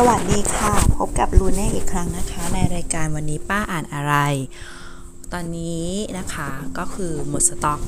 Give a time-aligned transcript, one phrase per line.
[0.00, 4.14] สวัสดีค่ะ พบกับลูเน่อีกครั้งนะคะ ในรายการวันนี้ป้าอ่านอะไร
[5.32, 5.86] ตอนนี้
[6.18, 7.80] นะคะก็คือหมดสต็อก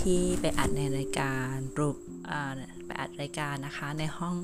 [0.00, 1.96] ที่ไปอัดในรายการรูป
[2.86, 4.34] ไปอัดรายการนะคะในห้อง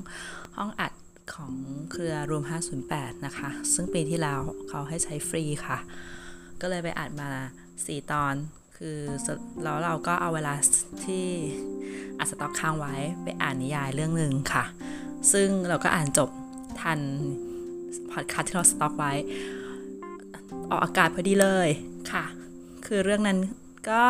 [0.57, 0.93] ห้องอัด
[1.35, 1.53] ของ
[1.91, 2.43] เครือรวม
[2.83, 5.77] 508 นะคะ ซึ่งปีที่แล้วเขาให้ใช้ฟรีค่ะ
[6.61, 7.29] ก็เลยไปอัดมา
[7.71, 8.33] 4 ตอน
[8.77, 8.97] คือ
[9.63, 10.53] แล้วเราก็เอาเวลา
[11.05, 11.25] ที่
[12.19, 14.63] อัดสต็อกค้างไว้ไปอ่านนิยายเรื่องหนึ่งค่ะ
[15.31, 16.29] ซึ่งเราก็อ่านจบ
[16.81, 16.99] ทัน
[18.11, 19.13] พอดแคสต์ที่เราสต็อกไว้
[20.69, 21.69] ออกอากาศพอดีเลย
[22.11, 22.23] ค่ะ
[22.85, 23.39] คือเรื่องนั้น
[23.89, 24.03] ก็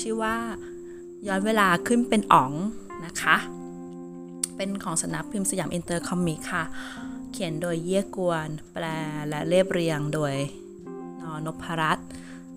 [0.00, 0.36] ชื่อว่า
[1.28, 2.52] ย้อนเวลาขึ้นเป็นอ๋อง
[3.06, 3.36] นะคะ
[4.56, 6.64] เป็นของสำนักพิมพ์สยามอินเตอร์คอมิกค่ะ
[7.32, 8.84] เขียนโดยเยว่กวน แปล
[9.28, 10.34] และเรียบเรียงโดย
[11.22, 12.08] นนพรัตน์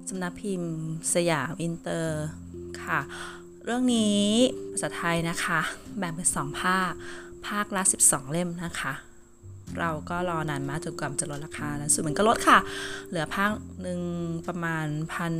[0.10, 0.73] สำนักพิมพ์
[1.14, 2.22] สยามอินเตอร์
[2.84, 3.00] ค่ะ
[3.66, 4.26] เรื่องนี้
[4.72, 5.60] ภาษาไทยนะคะ
[5.98, 6.92] แบ่งเป็นสองภาค
[7.48, 8.94] ภาคละ 12 เล่มนะคะ
[9.80, 12.59] เราก็รอนานมากจนกว่าจะลดราคาแล้วสุดมันก็ลดค่ะ
[13.09, 14.02] เหลือภาคหนึ่ง
[14.47, 15.36] ประมาณพัน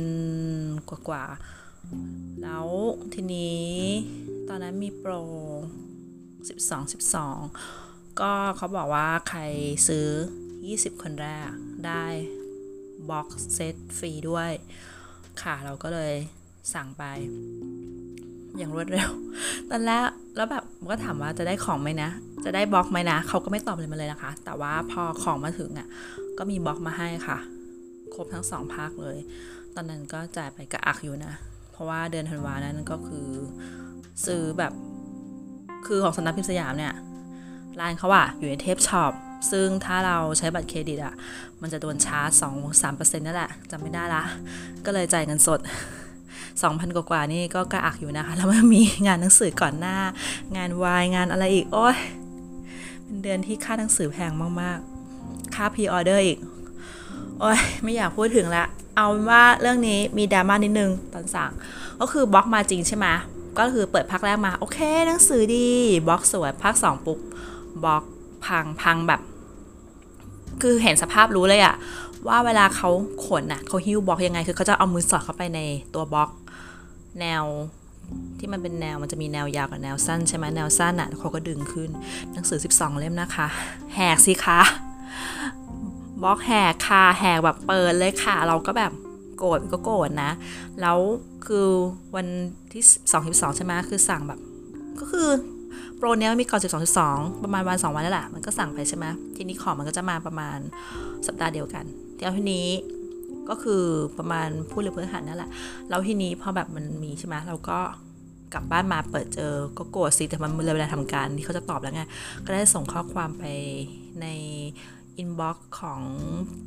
[0.88, 1.24] กว่ากว่า
[2.42, 2.66] แล้ว
[3.14, 3.70] ทีนี้
[4.48, 5.12] ตอนนั้นมีโปร
[6.42, 6.92] 12
[7.52, 9.40] 12 ก็เขาบอกว่าใคร
[9.88, 10.08] ซื้อ
[10.56, 11.50] 20 คนแรก
[11.86, 12.04] ได้
[13.10, 14.50] boxset ฟรีด้วย
[15.42, 16.14] ค่ะเราก็เลย
[16.74, 17.04] สั่งไป
[18.58, 19.08] อย่างรวดเร็ว
[19.70, 20.02] ตอนแรก
[20.36, 22.10] แล้วแบบก็ถามว่าจะได้ของไหมนะ
[22.44, 25.88] จะได้บล็อกไหมนะ เขาก็ไม่ตอบเลยมาเลยนะคะ แต่ว่าพอของมาถึงอะ่ะ
[26.38, 27.38] ก็มีบล็อกมาให้ค่ะ
[28.14, 29.16] ครบทั้งสองภาคเลย
[29.74, 31.34] ตอนนั้นก็จ่ายไปกระอักอยู่นะ
[31.72, 33.28] เพราะว่าเดือนธันวานั้นก็คือ
[34.26, 34.72] ซื้อแบบ
[35.86, 36.94] คือของสำนักพิมพ์สยามเนี่ย
[37.80, 39.12] ร้านเขาอะอยู่ในเทพช็อป
[39.50, 41.14] ซึ่งถ้าเราใช้บัตรเครดิตอะ
[41.62, 44.22] มันจะโดนชาร์จสองสามเปอร์เซ็นต์นั่นแหละจำไม่ได้ละ
[44.84, 45.60] ก็เลยจ่ายเงินสด
[46.60, 49.98] 2,000 กว่าๆนี่ก็กระอักอยู่นะคะ แล้วมันมีงานหนังสือก่อนหน้า
[50.56, 51.96] งานวายงานอะไรอีก โอ้ย
[53.04, 56.38] เป็นเดือนที่ค่าหนังสือแพงมากๆ ค่า pre-order อีก
[57.40, 58.64] โอ้ยไม่อยากพูดถึงละ
[58.96, 61.50] เอาว่าเรื่องนี้มีดราม่านิดนึงตอนสั่ง
[62.00, 63.06] ก็คือบล็อกมาจริงใช่ไหม
[63.58, 65.68] ก็คือเปิดพักแรกมาโอเคหนังสือดี
[66.06, 67.18] บล็อกสวยพักสองปุ๊บ
[67.84, 68.04] บล็อก
[68.46, 69.20] พังพังแบบ
[70.62, 71.74] คือเห็นสภาพรู้เลยอะ
[72.28, 72.90] ว่าเวลาเขา
[73.26, 75.60] ขนน่ะเขาหิ้วบล็อกยังไง คือเขาจะเอามือสอดเข้าไปใน
[75.94, 76.28] ตัวบล็อก
[77.20, 77.44] แนว
[78.38, 81.90] ที่มันเป็นแนวมันจะมีแนวยาวกับแนวสั้นใช่ไหมแนวสั้นอะเขาก็ดึงขึ้น
[82.32, 83.46] หนังสือ 12 เล่มนะคะ
[83.94, 84.60] แหกสิคะ
[86.22, 88.92] บล็อกแหกค่ะแหกแบบเปิดเลยค่ะ เราก็แบบ
[89.38, 90.30] โกรธก็โกรธนะ
[90.80, 90.98] แล้ว
[91.46, 91.68] คือ
[92.16, 92.26] วัน
[92.72, 94.40] ที่2 12ใช่ไหมคือสั่งแบบ
[95.00, 95.28] ก็คือ
[95.96, 99.06] โปรเนี้ยมีก่อน12 12ประมาณวัน2วันนั่นแหละมันก็สั่งไปใช่ไหม
[99.36, 100.58] ทีนี้ของมันก็จะมาประมาณ
[101.26, 101.84] สัปดาห์เดียวกัน
[102.16, 102.66] เดี๋ยวทีนี้
[103.48, 103.82] ก็คือ
[104.18, 105.50] ประมาณพูดเลยเพื่อหันนั่นแหละ
[105.88, 107.78] แล้วทีนี้พอแบบมันมีใช่ไหมเราก็
[108.54, 112.02] กลับบ้านมาเปิดเจอก็โกรธสิแต่มันเลยเวลาทำการที่เขาจะตอบแล้วไง
[112.44, 113.44] ก็ได้ส่งข้อความไป
[114.22, 114.26] ใน
[115.18, 116.02] inbox ของ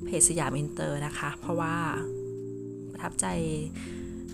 [0.05, 1.75] เพจสยามอินเตอร์นะคะ เพราะว่า
[2.91, 3.25] ประทับใจ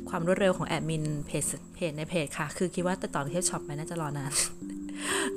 [0.09, 4.31] ความรวดเร็วของแอดมินเพจเพจในเพจค่ะ คือคิดว่าติดต่อเทพช็อปไปน่าจะรอนาน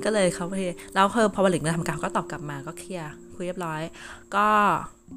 [0.03, 0.55] ก็เลยเขาไป
[0.93, 3.81] แล้วเพิ่มพอวันหลังมาทำการก็ตอบกลับมาก็เคลียร์ คุยเรียบร้อย
[4.35, 4.47] ก็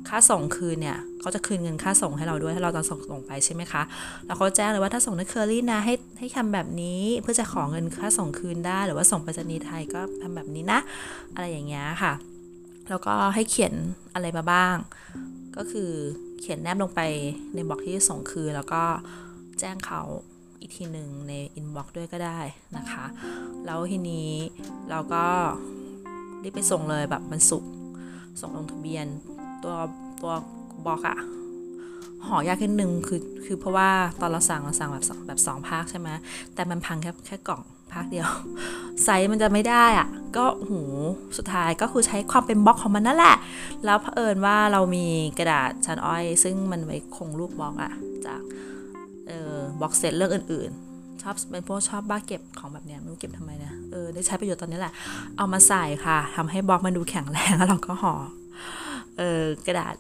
[0.09, 3.83] ค่าส่งคืนเนี่ยเขาจะคืนเงินค่าส่งให้เราด้วยถ้าเราตอนส่งส่งไปใช่ไหมคะ
[4.27, 10.81] แล้วเขาแจ้งเลยว่าถ้าส่งในเคอรี่นะให้ให้ทำแบบนี้เพื่อจะขอเงินค่าส่งคืนได้ หรือว่าส่งไปรษณีย์ไทยก็ทำแบบนี้นะ
[11.34, 12.12] อะไรอย่างเงี้ยค่ะ
[12.89, 13.75] แล้วก็ให้เขียน
[14.15, 14.77] อะไรมาบ้าง
[15.56, 15.91] ก็คือ
[16.41, 17.00] เขียนแนบลงไป
[17.55, 18.83] ในบล็อกที่ส่งคืนแล้วก็
[19.61, 20.03] แจ้งเขา
[20.61, 22.41] อีกทีหนึ่งใน inbox ด้วยก็ได้
[22.77, 23.05] นะคะ
[23.67, 24.31] แล้วทีนี้
[24.91, 25.25] เราก็
[26.43, 27.65] รีบไปส่งเลยแบบวันศุกร์
[28.41, 29.06] ส่งลงทะเบียน
[29.62, 29.75] ตัว
[30.22, 30.32] ตัว
[30.87, 31.19] บล็อกอะ
[32.26, 33.91] ห่อยากขึ้นหนึ่งคือคือเพราะว่า
[34.21, 36.09] ตอนเราสั่งเราสั่งแบบแบบสองภาคใช่ไหม
[36.54, 37.62] แต่มันพังแค่แค่กล่อง
[37.93, 38.28] ภาคเดียว
[39.04, 40.81] ไซส์มันจะไม่ได้อะก็หู
[41.37, 43.37] สุดท้ายก็คือใช้ความเป็นบล็อกของมันนั่นแหละ
[43.85, 45.06] แล้วเผอิญว่าเรามี
[45.38, 47.93] กระดาษชานอ้อย ซึ่งมันไว้คงรูปบล็อกอะ
[48.26, 48.41] จาก
[49.29, 50.88] เออ boxset เรื่องอื่นๆ
[51.23, 54.93] ชอบเป็นพวกชอบบ้าเก็บของแบบเนี้ยไม่รู้เก็บทำไมนะเออได้ใช้ประโยชน์ตอนนี้แหละ
[55.37, 58.15] เอามาใส่ค่ะทำให้บล็อกมันดูแข็งแรงแล้วเราก็ห่อ
[59.19, 59.94] เออกระดาษ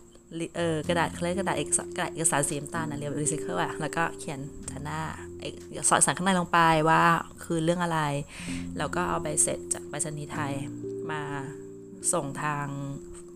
[0.56, 4.40] เออกระดาษเขาเรียกกระดาษเอกสารกระดาษเอกสารสีน้ำตาลนะเรียกรีไซเคิลอะแล้วก็เขียน
[4.72, 4.98] ฐานะ
[5.88, 7.02] สอดสารข้างในลงไปว่า
[7.44, 8.00] คือเรื่องอะไร
[8.78, 10.52] แล้วก็เอาใบเสร็จจากไปรษณีย์ไทย
[11.10, 11.22] มา
[12.12, 12.66] ส่งทาง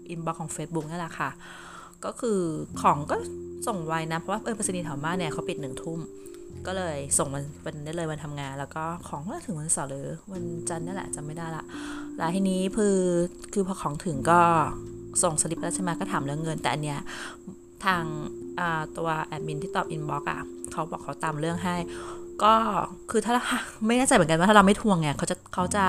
[0.08, 1.30] อินบ็อกของ Facebook นั่นแหละค่ะ
[2.04, 2.40] ก็คือ
[2.82, 3.16] ของก็
[3.66, 6.00] ส่งไวนะ เพราะว่าเออไปรษณีย์แถวบ้านเนี่ยเขาปิดหนึ่งทุ่ม
[6.66, 11.64] ก็เลยส่งมันวันได้เลยวันทำงาน แล้วก็ของก็ถึงวันเสาร์หรือวันจันทร์นั่แหละจำไม่ได้ละ
[12.18, 12.98] แล้วทีนี้คือ
[13.52, 14.40] คือพอของถึงก็
[15.22, 17.00] ส่งสลิปแล้วใช่ไหมก็ถามเรื่องเงิน แต่อันเนี้ย
[17.84, 18.02] ทาง
[18.96, 20.40] ตัวแอดมินที่ตอบ inbox อะ
[20.72, 21.76] เขาบอกเขาตามเรื่องให้
[22.42, 22.54] ก็
[23.10, 23.32] คือถ้า
[23.86, 25.84] ไม่แน่ใจเหมือนกันว่าถ้าเราไม่ทวงไงเขาจะเขาจะ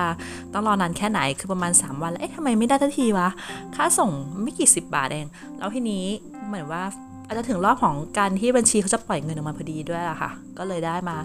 [0.52, 3.28] ต้องรอนานแค่ไหนคือประมาณ 3 วันแล้วเอ๊ะทำไมไม่ได้ทันทีวะ
[3.74, 4.10] ค่าส่ง
[4.42, 5.26] ไม่กี่สิบบาทเอง
[5.58, 6.04] แล้วทีนี้
[6.46, 6.82] เหมือนว่า
[7.34, 11.16] จะถึงรอบของการที่บัญชีเขาจะปล่อยเงินออกมาพอดีด้วยล่ะค่ะ ก็เลยได้มา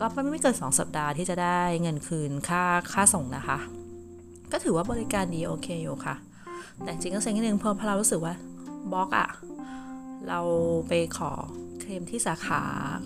[0.00, 2.62] ก็ไม่เกิน2สัปดาห์ที่จะได้เงินคืนค่า
[2.92, 3.58] ค่าส่งนะคะ
[4.52, 6.16] ก็ถือว่าบริการดีโอเคอยู่ค่ะ
[6.82, 8.34] แต่จริงก็เซ็งนิดนึงเพราะเรารู้สึกว่า
[8.92, 9.28] บล็อกอะ
[10.28, 10.40] เรา
[10.88, 11.30] ไปขอ
[11.80, 12.62] เคลมที่สาขา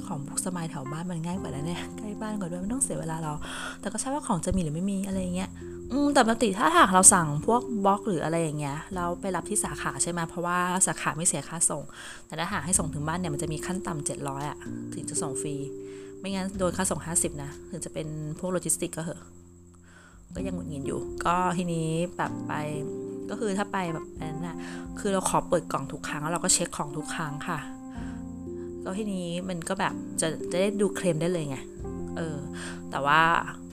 [0.07, 3.33] ของบุ๊คสไมล์แถวบ้านมันง่ายกว่าแล้วเนี่ยใกล้บ้านกว่าด้วยไม่ต้องเสียเวลาเรา
[3.81, 5.51] แต่ก็ใช่ว่าของจะมีหรือไม่มีอะไรเงี้ย
[5.93, 11.83] อืมแต่ปกติถ้าหากเราสั่งพวกบล็อกหรืออะไรอย่างเงี้ยเราไปรับที่สาขาใช่ไหมเพราะว่าสาขาไม่เสียค่าส่ง
[12.27, 14.59] แต่ถ้าหากให้ส่งถึงบ้านเนี่ยมันจะมีขั้นต่ำเจ็ดร้อยอะ
[14.95, 15.55] ถึงจะส่งฟรี
[16.19, 18.07] ไม่งั้นโดนค่าส่ง 50 นะ ถึงจะเป็น
[18.39, 19.21] พวกโลจิสติกก็เหอะ
[20.35, 22.53] ก็ยังหงุดหงิดอยู่ ก็ทีนี้แบบไป
[23.31, 24.57] ก็คือถ้าไปแบบนั้นน่ะ
[24.99, 27.59] คือเราขอเปิดกล่องทุกครั้งแล้วเราก็เช็คของทุกครั้งค่ะ
[28.85, 31.59] ก็ทีนี้มันก็แบบจะจะได้ดูเคลมได้เลยไง
[32.17, 32.37] เออ
[32.91, 33.21] แต่ว่า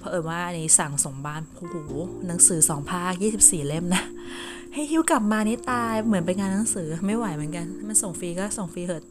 [0.08, 1.76] เพอเอว่าอันนี้สั่งส่งบ้านโอ้โห
[2.28, 4.04] หนังสือสองภาค24 เล่มนะ
[4.74, 9.04] ให้ฮิ้วกลับมานี่ตายเหมือนไปงานหนังสือไม่ไหวเหมือนกัน มันส่งฟรีก็ส่งฟรีเถอะ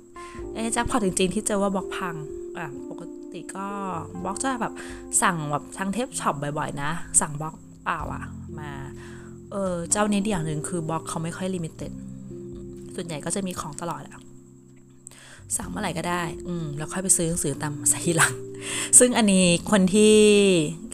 [0.54, 2.14] เอ๊ะแจ็คพอตจริงๆที่เจอว่าบล็อกพัง
[2.58, 3.02] อะปก
[3.32, 3.66] ติก็
[4.24, 4.72] บล็อกจะแบบ
[5.22, 6.90] สั่งแบบทางเทปช็อปบ่อยๆ นะ
[7.20, 7.54] สั่งบล็อก
[7.84, 8.24] เปล่าอะ
[8.58, 8.70] มา
[9.52, 11.92] เออเจ้านี้อย่างหนึ่งคือบล็อกเขาไม่ค่อยลิมิเต็ด
[12.94, 14.25] ส่วนใหญ่ก็จะมีของตลอดอะ
[15.56, 18.34] สั่งเมื่อไหร่ก็ได้ อืมแล้วค่อยไปซื้อหนังสือตามใส่หลัง
[18.98, 20.14] ซึ่งอันนี้คนที่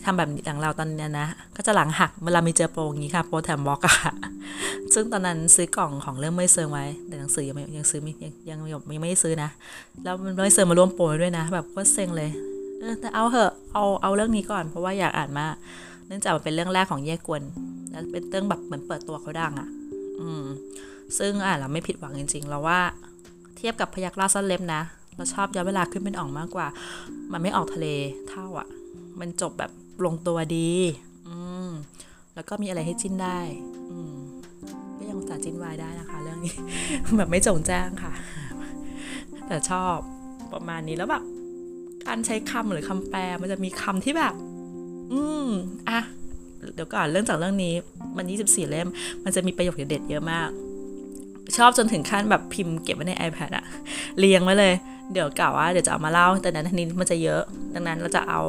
[0.04, 1.26] ทำแบบอย่างเราตอนนี้นะ
[1.56, 3.94] ก็จะหลังหักเวลามีเจอโปรอย่างนี้ค่ะโปรแถมบล็อกอะ
[4.94, 9.50] ซึ่งตอนนั้นซื้อกล่องของเรื่องไม่เซิงไว้ แต่หนังสือยังไม่ยังซื้อไม่ยังยังยังไม่ได้ซื้อนะ
[10.02, 12.30] แล้วมันไม่เซิงมาร่วมโปรด้วยนะ แบบก็เซ็งเลย
[12.80, 15.54] เออแต่เอาเหอะเอาเอาเรื่องนี้ก่อน เพราะว่าอยากอ่านมาก
[16.06, 17.42] เนื่องจากมันเป็นเรื่องแรกของแยกกวน
[17.90, 19.68] แล้วเป็นเรื่องแบบเหมือนเปิดตัวเขาดังอะ
[20.20, 20.42] อืม
[21.18, 22.80] ซึ่งอ่านแล้วไม่ผิดหวังจริงๆเราว่า
[23.62, 24.82] ทียบกับพยักราสั้นเล็บนะ
[25.16, 26.66] เราชอบย้อนเวลาขึ้นเป็นอ่องมากกว่า
[27.32, 27.86] มันไม่ออกทะเล
[28.28, 28.68] เท่าอะ่ะ
[29.20, 29.70] มันจบแบบ
[30.04, 30.72] ลงตัวดี
[31.28, 31.36] อื
[31.68, 31.70] ม
[32.34, 33.38] แล้วก็มีอะไรให้จิ้นได้
[33.90, 34.16] อืม
[34.96, 36.54] ก็ยังสาจิ้นวายได้นะคะ เรื่องนี้
[37.18, 38.12] แบบไม่จงแจ้งค่ะ
[39.46, 39.96] แต่ชอบ
[40.52, 41.22] ประมาณนี้แล้วแบบ
[42.06, 44.34] การใช้คำหรือคำแปลมันจะมีคำที่แบบ
[45.12, 45.46] อืม
[45.88, 46.00] อะ
[46.74, 47.74] เดี๋ยวก่อนเรื่องจากเรื่องนี้
[48.16, 48.88] มัน 24 เล่ม
[49.24, 50.50] มันจะมีประโยคเด็ดๆเยอะมาก
[51.56, 53.64] ชอบจนถึงขั้นแบบพิมพ์เก็บไว้ใน iPad อะ
[54.18, 54.74] เรียงไว้เลย
[55.12, 57.42] เดี๋ยวกล่าวว่าเดี๋ยวจะเอามาเล่า แต่นั้นทีนี้มันจะเยอะ
[57.74, 58.40] ดังนั้นเราจะเอา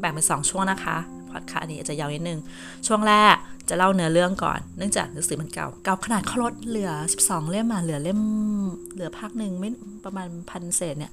[0.00, 0.96] แบ่งเป็นสองช่วงนะคะ
[1.30, 2.38] พอดคาสต์นี้อาจจะยาวนิดนึง
[2.86, 3.36] ช่วงแรก
[3.68, 8.20] จะเล่าเนื้อเรื่องก่อน เนื่องจากหนังสือมันเก่า เก่าขนาดเขาลดเหลือ 12 เล่มมาเหลือเล่ม
[8.94, 9.70] เหลือภาคหนึ่งไม่
[10.04, 11.12] ประมาณพันเศษเนี่ย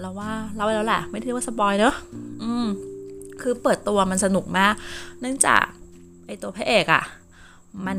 [0.00, 1.94] เราว่าเล่าไปแล้วแหละ ไม่ได้เรียกว่าสปอยเนอะ
[2.42, 2.66] อืม
[3.40, 4.74] คือเปิดตัวมันสนุกมาก
[5.20, 5.64] เนื่องจาก
[6.26, 7.02] ไอตัวพระเอกอะ่ะ
[7.86, 7.98] มัน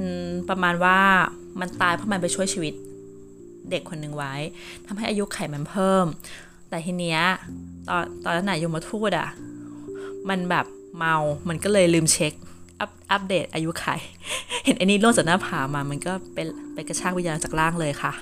[0.49, 0.99] ประมาณว่า
[1.59, 2.73] มันตายเพราะมันไปช่วยชีวิต
[3.69, 4.33] เด็กคนหนึ่งไว้
[4.87, 6.05] ทำให้อายุไขมันเพิ่ม
[6.69, 7.21] แต่ทีเนี้ย
[7.89, 9.27] ตอนตอนนั้นนายยมทูตอะ่ะ
[10.29, 10.65] มันแบบ
[10.97, 11.15] เมา
[11.49, 12.33] มันก็เลยลืมเช็ค
[12.79, 13.85] อัปอัปเดตอายุไข
[14.65, 18.13] เห็นไอ้นี่โลดจากหน้าผามา มันก็เป็นไปกระชากวิญญาณจากล่างเลยค่ะ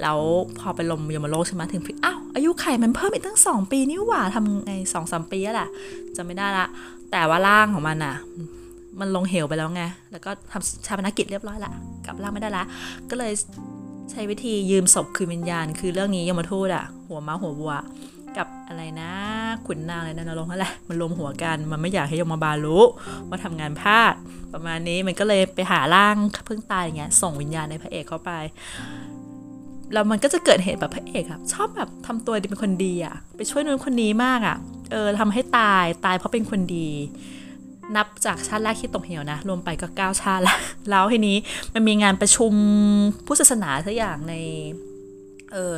[0.00, 0.18] แล้ว
[0.58, 5.68] พอไปลมยมโลกใช่ไหมถึงพี่อ้าวอายุไขมันเพิ่มอีกตั้งสองปีนี่หว่าทำไงสองสามปีแล้วแหละ
[6.16, 6.66] จะไม่ได้ละ
[7.10, 8.14] แต่ว่าร่างของมันอะ
[9.00, 11.72] มันลงเหวไปแล้วไง แล้วก็ทำชาปนกิจเรียบร้อยละ
[12.06, 12.64] กลับร่างไม่ได้ละ
[13.10, 13.32] ก็เลย
[14.10, 17.74] ใช้วิธียืมศพคืนวิญญาณ คือเรื่องนี้ยมทูตอะหัวม้าหัววัว
[18.36, 19.10] กับอะไรนะ
[19.66, 22.82] ขุนนางอะไรนะนรงนั่นแหละมันรวมหัวกัน มันไม่อยากให้ยมบาลรู้
[23.28, 24.14] ว่าทำงานพลาด
[24.52, 28.30] ประมาณนี้มันก็เลยไปหาร่างเพิ่งตายอย่างเงี้ยส่งวิญญาณในพระเอกเข้าไป
[29.92, 34.56] แล้วมันก็จะเกิดเหตุแบบพระเอกอะชอบแบบทำตัวเป็นคนดีอะไปช่วยนู้นคนนี้มากอะ
[34.92, 36.88] เออทำให้ตายตายเพราะเป็นคนดี
[37.96, 40.56] นับจากชาติแรกที่ตกเหวนะ รวมไปก็เก้าชาติละ
[40.90, 41.36] แล้วทีนี้
[41.74, 42.52] มันมีงานประชุม
[43.26, 44.34] ผู้ศาสนาทุกอย่างใน
[45.52, 45.76] เออ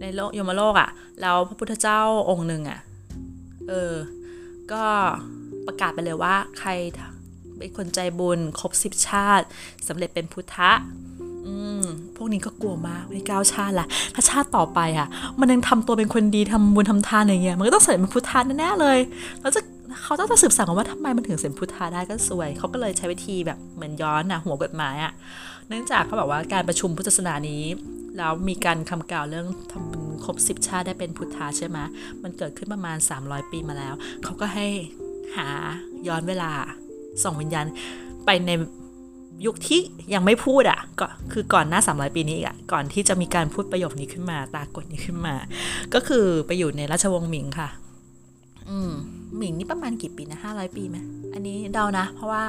[0.00, 0.88] ในโลกยมโลกอะ่ะ
[1.20, 2.80] แล้วพระพุทธเจ้าองค์หนึ่งอะ่ะ
[3.68, 3.94] เออ
[4.72, 4.82] ก็
[5.66, 6.70] ประกาศไปเลยว่า ใคร
[7.58, 9.46] เป็นคนใจบุญครบสิบชาติ
[9.88, 10.70] สำเร็จเป็นพุทธะ
[11.46, 11.82] อืม
[12.16, 15.08] พวกนี้ก็กลัวมากในเก้าชาติละถ้าชาติต่อไปอะ่ะ
[15.40, 18.98] มันยังทำตัวเป็นคนดีทำบุญทำทานอย่างเงี้ยมันก็ต้องเสร็จเป็นพุทธะแน่ๆเลย
[19.40, 19.60] แล้วจะ
[20.02, 25.12] เขาต้องจะสืบสาวว่าทำไมมันถึงเสร็จพุทธะได้ก็สวย เขาก็เลยใช้วิธีแบบเหมือนย้อนอะหัวกฎหมายอะ
[25.68, 27.62] เนื่องจากเขาบอกว่าการประชุมพุทธศาสนานี้
[28.16, 31.78] แล้วมีการคำกล่าวเรื่องทำบุญครบสิบชาติได้เป็นพุทธาใช่ไหม
[32.22, 34.66] มันเกิดขึ้นประมาณ 300 ปีมาแล้ว เขาก็ให้
[35.36, 35.48] หา
[36.08, 36.50] ย้อนเวลา
[37.24, 37.66] ส่งวิญญาณ
[38.26, 38.50] ไปใน
[39.46, 39.80] ยุคที่
[40.14, 45.34] ยังไม่พูดอะ่ะก็คือก่อนหน้า 300 ปีนี้อะ่ะก่อนที่จะมีการพูดประโยคนี้ขึ้นมา ตากฎนี้ขึ้นมา
[45.94, 47.68] ก็คือไปอยู่ในราชวงศ์หมิงค่ะ
[48.70, 48.92] อืม
[49.36, 50.96] หมิงนี่ประมาณกี่ปีนะห้าร้อยปีไหม
[51.34, 52.42] อันนี้เดานะ เพราะว่า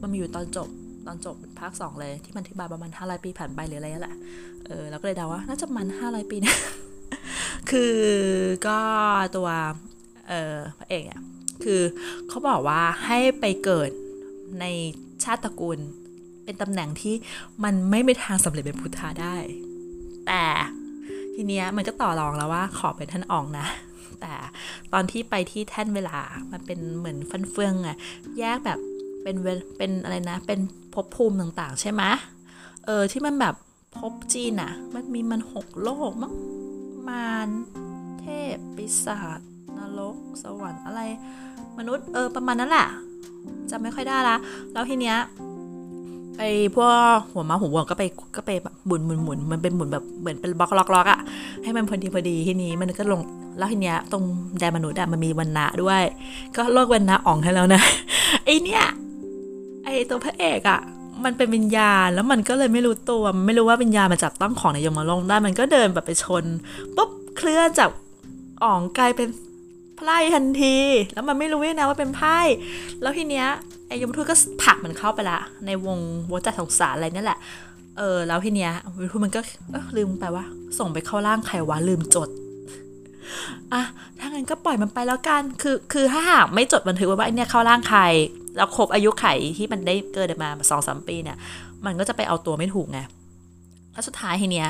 [0.00, 0.68] มันมีอยู่ตอนจบ
[1.06, 4.16] ตอนจบภาคสองเลยที่มันอธิบายประมาณห้าร้อยปีผ่านไปหรืออะไรนั่นแหละ
[4.66, 6.54] เออแล้วก็เลยเดาว่าน่าจะมันห้าร้อยปีนะ
[7.70, 7.96] คือ
[8.66, 8.78] ก็
[9.36, 9.48] ตัว
[10.28, 11.22] เออพระเอกเนี่ย
[11.64, 11.80] คือ
[12.28, 13.90] เขาบอกว่าให้ไปเกิด
[14.60, 14.64] ใน
[15.24, 15.78] ชาติตระกูล
[16.44, 17.14] เป็นตำแหน่งที่
[17.64, 19.36] มันไม่มีทางสำเร็จเป็นพุทธาได้
[20.26, 20.44] แต่
[21.34, 23.66] ทีเนี้ยมันก็ต่อรองแล้วว่าขอเป็นท่านอองนะ
[24.20, 24.34] แต่
[24.92, 26.18] ตอนที่ไปที่แท่นเวลา
[26.52, 27.96] มันเป็นเหมือนฟันเฟืองอะ
[28.38, 28.78] แยกแบบ
[29.22, 30.60] เป็นเวลเป็นอะไรนะ เป็น
[30.94, 32.02] ภพภูมิต่างๆ ใช่ไหม
[32.86, 33.54] เออที่มันแบบ
[33.96, 36.32] ภพจีนอะมันมีมันหกโลกมั้ง
[37.08, 37.48] มาร
[38.20, 39.40] เทพปีศาจ
[39.78, 41.02] นรกสวรรค์อะไร
[41.78, 42.88] มนุษย์เออประมาณนั้นแหละ
[43.70, 44.36] จำไม่ค่อยได้ละ
[44.72, 45.16] แล้วทีเนี้ย
[46.38, 48.02] ไอ้พวกหัวมาหัววัวก็ไป
[48.36, 51.20] ก็ไปแบบหมุนหมุนหมุนมันเป็นหมุนแบบเหมือนเป็นบล็อกล็อกล็อกอะ
[51.62, 53.20] ให้มันพอดีพอดีทีนี้มันก็ลง
[53.58, 54.24] แล้วทีเนี้ยตรง
[54.58, 56.02] แดนมนุษย์อะมันมีวันนะด้วย
[56.56, 57.82] ก็โลกวันนะอ่องให้แล้วนะ
[58.44, 58.84] ไอเนี้ย
[59.84, 60.80] ไอตัวพระเอกอะ
[61.24, 66.44] มันเป็นวิญญาณแล้วมันก็เลยไม่รู้ตัวไม่รู้ว่าวิญญาณมาจับต้องของในยมโลกได้มันก็เดินแบบไปชน
[66.96, 67.90] ปุ๊บเคลื่อนจาก
[68.62, 69.28] อ่องกลายเป็น
[70.00, 70.76] ไพ่ทันที
[71.14, 72.38] แล้วมันไม่รู้ด้วยนะว่าเป็นไพ่
[73.02, 73.46] แล้วทีเนี้ย
[73.88, 75.98] ไอ้ยมทูตก็ผักมันเข้าไปละ ในวง
[76.32, 77.38] วัฏสงสารอะไรนั่นแหละ
[77.98, 79.40] เออ แล้วทีเนี้ยยมทูตมันก็
[79.96, 80.44] ลืมไปว่า
[80.78, 82.28] ส่งไปเข้าร่างใครวะลืมจด
[83.72, 83.82] อะ
[84.18, 88.02] ถ้างั้นก็ปล่อยมันไปแล้วกัน คือ คือถ้าหากไม่จดบันทึกไว้ว่าไอเนี่ยเข้าร่างใคร
[88.56, 89.26] แล้วครบอายุไข
[89.56, 91.36] ที่มันได้เกิดมาสองสามปีเนี่ย
[91.86, 93.00] มันก็จะไปเอาตัวไม่ถูกไง
[93.92, 94.68] แล้วสุดท้ายทีเนี้ย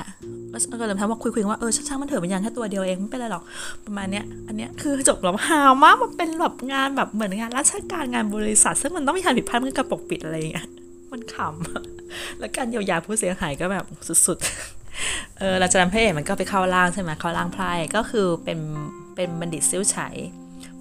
[0.81, 3.43] ก็เลยทำว่าคุยๆว่าเออช่างมันเถอะมันยังแค่ตัวเดียวเองไม่เป็นไรหรอก
[3.85, 10.67] ประมาณเนี้ยอันเนี้ยคือจบแล้วฮาวมากมันเป็นแบบงานแบบเหมือนงานราชการงานบริษัท ซึ่งมันต้องมีการผิดพลาดมันก็ปกปิดอะไรอย่างเงี้ย
[11.12, 13.85] มันขำแล้วการเยียวยาผู้เสียหายก็แบบ
[14.27, 18.59] สุดๆเออหลังจากนั้นพระเอกมันก็ไปเข้าร่างใช่ไหมเข้าร่างไพร่ก็คือเป็น
[19.15, 19.97] เป็นบัณฑิตซิ่วไฉ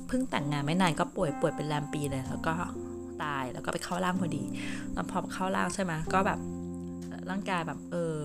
[0.08, 2.54] เพิ่งแต่งงานไม่นานก็ป่วยป่วยเป็นแรมปีเลยแล้วก็
[3.24, 4.44] ตายแล้วก็ไปเข้าร่างพอดี
[4.94, 6.40] แล้วพอเข้าร่างใช่ไหมก็แบบ
[7.30, 8.16] ร่างกายแบบเออ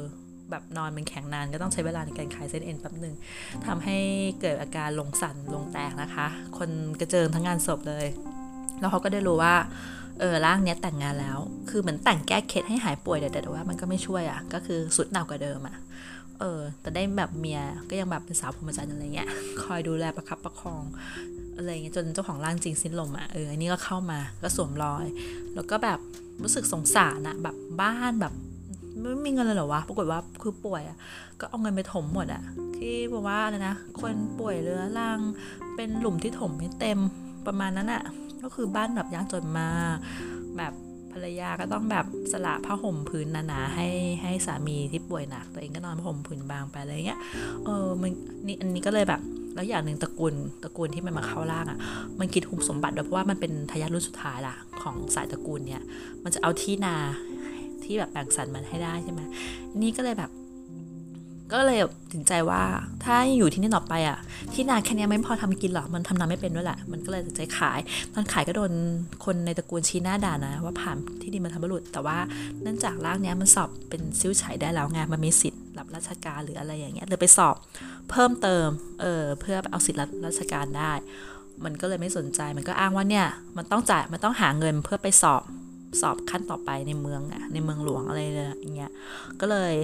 [0.50, 3.14] แบบนอนเป็นแข็งนานก็ต้องใช้เวลาในการคลายเส้นเอ็นแป๊บหนึ่ง
[3.66, 3.98] ทำให้
[4.40, 6.26] เกิดอาการลงสั่นลงแตกนะคะ
[6.58, 6.70] คน
[7.00, 8.06] กระเจิงทั้งงานศพเลย
[8.80, 9.54] แล้วเขาก็ได้รู้ว่า
[10.20, 11.38] เออร่างเนี้ยแต่งงานแล้ว
[11.70, 15.76] คือเหมือนแต่งแก้เคล็ดให้หายป่วยแต่แต่ว่ามันก็ไม่ช่วยอะ่ะ ก็คือสุดหนักกว่าเดิมอะ่ะ
[16.40, 19.28] เออ แต่ได้แบบเมียก็ยังแบบเป็นสาวพรหมจรรย์อะไรเงี้ย
[19.62, 20.82] คอยดูแลประคับประคอง
[21.56, 25.06] อะไรเงี้ยจนเจ้าของร่างจริงสิ้นลมอะ่ะเอออันนี้ก็เข้ามาก็สวมรอย
[25.54, 25.98] แล้วก็แบบ
[26.42, 28.32] รู้สึกสงสารอะแบบบ้านแบบ
[29.00, 30.96] ไม่มีเงินเลยเหรอวะ ปรากฏว่าคือป่วยอะ
[31.40, 32.42] ก็เอาเงินไปถมหมดอะ
[32.76, 35.20] ที่บอกว่าอะไรนะ คนป่วยเรื้อรัง
[35.76, 36.98] เป็นหลุมที่ถมไม่เต็ม
[37.46, 38.02] ประมาณนั้นอะ
[38.42, 39.68] ก็คือบ้านแบบยากจนมา
[40.56, 40.72] แบบ
[41.12, 43.88] ภรรยาก็ต้องแบบสละผ้าห่มพื้นหนาๆให้
[44.22, 47.20] ให้สามีที่ป่วยหนักตัวเองก็นอนผ้าห่มพื้นบางไปอะไรเงี้ย
[47.64, 48.10] เออมัน
[48.46, 49.20] นี่อันนี้ก็เลยแบบ
[49.54, 51.78] แล้วอย่างหนึ่งตระกูลตระกูลที่มันมาเข้าร่างอะ่ะ
[52.20, 55.82] มันกินหุบสมบัติด้วยเพราะว่ามันเป็นทายาทรุ่นสุดท้ายล่ะของสายตระกูลเนี่ย
[56.24, 56.96] มันจะเอาที่นา
[57.86, 59.20] ที่แบบแบ่งสรรมันให้ได้ใช่ไหม
[59.82, 60.30] นี่ก็เลยแบบ
[61.52, 61.80] ก็เลย
[62.12, 62.62] ถึงใจว่า
[63.04, 64.18] ถ้าอยู่ที่นี่ต่อไปอะ
[64.52, 67.78] ที่นาแค่นี้ไม่พอทำกินหรอกมันทำนาไม่เป็นด้วยแหละ มันก็เลยตัดใจขาย
[68.14, 68.72] ตอนขายก็โดน
[69.24, 72.18] คนในตระกูลชี้หน้าด่านะ ว่าผ่านที่ดินมาทำบรรลุแต่ว่า
[72.62, 77.56] เนื่องจากร่างเนี้ยมันสอบเป็นซิ้วไฉได้แล้วไงมันมีสิทธิ์รับราชการหรืออะไรอย่างเงี้ยเลยไปสอบ
[78.10, 78.66] เพิ่มเติม
[79.00, 80.92] เออเพื่อเอาสิทธิ์รับราชการได้
[81.64, 83.26] มันก็เลยไม่สนใจ มันก็อ้างว่าเนี่ย
[83.56, 85.42] มันต้องจ่าย มันต้องหาเงินเพื่อไปสอบ
[86.00, 88.26] สอบขั้นต่อไปในเมืองอะในเมืองหลวงอะไรอ
[88.64, 88.90] ย่างเงี้ย
[89.40, 89.74] ก็เลย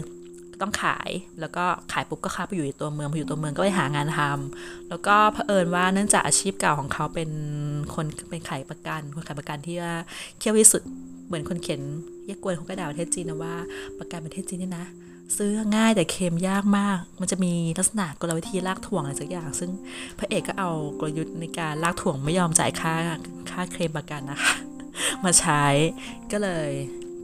[0.60, 7.30] ต้องขายแล้วก็ขายปุ๊บก็เข้าไปอยู่ในตัวเมืองพออยู่ตัวเมืองก็ไปหางานทำแล้วก็เผอิญว่าเนื่องจากอาชีพเก่าของเขาเป็น
[7.94, 9.94] คนเป็นขายประกันคนขายประกันที่ว่า
[10.38, 10.82] เคี่ยวที่สุด
[11.26, 11.80] เหมือนคนเขียน
[12.26, 13.54] แยกกวนเขาก็ด่าประเทศจีนนะว่า
[13.98, 14.86] ประกันประเทศจีนนี่นะ
[15.36, 19.70] ซื้อง่ายแต่เค็มยากมาก มันจะมีลักษณะกลวิธีลากถ่วงอะไรสักอย่าง ซึ่ง
[20.18, 22.94] พระเอกก็เอากลยุทธ์ในการลากถ่วงไม่ยอมจ่ายค่า
[23.50, 24.54] ค่าเคลมประกันนะคะ
[25.24, 25.64] มาใช้
[26.32, 26.70] ก็เลย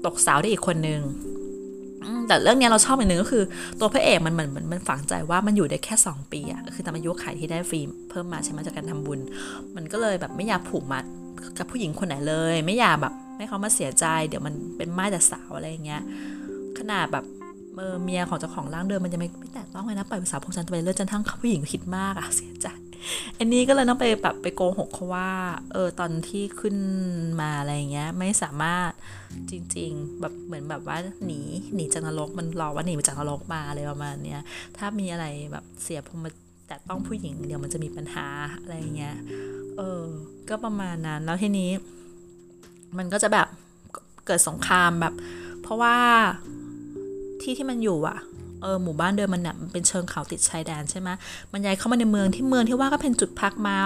[0.05, 1.03] ตกสาวได้อีกคนนึง
[2.29, 3.45] แต่เรื่องนี้เราชอบอีกหนึ่งก็คือ
[3.81, 7.81] ตัวพระเอกมันเหมือนมันฝังใจว่ามันอยู่ได้แค่ 2 ปีอะคือตามอายุขายที่ได้ฟรี
[8.11, 9.19] เพิ่มมาใช่ไหมจากการทำบุญ
[9.77, 11.05] มันก็เลยแบบไม่อยากผูกมัด
[11.59, 16.03] กับผู้หญิงคนไหนเลย ไม่อยากแบบให้เขามาเสียใจ เดี๋ยวมันเป็นไม้แต่สาวอะไรอย่างเงี้ย
[16.79, 17.25] ขนาดแบบ
[18.03, 22.67] เมียของเจ้าของร่างเดิมมันจะไม่ไม่แตะต้องเลยนะปล่อยสาวพงจันทร์ไปเลิกจนทั้งผู้หญิงคิดมากอะเสียใจ
[23.39, 25.31] อันนี้ก็เลยต้องไปแบบไปโกหกเขาว่า
[25.73, 26.77] เออตอนที่ขึ้น
[27.41, 28.91] มาอะไรเงี้ย ไม่สามารถ
[29.51, 31.41] จริง ๆ แบบเหมือนแบบว่าหนี
[31.75, 34.41] หนีจากนรกมันรอว่าหนีมาจากนรกมาอะไรประมาณเนี้ย
[34.77, 36.27] ถ้ามีอะไรแบบเสียพม
[36.67, 38.27] แต่ต้องผู้หญิงเดี๋ยวมันจะมีปัญหา
[38.61, 39.17] อะไรเงี้ย
[39.77, 40.05] เออ
[40.49, 41.71] ก็ประมาณนั้นแล้วทีนี้
[42.99, 43.49] มันก็จะแบบ
[44.27, 45.15] เกิดสงครามแบบ
[45.63, 45.97] เพราะว่า
[47.41, 48.19] ที่ที่มันอยู่อะ
[48.67, 51.09] ออหมู่บ้านเดิมมันเนี่ยมันเป็นเชิงเขาติดชายแดนใช่ไหม
[51.53, 53.79] มันย้ายเข้ามาในเมืองที่เมืองที่ว่าก็เป็นจุดพักม้า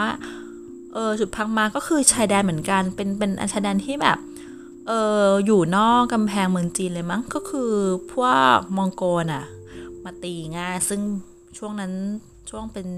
[0.94, 4.18] เออจุดพักม้าก็คือชายแดนเหมือนกันเป็นเป็นชายแดนที่แบบ
[4.88, 4.92] เอ
[5.26, 7.72] ออยู่นอกกำแพงเมืองจีนเลยมั้งก็คือ
[8.12, 9.44] พวกมองโกลอะ
[10.04, 11.00] มาตีง่ายซึ่ง
[11.58, 11.92] ช่วงนั้น
[12.50, 12.88] ช่วงเป็น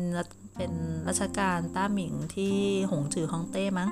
[0.57, 0.73] เป็น
[1.09, 2.55] ราชการต้าหมิงที่
[2.91, 3.89] หงจือฮ่องเต้มั้ง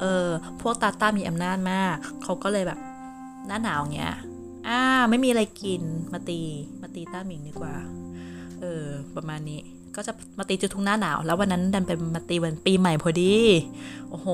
[0.00, 0.26] เออ
[0.60, 2.78] พวกตาต้ามีอำนาจมาก เขาก็เลยแบบ
[3.46, 4.14] หน้าหนาวเงี้ย
[4.66, 6.40] อ่าไม่มีอะไรกินมาตี
[6.82, 7.74] มาตีต้าหมิงดีกว่า
[8.60, 8.84] เออ
[9.16, 9.60] ประมาณนี้
[9.96, 13.34] ก็จะมาตีจุดทุ่งหน้าหนาว แล้ววันนั้นดันเป็นมาตีวันปีใหม่พอดี
[14.10, 14.28] โอ้โห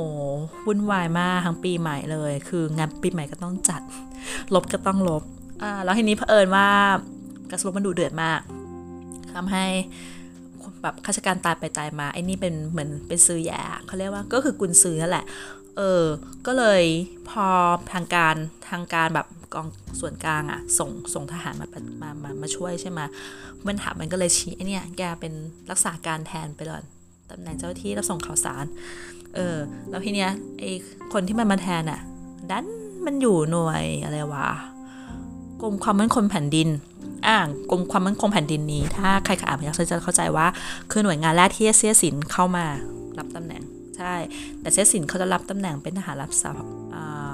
[0.66, 3.82] วุ่นวายมากทั้งปีใหม่เลย คืองานปีใหม่ก็ต้องจัด
[4.54, 5.22] ลบก็ต้องลบ
[5.62, 6.68] อ่า แล้วทีนี้เผอิญว่า
[7.50, 8.40] กระทรวงมันดูเดือดมาก
[9.32, 9.66] ทำให้
[10.82, 15.24] แบบข้าราชการตายไปตายมาไอ้นี่เป็นเหมือนเป็นซื้อยาเขาเรียกว่าก็คือกุนซื้อนั่นแหละ
[15.76, 16.04] เออ
[16.46, 16.82] ก็เลย
[17.28, 17.46] พอ
[17.92, 18.34] ทางการ
[18.70, 19.66] ทางการแบบ กอง
[20.00, 21.68] ส่วนกลางอะส่งส่งทหารมา
[22.02, 23.00] มามามาช่วยใช่ไหม
[23.66, 25.32] มันถามมันก็เลยชี้ไอเนี่ยแกเป็น
[25.70, 26.82] รักษาการแทนไปเลย
[27.30, 28.64] ตำแหน่งเจ้าที่รับส่งข่าวสาร
[29.34, 29.56] เออ
[29.90, 30.64] แล้วทีเนี้ยไอ
[31.12, 32.00] คนที่มันมาแทนอะ
[32.50, 32.66] ดัน
[33.06, 34.48] มันอยู่หน่วยอะไรวะ
[35.62, 36.68] กรมความมั่นคงแผ่นดิน
[37.26, 37.38] อ่า
[37.70, 40.46] กรมความมั่นคงแผ่นดินนี้ ถ้าใครอ่านพยักษ์จะเข้าใจว่า
[40.90, 42.64] คือหน่วยงานแรกที่เสียสินเข้ามา
[43.18, 43.62] รับตำแหน่ง
[43.96, 44.14] ใช่
[44.60, 46.50] แต่เสียสินเขาจะรับตำแหน่งเป็นทหารรับสา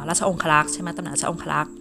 [0.09, 1.73] ราชองครักษ์ใช่ไหมตำแหน่งราชองครักษ์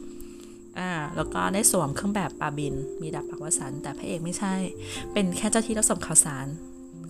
[0.79, 4.53] อ่าแล้วก็ได้สวมเครื่องแบบปาบิน มีดาบปักวสัน แต่พระเอกไม่ใช่
[5.13, 6.47] เป็นแค่เจ้าที่รับส่งข่าวสาร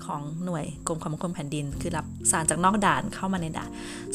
[0.06, 3.70] ของหน่วยกรมความมั่นคงแผ่นดิน คือรับสารจากนอกด่านเข้ามาในด่าน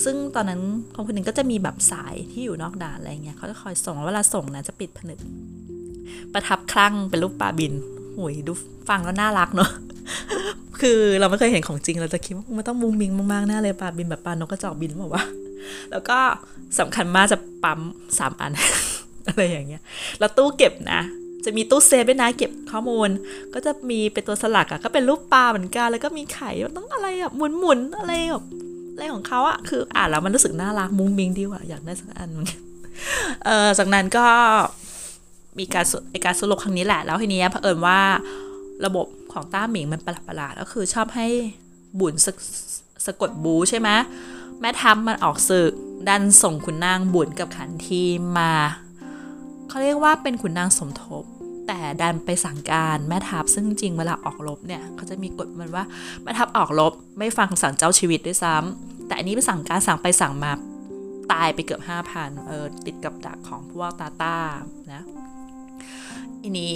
[0.04, 0.60] ซึ่งตอนนั้น
[0.94, 5.18] คนคนหนึ่งก็จะมีแบบสายที่อยู่นอกด่านอะไรเงี้ยเขาจะคอยส่งเวลาส่งนะจะปิดผนึก
[6.32, 7.72] ประทับคลั่งเป็นรูปปลาบิน
[8.16, 8.52] หุยดู
[8.88, 9.70] ฟังแล้วน่ารักเนาะ
[10.80, 15.24] คือเราไม่เคยเห็นของจริงเราจะคิดว่ามันต้องมุงมิงมากๆแน่เลยปลาบินแบบปลานกกระจอกบินบอกว่า
[15.90, 16.18] แล้วก็
[16.78, 17.80] สำคัญมากจะปั๊ม
[18.18, 18.52] สามอัน
[19.28, 19.82] อะไรอย่างเงี้ย
[20.18, 21.00] แล้วตู้เก็บนะ
[21.44, 23.08] จะมีตู้เซฟด้วยนะเก็บข้อมูล
[23.54, 28.44] ก็จะมีเป็นตัวสลักอะก็เป็นรูปปลาเหมือนกัน แล้วก็มีไข่ต้องอะไรอะหมุนหมุนอะไรแบบ
[28.92, 32.30] อะไรของเขาอะคืออ่านแล้วมันรู้สึกน่ารักมุ้งมิงดีว่ะอยากได้สักอัน
[33.44, 34.26] เออจากนั้นก็
[35.58, 38.00] มีการในการสรุปครั้งนี้แหละ แล้วทีนี้เผอิญว่า
[38.86, 41.28] ระบบของต้าหมิงมันประหลาดๆก็คือชอบให้
[42.00, 42.28] บุญส
[43.06, 43.88] สะกดบูใช่ไหม
[44.60, 45.72] แม่ทัพมันออกศึก
[46.08, 48.02] ดันส่งขุนนางบุญกับขันที
[48.38, 48.52] มา
[49.74, 51.24] เขาเรียกว่าเป็นขุนนางสมทบ
[51.66, 55.84] แต่ดันไปสั่งการแม่ทัพซึ่งจริงเวลาออกรบเนี่ยเขาจะมีกฎมันว่า
[56.22, 60.52] แม่ทัพออกรบไม่ฟังสั่งเจ้าชีวิตด้วยซ้ำแต่อันนี้ไปสั่งการสั่งไปสั่งมา
[61.32, 64.36] ตายไปเกือบห้าพันเออติดกับดักของพวกตาตา
[64.92, 65.02] นะ
[66.42, 66.74] อันนี้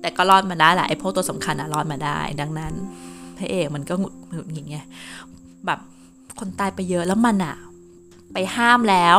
[0.00, 2.72] แต่ก็รอดมาได้แหละไอ้พวกตัวสำคัญอะรอดมาได้ ดังนั้น
[3.38, 4.84] พระเอกมันก็หงุดหงิดอย่างเงี้ย
[5.66, 5.80] แบบ
[6.38, 7.56] คนตายไปเยอะแล้วมันอะ
[8.32, 9.18] ไปห้ามแล้ว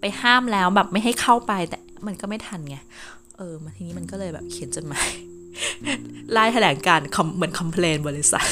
[0.00, 2.76] ไปห้ามแล้วแบบไม่ให้เข้าไปแต่ มันก็ไม่ทันไง
[3.36, 5.08] เออมาทีนี้มันก็เลยแบบเขียนจดหมาย
[6.32, 7.00] ไล่แถลงการ
[7.36, 8.46] เหมือนคอมเพลนบริษัท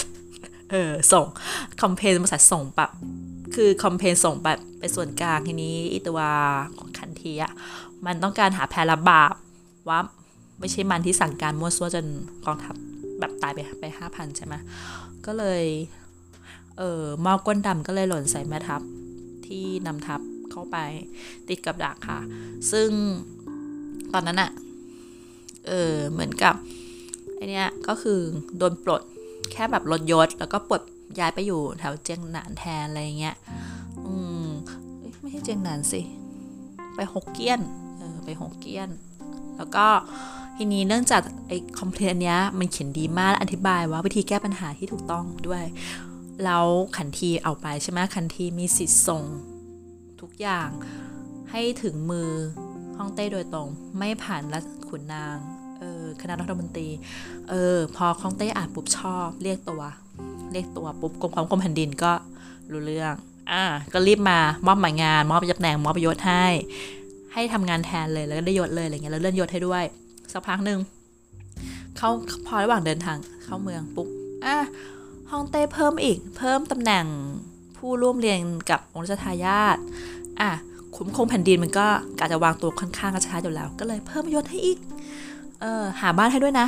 [0.71, 1.27] เออ ส่ง
[1.83, 2.91] คอมเพลนบริษัทส่งแบบ
[3.55, 6.21] คือคอมเพลนส่งแบบไปส่วนกลางทีนี้อีตัว
[6.79, 7.53] ของคันทีอะ
[8.07, 9.33] มันต้องการหาแพรบาป
[9.89, 9.99] ว่า
[10.61, 12.07] ไม่ใช่มันที่สั่งการมั่วซั่วจน
[12.47, 12.75] กองทัพ
[13.21, 14.55] แบบตายไปไปห้าพันใช่ไหม
[15.27, 15.65] ก็เลย
[16.79, 18.83] เออมอก้นดำก็เลยหล่นใส่แม่ทัพ
[19.47, 20.77] ที่นำทัพเข้าไป
[21.49, 22.19] ติดกับดักค่ะ
[22.73, 22.89] ซึ่ง
[24.15, 24.51] ตอนนั้นอะ
[25.67, 26.55] เออเหมือนกับ
[27.35, 28.21] ไอเนี้ยก็คือ
[28.59, 29.03] โดนปลด
[29.53, 30.83] แค่แบบลดยศ แล้วก็ปลด
[31.19, 33.37] ย้ายไปอยู่แถวเจียงหนานแทนอะไรเงี้ย
[34.07, 34.49] อืม
[35.21, 36.01] ไม่ใช่เจียงหนานสิ
[36.95, 37.61] ไปฮกเกี้ยน
[37.99, 38.91] เออไปฮกเกี้ยน
[39.57, 39.87] แล้วก็
[40.57, 45.65] ทีนี้เนื่องจากไอ้คอมเพลนเนี้ยมันเขียนดีมากอธิบายว่าวิธีแก้ปัญหาที่ถูกต้องด้วย
[46.45, 49.23] แล้วขันทีเอาไปใช่ไหมขันทีมีสิทธิ์ส่ง
[50.21, 50.69] ทุกอย่าง
[51.51, 52.31] ให้ถึงมือ
[52.99, 55.37] ฮ่องเต้โดยตรง ไม่ผ่านรัฐขุนนาง
[55.79, 56.89] เออคณะรัฐมนตรี
[57.51, 59.83] เออพอฮ่องเต้อ่านปุ๊บชอบ เรียกตัว
[60.53, 62.13] เรียกตัวปุ๊บกรมความคมแผ่นดินก็
[62.71, 63.15] รู้เรื่อง
[63.53, 66.45] อ่าก็รีบมามอบหมายงาน มอบตำแหน่งมอบยศให้
[67.33, 69.85] ให้ทำงานแทนเลยแล้วก็ได้ยศเลยอะไรเงี้ยแล้วเลื่อนยศให้ด้วย
[70.33, 70.79] สักพักหนึ่ง
[71.97, 72.09] เขา
[72.47, 74.09] พอระหว่างเดินทางเข้าเมืองปุ๊บ
[74.45, 74.57] อะ
[75.31, 77.07] ฮ่องเต้เพิ่มอีก เพิ่มตำแหน่ง
[77.77, 79.77] ผู้ร่วมเรียนกับองค์รัชทายาท
[80.41, 80.51] อะ
[80.97, 81.87] คุ้มคงแผ่นดินมันก็
[82.19, 84.79] การจะวางตัวค่อนข้างกระช้าอยู่แล้ว ก็เลยเพิ่มยศให้อีก
[85.61, 86.67] เออหาบ้านให้ด้วยนะ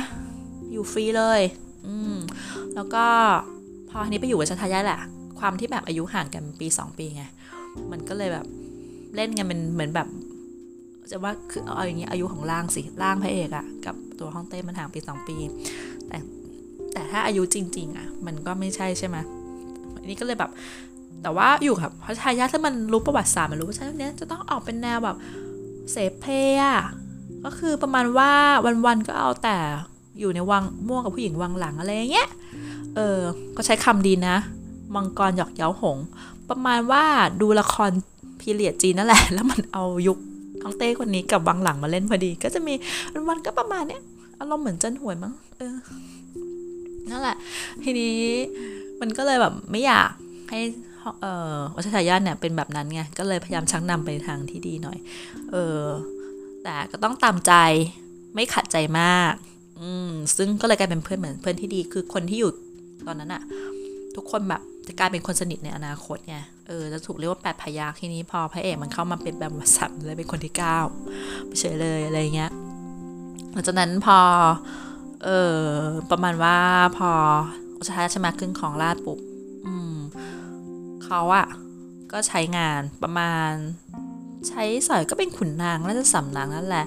[0.71, 1.41] อยู่ฟรีเลย
[1.87, 2.15] อืม
[2.75, 3.05] แล้วก็
[3.89, 4.99] พอทีนี้ไปอยู่กับชทายาทแหละ
[5.39, 7.23] ความที่แบบอายุห่างกันปีสองปีไง
[7.91, 8.45] มันก็เลยแบบ
[9.15, 10.07] เล่นกันเป็นเหมือนแบบ
[11.11, 15.35] จะว่าคือเอาอย่างนี้อายุของร่างสิร่างพระเอกอะกับตัวห้องเต้มันห่างปีสองปี
[16.07, 16.17] แต่
[16.93, 19.17] แต่ถ้าอายุจริง ๆอะมันก็ไม่ใช่ใช่ไหม
[20.01, 20.51] อันนี้ก็เลยแบบ
[21.23, 25.17] แต่ว่าอยู่ครับพระชายาถ้ามันรู้ประวัติศาสตร์มันรู้ว่าใช่เนี้ยจะต้องออกเป็นแนวแบบ
[25.91, 26.25] เสพเพ
[26.63, 26.77] อะ
[27.43, 28.31] ก็คือประมาณว่า
[28.85, 29.57] วันๆก็เอาแต่
[30.19, 32.29] อยู่ในวังม่วงกับผู้หญิงวังหลังอะไรเงี้ย
[32.95, 33.19] เออ
[33.55, 34.35] ก็ใช้คำดีนะ
[34.95, 35.97] มังกรหยอกเย้าหง
[36.49, 37.03] ประมาณว่า
[37.41, 37.91] ดูละคร
[38.39, 40.17] พีเรียดจีนนั่นแหละ แล้วมันเอายุค
[40.61, 42.73] ของเต้คนนี้กับวังหลังมาเล่นพอดี ก็จะมี
[43.27, 44.01] วันก็ประมาณเนี้ย
[44.39, 45.75] อารมณ์เหมือนจันหวยมั้ง เออ
[47.09, 47.35] นั่นแหละ
[47.83, 48.17] ทีนี้
[48.99, 50.09] มันก็เลยแบบไม่อยาก
[50.49, 50.59] ให้
[51.21, 54.97] เอ่อวัชทายาทเนี่ยเป็นแบบนั้นไงก็เลยพยายามชักนำไปทางที่ดีหน่อย
[55.51, 55.83] เออ
[56.63, 57.53] แต่ก็ต้องตามใจ
[58.35, 59.33] ไม่ขัดใจมาก
[59.81, 62.51] อืมซึ่งก็เลยกลายเป็นเพื่อนเหมือนเพื่อนที่ดีคือคนที่อยู่
[63.07, 63.41] ตอนนั้นอะ
[64.15, 70.77] ทุกคนแบบจะกลายเป็นคนสนิทในอนาคตไงเออจะถูกเรียกว่าแปดพยาทีนี้พอพระเอกมันเข้ามาเป็นแบบวัสับเลยเป็นคนที่เก้า
[71.45, 72.51] ไปเฉยเลยอะไรเงี้ย
[73.51, 74.17] หลังจากนั้นพอ
[75.23, 75.61] เออ
[76.11, 76.57] ประมาณว่า
[76.97, 77.09] พอ
[77.87, 79.19] ชายชมาขึ้นของราชปุ๊บ
[81.07, 81.47] เขาอะ
[82.11, 83.51] ก็ใช้งานประมาณ
[84.47, 86.85] ใช้สอยก็เป็นขุนนางแล้วจะสำนางนั่นแหละ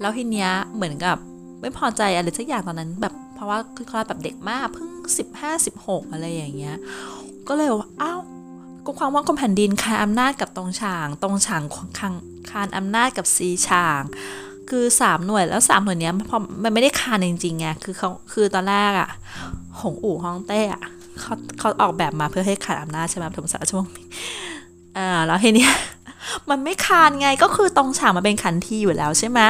[0.00, 1.16] แล้วทีเนี้ยเหมือนกับ
[1.60, 6.76] ไม่พอใจอะไรสักอย่างตอนนั้นแบบเพราะว่าคือคลอดแบบเด็กมากเพิ่งสิบห้าสิบหกอะไรอย่างเงี้ย
[7.48, 8.20] ก็เลยว่าอ้าว
[8.86, 11.62] กความว่างคนแผ่นดินคานอำนาจกับตรงฉาง ตรงฉาง
[11.98, 12.14] คาน
[12.50, 14.02] คานอำนาจกับซีฉาง
[14.70, 19.10] คือสามหน่วยแล้วสามหน่วยเนี้ยพอมันไม่ได้คานจริงๆไงคือเขาคือตอนแรกอะ
[19.80, 20.82] หงอู่ฮ่องเต้อะ
[21.20, 23.84] เขาเขาออกแบบมาเพื่อให้ขาดอำนาจใช่ไหมถมสารช่วง
[24.96, 25.72] อ่าแล้วทีเนี้ย
[26.50, 29.40] มันไม่คานไงก็คือตรงฉางมันเป็นขันทีอยู่แล้วใช่ไหม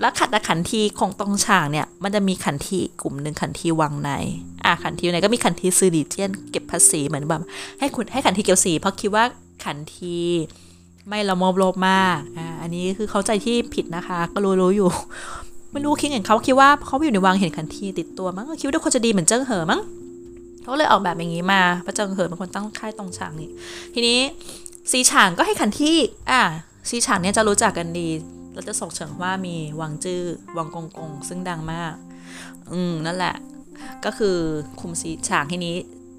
[0.00, 4.10] แล้วขัดแต่ขันทีของตรงฉางเนี่ย มันจะมีขันทีกลุ่มหนึ่งขันทีวังใน
[4.64, 7.42] อะขันทีในก็มีขันทีซือดีเจียนเก็บภาษีเหมือนแบบ
[7.78, 9.24] ให้คุณให้ขันทีเก็บภาษีเพราะคิดว่า
[9.64, 10.16] ขันที
[11.08, 14.88] ไม่ละโมบโลภมาก อ่า อันนี้คือเข้าใจที่ผิดนะคะ ก็รู้รู้อยู่
[15.72, 19.80] ไม่รู้คิดอย่างเขาคิดว่าเขาอยู่ในวังเห็นขันทีติดตัวมั้งคิดว่าคนจะดีเหมือนเจิ้งเหอมั้ง
[20.64, 23.50] เขาเลยออกแบบอย่างนี้มาพระเจิ้งเหอเป็นคนตั้งค่ายตรงฉางนี่
[23.94, 24.18] ทีนี้
[24.90, 25.96] ซีฉางก็ให้ขันที่
[26.30, 26.42] อ่า
[26.90, 28.08] ซีฉางเนี่ยจะรู้จักกันดี
[28.54, 30.22] เราจะส่งเฉิงว่ามีวังจื้อ
[30.56, 31.94] วังกงกง ซึ่งดังมาก
[32.72, 33.34] อืมนั่นแหละ
[34.04, 34.36] ก็คือ
[34.80, 35.74] คุมซีฉางทีนี้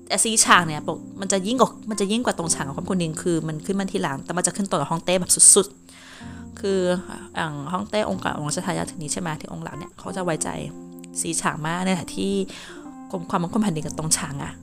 [0.08, 6.80] แต่ซีฉางเนี่ยปกมันจะยิ่งกว่ามันจะยิ่งกว่าตรงฉางของคนคนนึงคือ มันขึ้นมาทีหลัง แต่มันจะขึ้นต่อกับฮ่องเต้แบบสุดๆ คือ
[7.38, 8.08] อ่างฮ่องเถึงค์
[8.40, 10.50] องค์ชายาถึงนี้ใช่ไหมที่องค์หลังเนี่ยเขาจะไว้ใจ
[11.22, 12.34] ซีฉางมากเนี่ยที่
[13.12, 14.54] กรมความมั่นคงแผ่นดินกับตรงฉางอะ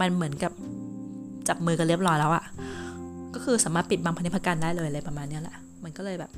[0.00, 0.52] มันเหมือนกับ
[1.48, 2.44] จับมือกันเรียบร้อยแล้วอะ
[3.34, 6.30] ก็คือสามารถปิดบังพันธุการได้เลยอะไรประมาณนี้แหละ มันก็เลยแบบ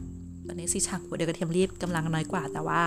[0.46, 2.80] ตอนนี้ซีฉางหัวเดียวกระเทียมรีบกำลังน้อยกว่า แต่ว่า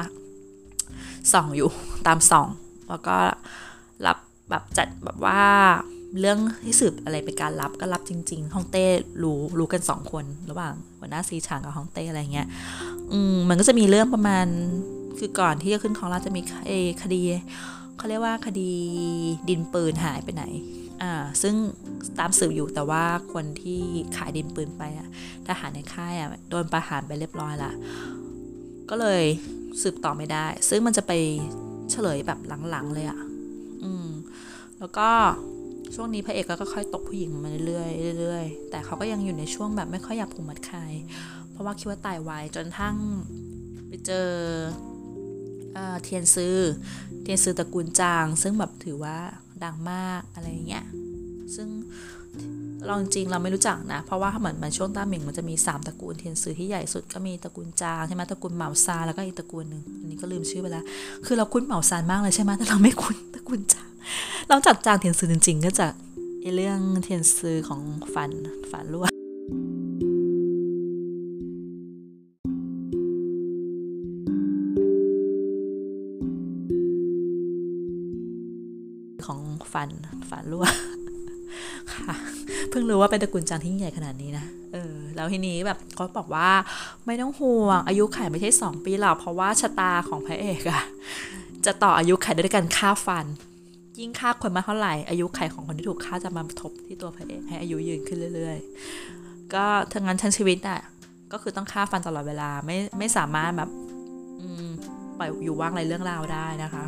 [1.33, 1.69] ส่องอยู่
[2.07, 2.47] ตามส่อง
[2.89, 3.17] แล้วก็
[4.05, 4.17] รับ
[4.49, 5.41] แบบจัดแบบว่า
[6.19, 8.85] เรื่องที่สืบอะไรเป็นการรับก็รับจริง ๆ ฮ่องเต้
[9.23, 12.47] รู้รู้กันสองคนระหว่างหัวหน้าซีฉางกับฮ่องเต้อะไรเงี้ย
[13.11, 14.45] อืมมันก็จะมีเรื่องประมาณ
[15.19, 16.41] คือก่อนที่จะขึ้นของราจะมี
[17.01, 17.21] คดี
[17.99, 18.71] เขาเรียกว่าคดี
[19.49, 20.43] ดินปืนหายไปไหน
[21.01, 21.55] อ่าซึ่ง
[22.19, 23.81] ตามสืบอยู่แต่ว่าคนที่
[24.17, 25.07] ขายดินปืนไปอะ
[25.47, 27.71] ทหารในค่ายอะโดนประหารไปเรียบร้อยละ
[28.89, 29.23] ก็เลย
[29.81, 31.11] สืบต่อไม่ได้ ซึ่งมันจะไป
[31.91, 33.19] เฉลยแบบหลังๆเลยอะ
[33.83, 34.07] อืม
[34.79, 35.09] แล้วก็
[35.95, 40.79] ช่วงนี้พระเอกก็ค่อยตกผู้หญิงมาเรื่อยๆเรื่อยๆแต่เขาก็ยังอยู่ในช่วงแบบไม่ค่อยอยากผูกมัดใคร
[41.51, 42.95] เพราะว่าคิดว่าตายไวจนทั้ง
[43.87, 44.27] ไปเจอ
[46.03, 46.55] เทียนซื้อ
[47.33, 49.17] ยนซือตระกูลจาง ซึ่งแบบถือว่า
[49.63, 50.85] ดังมากอะไรเงี้ย
[51.55, 51.67] ซึ่ง
[52.85, 60.85] เราจริงเราไม่รู้จักนะ เพราะว่าเหมือนมันช่วงต้าเหม่งมันจะมี 3ตระกูลเทียนซือที่ใหญ่สุดก็มีตระกูลจางใช่ไหมตระกูลเหมาซาแล้วก็อีกตระกูลหนึ่งอันนี้ก็ลืมชื่อไปแล้ว
[61.25, 63.89] คือเราคุ้นเหมาซานมากเลยใช่ไหมแต่เราไม่คุ้นตระกูลจาง
[64.49, 65.87] เราจัดจางเทียนซือจริง ๆ ก็จะ
[66.41, 67.81] ไอเรื่องเทียนซือของ
[68.13, 68.31] ฝัน
[68.71, 69.05] ฝันรั่ว
[79.69, 79.89] ของฝัน
[80.31, 80.65] ฝันรั่ว
[81.93, 82.13] ค่ะ
[82.69, 86.49] เพิ่งรู้ว่าเป็นตระกูลจางที่ใหญ่ขนาดนี้นะเออแล้วทีนี้แบบเขาบอกว่า
[87.05, 90.83] ไม่ต้องห่วง อายุไขไม่ใช่สองปีหรอกเพราะว่าชะตาของพระเอกอะ
[91.65, 93.25] จะต่ออายุไขด้วยการฆ่าฟัน
[93.99, 98.57] ยิ่งฆ่าคนมาเท่าไหร่อายุไขของคนที่ถูกฆ่าจะมาทบที่ตัวพระเอกให้อายุยืนขึ้นเรื่อย
[99.05, 100.79] ๆ ก็ทั้งนั้นทั้งชีวิตอะ
[101.31, 103.69] ก็คือต้องฆ่าฟันตลอดเวลาไม่ไม่สามารถแบบ
[105.17, 106.85] ปล่อยอยู่ว่างไรเรื่องราวได้นะคะ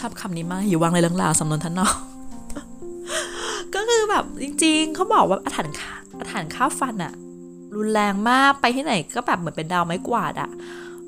[0.00, 1.94] ชอบคำนี้มากอยู่วางในเรื่องราวสำนวนท่านนอก
[3.74, 5.74] ก็คือแบบจริง ๆเขาบอกว่าอาถรรพ์
[6.18, 7.12] อาถรรพ์ข้าวฟันอะ
[7.76, 10.50] รุนแรงมากไปที่ไหนก็แบบเหมือนเป็นดาวไม้กวาดอะ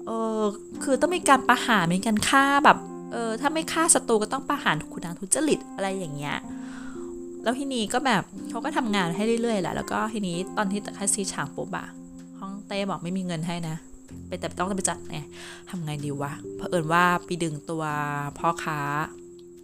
[0.07, 0.41] เออ
[0.83, 2.79] คือต้องมีการประหารมีการฆ่าแบบ
[3.13, 6.37] เออถ้าไม่ฆ่าศัตรูก็ต้องประหารคุณนางทุจริตอะไรอย่างเงี้ย
[7.43, 11.87] แล้วทีนี้ก็แบบเขาก็ทำงานให้เรื่อยๆแหละแล้วก็ทีนี้ตอนที่ตะคัซีฉางปุ๊บอะ
[12.39, 13.77] ห้องเต้บอกไม่มีเงินให้นะ
[14.29, 15.19] ไปแต่ต้องไปจัดไง
[15.69, 17.83] ทำไงดีวะเพอเอิญว่าไปดึงตัว
[18.39, 18.81] พ่อค้า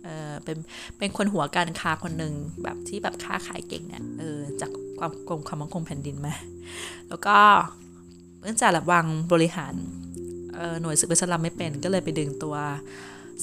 [0.04, 0.56] เออเป็น
[0.98, 6.34] เป็นคนหัวการค้าคนหนึ่งแบบที่แบบค้าขายเก่งเนี่ยเออจากความกรมความมั่นคงแผ่นดินมา
[7.08, 7.36] แล้วก็
[8.42, 9.74] เนื่องจาระวังบริหาร
[10.54, 12.54] เออหน่วยสืบสลัมไม่เป็นก็เลยไปดึงตัว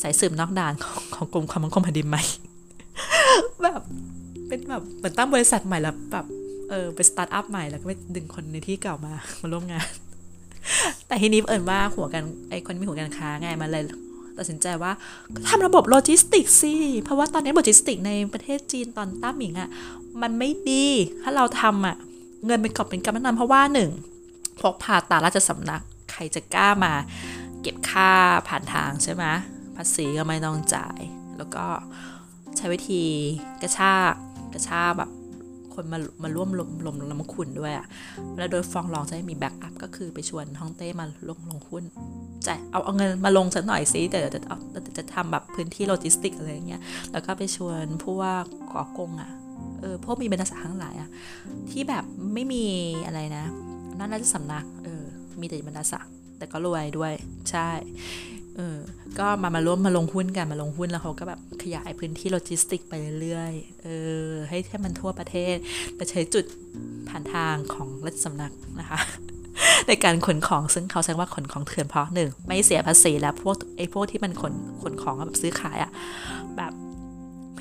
[0.02, 2.24] สายสืบนอกด่านของของกรมความมั่นคงแผ่นดินใหม่
[3.62, 3.82] แบบ
[4.48, 6.26] เป็นแบบเหมือนตั้งบริษัทใหม่แล้วแบบ
[6.70, 9.88] เออไปสตาร์ทอัพใหม่แล้วก็ไปดึงคนในที่เก่ามามาร่วมงาน
[11.08, 13.84] แต่ทีนี้เอิญว่าหัวการไอคนมีหัวการค้าไงมันเลย
[14.38, 14.92] ตัดสินใจว่า
[15.48, 19.70] ทำระบบโลจิสติกสิเพราะว่าตอนนี้โลจิสติกในประเทศจีนตอนต้าหมิงอะ่ะ
[20.22, 20.86] มันไม่ดี
[21.24, 21.96] ถ้าเราทำอะ่ะ
[22.46, 23.90] เงินเป็นกอบเป็นกำนะเพราะว่าหนึ่ง
[24.60, 26.94] พกพาตราราชสำนัก ใครจะกล้ามา
[27.62, 28.12] เก็บค่า
[28.48, 29.24] ผ่านทางใช่ไหม
[29.76, 31.00] ภาษีก็ไม่ต้องจ่าย
[31.38, 31.66] แล้วก็
[32.58, 33.04] ใช้วิธี
[33.62, 34.14] กระชาก
[34.54, 35.10] กระชากแบบ
[35.76, 37.86] คนมามาร่วมลงลงลงทุนด้วยอะ
[38.38, 41.84] แล้วโดยฟองรองจะให้มี backup ก็คือไปชวนฮ่องเต้มาลงลงหุ้น
[42.48, 44.58] จ่ายเอาเอาเงินมาลงสักหน่อยซิแต่เดี๋ยวจะเอา
[44.98, 46.82] จะทำแบบพื้นที่โลจิสติกอะไรอย่างเงี้ย
[47.12, 48.34] แล้วก็ไปชวนผู้ว่า
[48.72, 49.32] ก่อกงอะ
[49.82, 51.10] เออพวกมีบรรดาศักดิ์ทั้งหลายอะ
[51.72, 52.04] ที่แบบ
[52.34, 52.66] ไม่มี
[53.06, 53.46] อะไรนะ
[53.98, 55.04] นั่นน่าจะสำนักเออ
[55.42, 57.14] มีแต่บรรดาศักดิ์แต่ก็รวยด้วย
[57.52, 57.70] ใช่
[58.58, 58.78] เออ
[59.20, 63.88] ก็มามาร่วมมาลงหุ้นกันมาลงหุ้นแล้วเขาก็แบบขยายพื้นที่โลจิสติกไปเรื่อยๆ เอ
[64.26, 65.56] อ ให้ให้มันทั่วประเทศ
[65.96, 66.46] ไปใช้จุด
[67.10, 69.00] ผ่านทางของราชสำนักนะคะ
[69.88, 75.92] ในการขนของซึ่งเขาใช้ว่าขนของเถื่อนเพราะหนึ่งไม่เสียภาษีแล้วพวกไอ้พวกที่มันขนขนของแบบซื้อขายอะ
[76.58, 76.74] แบบ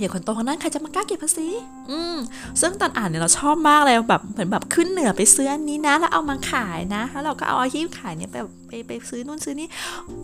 [0.00, 1.46] เียคนโตคนนั้นใครจะมากล้าเก็บภาษี
[1.90, 2.16] อืม
[2.60, 8.36] ซึ่งตอนอ่านเนี่ยเราชอบมากเลยแบบเหมือนแบบขึ้นเหนือไปซื้ออันนี้นะ แล้วเอามาขายนะ แล้วเราก็เอาอาชีพขายเนี่ยไป
[8.68, 9.68] ไปไปซื้อนู่นซื้อนี่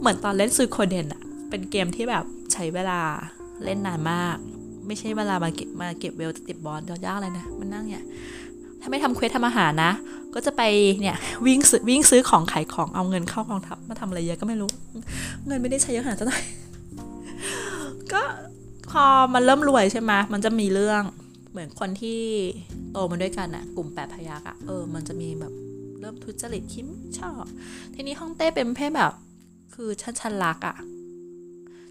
[0.00, 3.00] เหมือนตอนเล่นซูโคเดนอะเป็นเกมที่แบบใช้เวลา
[3.64, 4.36] เล่นนานมาก
[4.86, 8.04] ไม่ใช่เวลามาเก็บมาเก็บเวลติดบอลยากเลยนะมันนั่งเนี่ย
[8.80, 9.92] ถ้าไม่ทำเควสทำอาหารนะ
[10.34, 10.62] ก็จะไป
[11.00, 14.70] เนี่ยวิ่งซื้อวิ่งซื้อของขายของเอาเงินเข้ากองทัพมาทำอะไรเยอะก็ไม่รู้
[15.46, 16.30] เงินไม่ได้ใช้เยอะขนาดนั้น
[18.12, 18.22] ก็
[18.90, 21.03] พอมันเริ่มรวยใช่ไหมมันจะมีเรื่อง
[21.51, 22.20] เหมือนคนที่
[22.92, 25.53] โตมาด้วยกันอะกลุ่มแปดพยักอะเออ มันจะมีแบบ
[26.01, 27.44] เริ่มทุจริตคิมชอบ
[27.94, 29.12] ทีนี้ห้องเต้เป็นเพศแบบ
[29.75, 30.77] คือฉันฉันรักอะ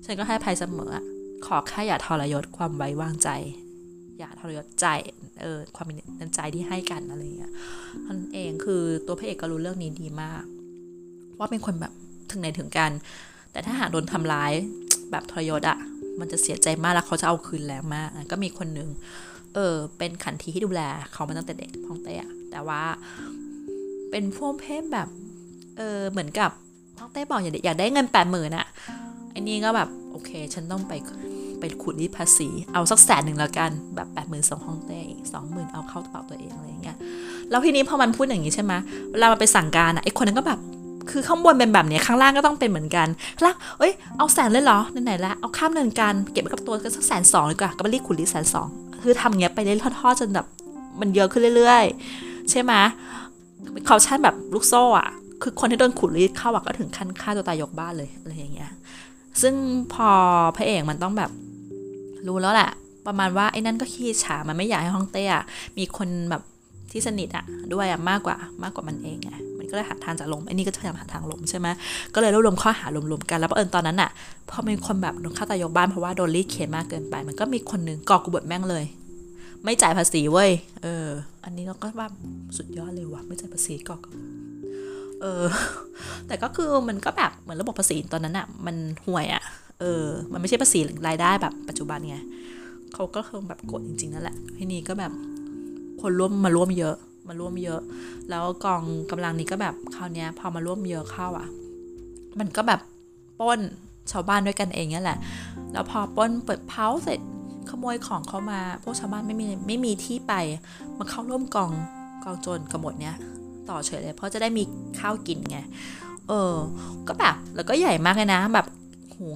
[0.06, 1.06] ฉันก็ให้ภัยเสมออะ
[1.46, 3.30] ขอแค่อย่าทรยศความไว้วางใจ
[4.20, 4.88] อย่าทรยศใจ
[5.42, 7.54] เออ ความเป็นน้ำใจที่ให้กันอะไรเงี้ย
[8.08, 10.44] นั่นเองคือตัวพระเอกก็รู้เรื่องนี้ดีมาก
[11.38, 11.94] ว่าเป็นคนแบบ
[12.32, 12.92] ถึงไหนถึงกัน
[13.52, 14.54] แต่ถ้าหากโดนทำร้าย
[15.12, 15.78] แบบทรยศอะ
[16.20, 18.90] มันจะเสียใจมากแล้วเขาจะเอาคืนแรงมาก ก็มีคนหนึ่ง
[19.56, 20.82] เออเป็นขันทีที่ดูแล
[21.14, 22.82] เขามาตั้งแต่เด็กพ้องเต้อะแต่ว่า
[24.12, 25.08] เป็นพวกเพศแบบ
[25.78, 26.50] เออเหมือนกับ
[26.98, 28.66] พ้องเต้บอกอยากอยากได้เงินแปดหมื่นอะ
[29.32, 30.94] ไอ้นี่ก็แบบโอเค ฉันต้องไป
[31.60, 36.98] ไปขุดรีดภาษี เอาสักแสนหนึ่งแล้วกันแบบแปดหมื่นสองห้องเต้อีกสองหมื่นเอาเข้ากระเป๋าตัวเองอะไรอย่างเงี้ย
[37.50, 38.74] แล้วทีนี้พอมันพูดอย่างนี้ใช่ไหม
[39.12, 40.60] เวลามันไปสั่งการอะไอ้คนนั้นก็แบบ
[41.10, 43.08] คือข้างบนเป็นแบบนี้ข้างล่างก็ต้องเป็นเหมือนกัน
[43.44, 48.68] ล่างเอ้ยเอาแสนเลยเหรอไหนๆแล้วเอาข้ามเนินการเก็บไว้กับตัวก็สักแสนสองดีกว่าก็ไปรีดขุดรีดแสนสอง
[49.04, 50.46] คือทำอย่างเงี้ยไปเรื่อยๆทอดๆจนแบบ
[51.00, 51.84] มันเยอะขึ้นเรื่อย
[52.18, 52.74] ๆ ใช่ไหม
[53.86, 55.08] เขาชั่นแบบลูกโซ่อะ
[55.42, 58.72] คือคนที่โดนขุดรีดเข้าอะก็ถึงขั้นฆ่าตัวตายยกบ้านเลยอะไรอย่างเงี้ย
[59.42, 59.54] ซึ่ง
[59.94, 60.10] พอ
[60.56, 61.32] พระเอกมันต้องแบบ
[62.28, 62.72] รู้แล้วแหละ
[63.08, 65.44] ประมาณว่าไอ้นั่นก็ขี้ฉามันไม่อยากให้ฮ่องเต้อะ
[65.78, 66.42] มีคนแบบ
[66.92, 69.32] ที่สนิทอะด้วยอะมากกว่ามากกว่ามันเองไง
[69.76, 71.68] ก็เลยหาทางจะล้มไอ้นี่ก็พยายามหาทางล้มใช่ไหม
[72.14, 74.10] ก็เลยรวบรวมข้อหารวมๆกันแล้วเอิญตอนนั้นอะ
[74.50, 78.86] พอมีคนแบบโดนฆ่าตายยกบ้านเพราะว่าโดนรีดเข็นมากเกินไป มันก็มีคนนึงก่อกบฏแม่งเลย
[79.64, 80.52] ไม่จ่ายภาษีเว้ย
[80.84, 81.08] เออ
[81.44, 82.08] อันนี้เราก็ว่า
[82.58, 84.02] สุดยอดเลยว่ะไม่จ่ายภาษีก่อก
[85.22, 85.44] เออ
[86.28, 89.44] แต่ก็คือมันก็แบบเหมือนระบบภาษีตอนนั้นอะ มันห่วยอะ
[89.80, 92.18] เออ มันไม่ใช่ภาษีรายได้แบบปัจจุบันไง
[92.94, 95.12] เขาก็คงแบบโกรธจริงๆนั่นแหละทีนี้ก็แบบ
[96.02, 96.96] คนร่วมมาร่วมเยอะ
[97.28, 97.82] มาร่วมเยอะ
[98.30, 101.48] แล้วกองกำลังนี้ก็แบบคราวนี้พอมาร่วมเยอะเข้าอะ
[102.40, 102.80] มันก็แบบ
[103.40, 103.60] ป้น
[104.12, 105.20] ชาวบ้านด้วยกันเองนี่แหละ
[105.74, 107.20] แล้วพอป้นเปิดเผาเสร็จ
[107.70, 110.34] ขโมยของเขามา พวกชาวบ้านไม่มีไม่มีที่ไป
[110.98, 111.72] มาเข้าร่วมกอง
[112.24, 113.16] กองโจรกบฏเนี้ย
[113.70, 114.64] ต่อเฉยเลย เพราะจะได้มี
[115.00, 115.58] ข้าวกินไง
[116.28, 116.54] เออ
[117.08, 118.66] ก็แบบแล้วก็ใหญ่มากเลยนะ แบบ
[119.16, 119.28] หู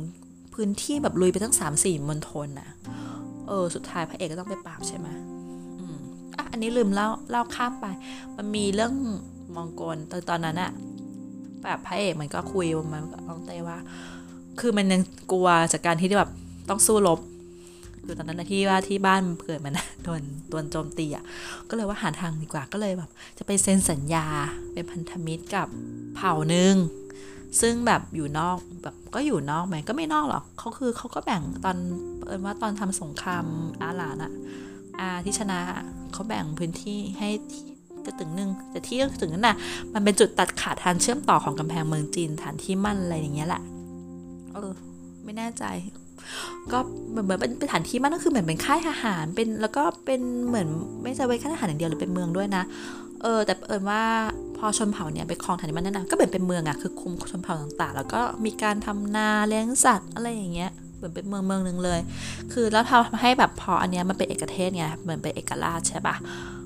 [0.54, 2.70] พื้นที่แบบลุยไปทั้งสามสี่มณฑลน่ะ
[3.48, 5.08] เออ สุดท้ายพระเอกก็ต้องไปปราบใช่ไหม
[6.40, 7.86] อะอันนี้ลืมเล่าเล่าข้ามไป
[8.38, 8.94] มันมีเรื่อง
[9.56, 10.72] มองโกลตอนตอนนั้นอะ
[11.64, 13.78] แบบพระเอกมันก็คุยมันกับน้องเต้ว่า
[14.60, 16.32] คือมันยังกลัวจากการที่แบบ
[16.70, 17.20] ต้องสู้รบ
[18.06, 21.24] คือตอนนั้นนะที่ว่าที่บ้านเกิดมันโดนโดนโจมตีอะ
[21.70, 24.26] ก็เลยว่าหาทางดีกว่าก็เลยแบบ จะไปเซ็นสัญญา
[24.74, 25.68] เป็นพันธมิตรกับ
[26.16, 26.76] เผ่าหนึ่ง
[27.62, 31.78] ซึ่งแบบอยู่นอกแบบก็อยู่นอกไหมก็ไม่นอกหรอกเขาคือเขาก็แบ่งตอน
[32.26, 33.46] เอินว่าตอนทำสงคราม
[33.82, 34.32] อาหลานอะ
[35.00, 35.60] อาที่ชนะ
[36.14, 37.30] เขาแบ่งพื้นที่ให้
[38.06, 39.56] กระตึงหนึ่งแต่ที่กระตึงนั้นน่ะ
[39.94, 43.62] มันเป็นจุดตัดขาดทางเชื่อมต่อของกำแพงเมืองจีนฐานที่มั่นอะไรอย่างเงี้ยแหละ
[44.54, 44.72] เออ
[45.24, 45.64] ไม่แน่ใจ
[46.72, 46.80] ก็
[47.12, 50.68] เหมือนเหมือนเป็นฐานที่มั่นก็คือเหมือนเป็นค่ายทหารเป็นแล้วก็เป็นเหมือน
[51.04, 52.64] ไม่ใช่ไว้ค่ายทหารอย่างเดียวหรือเป็นเมืองด้วยนะ
[53.22, 54.04] เออแต่เอิญว่า
[54.58, 62.00] พอชนเผ่าเนี่ยไปครองฐานที่มั่นนั่นนะก็เหมือนเป็นเมืองอะคือคุมชนเผ่าต่างๆ แล้วก็มีการทำนาเลี้ยงสัตว์อะไรอย่างเงี้ย เหมือนเป็นเมืองเมืองหนึ่งเลย
[62.54, 66.16] คือแล้วทำให้แบบพออันเนี้ยมันเป็นเอกเทศไงเหมือนเป็นเอกราชใช่ปะ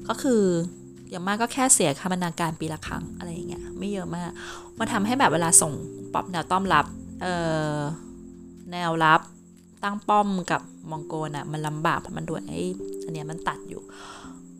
[0.07, 0.41] ก็คือ
[1.09, 4.29] อย่างมากก็แค่เสียคมนาการปีละครั้งอะไรอย่างเงี้ยไม่เยอะมาก
[4.79, 5.73] มาทำให้แบบเวลาส่ง
[6.13, 6.85] ป๊อปแนวต้อมรับ
[7.21, 7.33] เอ่
[7.75, 7.77] อ
[8.71, 9.21] แนวรับ
[9.83, 12.61] ตั้งป้อมกับมองโกนอะมันลำบากเพราะมันโดนไอ้
[13.03, 13.81] อันเนี้ยมันตัดอยู่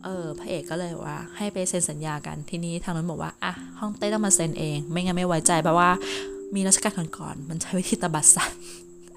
[0.04, 5.90] เออพระเอกก็เลยว่า ให้ไปเซ็นสัญญากันทีนี้ทางนั้นบอกว่าอะห้องเต้ต้องมาเซ็นเอง ไม่งั้นไม่ไว้ใจเพราะว่า
[6.54, 8.58] มีราชการก่อนๆมันใช้วิธีตบัดสัตว์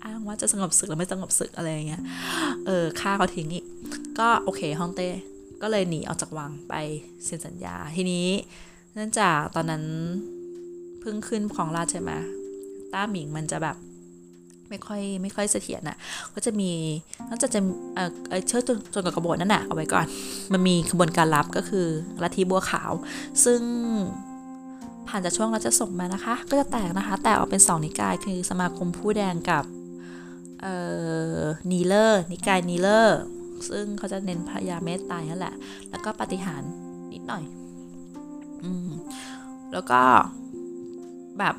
[0.07, 2.03] อ้างว่าจะสงบศึกแล้วไม่สงบศึกอะไรอย่างเงี้ย
[2.65, 3.65] เออฆ่าเขาทิ้งอีก
[4.19, 5.09] ก็โอเคห้องเต้
[5.61, 6.73] ก็เลยหนีออกจากวังไป
[7.25, 8.27] เซ็นสัญญา ทีนี้
[8.93, 9.83] เนื่องจากตอนนั้น
[10.99, 12.11] เพิ่งขึ้นของราชใช่ไหม
[12.93, 13.77] ต้าหมิงมันจะแบบ
[14.69, 15.97] ไม่ค่อยไม่ค่อยเสถียรน่ะ
[16.33, 16.71] ก็จะมี
[17.29, 17.59] นอกจากจะ
[17.95, 17.99] เอ
[18.37, 20.05] อเชิดจนจนกับกบฏนั่นน่ะเอาไว้ก่อน
[20.53, 21.87] มันมีขบวนการลับก็คือ
[22.23, 22.91] ลัทธิบัวขาว
[23.43, 23.61] ซึ่ง
[25.07, 29.63] ผ่านจากช่วงราชสมมานะคะ ก็จะแตกนะคะ แตกออกเป็นสองนิกาย คือสมาคมผู้แดงกับ
[31.71, 33.19] หมีเล่อนิกายหมีเล่อ
[33.69, 35.55] ซึ่งเขาจะเน้นพระยาเมตตานั่นแหละ
[35.89, 36.61] แล้วก็ปาฏิหาริย์
[37.13, 37.43] นิดหน่อย
[38.63, 38.89] อืม
[39.73, 40.01] แล้วก็
[41.39, 41.55] แบบ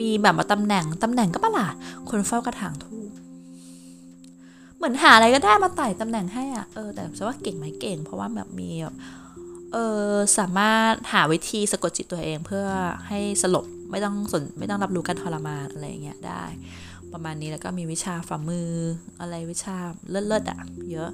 [0.00, 1.74] มีแบบว่าตำแหน่ง ตำแหน่งก็ประหลาด
[2.10, 3.10] คนเฝ้ากระถางธูป
[4.76, 8.94] เหมือนหาอะไรก็ได้มาตั้งตำแหน่งให้อะ เออ แต่จะว่าเก่งไหมเก่ง เพราะว่าแบบมีแบบ
[9.72, 9.76] เอ
[10.10, 12.66] อ สามารถหาวิธีสะกดจิตตัวเองเพื่อ
[13.08, 16.44] ให้สลบ ไม่ต้องสน ไม่ต้องรับรู้การทรมานอะไรอย่างเงี้ยได้
[17.12, 18.68] ประมาณนี้แล้วก็มีวิชาฝ่ามือ
[19.20, 19.76] อะไรวิชา
[20.10, 20.60] เลิศๆอะ
[20.92, 21.10] เยอะ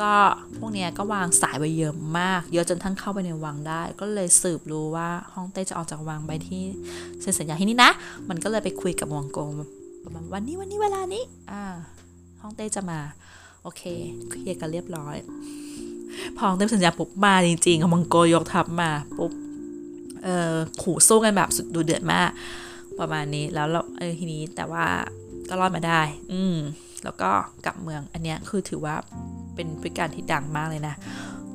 [0.00, 0.12] ก็
[0.56, 6.62] พวกเนี้ยก็วางสายไว้เยอะมาก เยอะจนทั้งเข้าไปในวังได้ ก็เลยสืบรู้ว่าฮ่องเต้จะออกจากวังไปที่
[7.20, 7.90] เซ็นสัญญาที่นี่นะ
[8.28, 9.50] มันก็เลยไปคุยกับวังโกง
[10.04, 11.62] ประมาณวันนี้วันนี้เวลานี้อ่า
[12.42, 12.98] ฮ่องเต้จะมา
[13.62, 13.82] โอเค
[14.28, 15.16] เคลียร์กันเรียบร้อย
[16.36, 19.32] พอฮ่องเต้สัญญาปุ๊บมาจริงๆมังโกยกทัพมาปุ๊บ
[20.24, 22.30] เออขู่สู้กันแบบสุดดูเดือดมาก
[22.98, 24.84] ประมาณนี้แล้วเราเออทีนี้แต่ว่า
[25.50, 26.00] ก็รอดมาได้
[26.32, 26.56] อืม
[27.04, 27.30] แล้วก็
[27.66, 28.94] กลับเมือง อันเนี้ยคือถือว่า
[29.54, 30.94] เป็นพฤติการที่ดังมากเลยนะ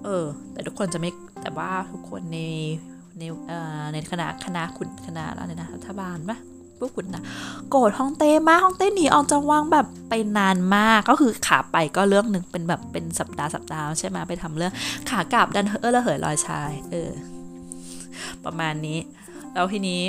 [0.03, 1.09] เออ แต่ทุกคนจะไม่
[1.41, 2.39] แต่ว่าทุกคนใน
[3.19, 6.37] ใน เอ่อ ในคณะ คณะขุนคณะอะไรนะ รัฐบาลปะ
[6.79, 7.23] พวกขุนนะ
[7.69, 14.73] โกรธฮ่องเต้มากฮ่องเต้หนีออกจากวังแบบไปนานมาก ก็คือขาไปก็เรื่องหนึ่งเป็นแบบ เป็นสัปดาห์สัปดาห์ใช่ไหมไปทำเรื่อง
[15.09, 17.09] ขากลับดันเออระเหยลอยชาย เออ
[18.45, 18.99] ประมาณนี้
[19.53, 20.01] แล้วทีนี้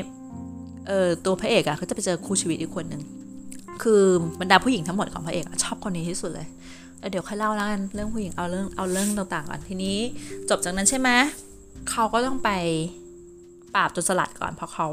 [0.88, 3.02] เออตัวพระเอกอะก็จะไปเจอคู่ชีวิตอีกคนหนึ่ง
[3.82, 4.02] คือ
[4.40, 6.46] บรรดาผู้หญิงทั้งหมดของพระเอกชอบคนนี้ที่สุดเลย
[7.10, 9.96] เดี๋ยวค่อยเล่าแล้วกันเรื่องผู้หญิงเอาเรื่องเอาเรื่องต่างๆก่อนทีนี้
[10.48, 11.08] จบจากนั้นใช่ไหม
[11.90, 12.50] เขาก็ต้องไป
[13.74, 14.88] ปราบโจรสลัดก่อนเพราะเขา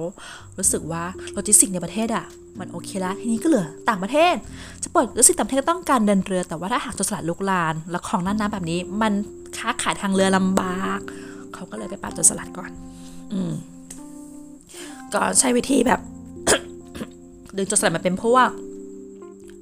[0.58, 2.26] รู้สึกว่าโลจิสติกในประเทศอะ
[2.60, 4.36] มันโอเคแล้วทีนี้ก็เหลือต่างประเทศ
[4.84, 9.14] จะเปิดรู้สึกต่างประเทศก็ต้องการเดินเรือ แต่ว่าถ้าหากโจรสลัดลุกลานแล้วของน่านน้ำแบบนี้ มัน
[9.58, 11.00] ค้าขายทางเรือลำบาก
[11.54, 12.72] เขาก็เลยไปปราบโจรสลัดก่อน
[13.34, 13.54] อืม
[15.14, 16.00] ก็ใช้วิธีแบบ
[17.58, 18.50] ดึงโจรสลัดมาเป็นพวก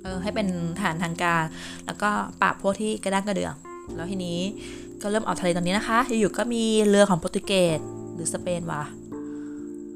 [0.04, 0.48] เออให้เป็น
[0.82, 1.44] ฐานทางการ
[1.86, 2.10] แล้วก็
[2.42, 3.56] ปราบพวกที่กระด้างกระเดือง
[3.96, 4.40] แล้วทีนี้
[5.02, 7.80] ก็เริ่มออกทะเลตอนนี้นะคะอยู่ๆก็มีเรือของโปรตุเกส
[8.14, 8.84] หรือสเปนวะ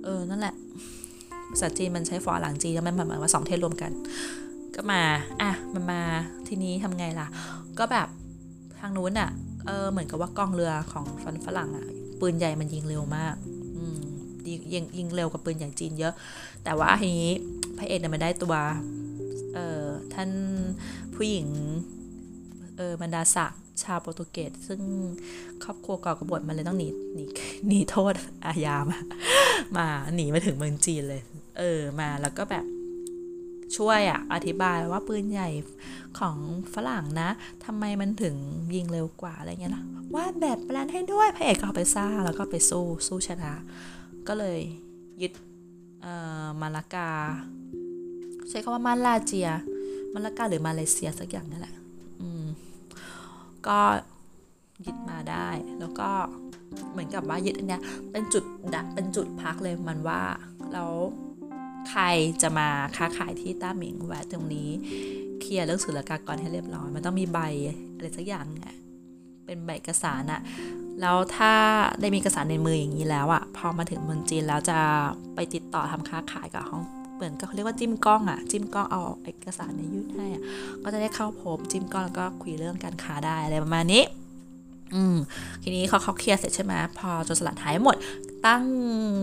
[0.04, 0.56] เออนั่นแหละ
[1.52, 3.92] ภาษาจีนมันใช้ฟอร์หลังจีนแล้วมันเหมือนว่าสองเทศรวมกัน
[4.76, 5.02] ก็มา
[5.42, 6.02] อะมันมา
[6.48, 7.28] ทีนี้ทำไงล่ะ
[7.80, 8.08] ก็แบบ
[8.80, 9.30] ทางนู้นอะ
[9.66, 11.86] เออเหมือนกับว่ากองเรือของฟันฝรั่งอะ
[12.20, 13.36] ปืนใหญ่มันยิงเร็วมาก
[13.76, 13.98] อืม
[14.48, 16.14] ยิงยิงยิงเร็วกว่าปืนใหญ่จีนเยอะ
[16.64, 17.32] แต่ว่าทีนี้
[17.78, 18.54] พระเอกเนี่ยมันได้ตัว
[20.14, 20.32] ท่าน
[21.16, 21.48] ผู้หญิง
[22.78, 24.82] เออบรรดาศักดิ์ชาวโปรตุเกสซึ่ง
[25.64, 27.26] ครอบครัวก่อกบฏมันเลยต้องหนีหนี
[27.68, 28.14] หนีโทษ
[28.46, 29.00] อาญามา
[29.78, 31.22] มาหนีมาถึงเมืองจีนเลย
[31.60, 32.66] เออมาแล้วก็แบบ
[33.78, 35.50] ช่วยอะอธิบายว่าปืนใหญ่
[36.20, 36.38] ของ
[36.74, 37.30] ฝรั่งนะ
[37.66, 38.36] ทำไมมันถึง
[38.76, 39.84] ยิงเร็วกว่าอะไรเงี้ยนะ
[40.16, 43.54] วาดแบบแปลนให้ด้วยพระเอกก็เอาไปซ่าแล้วก็ไปสู้สู้ชนะ
[44.28, 44.60] ก็เลย
[45.22, 45.34] ยึด
[46.02, 46.14] เอ่
[46.44, 47.10] อมาลากา
[48.50, 49.50] ใช้คำว่ามาลาเจีย
[50.14, 51.76] มาลากาหรือมาเลเซียสักอย่างนั่นแหละ
[53.68, 53.80] ก็
[54.86, 56.10] ยึดมาได้ แล้วก็
[56.92, 57.82] เหมือนกับว่ายึดอันเนี้ย
[58.12, 58.44] เป็นจุด
[58.76, 60.22] ดักเป็นจุดพักเลยมันว่า
[60.74, 60.92] แล้ว
[61.90, 62.04] ใคร
[62.42, 64.70] จะมาค้าขายที่ต้าหมิงแวะตรงนี้
[65.42, 67.40] เคลียร์เรื่องศุลกากรให้เรียบร้อย มันต้องมีใบ
[67.96, 68.74] อะไรสักอย่างเนี่ย
[69.46, 70.42] เป็นใบเอกสารอะ
[71.02, 71.54] แล้วถ้า
[72.00, 74.78] ได้มีเอกสารในมืออย่างนี้แล้วอะพอมาถึงเมืองจีนแล้วจะ
[75.36, 76.84] ไปติดต่อทำค้าขายกับห้อง
[77.16, 80.44] เหมือนกับเขาเรียกว่าจิ้มกล้องอะจิ้มกล้องเอาเอกสารในยื่นให้อะ
[80.84, 84.04] ก็จะได้เข้าพบจิ้มกล้องแล้วก็คุยเรื่องการค้าได้อะไรประมาณนี้
[84.96, 85.16] อืม
[85.64, 87.96] ทีนี้เขาเขาเคลียร์เสร็จใช่ไหมพอจรสลัดหายหมด
[88.46, 88.64] ตั้ง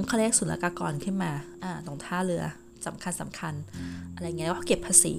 [0.06, 1.32] เขาเรียกศุลกากรขึ้นมา
[1.62, 2.44] อ่าตรงท่าเรือ
[2.86, 3.54] สำคัญสำคัญ
[4.14, 5.14] อะไรเงี้ยแล้วก็เก็บภาษี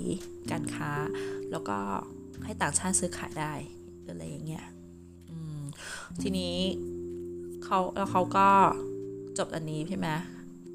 [0.52, 0.92] การค้า
[1.52, 1.78] แล้วก็
[2.44, 3.54] ให้ต่างชาติซื้อขายได้
[4.10, 4.66] อะไรอย่างเงี้ย
[5.30, 5.60] อืม
[6.22, 6.56] ทีนี้
[7.64, 8.48] เขาแล้วเขาก็
[9.38, 10.08] จบอันนี้ใช่ไหม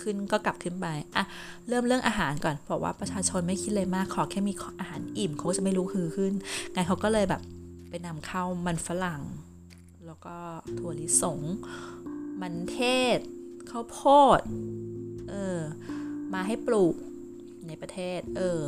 [0.02, 0.86] ขึ้นก็กลับขึ้นไป
[1.16, 1.24] อะ
[1.68, 6.32] เริ่มเรื่องอาหารก่อนบอกว่าประชาชนไม่คิดเลยมากขอแค่มีอาหารอิ่มเขาก็จะไม่รู้คือขึ้น
[6.72, 7.42] ไงเขาก็เลยแบบ
[7.90, 9.22] ไปนำเข้ามันฝรั่ง
[10.06, 10.36] แล้วก็
[10.78, 11.40] ถั่วลิสง
[12.40, 12.80] มันเท
[13.16, 13.18] ศ
[13.70, 14.00] ข้าวโพ
[14.38, 14.40] ด
[15.30, 15.58] เออ
[16.34, 16.94] มาให้ปลูก
[17.66, 18.62] ในประเทศ เออ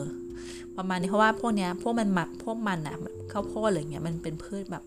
[0.76, 2.97] ประมาณนี้เพราะว่าพวกเนี้ยพวกมันหมักพวกมันอะ
[3.33, 4.85] ข้าวโพดอะไรเงี้ยมันเป็นพืชแบบ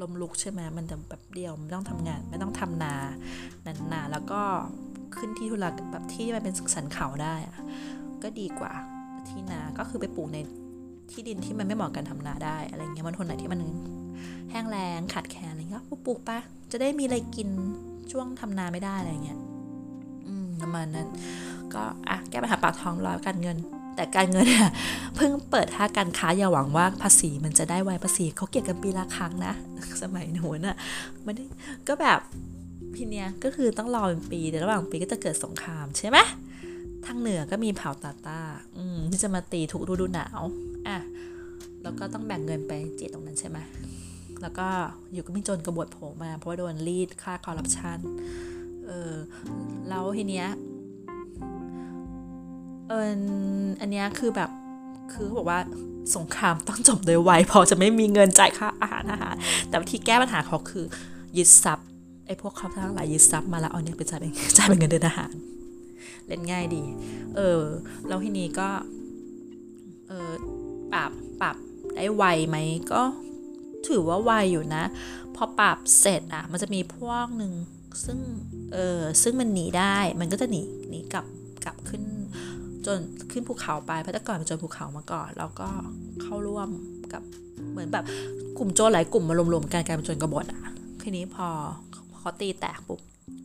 [0.00, 2.94] ลมลุกใช่ไหมมันจะแบบเดียวไม่ต้องทำงานไม่ต้องทำนา
[3.92, 4.42] นานๆแล้วก็
[5.18, 7.54] ขึ้นที่ทุรแบบที่มันเป็นสันเขาได้อะ
[8.22, 8.72] ก็ดีกว่า
[9.28, 10.38] ที่นา ก็คือไปปลูกใน
[11.10, 13.60] ที่ดินที่มันไม่เหมาะกันทำนาได้อะไรเงี้ยมันทนไหนที่มัน
[14.50, 16.38] แห้งแล้งขาดแคลนอะไรเงี้ยปลูกปะ
[16.72, 17.48] จะได้มีอะไรกิน
[18.12, 19.38] ช่วงทำนาไม่ได้อะไรเงี้ย
[20.26, 21.08] อืมประมาณนั้น
[21.74, 23.56] ก็อะแก้ปัญหาปากท้องร้อยการเงิน
[23.96, 24.70] แต่การเงินเนี่ย
[25.16, 29.54] เพิ่งเปิดท่าการค้าอย่าหวังว่าภาษีมันจะได้ไวภาษีเขาเก็บกันปีละครั้งนะ
[30.02, 30.76] สมัยหนูน่ะ
[31.26, 31.34] มัน
[31.88, 32.20] ก็แบบ
[32.96, 36.18] พี่เนี้ยก็คือต้องรอเป็นปีแต่ระหว่างปีก็จะเกิดสงครามใช่ไหม
[37.06, 38.40] ทางเหนือก็มีเผ่าตาตา
[39.10, 40.40] ที่จะมาตีทุกฤดูหนาว
[40.88, 40.98] อะ
[41.82, 43.58] แล้วก็ต้องแบ่งเงินไปเจีตรงนั้นใช่ไหม
[44.42, 44.68] แล้วก็
[45.12, 47.98] อยู่ก็มีโจรกบฏโผล่มา เพราะว่าโดนรีดค่าคอร์รัปชัน
[48.86, 49.14] เออ
[49.88, 50.46] แล้วทีเนี้ย
[52.88, 53.10] เออ
[53.80, 54.50] อันเนี้ยคือแบบ
[55.12, 55.60] คือเขาบอกว่า
[56.16, 59.34] สงครามต้องจบโดยไวพอจะไม่มีเงินจ่ายค่าอาหารอาหาร
[59.68, 60.84] แต่วิธีแก้ปัญหาเขาคือ
[61.36, 61.88] ยึดทรัพย์
[62.26, 65.32] ไอ้พวกเขาทั้งหลายยึดทรัพย์มาแล้วเอาเนี่ยไปจ่ายเป็นจ่ายเป็นเงินเดือนอาหาร
[66.26, 66.82] เล่นง่ายดี
[67.36, 67.62] เออ
[68.08, 68.68] แล้วทีนี้ก็
[70.08, 70.32] เออ
[70.92, 71.56] ปรับปรับ
[71.96, 72.56] ได้ไวไหม
[72.92, 73.02] ก็
[73.88, 74.84] ถือว่าไวอยู่นะ
[75.34, 77.52] พอปรับเสร็จอะ มันจะมีพวกหนึ่ง
[78.04, 78.18] ซึ่ง
[78.72, 81.26] เออซึ่งมันหนีได้มันก็จะหนีหนีกลับ
[81.64, 82.02] กลับขึ้น
[82.86, 82.98] จน
[83.32, 85.68] ขึ้นภูเขาไปเพราะแต่ก่อนมันจนภูเขามาก่อน แล้วก็
[86.22, 86.68] เข้าร่วม
[87.12, 87.22] กับ
[87.70, 88.04] เหมือนแบบ
[88.58, 90.60] กลุ่มโจรหลายกลุ่มมารวมๆกันกลายเป็นโจรกบฏอะ
[91.02, 91.48] ทีนี้พอ
[92.24, 93.00] เขาตีแตกปุ๊บ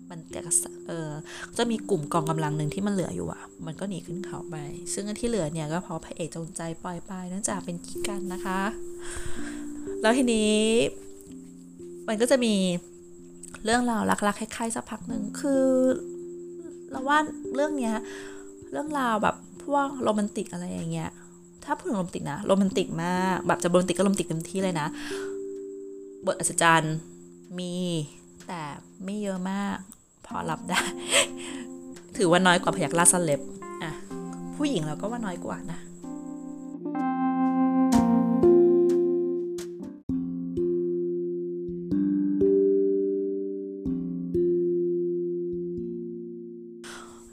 [0.09, 0.39] มันก็
[0.87, 1.09] เออ
[1.57, 4.55] จะมีกลุ่มกองกำลังหนึ่งที่มันเหลืออยู่อะ มันก็หนีขึ้นเขาไป
[4.93, 8.61] ซึ่งอันที่เหลือเนี่ยก็เพราะพระเอกจงใจปล่อยไปเนื่องจากเป็นกิ๊กกันนะคะ
[10.01, 10.57] แล้วทีนี้
[12.07, 12.55] มันก็จะมี
[13.65, 15.63] เรื่องราวรักๆคล้ายๆสักพักหนึ่งคือ
[16.91, 17.17] เราว่า
[17.55, 17.95] เรื่องเนี้ย
[18.71, 21.11] เรื่องราวแบบพวกโรแมนติกอะไรอย่างเงี้ย
[21.65, 24.87] ถ้าพูดถึงโรแมนติกนะโรแมนติกมากแบบจะโรแมนติกก็โรแมนติกเต็มที่เลยนะ
[26.25, 26.95] บทอัศจรรย์
[27.59, 27.73] มี
[28.49, 28.63] แต่
[29.05, 29.77] ไม่เยอะมาก
[30.25, 30.81] พอรับได้
[32.17, 33.41] ถือว่าน้อยกว่าพยักราชเล็บ
[33.83, 33.91] อะ
[34.55, 35.79] ผู้หญิงเราก็ว่าน้อยกว่านะ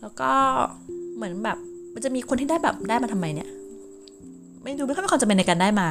[0.01, 0.33] แล้วก็
[1.17, 1.59] เหมือนแบบ
[1.95, 3.49] มันจะมีคนที่ได้แบบได้มาทำไมเนี่ย
[4.63, 5.89] ไม่ดูไม่ค่อยมีความจำเป็นในการได้มา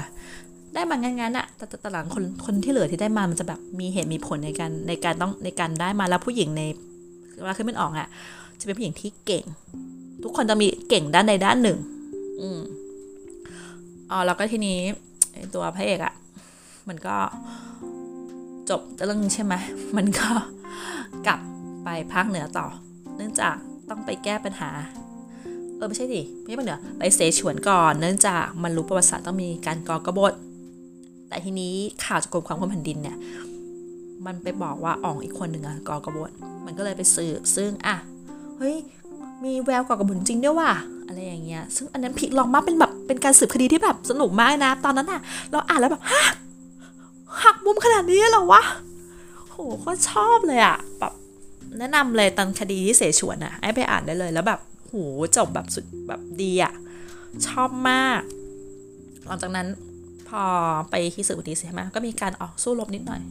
[0.76, 6.61] ได้มางั้นๆอะแต่แต่หลังคนคนที่เหลือที่ได้มามันจะแบบมีเหตุมีผลในการในการต้องในการได้มาแล้วผู้หญิงใน
[7.39, 8.07] เวลาขึ้นเป็นออกอะ
[8.59, 9.43] จะเป็นผู้หญิงที่เก่ง
[10.23, 11.78] ทุกคนจะมีเก่งด้านใดด้านหนึ่ง
[12.41, 12.59] อืม
[14.11, 14.78] อ๋อแล้วก็ทีนี้
[15.53, 16.13] ตัวพระเอกอะ
[16.88, 17.15] มันก็
[18.69, 19.53] จบเรื่องใช่ไหม
[19.97, 20.28] มันก็
[21.28, 21.39] กลับ
[21.84, 22.67] ไปภาคเหนือต่อ
[23.15, 23.55] เนื่องจาก
[23.89, 24.69] ต้องไปแก้ปัญหา
[25.78, 30.34] เออไม่ใช่ดิไม่ใช่ปัญหาไปเสฉวนก่อน เนื่องจากมันรู้ประวัติศาสตร์ต้องมีการก่อกบฏ
[31.30, 31.73] แต่ทีนี้
[32.05, 33.17] ข่าวจากกรมความคุ้มแผ่นดินเนี่ย
[34.26, 36.32] มันไปบอกว่าอ่องอีกคนหนึ่งอะก่อกระบฏ
[36.65, 37.95] มันก็เลยไปสืบซึ่งอะ
[38.57, 38.76] เฮ้ย
[39.43, 40.71] มีแววก่อกบฏจริงด้วยว่ะ
[41.07, 45.21] อะไรอย่างเงี้ยซึ่งอันนั้นพลิกลองมาเป็นแบบเป็นการสืบคดีที่แบบสนุกมากนะ ตอนนั้นอะ
[45.51, 46.23] เราอ่านแล้วแบบฮะ
[47.43, 48.63] หักมุมขนาดนี้เหรอวะ
[49.51, 51.13] โหก็ชอบเลยอะแบบ
[51.80, 54.93] แนะนำเลยตอนคดีที่เสฉวนอะให้ไปอ่านได้เลยแล้วแบบโห
[55.38, 56.73] จบแบบสุดแบบดีอะ
[57.47, 58.21] ชอบมาก
[59.26, 59.67] หลังจากนั้น
[60.41, 60.43] อ
[60.89, 63.21] ไปที่สืบคดีใช่ไหมก็มีการออกสู้รบนิดหน่อย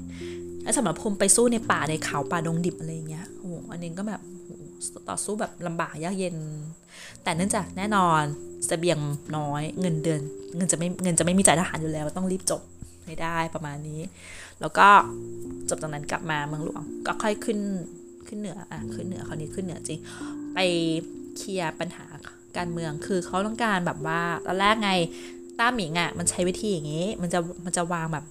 [0.63, 4.21] แล้วสำหรับภูมิไปสู้ในป่าในเขาป่าดงดิบอะไรเงี้ยโอ้อันนี้ก็แบบ
[5.09, 6.37] ต่อสู้แบบลำบากยากเย็น
[7.23, 8.23] แต่เนื่องจากแน่นอน
[8.69, 8.99] สเสบียง
[9.37, 10.21] น้อยเงินเดือน
[10.57, 12.63] เงินจะไม่เงินจะไม่มีจ่ายทหารอยู่แล้วต้องรีบจบ
[13.07, 14.01] ให้ได้ประมาณนี้
[14.61, 14.89] แล้วก็
[15.69, 17.59] จบจากนั้นกลับมาเมืองหลวง ก็ค่อยขึ้น
[18.29, 20.01] ขึ้นเหนืออะขึ้นเหนือคราวนี้ขึ้นเหนือจริง
[20.55, 20.59] ไป
[21.37, 22.07] เคลียร์ปัญหา
[22.57, 24.93] การเมืองคือเขาต้องการแบบว่าตอนแรกไง
[25.59, 28.25] ต้าหมิงอะมันใช้วิธีอย่างนี้ มันจะมันจะวางแบบ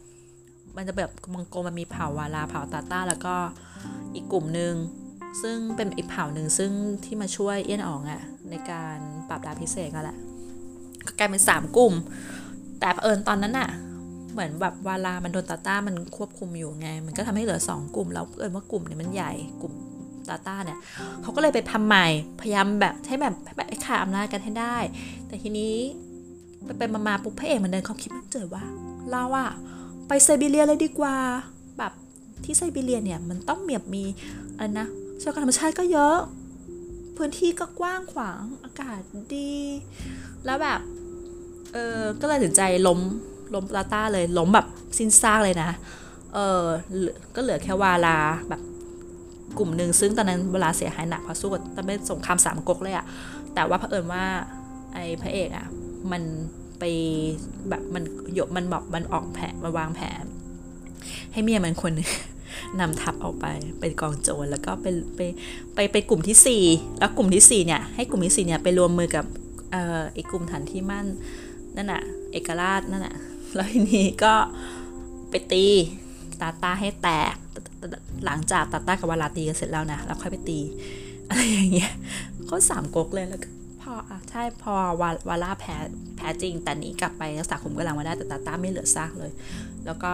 [0.78, 3.36] มันจะแบบมังโกมันมีเผ่าวาลาเผ่าตาต้า แล้วก็
[4.16, 4.74] อีกกลุ่มหนึ่ง
[5.42, 6.72] ซึ่งเป็นอีกเผ่าหนึ่งซึ่ง
[7.06, 8.98] ที่มาช่วยเอี้ยนอ๋องอะ่ะในการ
[9.30, 10.18] ปรับดาพิเศษก็แหละ
[11.06, 11.94] ก็กลายเป็นสามกลุ่ม
[12.80, 13.70] แต่เผอิญตอนนั้นอะ่ะ
[14.34, 19.74] เหมือนแบบวาลามันโดนตาต้ามันควบคุมอยู่ไง มันก็ทำให้เหลือสองกลุ่ม แล้วเอิญว่ากลุ่มเนี่ยมันใหญ่กลุ่ม
[20.30, 20.78] ตาต้าเนี่ย
[21.22, 22.08] เขาก็เลยไปทำใหม่
[22.42, 24.78] พยายามแบบให้แบบแบบขาดอำนาจกันให้ได้
[25.28, 25.74] แต่ทีนี้
[26.66, 28.64] ไปไปมาๆปุ๊บพระเอกมันเดินควาคิดมันเจอว่า
[29.12, 29.50] เราอะ
[30.08, 31.16] ไปไซบีเรียเลยดีกว่า
[31.78, 31.92] แบบ
[32.44, 34.04] ที่ไซบีเรียเนี่ยมันต้องเมียบมี
[34.56, 34.88] อะไรนะ
[35.22, 36.18] ทรัพยากรธรรมชาติก็เยอะ
[37.18, 39.00] พื้นที่ก็กว้างขวางอากาศ
[39.36, 39.52] ดี
[40.46, 40.80] แล้วแบบ
[41.74, 43.00] เออก็เลยถึงใจล้ม
[43.56, 45.70] ล้มตาต้าเลยล้มแบบสิ้นซากเลยนะ
[46.34, 46.64] เออ
[47.36, 48.18] ก็เหลือแค่วาลา
[48.50, 48.62] แบบ
[49.58, 53.06] กลุ่มหนึ่งซึ่งตอนนั้นเวลาเสียหายหนักพราะสู้กับตอนเป็นสงครามสามก๊กเลยอะ
[53.54, 54.26] แต่ว่าเผอิญว่า
[54.94, 55.68] ไอ้พระเอกอะ
[56.12, 56.24] มัน
[56.80, 56.84] ไป
[57.70, 60.24] แบบมันหยบมันบอกมันออกแผนมาวางแผน
[61.32, 62.10] ให้เมียมันคนนึง
[62.80, 63.46] นำทัพออกไป
[63.80, 64.86] เป็นกองโจรแล้วก็ไป
[65.16, 65.20] ไป
[65.76, 66.64] ไปไปกลุ่มที่สี่
[67.00, 69.26] แล้วกลุ่มที่สี่เนี่ยให้กลุ่มที่สี่เนี่ยไปรวมมือกับ
[69.72, 71.06] เอ่อไอ้กลุ่มฐานที่มั่น
[71.76, 72.02] นั่นน่ะ
[72.32, 73.16] เอกราชนั่นน่ะ
[73.56, 74.34] แล้วทีนี้ก็
[75.30, 75.66] ไปตี
[76.42, 77.36] ตาตาให้แตก
[78.26, 80.60] หลังจากตาตากับวาลาตีกันเสร็จแล้วนะแล้วค่อยไปตี
[81.30, 81.92] อะไรอย่างเงี้ย
[82.46, 83.50] เขาสามก๊กเลยแล้วก็
[83.94, 85.76] ออะใช่พอวาวาล่าแพ้
[86.16, 89.32] แพ้จริง แต่นีกลับไปรักษาขุมกำลังมาได้แต่ตาต้าไม่เหลือซากเลย
[89.86, 90.14] แล้วก็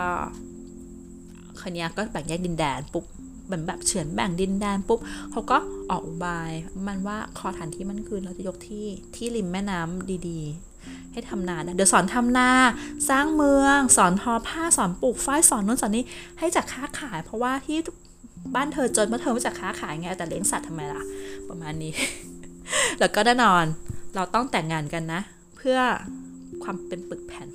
[1.62, 3.06] คเนี้ยก็แบ่งแยกดินแดนปุ๊บ
[3.46, 5.00] เหมือนแบบเฉือนแบ่งดินแดนปุ๊บ
[5.32, 5.58] เขาก็
[5.90, 6.52] ออกอุบาย
[6.88, 12.50] มันว่าคอฐานที่มันคืนเราจะยกที่ที่ริมแม่น้ำดีๆ ให้ทำนานะเดี๋ยวสอนทำนา
[13.10, 16.04] สร้างเมือง สอนทอผ้าสอนปลูกฝ้ายสอนนู้นสอนนี้
[16.40, 17.78] ให้จากค้าขาย เพราะว่าที่
[18.56, 21.02] บ้านเธอจนเพราะเธอไม่จากค้าขายไงแต่เลี้ยงสัตว์ทำไมล่ะ
[21.50, 21.94] ประมาณนี้
[23.00, 23.66] แล้วก็แน่นอน
[24.16, 25.22] เราต้องแต่งงานกันนะ
[25.58, 25.80] เพื่อ
[26.64, 27.48] ความเป็นปึกแผ่น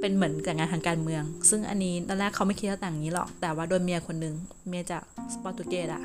[0.00, 4.34] เป็นเหมือนแต่งงานทางการเมือง ซึ่งอันนี้ตอนแรกเขาไม่คิดว่าแต่งอย่างนี้หรอก แต่ว่าโดนเมียคนนึง
[4.68, 5.02] เมียจาก
[5.34, 6.02] สปอร์ตุเกสอะ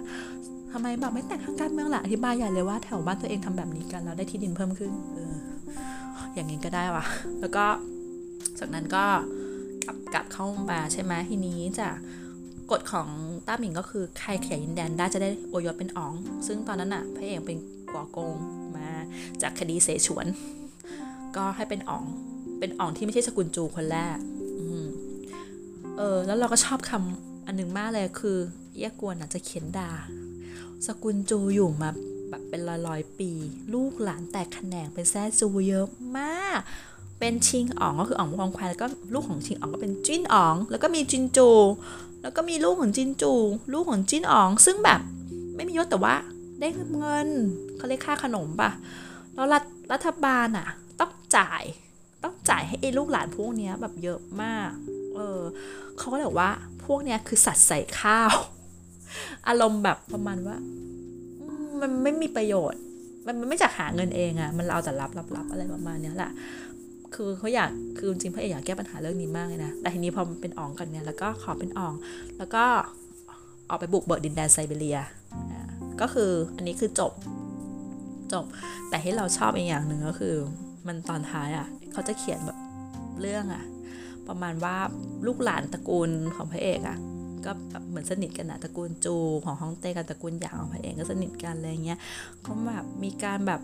[0.72, 5.34] ทำไมแบบไม่แต่งทางการเมืองล่ะอธิบายใหญ่เลยว่าแถวบ้านตัวเองทำแบบนี้กันแล้วได้ที่ดินเพิ่มขึ้นเออ
[6.34, 7.06] อย่างนี้ก็ได้ว่ะ
[7.40, 7.66] แล้วก็
[8.60, 9.06] จากนั้นก็
[9.86, 11.88] กลับกลับเข้ามาใช่ไหมทีนี้จะ
[12.72, 13.08] กฎของ
[13.48, 16.14] ต้าหมิงก็คือใครขยายดินแดนได้จะได้โอยศเป็นอ๋อง
[16.48, 17.58] ซึ่งตอนนั้นอะพระเอกเป็น
[17.96, 18.36] กัวกง
[18.78, 18.90] มา
[19.42, 20.26] จากคดีเสฉวน
[21.36, 22.04] ก็ให้เป็นอ๋อง
[22.60, 24.18] เป็นอ๋องที่ไม่ใช่สกุลจูคนแรก
[24.60, 24.62] อ
[25.98, 28.38] เออแล้วเราก็ชอบคำอันหนึงมากเลยคือ
[28.74, 29.92] เอี้ยกวนอาจจะเขียนด่า
[30.88, 31.90] สกุลจูอยู่มา
[32.30, 33.32] แบบเป็นร้อยร้อยๆปี
[33.74, 35.88] ลูกหลานแตกแขนงเป็นแซ่จูเยอะ
[36.18, 36.60] มาก
[37.20, 41.50] เป็นชิงอ๋องก็คืออ๋องพองควายแล้วก็ลูกของชิงอ๋องก็เป็นจิ้นอ๋อง แล้วก็มีจินจู
[42.22, 43.34] แล้วก็มีลูกของจินจู
[43.74, 45.00] ลูกของจินอ๋อง ซึ่งแบบ
[45.56, 46.16] ไม่มียศแต่ว่า
[46.60, 47.30] ได้เงิน
[47.78, 48.72] เขาเรียกค่าขนมป่ะ
[49.34, 50.68] แล้วรัฐรัฐบาลอะ
[51.00, 51.64] ต้องจ่าย
[52.24, 54.72] ต้องจ่ายให้ไอ้ลูกหลานพวกเนี้ยแบบเยอะมาก
[55.16, 55.42] เออ
[55.98, 56.52] เขาก็เลยบอกว่า
[56.86, 58.36] พวกเนี้ยคือสัตว์ใส่ข้าว
[59.48, 60.58] อารมณ์แบบประมาณว่า
[61.82, 62.82] มันไม่มีประโยชน์
[63.26, 66.32] มันมันไม่จากหาเงินเองอะมันเอาแต่รับรับรับอะไรประมาณเนี้ยแหละ
[67.16, 71.94] คือเขาอยากคือจริงๆพระเอกอยากแก้ปัญหาเรื่องนี้มากเลยนะ แต่ทีนี้พอมันเป็นอ่องกันเนี่ยแล้วก็ขอเป็นอ่อง
[72.38, 72.64] แล้วก็
[73.70, 75.00] ออกไปบุกเบิกดินแดนไซบีเรีย
[75.34, 77.14] อ่า ก็คืออันนี้คือจบ
[78.34, 78.46] จบ
[78.90, 80.36] แต่ที่เราชอบอีกอย่างหนึ่งก็คือ
[80.88, 82.58] มันตอนท้ายอะ่ะเขาจะเขียนแบบ
[83.22, 83.64] เรื่องอะ่ะ
[84.28, 84.76] ประมาณว่า
[85.26, 86.98] ลูกหลานตระกูลของพระเอกอะ่ะ
[87.46, 89.16] ก็แบบเหมือนสนิทกันนะตระกูลจู
[89.46, 92.00] ของฮ่องเต้กับตระกูลหยางของพระเอกก็สนิทกันอะไรเงี้ย
[92.46, 93.62] ก็แบบมีการแบบ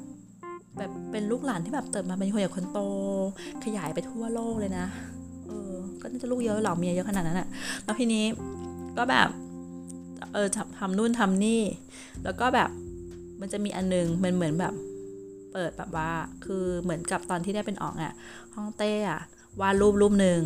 [0.78, 2.80] แบบเป็นลูกหลานที่แบบเติบมาเป็นคนใหญ่คนโต
[3.64, 4.86] ขยายไปทั่วโลกเลยนะ
[5.48, 5.72] เออ
[6.02, 7.48] ก็น่าจะลูกเยอะหรอเมียเยอะขนาดนั้นอะ
[7.84, 8.26] แล้วทีนี้
[8.98, 9.30] ก็แบบ
[10.34, 11.62] เออทำทำนู่นทำนี่
[12.24, 12.70] แล้วก็แบบ
[13.42, 14.74] มันจะมีอันนึงมันเหมือนแบบ
[15.54, 16.12] เปิดแบบว่า
[16.46, 18.14] คือเหมือนกับตอนที่ได้เป็นออกอะ
[18.56, 19.22] ฮ่องเต้อะ
[19.62, 20.40] วาดรูปรูปหนึ่ง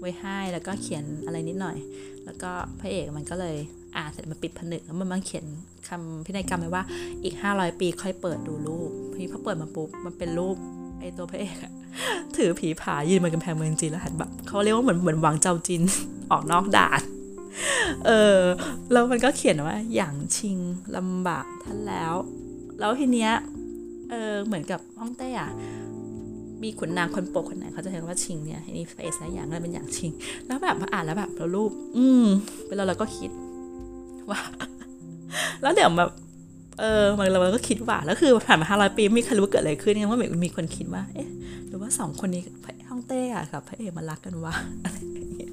[0.00, 1.76] ไว้ให้แล้วก็เขียนอะไรนิดหน่อย
[2.24, 2.50] แล้วก็
[2.80, 3.56] พระเอกมันก็เลย
[3.96, 5.44] อ่านเสร็จมันปิดผนึกแล้วมันมาเขียน
[5.88, 6.84] คำพินัยกรรมไว้ว่า
[7.24, 10.56] อีก 500 ปีค่อยเปิดดูรูปพี่พอเปิดมาปุ๊บมันเป็นรูป
[11.00, 11.72] ไอ้ตัวพระเอกอะ
[12.36, 15.82] ถือผีผายืนบนกำแพงเมืองจีนแล้วหันแบบเขาเรียกว่าเหมือนเหมือนวังเจ้าจีน
[16.32, 17.00] ออกนอกด่าน
[18.06, 18.40] เออ
[18.92, 20.58] แล้วมันก็เขียนว่าอย่างชิง
[20.96, 22.12] ลำบากท่านแล้ว
[22.80, 23.32] แล้วทีเนี้ย
[24.10, 25.50] เออเหมือนกับฮ่องเต้อะ
[26.62, 30.10] มีขุนนางคนโปรดคนไหนเขาจะเรียกว่าชิงเนี่ยนี่เฟซนะอย่างนั้นเป็นอย่างชิง
[30.46, 32.26] แล้วแบบมาอ่านแล้วแบบแล้วรูป อืม
[32.66, 33.30] เป็นเราเราก็คิด
[34.30, 34.40] ว่า
[35.62, 36.10] แล้วเดี๋ยวแบบ
[36.80, 41.28] เออมันเราก็คิดว่าแล้วคือผ่านมาห้าร้อยปีไม่มีใครรู้ว่าเกิดอะไรขึ้นเนี่ยว่ามีมีคนคิดว่า เอ๊ะ
[41.66, 45.52] หรือว่าสองคนนี้พระฮ่องเต้อะกับพระเอกมารักกันวะอะไรอย่างเงี้ย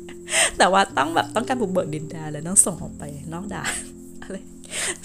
[0.58, 3.04] แต่ว่าต้องแบบต้องการบุกเบิกดินแดนเลยต้องส่งออกไป
[3.34, 3.72] นอกด่าน
[4.22, 4.36] อะไร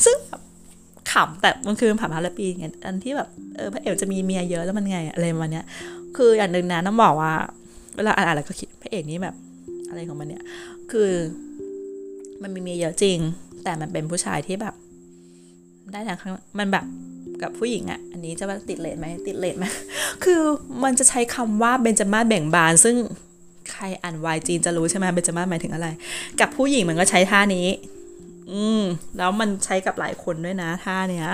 [0.04, 0.40] ซึ่งแบบ
[1.12, 5.66] ขำแต่มันคือผ่านมาห้ายปีไงอันที่แบบเออพระเอกจะมีเมียเยอะแล้วมันไงอะไรมาณเนี้ย
[6.16, 7.32] คืออย่างหนึ่งนะต้องบอกว่า
[7.96, 9.34] เวลาอ่านอะไรก็คิดพระเอกนี้แบบ
[9.88, 10.42] อะไรของมันเนี่ย
[10.90, 11.10] คือ
[12.42, 13.18] มันมีเมียเยอะจริง
[13.64, 14.74] แต่มันเป็นผู้ชายที่แบบ
[15.92, 16.84] ได้ทางข้างมันแบบ
[17.42, 19.64] กับผู้หญิงอะ่ะ อันนี้จะว่าติดเลทไหมติดเลทไหม
[20.24, 20.40] คือ
[20.84, 22.96] มันจะใช้คำว่าเบนจามาแบ่งบาน ซึ่ง
[23.72, 25.88] ใครอ่านวายจีนจะรู้ใช่ไหมเบนจามาหมายถึงอะไร
[26.40, 27.66] กับผู้หญิงมันก็ใช้ท่านี้
[28.50, 28.82] อืม
[29.18, 31.28] แล้วมันใช้กับหลายคนด้วยนะท่าเนี้ย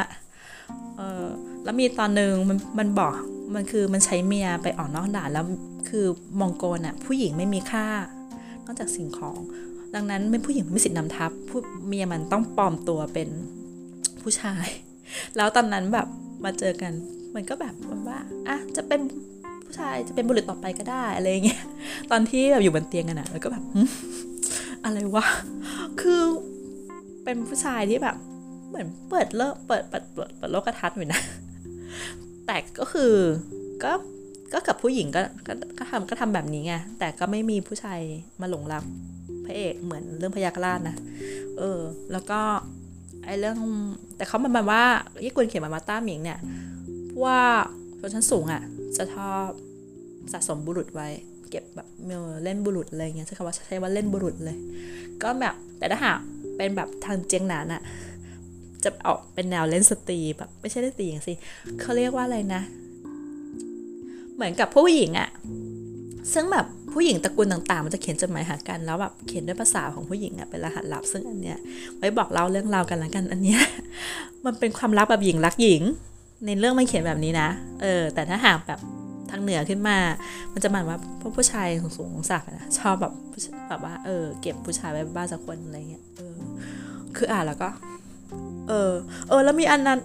[0.97, 1.25] เออ
[1.65, 3.13] แล้วมีตอนหนึ่งมันมันบอก
[3.55, 5.45] มันคือมันใช้เมียไปออกนอกด่านแล้ว
[5.89, 6.07] คือ
[6.41, 7.87] มองโกลอะผู้หญิงไม่มีค่า
[8.65, 9.39] นอกจากสิ่งของ
[9.95, 13.29] ดังนั้นไม่ผู้หญิงไม่มีสิทธินำทัพผู้เมียมันต้องปลอมตัวเป็น
[14.23, 14.67] ผู้ชาย
[15.37, 16.09] แล้วตอนนั้นแบบ
[16.45, 16.93] มาเจอกัน
[17.35, 17.75] มันก็แบบ
[18.09, 18.19] ว่า
[18.49, 19.01] อะจะเป็น
[19.73, 21.63] ผู้ชายจะเป็นบุรุษต่อไปก็ได้อะไรเงี้ย
[22.11, 23.63] ตอนที่แบบอยู่บนเตียงกันอะแล้วก็แบบ
[24.85, 25.27] อะไรวะ
[26.01, 26.21] คือ
[27.25, 28.17] เป็นผู้ชายที่แบบ
[28.69, 31.21] เหมือนเปิดเลิกเปิดเปิดเปิดเปิดโลกทัศน์อยู่นะ
[32.47, 33.15] แต่ก็คือ
[33.85, 33.93] ก็
[34.53, 38.01] ก็กับผู้หญิงก็ก็ก็ทำก็ทำแบบนี้ไงแต่ก็ไม่มีผู้ชาย
[38.41, 38.85] มาหลงรัก
[39.45, 40.97] พระเอกเหมือนเรื่องพยากราชนะ
[41.59, 41.81] เออ
[42.13, 42.41] แล้วก็
[43.25, 43.59] ไอ้เรื่อง
[44.17, 44.83] แต่เขามันมาว่า
[45.27, 46.39] ญี่ปุ่นเขียนมามาต้าหมิงเนี่ย
[47.25, 47.41] ว่า
[48.03, 48.63] ชนชั้นสูงอะ่ะ
[48.97, 49.49] จะชอบ
[50.33, 51.09] สะสมบุรุษไว้
[51.51, 51.89] เก็บแบบ
[52.45, 54.57] เล่นบุรุษอะไรเงี้ยใช้คำว่าใช้ว่าเล่นบุรุษเลย
[55.23, 56.19] ก็แบบแต่ถ้าหาก
[56.57, 57.83] เป็นแบบทางเจียงหนานอะ
[58.85, 61.35] จะออกเป็นแนวเล่นสตรีแบบไม่ใช่เล่นสตรีอย่างสิ
[61.81, 62.63] เขาเรียกว่าอะไรนะ
[64.35, 65.29] เหมือนกับผู้หญิงอะ
[66.35, 71.59] ซึ่งแบบผู้หญิงตระกูลต่างๆ มันจะเขียนจดหมายหากันแล้วแบบเขียนด้วยภาษาของผู้หญิงอะเป็นรหัสลับซึ่งอันเนี้ย
[71.97, 73.61] ไว้บอกเล่าเรื่องราวกันละกันอันเนี้ย
[74.45, 75.83] มันเป็นความลับแบบหญิงรักหญิง
[76.47, 77.49] ในเรื่องมันเขียนแบบนี้นะ
[77.83, 78.81] เออ แต่ถ้าหากแบบ
[79.31, 79.99] ทางเหนือขึ้นมา
[80.53, 81.69] มันจะหมายว่าพวกผู้ชาย
[81.99, 83.13] สูงสักนะชอบแบบ
[83.69, 86.37] แบบว่า เออ เก็บผู้ชายไว้บ้านสักคนอะไรเงี้ย เออ
[87.17, 87.69] คืออ่านแล้วก็
[88.69, 88.93] เออ
[89.29, 89.99] เออ แล้วมีอันนั้น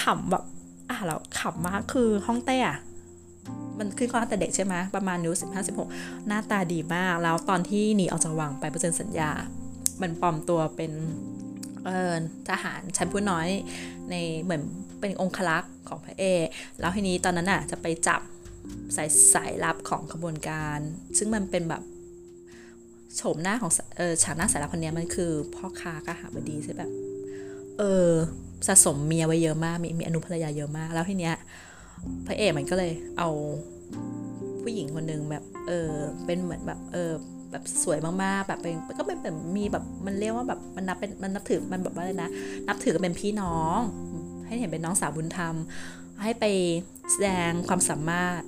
[0.00, 0.44] ขำแบบ
[0.90, 2.78] อ่านแล้วขำมากคือห้องเต้อะ
[3.78, 5.88] มันขึ้นข้อแต่เด็กใช่ไหมประมาณนิ้วสิบห้าสิบหก
[6.26, 9.30] หน้าตาดีมาก แล้วตอนที่หนีออกจากวังไปเปอร์เซ็นต์สัญญา
[10.02, 10.92] มันปลอมตัวเป็น
[11.86, 12.14] เออ
[12.48, 13.48] ทหารชั้นผู้น้อย
[14.10, 14.62] ในเหมือน
[15.00, 16.46] เป็นองคลักษ์ของพระเอก
[16.80, 18.20] แล้วทีนี้ตอนนั้นอะจะไปจับ
[18.96, 20.78] สายสายลับของขบวนการ
[21.18, 21.82] ซึ่งมันเป็นแบบ
[23.16, 26.90] โฉมหน้าของเออฉากหน้าสายลับคนนี้มันคือพ่อค้ากหาบดีใช่แบบ
[27.78, 28.10] เออ
[28.66, 31.34] สะสมเมียไว้เยอะมากมีมีอนุภรรยาเยอะมาก แล้วทีเนี้ย
[32.26, 33.28] พระเอกมันก็เลยเอา
[34.62, 35.90] ผู้หญิงคนหนึ่งแบบเออ
[36.24, 37.12] เป็นเหมือนแบบเออ
[37.52, 42.30] แบบสวยมากๆ แบบเป็นก็เป็นแบบมีแบบมันเรียกว่าแบบมันนับเป็นมันนับถือมันแบบว่าอะไรนะ
[42.68, 43.78] นับถือกันเป็นพี่น้อง
[44.46, 45.54] ให้เห็นเป็นน้องสาวบุญธรรม
[46.22, 46.44] ให้ไป
[47.10, 48.40] แสดงความสามารถ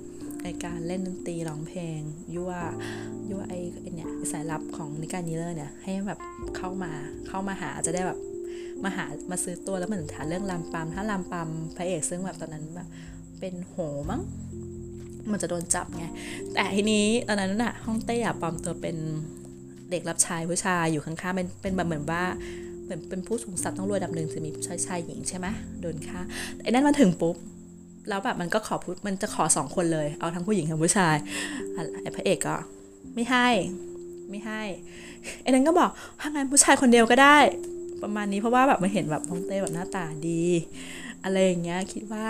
[0.43, 1.99] ในการเล่นดนตรีร้องเพลง
[2.35, 2.53] ยั่ว
[3.29, 3.59] ยั่วไอ้
[3.95, 6.19] เนี่ยสายลับของนิการนีเลอร์เนี่ยให้แบบ
[6.57, 6.91] เข้ามา
[7.27, 8.19] เข้ามาหาจะได้แบบ
[8.83, 12.87] มาหามาซื้อตัวแล้วเหมือนถามเรื่องลามปามถ้าลามปามพระเอกซึ่งแบบตอนนั้นแบบ
[13.39, 13.75] เป็นโห
[14.09, 14.21] มั้ง
[15.31, 16.05] มันจะโดนจับไง
[16.53, 18.95] แต่ทีนี้ตอนนั้นน่ะห้องเต้อะปลอมตัวเป็น
[19.91, 22.23] เด็กรับใช้ผู้ชายอยู่ข้างๆเป็นเป็นแบบเหมือนว่า
[22.83, 25.47] เหมือนเป็นผู้สูงศักดิ์ต้องรวยดับหนึ่งจะมีชายชายหญิงใช่ไหม
[25.81, 26.19] โดนฆ่า
[26.61, 27.35] ไอ้นั่นมาถึงปุ๊บ
[28.09, 31.15] แล้วแบบมันก็ขอพูดมันจะขอสองคนเลย เอาทั้งผู้หญิงทั้งผู้ชาย
[32.01, 32.55] ไอ้พระเอกก็
[33.15, 33.47] ไม่ให้
[34.29, 34.61] ไม่ให้
[35.41, 35.89] ไอ้นั้นก็บอก
[36.19, 37.37] ถ้างั้นผู้ชายคนเดียวก็ได้
[38.03, 40.43] ประมาณนี้เพราะว่าแบบมาเห็นแบบฮองเต้แบบหน้าตาดี
[41.23, 42.25] อะไรอย่างเงี้ยคิดว่า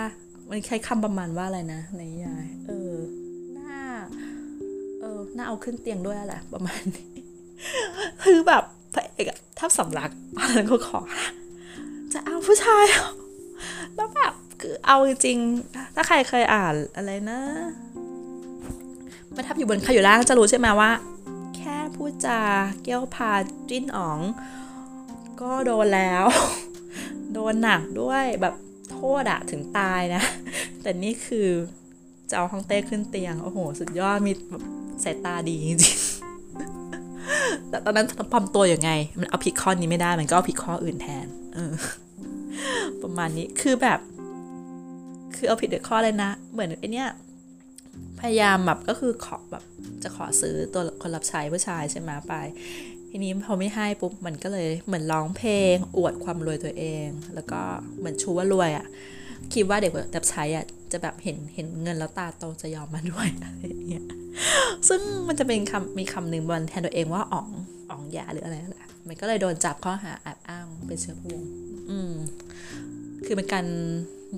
[0.50, 2.94] มันใช้คำประมาณว่าอะไรนะในยาย เออ
[3.54, 3.82] หน้า
[5.00, 7.10] เออหน้าเอาขึ้นเตียงด้วยแหละประมาณนี้
[8.22, 8.62] คือแบบ
[8.94, 9.26] พระเอก
[9.58, 11.00] ถ้าสำลักตอนนั้นก็ขอ
[12.12, 12.84] จะเอาผู้ชาย
[13.94, 15.38] แล้วแบบคือเอาจริง
[15.94, 17.40] ถ้าใครเคยอ่านอะไรนะ
[19.34, 20.90] มาทับอยู่บนขาอยู่ล่างจะรู้ใช่ไหมว่า
[21.56, 22.40] แค่พูดจา
[22.82, 23.32] เกี้ยวพา
[23.68, 24.20] จิ้นอ๋อง
[25.40, 26.24] ก็โดนแล้ว
[27.32, 28.54] โดนหนักด้วยแบบ
[29.22, 30.22] ษอะถึงตายนะ
[30.82, 31.48] แต่นี่คือ
[32.30, 34.32] จะเอาฮองเต้ขึ้นเตียง โอ้โห สุดยอด มี
[35.04, 38.90] สายตาดีจริงๆแต่ตอนนั้นปลอมตัวอย่างไง
[39.20, 41.72] มันเอาผิดข้อนี้ไม่ได้ มันก็เอาผิดข้ออื่นแทน เออ
[43.02, 44.00] ประมาณนี้ คือแบบ
[45.36, 47.08] คือเอาผิดเด็กข้อเลยนะ เหมือนไอเนี้ย
[48.20, 49.64] พยายามแบบก็คือขอแบบ
[50.02, 52.34] จะขอซื้อตัวคนรับใช้ผู้ชายใช่ไหมไป
[53.10, 57.60] ทีนี้พอไม่ให้ปุ๊บมันก็เลยเหมือนร้องเพลง อวดความรวยตัวเอง แล้วก็
[57.98, 58.86] เหมือนชูว่ารวยอะ่ะ
[59.52, 64.04] คิดว่าเด็กแบบใช้อะจะแบบเห็นเห็นเงินแล้วตาโตจะยอมมาด้วยอะไรเงี้ย
[64.88, 67.48] ซึ่งมันจะเป็นคำมีคำหนึ่งบนแทนตัวเองว่าอ๋อง
[67.90, 71.42] อ๋องยาหรืออะไรแหละมันก็เลยโดนจับข้อหาแอบอ้างเป็นเชื้อพวง
[71.90, 72.12] อืม
[73.24, 73.66] คือเป็นการ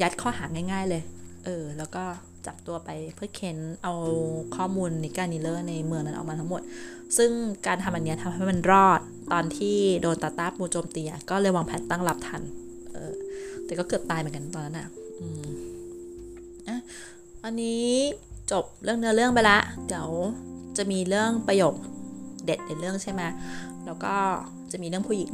[0.02, 1.02] ยัดข้อหาง่าย ๆ เลย
[1.44, 2.04] เออ แล้วก็
[2.46, 3.92] จับตัวไปเพื่อเค้นเอา
[4.56, 6.60] ข้อมูลนิการนิเลอร์ในเมืองนั้นออกมาทั้งหมด
[7.16, 7.30] ซึ่ง
[7.66, 9.00] การทำอันนี้ทำให้มันรอด
[9.32, 12.42] ตอนที่โดนตาตาปูโจมตีก็เลยวางแผนตั้งรับทัน
[12.92, 13.12] เออ
[13.64, 14.88] แต่ก็เกือบตายเหมือนกันตอนนั้นอะ
[15.20, 15.50] อืม
[16.68, 16.78] อะ
[17.44, 17.86] อันนี้
[18.52, 20.08] จบเรื่องเนื้อเรื่องไปละ เดี๋ยว
[20.76, 21.74] จะมีเรื่องประโยค
[22.44, 23.22] เด็ดในเรื่องใช่ไหม
[23.84, 24.14] แล้วก็
[24.72, 25.32] จะมีเรื่องผู้หญิง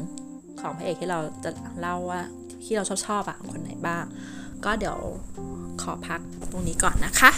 [0.61, 1.51] ของพระเอกที่เราจะ
[1.81, 2.21] เล่าว่า
[2.65, 4.05] ที่เราชอบชอบอะคนไหนบ้าง
[4.65, 4.99] ก็เดี๋ยว
[5.83, 6.21] ขอพัก
[6.51, 7.33] ตรงนี้ก่อนนะคะ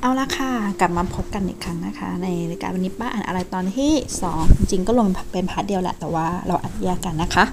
[0.00, 0.50] เอาละค่ะ
[0.80, 3.92] กลับมาพบกันอีกครั้งนะคะ ในรายการวันนี้ป้าอ่านอะไรตอนที่
[4.30, 7.44] 2 จริงๆก็ลงเป็น part เดียวแหละ แต่ว่าเราอัดแยกกันนะคะ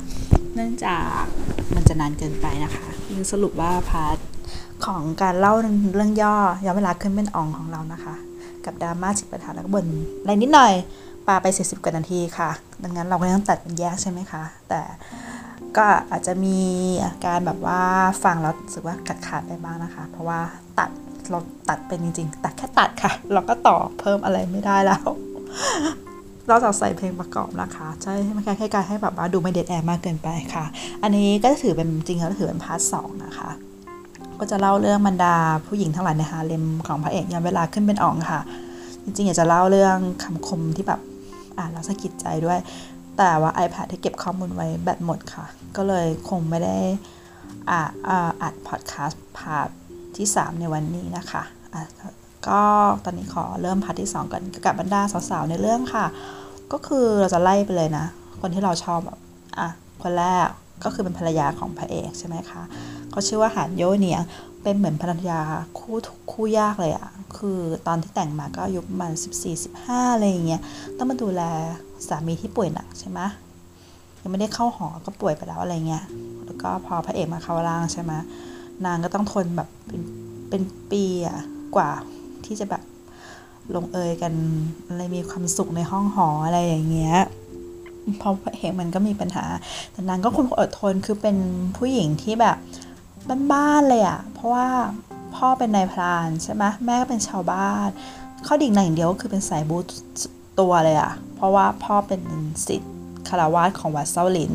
[0.55, 1.05] เนื่องจาก
[1.75, 4.17] มันจะนานเกินไปนะคะคือสรุปว่า part
[4.85, 6.35] ของการเล่าเรื่องย่อ
[6.65, 8.15] ย้อนเวลาขึ้นเป็นอองของเรานะคะ
[8.65, 9.85] กับดราม่าสิบปัญหาแล้วก็บ่น
[10.21, 10.73] อะไรนิดหน่อย
[11.27, 12.49] ปาไปเสียสิบกว่านาทีค่ะ
[12.83, 14.81] ดังนั้นเราก็ต้องตัดเป็นแยกใช่ไหมคะ แต่
[15.77, 16.57] ก็อาจจะมี
[17.03, 17.81] อาการแบบว่า
[18.23, 20.39] ฟังแล้วรู้สึกว่าขาดขาดไปบ้างนะคะ เพราะว่า
[20.79, 20.89] ตัด
[21.29, 21.39] เรา
[21.69, 25.05] ตัดเป็นจริงๆ ตัดแค่ตัดค่ะ เราก็ต่อเพิ่มอะไรไม่ได้แล้ว
[26.49, 30.65] นอกจากใส่เพลงประกอบนะคะ ใช่ไม่แค่ให้การให้แบบว่าดูไม่เด็ดแอร์มากเกินไปค่ะ
[31.03, 33.49] อันนี้ก็ถือเป็นจริงแล้วถือเป็น part สองนะคะ
[34.43, 35.35] ก็จะเล่าเรื่องบรรดา
[35.67, 38.41] ผู้หญิงทั้งหลายในฮาเร็มของพระเอกย้อนเวลาขึ้นเป็นอ๋องค่ะ
[39.03, 41.01] จริงๆ อยากจะเล่าเรื่องคำคมที่แบบ
[41.57, 42.59] อ่านแล้วสะกิดใจด้วย
[43.17, 46.77] แต่ว่า iPad ที่เก็บข้อมูลไว้แบตหมดค่ะ ก็เลยคงไม่ได้
[47.69, 49.69] อ่าอัด podcast part
[50.17, 51.83] ที่ 3 ในวันนี้นะคะะ
[52.47, 52.61] ก็
[53.05, 56.05] ตอนนี้ขอเริ่ม part ที่ 2ก่อนกับบรรดาสาวๆ ในเรื่องค่ะ
[56.71, 58.05] ก็คือเราจะไล่ไปเลยนะ
[58.41, 59.19] คนที่เราชอบแบบ
[59.59, 59.67] อะ
[60.03, 60.47] คนแรก
[60.83, 62.61] ก็คือเป็นภรรยาของพระเอกใช่ไหมคะ
[63.13, 64.21] เขาชื่อว่าหานโยเนียง
[64.63, 65.39] เป็นเหมือนภรรยา
[65.79, 65.97] คู่
[66.31, 69.11] คู่ยากเลยอะคือตอนที่แต่งมาก็อายุประมาณ
[69.63, 70.61] 14-15อะไรอย่างเงี้ย
[70.97, 71.41] ต้องมาดูแล
[72.07, 73.19] สามีที่ป่วยหนักใช่ไหม
[74.21, 76.03] ยังไม่ได้เข้าหอก็ป่วยไปแล้วอะไรเงี้ย
[76.45, 78.11] แล้วก็พอพระเอกมาเข้าร่างใช่ไหม
[78.85, 80.01] นางก็ต้องทนแบบเป็น
[80.49, 80.61] เป็น
[80.91, 81.39] ปีอะ
[81.75, 81.91] กว่า
[82.45, 82.83] ที่จะแบบ
[83.75, 84.33] ลงเอยกัน
[84.87, 87.17] อะไรมีความสุขในห้องหออะไรอย่างเงี้ย
[88.21, 89.45] พราะพระเอกมันก็มีปัญหา
[89.91, 91.37] แต่นางก็คงอดทนคือเป็น
[91.77, 92.57] ผู้หญิงที่แบบ
[93.51, 94.67] บ้านๆเลยอะเพราะว่า
[95.35, 97.89] พ่อเป็นนายพรานใช่ไหมแม่ก็เป็นชาวบ้าน
[98.45, 99.85] ข้อดิ่งหนึ่งเดียวก็คือเป็นสายบูต
[100.59, 102.21] ตัวเลยอะเพราะว่าพ่อเป็น
[102.67, 102.93] ศิษย์
[103.27, 104.51] คารวาสของวัดเซาหลิน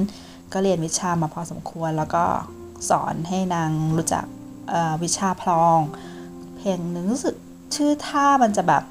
[0.52, 2.24] ก็เรียนวิชามาพอสมควร แล้วก็
[2.90, 4.24] สอนให้นางรู้จัก
[5.02, 5.78] วิชาพลอง
[6.56, 7.34] เพลงนึงรู้สึก
[7.74, 8.82] ชื่อท่ามันจะแบบ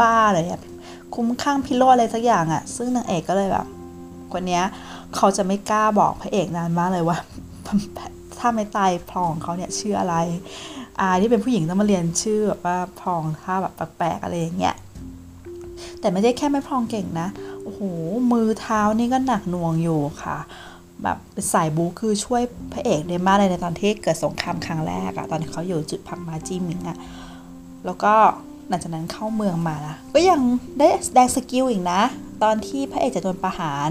[0.00, 0.62] บ้าๆเลยอะ
[1.14, 3.66] คุ้มข้างพิโรอะไรสักอย่างอะซึ่งนางเอกก็เลยแบบ
[4.32, 4.62] คนนี้
[5.16, 7.18] เขาจะไม่กล้าบอกพระเอกนานมากเลยว่า
[8.40, 10.16] ถ้าไม่ตายพลองเขาเนี่ยชื่ออะไร
[11.00, 14.76] อาที่เป็นผู้หญิงต้องมาเรียนชื่อแบบว่าพลองท่าแบบแปลกๆอะไรอย่างเงี้ย
[16.00, 17.28] แต่ไม่ได้แค่ไม่พลองเก่งนะ
[17.62, 17.80] โอ้โห
[18.32, 20.38] มือเท้านี่ก็หนักหน่วงอยู่ค่ะ
[21.02, 21.18] แบบ
[21.52, 26.98] สายบู๊คือช่วยพระเอกได้มากเลยในตอนที่เกิดสงครามครั้งแรกอะตอนที่เขาอยู่จุดพักม้าจีหมิงอะ
[27.86, 28.14] แล้วก็
[28.68, 30.40] หลังจากนั้นเข้าเมืองมานะก็ยัง
[30.78, 32.00] ได้แสดง skill อีกนะ
[32.42, 33.88] ตอนที่พระเอกจะโดนประหาร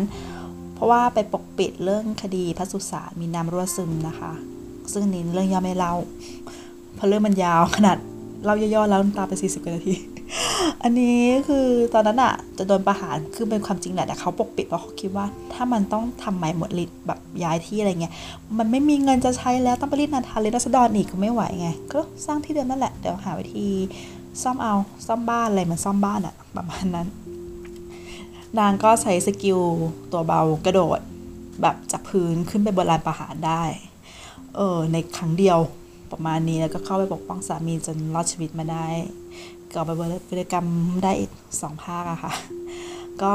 [0.78, 4.32] เพราะว่าไปปกปิดเรื่องคดีพระสุสานมีน้ำรั่วซึมนะคะ
[4.94, 5.94] ซึ่งนี้เรื่องย่อไม่เล่า
[6.96, 7.98] เพราะเรื่องมันยาวขนาด
[8.44, 9.96] เล่าย่อๆแล้วปาไป 40กว่านาที
[10.84, 18.14] อันนี้คือตอนนั้นอะจะโดนประหารคือเป็นความจริงแหละแต่เขาปกปิดเพราะเขาคิดว่า ถ้ามันต้องทำใหม่หมดฤทธิ์แบบย้ายที่อะไรเงี้ย
[18.58, 23.68] มันไม่มีเงินจะใช้แล้วต้องไปรีดนาทาเร้นราษฎรอีกก็ไม่ไหวไงก็สร้างที่เดิมนั่นแหละเดี๋ยวหาวิธี
[24.42, 24.74] ซ่อมเอา
[25.08, 27.08] ซ่อมบ้านอะไรมันซ่อมบ้านอะประมาณนั้น
[28.60, 29.60] นางก็ใช้ skill
[30.12, 31.00] ตัวเบากระโดด
[31.62, 33.64] แบบจากพื้นขึ้นไปบนลานประหารได้
[34.56, 35.60] เออในครั้งเดียว
[36.12, 38.88] ประมาณนี้แล้วก็เข้าไปปกป้องสามีจนรอดชีวิตมาได้
[39.74, 40.68] ก็ไปบริกรรม
[41.04, 41.32] ได้อีก
[41.62, 42.34] สองภาคอะค่ะ
[43.24, 43.34] ก็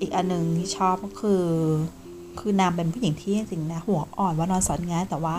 [0.00, 1.44] อีกอันหนึ่งที่ชอบก็คือ
[2.38, 5.34] คือนางเป็นผู้หญิงที่จริงนะหัวอ่อนว่านอนสอนงายแต่ว่า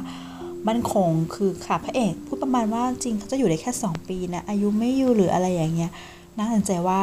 [0.68, 5.92] มั่นคงคือค่ะพระเอกพูดประมาณว่าจริงเขาจะอยู่ได้แค่ 2 ปีนะ อายุไม่อยู่หรืออะไรอย่างเงี้ย
[6.38, 7.02] น่าสนใจว่า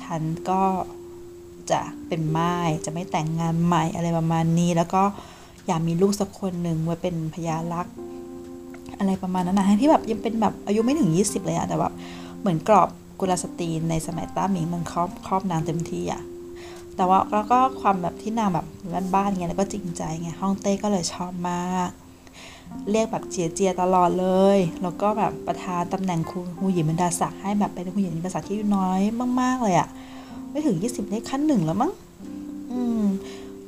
[0.00, 0.62] ฉันก็
[1.70, 2.54] จะเป็นไม้
[2.84, 5.02] จะไม่แต่งงานใหม่อะไรประมาณนี้ แล้วก็
[5.66, 7.90] อยากมีลูกสักคนหนึ่งไว้เป็นพยาลักษ
[8.98, 11.92] อะไรประมาณนั้นนะที่แบบยังเป็นแบบอายุไม่ถึง 20 เลยอะแต่แบบ
[12.40, 12.88] เหมือนกรอบ
[13.20, 16.22] กุลสตรีในสมัยต้าหมิงมันครอบครอบนางเต็มที่อะ
[16.96, 18.66] แต่ว่าแล้วก็ความแบบที่นางแบบ
[19.14, 21.90] บ้านๆเงี้ยแล้วก็จริงใจไงห้องเต้ก็เลยชอบมาก
[22.90, 29.00] เรียกแบบเจียเจียตลอดเลย แล้วก็แบบประธานตำแหน่งครูหูหญิงบรรดาศักดิ์ให้แบบเป็นหูหญิงบรรดาศักดิ์ที่น้อย
[29.40, 29.88] มาก ๆเลยอะ
[30.50, 31.92] ไม่ถึง 20 ได้ขั้นหนึ่งแล้วมั้ง
[32.72, 33.04] อืม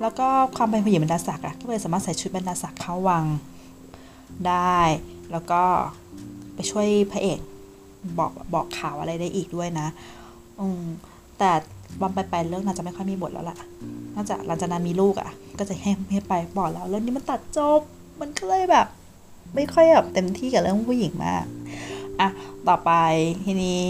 [0.00, 3.24] แล้วก็ความเป็นผู้หญิงบรรดาศักดิ์อะก็เลยสามารถใส่ชุดบรรดาศักดิ์เข้าวัง
[4.48, 4.78] ได้
[5.32, 5.62] แล้วก็
[6.54, 7.38] ไปช่วยพระเอก
[8.18, 9.88] บอกบอกข่าวอะไรได้อีกด้วยนะ
[10.60, 10.82] อืม
[11.38, 11.50] แต่
[12.00, 13.58] บอมไปไปเรื่องน่าจะไม่ค่อยมีบทแล้วล่ะ
[14.14, 17.80] น่าจะหลังจากนั้นมีลูกอะ่ะ ก็จะให้ให้ไปบอกแล้วเรื่องนี้มันตัดจบ
[18.20, 18.86] มันก็เลยแบบ
[19.54, 21.44] ไม่ค่อยแบบเต็มที่กับเรื่องผู้หญิงมาก
[22.20, 22.28] อะ
[22.68, 22.90] ต่อไป
[23.44, 23.88] ทีนี้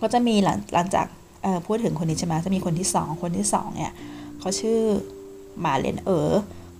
[0.00, 1.06] ก็จะมีหลังหลังจาก
[1.66, 3.92] พูดถึงคนนี้ใช่ไหมจะมีคนที่สองคนที่สองเนี่ย
[4.40, 4.80] เขาชื่อ
[5.60, 6.30] หมาเลนเอ๋อ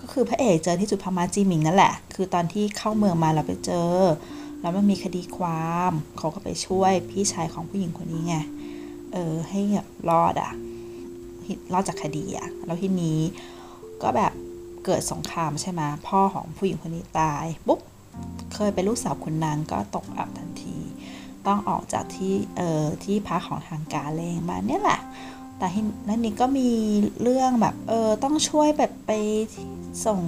[0.00, 3.92] ก็คือพระเอกเจอที่จุดพมาจีมิงนั่นแหละ คือตอนที่เข้าเมืองมาเราไปเจอ
[4.60, 8.36] แล้วมันมีคดีความเขาก็ไปช่วยพี่ชายของผู้หญิงคนนี้ไง
[9.12, 10.52] เออให้แบบรอดอะ
[11.72, 13.18] รอดจากคดีอะแล้วทีนี้
[14.02, 14.32] ก็แบบ
[14.84, 17.80] เกิดสงครามใช่ไหมพ่อของผู้หญิงคนนี้ตายปุ๊บ
[18.54, 20.78] เคยเป็นลูกสาวคุณนางก็ตกอับทันที
[21.46, 25.00] ต้องออกจากที่เอ่อที่พักของทางการเลงมาเนี่ยแหละ
[25.58, 25.66] แต่
[26.08, 26.68] นั้นนี้ก็มี
[27.22, 29.12] เรื่องแบบเออต้องช่วยแบบไป
[30.06, 30.18] ส่ง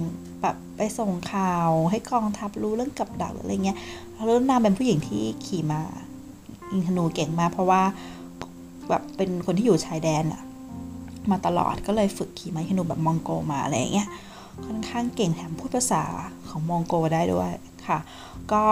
[0.41, 3.77] แบบไปส่งข่าวให้กองทัพรู้เรื่องกับดักอะไรเงี้ย
[4.25, 5.81] แล้วนางเป็นผู้หญิงที่ขี่มา
[6.71, 7.81] อินทนูเก่งมากเพราะว่า
[8.89, 10.41] แบบเป็นคนที่อยู่ชายแดนอะ
[11.31, 14.09] มาตลอดก็เลยฝึกขี่ม้าฮินูแบบมองโกมาอะไรเงี้ย
[14.65, 16.03] ค่อนข้างเก่งแถมพูดภาษา
[16.49, 17.51] ของมองโกได้ด้วย
[17.87, 17.99] ค่ะ
[18.51, 18.63] ก็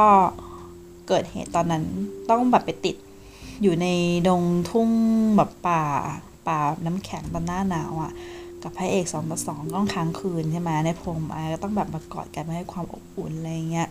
[1.08, 1.84] เกิดเหตุตอนนั้น
[2.30, 2.96] ต้องแบบไปติด
[3.62, 3.88] อยู่ใน
[4.28, 4.90] ดงทุ่ง
[5.38, 5.84] แบบป่า
[6.48, 8.12] ป่าน้ำแข็งตอนหน้าหนาวอะ่ะ
[8.64, 13.90] กับพระเอกสองต่อสองต้องค้างคืนใช่ไหมในพรมไอ้ก็ต้องแบบมากอดกันม่ให้ความอบอุ่นอะไรเงี้ย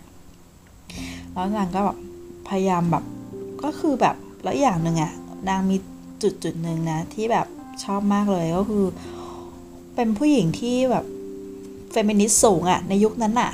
[1.33, 1.99] แล้วนางก็แบบ
[2.49, 3.05] พยายามแบบ
[3.65, 5.13] ก็คือแบบแล้วอย่างหนึ่งอะ
[5.49, 5.77] นางมี
[6.23, 7.47] จุดจุดหนึ่งนะที่แบบ
[7.85, 8.85] ชอบมากเลยก็คือ
[9.95, 11.05] เป็นผู้หญิงที่แบบ
[11.91, 13.51] เฟมินิสต์สูงอะในยุคนั้นอะ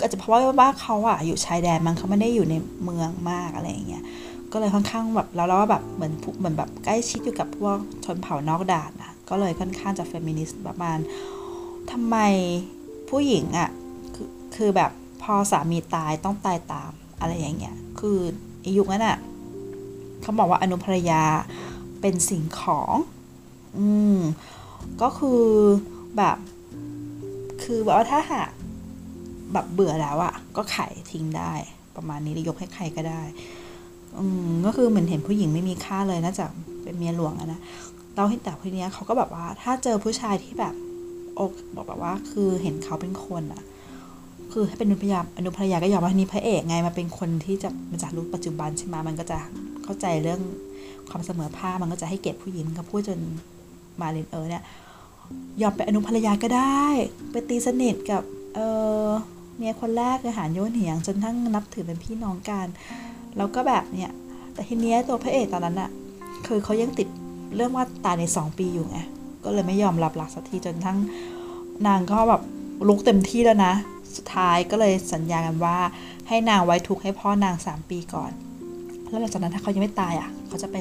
[0.00, 4.04] อาจจะเพราะว่าบ้านเขาอะอยู่ชายแดนมันเขาไม่ได้อยู่ในเมืองมากอะไรอย่างเงี้ย
[4.52, 10.98] ก็เลยค่อนข้างแบบแล้วเราก็แบบเหมือนเหมือนแบบใกล้ชิดอยู่กับพวกชนเผ่านอกด่านอะก็เลยค่อนข้างจะเฟมินิสต์ประมาณ
[11.90, 12.16] ทำไม
[13.08, 13.70] ผู้หญิงอะ
[14.14, 14.90] คือคือแบบ
[15.22, 18.18] พอสามีตายต้องตายตามอะไรอย่างเงี้ยคือ
[18.64, 19.18] อายุนั้นอะ
[20.20, 21.22] เขาบอกว่าอนุภรยา
[22.00, 22.94] เป็นสิ่งของ
[23.78, 23.86] อื
[24.16, 24.18] ม
[25.02, 25.42] ก็คือ
[26.16, 26.36] แบบ
[27.62, 28.48] คือแบบว่าถ้าหาก
[29.52, 31.52] แบบเบื่อแล้วอะก็ขายทิ้งได้
[31.96, 33.22] ประมาณนี้หรือยกให้ใครก็ได้
[34.18, 36.44] อืมก็คือเหมือนเห็นผู้หญิงไม่มีค่าเลยน่าจะ
[36.82, 37.60] เป็นเมียหลวงอะนะ
[38.16, 40.74] เราเห็นแต่คนนี้เขาก็แบบว่า ถ้าเจอผู้ชายที่แบบ
[41.38, 43.62] อกบอกแบบว่า คือเห็นเขาเป็นคนอะ
[44.52, 49.38] คือให้เป็นอนุภรรยาอนุภรยาก็ยอมว่านี้พระเอกไงมาเป็นคนที่จะมาจากรุ่นปัจจุบันใช่ไหมมันก็จะ
[49.84, 50.40] เข้าใจเรื่อง
[51.10, 53.18] ความเสมอภาคมันก็จะให้เกียรติผู้หญิงก็พูดจน
[54.00, 54.62] มาเรนเออเนี่ย
[55.62, 56.82] ยอมเป็นอนุภรยาก็ได้
[57.30, 58.22] ไปตีสนิทกับ
[58.54, 58.58] เอ
[59.06, 59.08] อ
[59.62, 62.66] เมียคนแรกคือหานโยนเหียงจนทั้งนับถือเป็นพี่น้องกัน
[63.36, 64.12] แล้วก็แบบเนี่ย
[64.52, 65.90] แต่ทีเนี้ยตัวพระเอกตอนนั้นอะ
[66.46, 67.08] คือเขายังติด
[67.56, 68.98] เรื่องว่าตายในสองปีอยู่ไง
[69.44, 70.98] ก็เลยไม่ยอมรับหลักสักทีจนทั้ง
[71.86, 72.42] นางก็แบบ
[72.88, 73.74] ลุกเต็มที่แล้วนะ
[74.16, 75.76] สุดท้ายก็เลยสัญญากันว่า
[76.28, 78.30] ให้นางไว้ทุกข์ให้พ่อนางสามปีก่อน
[79.08, 80.76] แล้วหลังจากนั้นถ้าเขายังไม่ตายอะ่ะ เขาจะไป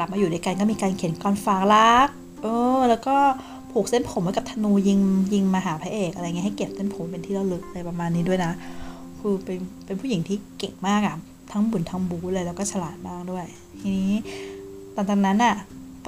[0.00, 2.08] รับมาอยู่ด้วยกันก็มีการเขียนกรฝากรัก
[2.42, 2.46] เอ
[2.78, 3.16] อ แล้วก็
[3.74, 5.00] ผูกเส้นผมไว้กับธนูยิง
[5.34, 8.52] ยิงมาหาพระเอกอะไรเงี้ยให้เก็บเส้นผมเป็นที่ระลึกอะไรประมาณนี้ด้วยนะ
[9.20, 11.16] คือเป็นเป็นผู้หญิงที่เก่งมากอะ่ะ
[11.50, 13.46] ทั้งบุญทั้งบูเลยแล้วก็ฉลาดมากด้วย
[13.80, 14.14] ทีนี้
[14.96, 15.54] ตอนนั้นอะ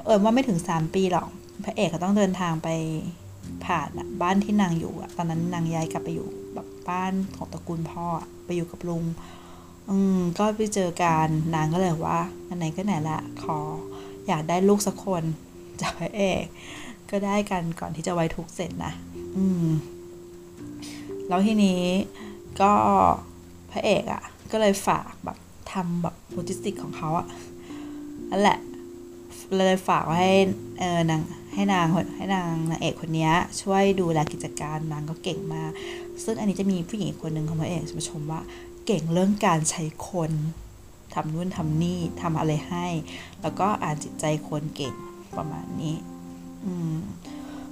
[0.06, 1.28] เออว่าไม่ถึงสามปีหรอก
[1.64, 2.68] พระเอกก็ต้องเดินทางไป
[3.64, 3.88] ผ่าน
[4.22, 8.06] บ้านที่นางอยู่อะตอนนั้นนางย้ายกลับไปอยู่แบบบ้านของตระกูลพ่อ
[8.44, 9.04] ไปอยู่กับลุง
[9.90, 12.20] อืมก็ไปเจอกันนางก็เลยว่า
[12.58, 13.58] ไหนก็ไหนละขอ
[14.28, 15.22] อยากได้ลูกสักคน
[15.80, 16.44] จากพระเอก
[17.10, 18.92] ก็ได้กันก่อนที่จะไว้ทุกเสร็จนะ
[19.36, 19.68] อืม
[21.28, 21.80] แล้วทีนี้
[22.60, 22.72] ก็
[23.72, 25.38] พระเอกอะ่ะ ก็เลยฝากแบบ
[25.72, 27.26] ทำแบบโลจิสติกของเขาอะ่ะ
[28.30, 28.58] นั่นแหละ
[29.56, 30.32] เลยฝากไว้ให้
[30.78, 31.22] เออนาง
[31.54, 31.86] ให้นาง
[32.16, 33.30] ให้นางนางเอกคนนี้
[33.60, 35.70] ช่วยดูแลกิจการนางก็เก่งมาก
[36.24, 38.40] ซึ่งอันนี้จะมีผู้หญิงคนหนึ่งของพระเอกมาชมว่า
[38.86, 40.32] เก่งเรื่องการใช้คน
[41.14, 42.86] ทำนู่นทำนี่ทำอะไรให้
[43.42, 44.94] แล้วก็อ่านจิตใจคนเก่ง
[45.36, 45.96] ประมาณนี้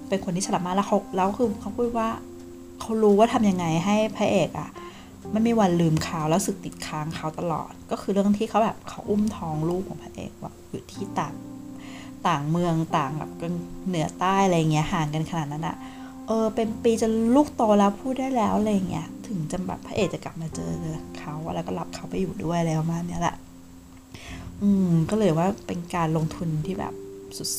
[0.09, 2.09] เป็นคนที่ฉลาดมากแล้วเขาแล้วคือเขาพูดว่า
[2.80, 4.70] เขารู้ว่าทำยังไงให้พระเอกอะ่ะ
[5.32, 11.34] ไม่มีวันลืมเขาแล้วสึกติดค้างเขาตลอด ก็คือเรื่องที่เขาแบบเขาอุ้มท้องลูกของพระเอกว่าอยู่ที่ต่าง
[12.28, 13.30] ต่างเมืองต่างแบบ
[13.88, 15.76] เหนือใต้อะไรเงี้ยห่างกันขนาดนั้นอะ
[16.26, 20.70] เออเป็นปีจนลูกโตแล้วพูดได้แล้วอะไรเงี้ยถึงจะแบบพระเอกจะกลับมาเจอ
[21.18, 23.36] เขาแล้วก็รับเขาไปอยู่ด้วยแล้วมาเนี้ยแหละ
[24.62, 26.95] อืมก็เลยว่าเป็นการลงทุนที่แบบ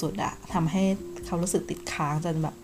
[0.01, 0.83] สุดๆอะทำให้
[1.25, 2.55] เขารู้สึกติดค้างจนแบบ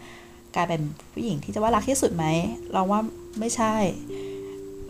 [0.56, 0.82] กลายเป็น
[1.14, 2.26] ผู้หญิงที่จะว่ารักที่สุดไหม
[2.74, 3.00] เราว่า
[3.40, 3.74] ไม่ใช่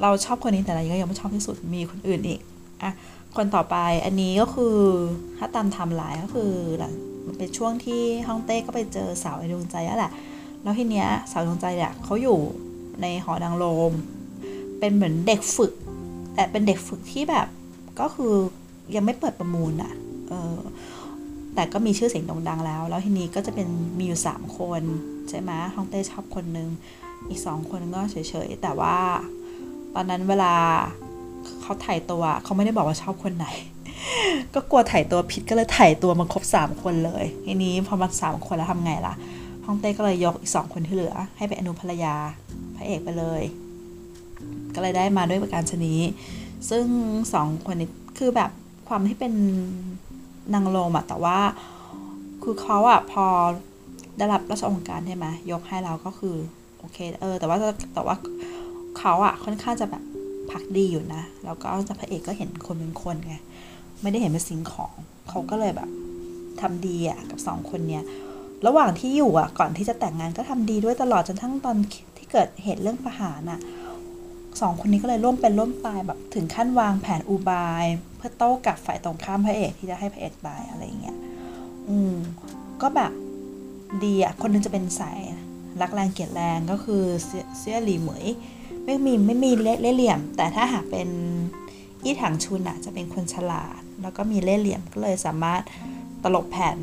[0.02, 2.40] เราชอบคนนี้แต่เรายังไม่ชอบที่สุดมีคนอื่นอีก
[2.84, 2.92] อะ
[3.36, 4.78] คนต่อไปอันนี้ก็คือ
[5.38, 6.94] ถ้าตามทำลายก็คือหลัง
[7.26, 10.12] มันเป็นช่วงที่ฮ่องเต้ก็ไปเจอสาวในดวงใจแล้วแหละ
[10.64, 12.40] แล้วทีเนี้ยสาวดวงใจเนี่ยเขาอยู่
[13.02, 13.94] ในหอนางโรม
[14.80, 15.74] เป็นเหมือนเด็กฝึก
[16.36, 17.48] แต่เป็นเด็กฝึกที่แบบ
[18.00, 18.34] ก็คือ
[18.96, 19.94] ยังไม่เปิดประมูลอะ่ะ
[20.28, 20.58] เออ
[21.56, 24.82] แต่ก็มีชื่อเสียงโด่งดังแล้ว แล้วทีนี้ก็จะเป็นมีอยู่สามคน
[25.30, 26.70] ใช่ไหมฮ่องเต้ชอบคนนึง
[27.30, 28.16] อีกสองคนก็เฉ
[28.48, 28.96] ยๆ แต่ว่า
[29.96, 30.54] ตอนนั้นเวลา
[31.62, 33.48] เขาถ่ายตัวเขาไม่ได้บอกว่าชอบคนไหน
[34.54, 39.14] ก็กลัวถ่ายตัวผิดก็เลยถ่ายตัวมาครบสามคนเลยทีนี้พอมาสามคนแล้วทำไงล่ะ
[39.66, 42.16] ฮ่องเต้ก็เลยยกอีกสองคนที่เหลือ ให้เป็นอนุภรรยา
[42.76, 43.42] พระเอกไปเลย
[44.76, 46.00] ก็เลยได้มาด้วยประการชนี้
[46.70, 46.86] ซึ่ง
[47.34, 48.52] สองคนนี้คือแบบ
[48.88, 49.34] ความที่เป็น
[50.54, 51.38] นางโลมอะแต่ว่า
[52.44, 53.26] คือเขาอะพอ
[54.18, 56.36] ได้รับราชองค์การใช่ไหมยกให้เราก็คือ
[56.80, 57.58] โอเค เออ แต่ว่า
[57.94, 58.16] แต่ว่า
[58.98, 60.04] เขาอะค่อนข้างจะแบบ
[60.52, 63.36] พักดีอยู่นะแล้วก็จะพระเอกก็เห็นคนเป็นคนไง
[64.02, 64.94] ไม่ได้เห็นเป็นสิ่งของ
[65.30, 65.90] เขาก็เลยแบบ
[66.62, 68.04] ทำดีอะกับสองคนเนี้ย
[68.68, 71.76] ระหว่างที่อยู่อะก่อนที่จะแต่งงานก็ทำดีด้วยตลอดจนทั้งตอน
[72.18, 73.60] ที่เกิดเหตุเรื่องประหารอะ
[74.62, 77.86] สองคนนี้ก็เลยร่วมเป็นร่วมตายแบบถึงขั้นวางแผนอุบาย
[78.18, 81.18] เพื่อโต้กับฝ่ายตรงข้ามพระเอกที่จะให้พระเอกตายอะไรเงี้ย
[81.90, 82.16] อืม
[82.82, 83.12] ก็แบบ
[84.04, 85.20] ดีอะคนนึงจะเป็นสาย
[85.82, 87.04] รักแรงเกลียดแรงก็คือ
[87.60, 88.26] เสียหลีเหมย
[88.86, 91.10] ไม่มีไม่มีเล่เหลี่ยม แต่ถ้าหากเป็น
[92.04, 95.62] อี้ถังชุนอะจะเป็นคนฉลาด แล้วก็มีเล่เหลี่ยมก็เลยสามารถ
[96.24, 96.78] ตลบแผน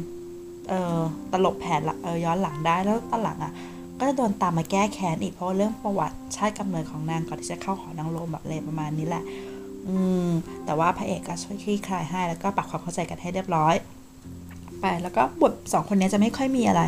[0.68, 0.98] เอ่อ
[1.32, 3.52] ตลบแผนเออย้อนหลังได้แล้วตอนหลังอะ
[3.98, 9.24] ก็จะโดนตามมาแก้แค้นอีกเพราะเรื่องประวัติชาติกำเนิดของนางก่อนที่จะเข้าหอนางโลมแบบอะไรประมาณนี้แหละ
[9.88, 9.96] อื
[10.26, 10.28] ม
[10.64, 13.74] แต่ว่าพระเอกก็ช่วยคลี่คลายให้ แล้วก็ปรับความเข้าใจกันให้เรียบร้อย
[14.80, 16.82] ไป แล้วก็บทสองคนนี้จะไม่ค่อยมีอะไร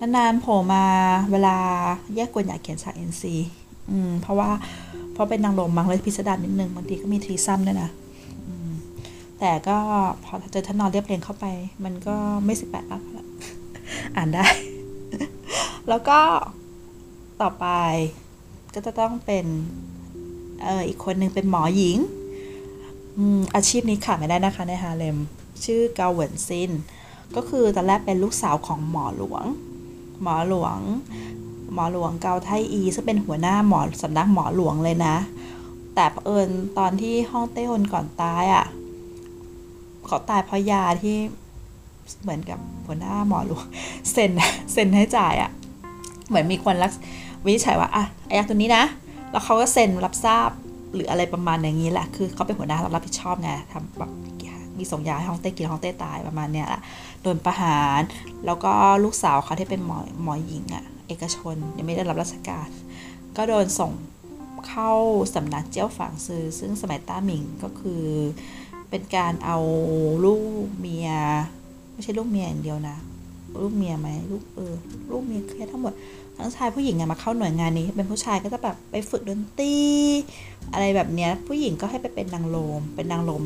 [0.00, 0.84] นานๆโผล่มา
[1.30, 1.56] เวลา
[2.14, 3.34] เยว่กวนอยากเขียนฉาก NC
[3.90, 4.50] อืม เพราะว่า
[5.12, 7.90] เพราะเป็นนางโลมมั้งเลยพิสดารนิดนึงบางทีก็มี threesome ด้วยนะ
[9.40, 9.78] แต่ก็
[10.24, 11.46] พอเจอท่านนอนเรียบเรียงเข้าไป
[11.84, 13.26] มันก็ไม่สิบแปดอัพละ
[14.16, 14.46] อ่านได้
[15.88, 16.18] แล้วก็
[17.40, 17.66] ต่อไป
[18.74, 19.46] ก็จะต้องเป็น
[20.62, 21.98] เอออีกคนหนึ่งเป็นหมอหญิง
[23.54, 25.16] อาชีพนี้ขาดไม่ได้นะคะในฮาเลม
[25.64, 26.70] ชื่อเกาเหวินซิน
[27.36, 29.44] ก็คือตอนแรกเป็นลูกสาวของหมอหลวง
[30.22, 30.78] หมอหลวง
[31.74, 35.16] หมอหลวงเกาไทอีซึ่งเป็นหัวหน้าหมอสำนักหมอหลวงเลยนะ
[35.94, 38.64] แต่เอิญตอนที่ห้องเต้ฮนก่อนตายอะ่ะ
[40.06, 41.16] เขาตายเพราะยาที่
[42.22, 43.64] เหมือนกับหัวหน้าหมอหลวง
[44.12, 44.30] เซ็น
[44.72, 45.50] เซ็นให้จ่ายอะ่ะ
[46.28, 46.92] เหมือนมีคนรัก
[47.46, 48.84] วิจัยว่าอะไอ้ยาตัวนี้นะ
[49.32, 50.50] แล้วเขาก็เซ็นรับทราบ
[50.94, 54.10] หรืออะไรประมาณอย่างนี้แหละ คือเขาเป็นหัวหน้าเรารับผิดชอบไงทำแบบ
[54.78, 56.80] มีส่งยาให้ฮองเต้กินฮองเต้ตายประมาณเนี้ยแหละ
[57.22, 58.00] โดนประหาร
[58.46, 58.72] แล้วก็
[59.04, 62.68] ลูกสาวเขาที่เป็นหมอหมอหญิงอะ่ะ เอกชนยังไม่ได้รับราชการ
[63.36, 63.92] ก็โดนส่ง
[64.68, 64.92] เข้า
[65.34, 68.04] สำนักเจ้าฝางซือ ซึ่งสมัยต้าหมิงก็คือ
[68.90, 69.58] เป็นการเอา
[70.24, 70.36] ลู
[70.66, 71.10] กเมีย
[71.96, 72.96] ไม่ใช่ลูกเมียอย่างเดียวนะ
[73.62, 74.74] ลูกเมียไหมลูกเออ
[75.10, 75.92] ลูกเมียแค่ทั้งหมด
[76.36, 79.74] ทั้งชายผู้หญิงไงมาเข้าหน่วยงานนี้ เป็นผู้ชายก็จะแบบไปฝึกดนตรี
[80.72, 83.42] อะไรแบบเนี้ยผู้หญิงก็ให้ไปเป็นนางโลม เป็นนางโลม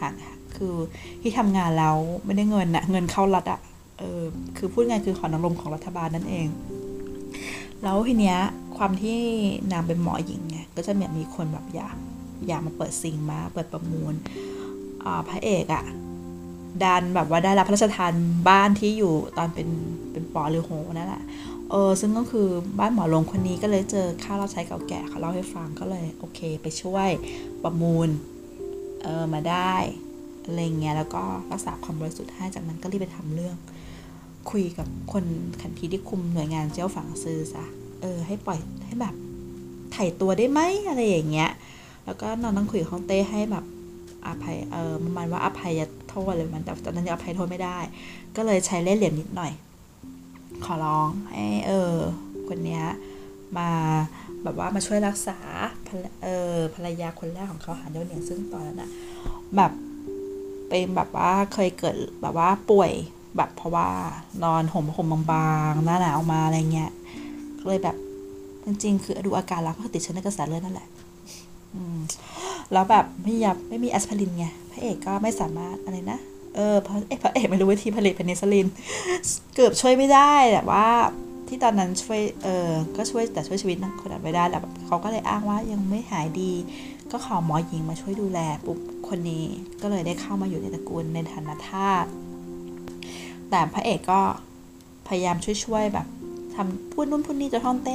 [0.00, 0.14] ห่าง
[0.56, 0.74] คือ
[1.22, 3.60] ที่ทำงานแล้วไม่ได้เงินนะเงินเข้ารัฐอะ
[3.98, 4.22] เออ
[4.56, 6.46] คือพูดง่ายคือขอนางลมของรัฐบาลนั่นเอง
[7.82, 8.38] แล้วทีเนี้ย
[8.76, 9.18] ความที่
[9.72, 11.96] นางเป็นหมอหญิงไงก็จะมีมีคนแบบอยาก
[12.46, 14.14] อยากมาเปิดซิงมาเปิดประมูล
[15.28, 15.84] พระเอกอะ
[16.82, 18.12] ดันแบบว่าได้รับพระราชทาน
[18.48, 19.68] บ้านที่อยู่ตอนเป็น
[20.12, 21.22] เป็นปอหรือโหนั่นแหละ
[21.70, 22.48] เออซึ่งก็คือ
[22.78, 27.08] บ้านหมอลงคนนี้ก็เลยเจอค่าเราใช้เก่าแก่เขาเล่าให้ฟังก็เลยโอเค ไปช่วย
[27.62, 28.08] ประมูล
[29.02, 29.74] เออมาได้
[30.46, 31.22] อะไรเงี้ยแล้วก็
[31.52, 33.56] รักษาความบริสุทธิ์ให้จากนั้นก็รีบไปทำเรื่อง
[34.50, 35.24] คุยกับคน
[35.60, 37.64] ขันทีที่คุมหน่วยงานเจ้าฝังซื้อซะ
[38.02, 39.14] เออให้ปล่อยให้แบบ
[39.92, 41.50] ไถ่ตัวได้ไหมอะไรอย่างเงี้ย
[42.04, 43.64] แล้วก็นอนนั่งคุยกับฮองเต้ให้แบบ
[44.26, 45.72] อภัยเออประมาณว่าอภัย
[46.08, 47.78] โทษเลยมันแต่ตอนนั้นยังอภัยโทษไม่ได้
[48.36, 49.52] ก็เลยใช้เล่ห์เหลี่ยมนิดหน่อย
[50.64, 51.94] ขอร้องให้เออ
[52.48, 52.84] คนเนี้ย
[53.58, 53.70] มา
[54.42, 55.38] แบบว่ามาช่วยรักษา
[56.22, 58.90] เออภรรยาคนแรกของเขาหานโย่วเหนียงซึ่งตอนนั้นอะ
[59.56, 59.72] แบบ
[60.68, 62.92] เป็นแบบว่าเคยเกิดแบบว่าป่วย
[63.36, 63.88] แบบเพราะว่า
[64.44, 66.90] นอนห่มห่มบางๆหน้าหนาวมาอะไรเงี้ย
[67.58, 67.96] ก็เลยแบบ
[68.64, 70.88] จริงๆ คือดูอาการแล้วก็ติดเชื้อในกระแสเลือดนั่นแหละ
[72.72, 76.18] แล้วแบบไม่ยับไม่มีแอสไพรินไงพระเอกก็ไม่สามารถอะไรนะ
[76.54, 78.66] เออพระเอกพระเอกไม่รู้วิธีผลิตเพนิซิลิน
[79.54, 80.86] เกือบช่วยไม่ได้แต่ว่า
[81.48, 86.52] ที่ตอนนั้นช่วยเออก็ช่วยแต่ช่วยชีวิตคนนั้นไม่ได้แล้วเขาก็เลยอ้างว่ายังไม่หายดี
[87.12, 89.44] ก็ขอหมอหญิงมาช่วยดูแลปุ๊บคนนี้
[89.82, 92.04] ก็เลยได้เข้ามาอยู่ในตระกูลในฐานะทาส
[93.50, 94.20] แต่พระเอกก็
[95.08, 96.06] พยายามช่วยๆแบบ
[96.54, 97.94] ทำพูดนู่นพูดนี่จะท่องเต้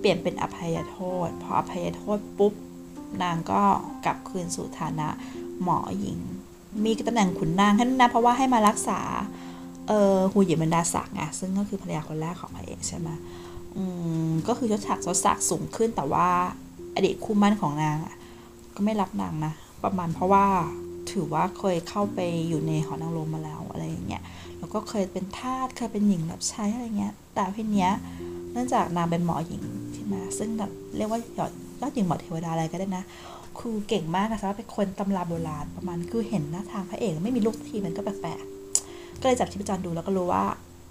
[0.00, 2.52] เปลี่ยนเป็นอภัยโทษ พออภัยโทษปุ๊บ
[3.22, 3.62] นางก็
[4.04, 5.08] กลับคืนสู่ฐานะ
[5.62, 6.18] หมอหญิง
[6.84, 9.00] มีตำแหน่งขุนนางแค่นั้นนะเพราะว่าให้มารักษา
[9.88, 13.08] เออหูหยิบรรดาศักดิ์ไงซึ่งก็คือภรรยาคนแรกของพระเอกใช่ไหม
[13.76, 13.82] อื
[14.28, 16.28] มก็คือยศศักดิ์ยศศักดิ์สูงขึ้นแต่ว่า
[16.94, 17.96] อดีตคู่มั่นของนาง
[18.74, 19.52] ก็ไม่รับนางนะ
[19.84, 20.46] ประมาณเพราะว่า
[21.10, 24.22] ถือว่าเคยเข้าไปอยู่ในหอนางรมมาแล้วอะไรอย่างเงี้ย
[24.58, 27.92] แล้วก็เคยเป็นทาสเคยเป็นหญิงรับใช้อะไรเงี้ยแต่พีเนี้ย
[28.52, 29.62] เนื่องจากนางเป็นหมอหญิง
[29.94, 33.04] ใช่ไหมซึ่งแบบเรียกว่าหยอด ยอดหญิงหมอเทวดาอะไรก็ได้นะ
[33.58, 40.44] คือเก่งมากนะสำหรับเป็นคนตำราโบราณประมาณคือเห็นหน้าทางพระเอกไม่มีลูกทีมันก็แปลกๆก็เลยจับชีพจรดูแล้วก็รู้ว่า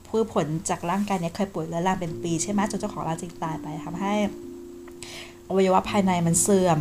[0.08, 4.14] พือผลจากร่างกายเนี้ยเคยป่วยแล้วร่างเป็นปีใช่ไหมจนเจ้าของร่างจึงตายไปทำให้
[5.48, 6.80] อวัยวะภายในมันเสื่อม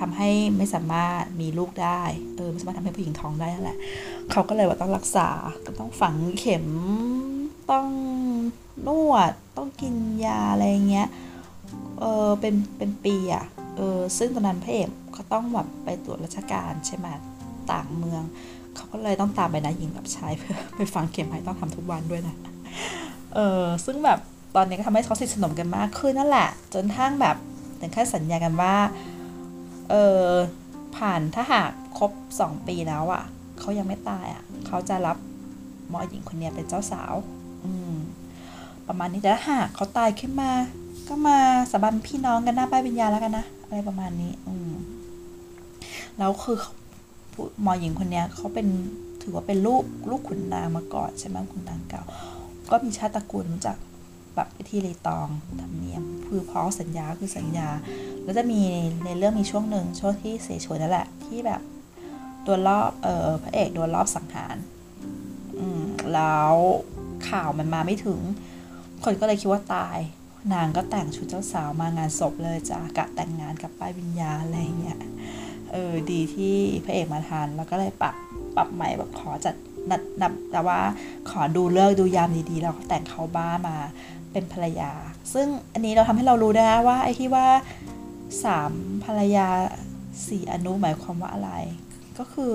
[0.00, 2.02] ทำให้ไม่สามารถมีลูกได้
[2.36, 3.78] เออไม่สามารถทำให้ผู้หญิงท้องได้นั่นแหละ
[4.30, 5.28] เขาก็เลยว่าต้องรักษา
[5.66, 6.66] ก็ต้องฝังเข็ม
[7.70, 7.86] ต้อง
[8.86, 11.08] นวด ต้องกินยาอะไรเงี้ย
[11.98, 13.44] เออเป็นเป็นปีอะ
[13.76, 17.06] เออซึ่งตอนนั้นพระเอกเขาต้องแบบไปตรวจราชการใช่ไหม
[17.70, 18.22] ต่างเมือง
[18.74, 22.36] เขาก็เลยต้องตามไปนะหญิงกับชายเพื่อไปฝังเข็มให้ต้องทำทุกวันด้วยนะ
[23.34, 24.18] เออซึ่งแบบ
[24.56, 27.36] ตอนนี้ก็ทำให้เขาสนิทสนมกันมากขึ้นนั่นแหละ จนทั้งแบบ
[27.80, 28.74] ถึงขั้นสัญญากันว่า
[29.90, 29.94] เอ
[30.24, 30.26] อ
[30.96, 32.10] ผ่านถ้าหากครบ
[32.40, 33.22] สองปีแล้วอะ่ะ
[33.58, 35.16] เขายังไม่ตายอะ่ะเขาจะรับ
[35.88, 37.14] หมอหญิงคนนี้เป็นเจ้าสาว
[37.64, 37.94] อืม
[38.86, 40.50] ประมาณนี้แต่ถ้าหากเขาตายขึ้นมา
[41.08, 41.38] ก็มา
[41.72, 44.72] สบานพี่น้องกันหน้าป้ายวิญญาแล้วกันนะ อะไรประมาณนี้ อืม
[46.18, 46.58] แล้วคือ
[47.62, 48.68] หมอหญิงคนนี้เขาเป็น
[49.22, 52.02] ถือว่าเป็นลูกลูกขุนนางมาก่อนใช่ไหมขุนนางเก่า
[52.70, 53.76] ก็มีชาติตระกูลจาก
[54.34, 55.28] แบบพิธีรีตอง
[55.60, 57.68] ธรรมเนียมคือพ้อสัญญาคือสัญญา
[58.22, 58.60] แล้วจะมี
[59.04, 61.60] ในเรื่องมีช่วงหนึ่งช่วงที่เสฉวนนั่นแหละ ที่แบบ
[62.44, 64.56] โดนรอบเออพระเอกโดนรอบสังหาร
[65.58, 65.82] อืม
[66.14, 66.54] แล้ว
[67.28, 68.20] ข่าวมันมาไม่ถึง
[69.04, 69.98] คนก็เลยคิดว่าตาย
[70.52, 74.98] นางก็แต่งชุดเจ้าสาวมางานศพเลยจ้ากะแต่งงานกับป้ายวิญญาณอะไรเงี้ย
[75.72, 78.14] เออดีที่พระเอกมาทันแล้วก็เลยปรับ
[78.56, 79.54] ปรับใหม่แบบขอจัด
[79.90, 80.80] นัดนับแต่ว่า
[81.30, 83.76] ขอดูเลิกดูยามดีๆ แล้วแต่งเขาบ้ามา
[84.32, 84.92] เป็นภรรยา
[85.32, 87.46] ซึ่งอันนี้เราทำให้เรารู้ได้ว่าไอ้ที่ว่า
[88.44, 88.72] สาม
[89.04, 89.48] ภรรยา
[90.26, 91.50] สี่อนุหมายความว่าอะไร
[92.18, 92.54] ก็คือ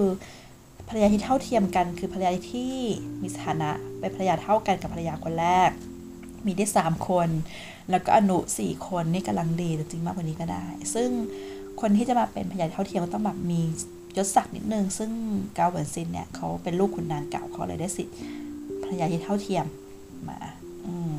[0.88, 2.74] ภรรยาที่เท่าเทียมกัน คือภรรยาที่
[3.22, 5.70] มีสถานะเป็นภรรยาเท่ากันกับภรรยาคนแรก
[6.46, 7.30] มีได้สามคน
[7.92, 11.10] แล้วก็อนุสี่คนนี่กำลังดีแต่จริงมากกว่านี้ก็ได้ ซึ่ง
[11.82, 13.62] คนที่จะมาเป็นภรรยาเท่าเทียมก็ต้องแบบมี
[14.18, 15.12] ยศศักดิ์นิดนึง ซึ่ง
[15.58, 18.16] เกาเหวินซินเนี่ยเขาเป็นลูกขุนนางเก่าเขาเลยได้สิทธิ์
[18.84, 19.66] ภรรยาที่เท่าเทียม
[20.28, 20.40] มา
[20.86, 21.16] อืม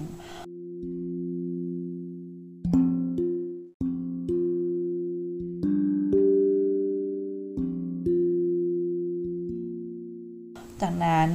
[10.83, 11.31] จากนั้น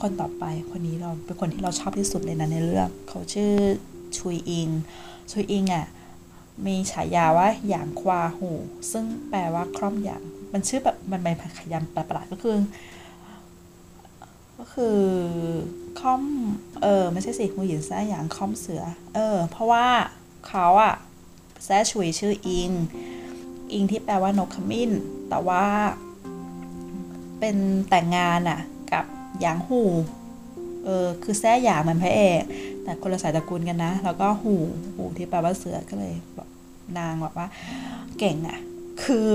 [0.00, 3.52] คนต่อไปคนนี้เราเป็นคนที่เราชอบที่สุดเลยนะในเรื่อง เขาชื่อ
[4.18, 4.68] ชุยอิง
[5.32, 5.86] ชุยอิงอะ
[6.66, 8.50] มีฉายาว่าหยางควาหู
[8.92, 12.56] ซึ่งแปลว่าคร่อมหยาง มันชื่อแบบมันเป็นขยำประหลาดก็คือ
[14.58, 14.98] ก็คือ
[16.00, 16.22] ค่อม
[16.82, 18.82] เออไม่ใช่สิหูหยินแซ่หยางค่อมเสือ
[19.14, 19.86] เออ เพราะว่า
[20.48, 20.94] เขาอะ
[21.64, 22.70] แซ่ชุยชื่ออิง
[23.72, 24.90] อิงที่แปลว่านกขมิ้น
[25.28, 25.64] แต่ว่า
[27.38, 27.56] เป็น
[27.88, 28.60] แต่งงานอะ
[28.92, 29.04] กับ
[29.40, 29.82] หยางหู
[30.84, 32.42] เออคือแซ่หยางเหมือนพระเอก
[32.84, 34.54] แต่คนละสายตระกูลกันนะ แล้วก็หู
[34.94, 36.48] หูที่แปลว่าเสือก็เลยแบบ
[36.98, 37.46] นางแบบว่า
[38.18, 38.58] เก่งอะ
[39.04, 39.32] คือ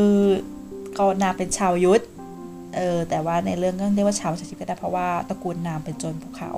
[0.94, 2.04] เขานางเป็นชาวยุทธ
[2.76, 6.52] เออแต่ว่าในเรื่องก็เรียกว่าชาวชาชิพก็ได้เพราะว่าตระกูลนางเป็นโจรภูเขา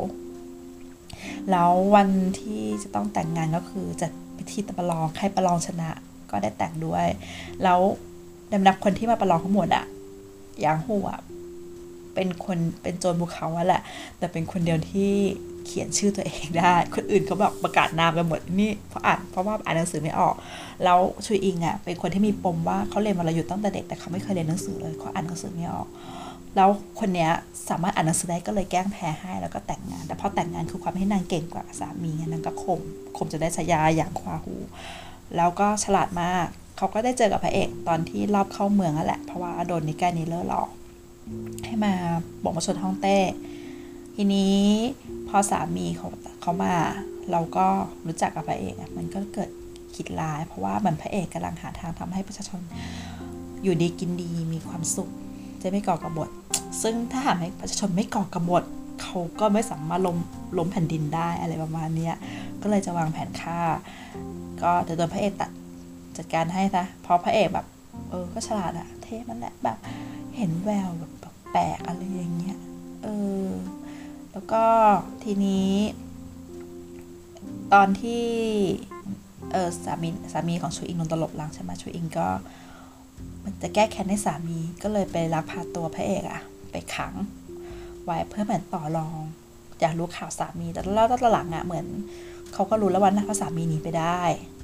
[1.51, 5.89] แล้ววันที่จะต้องแต่งงานก็คือจัดพิธีประลองใครประลองชนะ
[6.29, 7.07] ก็ได้แต่งด้วย
[7.63, 7.79] แล้ว
[8.53, 9.85] ลำดับคนที่มาประลองทั้งหมดอะ
[10.61, 11.07] อย่างหัว
[12.13, 13.81] เป็นคนเป็นโจรภูเขาอะแหละ
[14.17, 15.13] แต่เป็นคนเดียวที่
[15.66, 20.36] เขียนชื่อตัวเองได้ คนอื่นเขาแบบประกาศนามกันหมดนี่เพราะอ่านเพราะว่าอ่านหนังสือไม่ออก
[20.84, 25.88] แล้วชุยอิงอะเป็นคนที่มีปมว่าเขาเรียนวรยุตั้งแต่เด็กแต่เขาไม่เคยเรียนหนังสือเลยเขาอ่านหนังสือไม่ออก
[26.55, 27.32] แล้วคนเนี้ย
[27.70, 32.82] สามารถอ่านหนังสือได้ก็เลยแกล้งแพ้ให้แล้วก็แต่งงาน แต่พอแต่งงานคือความให้นางเก่งกว่าสามีนางก็ข่ม
[33.18, 34.55] ข่มจะได้ฉายาอย่างควาหู
[35.38, 36.47] แล้วก็ฉลาดมาก
[36.78, 40.70] เขาก็ได้เจอกับพระเอกตอนที่รอบเข้าเมืองนั่นแหละเพราะว่าโดนนิกานิเลอร์หลอก
[41.66, 41.93] ให้มา
[42.43, 43.18] บอกมาชนห้องเต้
[44.16, 44.62] ทีนี้
[45.32, 46.09] พอสามีเขา
[46.41, 46.73] เขามา
[47.32, 47.65] เราก็
[48.07, 49.49] รู้จักกับพระเอกมันก็เกิด
[49.95, 52.61] คิดร้าย เพราะว่าเหมือนพระเอกกำลังหาทางทำให้ประชาชน
[53.63, 55.09] อยู่ดีกินดีมีความสุข
[55.61, 56.29] จะไม่ก่อกระบฏ
[56.82, 58.63] ซึ่งถ้าหากให้ประชาชนไม่ก่อกระบฏ
[59.01, 60.17] เขาก็ไม่สามารถล้ม
[60.57, 62.11] ล้มแผ่นดินได้อะไรประมาณนี้
[62.61, 63.59] ก็เลยจะวางแผนฆ่า
[64.63, 65.51] ก็จะโดนพระเอกตัด
[66.17, 67.65] จัดการให้ซะเพราะพระเอกแบบ
[68.09, 69.77] เออก็ฉลาดอะเท่มันแหละแบบ
[70.38, 71.11] เห็นแววแบบ
[71.51, 72.57] แปลกอะไรอย่างเงี้ย
[73.03, 73.07] เอ
[73.43, 73.47] อ
[74.32, 74.64] แล้วก็
[75.24, 75.72] ทีนี้
[77.74, 78.26] ตอนที่
[79.52, 82.28] เออสามีสามีของชูอิงโดนตลบหลังใช่ไหมชูอิงก็
[83.44, 86.41] มันจะแก้แค้นให้สามีก็เลยไปลักพาตัวพระเอกอะ
[86.72, 87.14] ไปขัง
[88.03, 89.20] ไว้เพื่อเหมือนต่อรอง
[89.82, 91.86] อยากรู้ข่าวสามีแต่แล้วตอนหลังอะเหมือน
[92.53, 94.22] เขาก็รู้แล้ววันนั้นเขาสามีหนีไปได้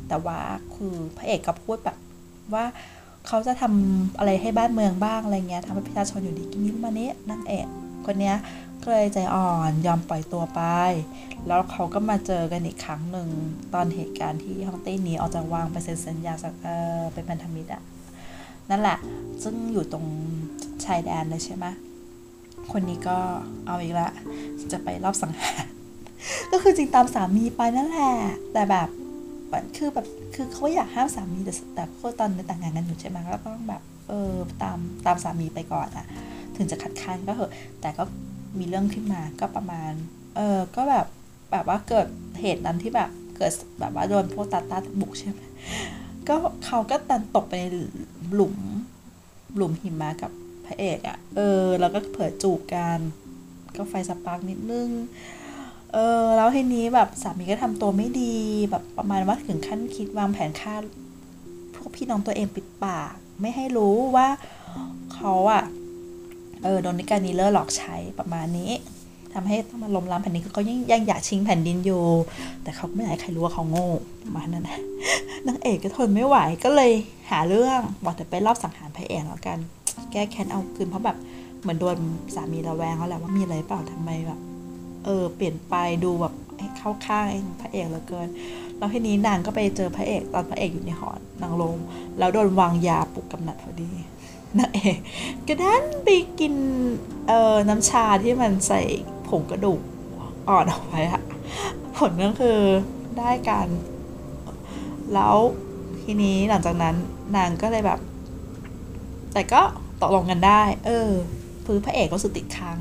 [0.07, 0.39] แต่ว่า
[0.75, 1.97] คือพระเอกก็พูดแบบ
[2.53, 2.65] ว่า
[3.27, 7.67] เขาจะทำอะไรให้บ้านเมืองบ้างอะไรเงี้ยทำให้ประชาชนอยู่ดีกินนี้มาเนี้ยนางเอก
[8.05, 8.35] คนเนี้ย
[8.83, 10.61] ก็เลยใจอ่อนยอมปล่อยตัวไป
[11.47, 13.29] แล้วเขาก็มาเจอกันอีกครั้งหนึ่ง
[13.73, 16.67] ตอนเหตุการณ์ที่ฮ่องเต้หนีออกจากวังไปเซ็นสัญญาสักเอ
[16.99, 17.81] อเป็นพันธมิตรอะ
[18.69, 18.97] นั่นแหละ
[19.43, 20.05] ซึ่งอยู่ตรง
[20.85, 21.65] ชายแดนเลยใช่ไหม
[22.71, 23.17] คนนี้ก็
[23.67, 24.09] เอาอีกละ
[24.71, 25.65] จะไปรอบสังหาร
[26.51, 28.13] ก็คือจริงตามสามีไปนั่นแหละ
[28.53, 28.89] แต่แบบ
[29.77, 34.33] คือแบบคือเขาอยากห้ามสามีแต่แต่พวกตอนแต่งงานกันอยู่ใช่ไหมก็ต้องแบบเออ
[34.63, 36.05] ตามตามสามีไปก่อนอะ
[36.55, 37.51] ถึงจะขัดขันก็เหอะ
[37.81, 38.03] แต่ก็
[38.57, 39.91] มีเรื่องขึ้นมาก็ประมาณ
[40.35, 41.07] เออก็แบบ
[41.51, 42.07] แบบว่าเกิด
[42.39, 45.41] เหตุนั้นที่แบบเกิดแบบว่าโดนพวกตาตาบุกใช่ไหม
[46.27, 47.65] ก็เขาก็ตันตกไปใน
[48.33, 48.55] หลุม
[49.55, 50.31] หลุมหิมะกับ
[50.65, 52.99] พระเอกอะ่ะ เออ แล้วก็เผยจูบกัน
[53.75, 54.89] ก็ไฟสปาร์กนิดนึง
[55.93, 58.33] เออ แล้วทีนี้แบบสามีก็ทำตัวไม่ดี
[58.69, 60.75] แบบประมาณว่าถึงขั้นคิดวางแผนฆ่า
[61.75, 64.27] พวกพี่น้องตัวเองปิดปาก ไม่ให้รู้ว่า
[65.13, 65.63] เขาอะ
[66.63, 68.71] เออโดนนิการนีเลอร์หลอกใช้ประมาณนี้
[69.33, 72.03] ทำให้ต้องมาล้มล้างแผ่นดินคือเขายังยังอยากชิงแผ่นดินอยู่
[72.63, 73.87] แต่เขาไม่อยากให้ใครรู้ว่าเขาโง่
[74.23, 74.79] ประมาณนั้นนะ
[75.47, 76.91] นางเอกก็ทนไม่ไหวก็เลย
[77.31, 79.57] หาเรื่องบอกแต่ไปรอบสังหารพระเอกแล้วกัน
[80.11, 81.17] แก้แค้นเอาคืนเพราะแบบ
[81.61, 81.97] เหมือนโดน
[82.35, 84.39] สามีระแวงเขาแหละว่ามีอะไรเปล่าทำไมแบบ
[85.05, 86.33] เออเปลี่ยนไปดูแบบ
[86.77, 88.27] เข้าข้างไอ้พระเอกเหลือเกิน
[88.77, 91.11] แล้วทีนี้นางก็ไปเจอพระเอกตอนพระเอกอยู่ในหอ
[91.41, 91.75] นางลง
[92.17, 93.89] แล้วโดนวางยาปลุกกำนัดพอดี
[94.59, 94.97] นางเอก
[95.47, 96.09] ก็ดันไป
[96.39, 96.53] กิน
[97.27, 98.81] เอ่อน้ำชาที่มันใส่
[99.27, 99.81] ผงกระดูก
[100.49, 101.21] อ่อนออกไปอะ
[101.97, 102.59] ผลก็คือ
[103.17, 103.67] ได้การ
[105.13, 105.35] แล้ว
[106.03, 106.95] ทีนี้หลังจากนั้น
[107.35, 107.99] นางก็เลยแบบ
[109.33, 109.61] แต่ก็
[110.01, 111.09] ตกลงกันได้ เออ
[111.65, 112.77] คือพระเอกก็สึกติดค้าง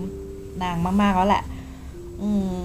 [0.62, 1.44] นางมากๆแล้วแหละ
[2.22, 2.62] อืม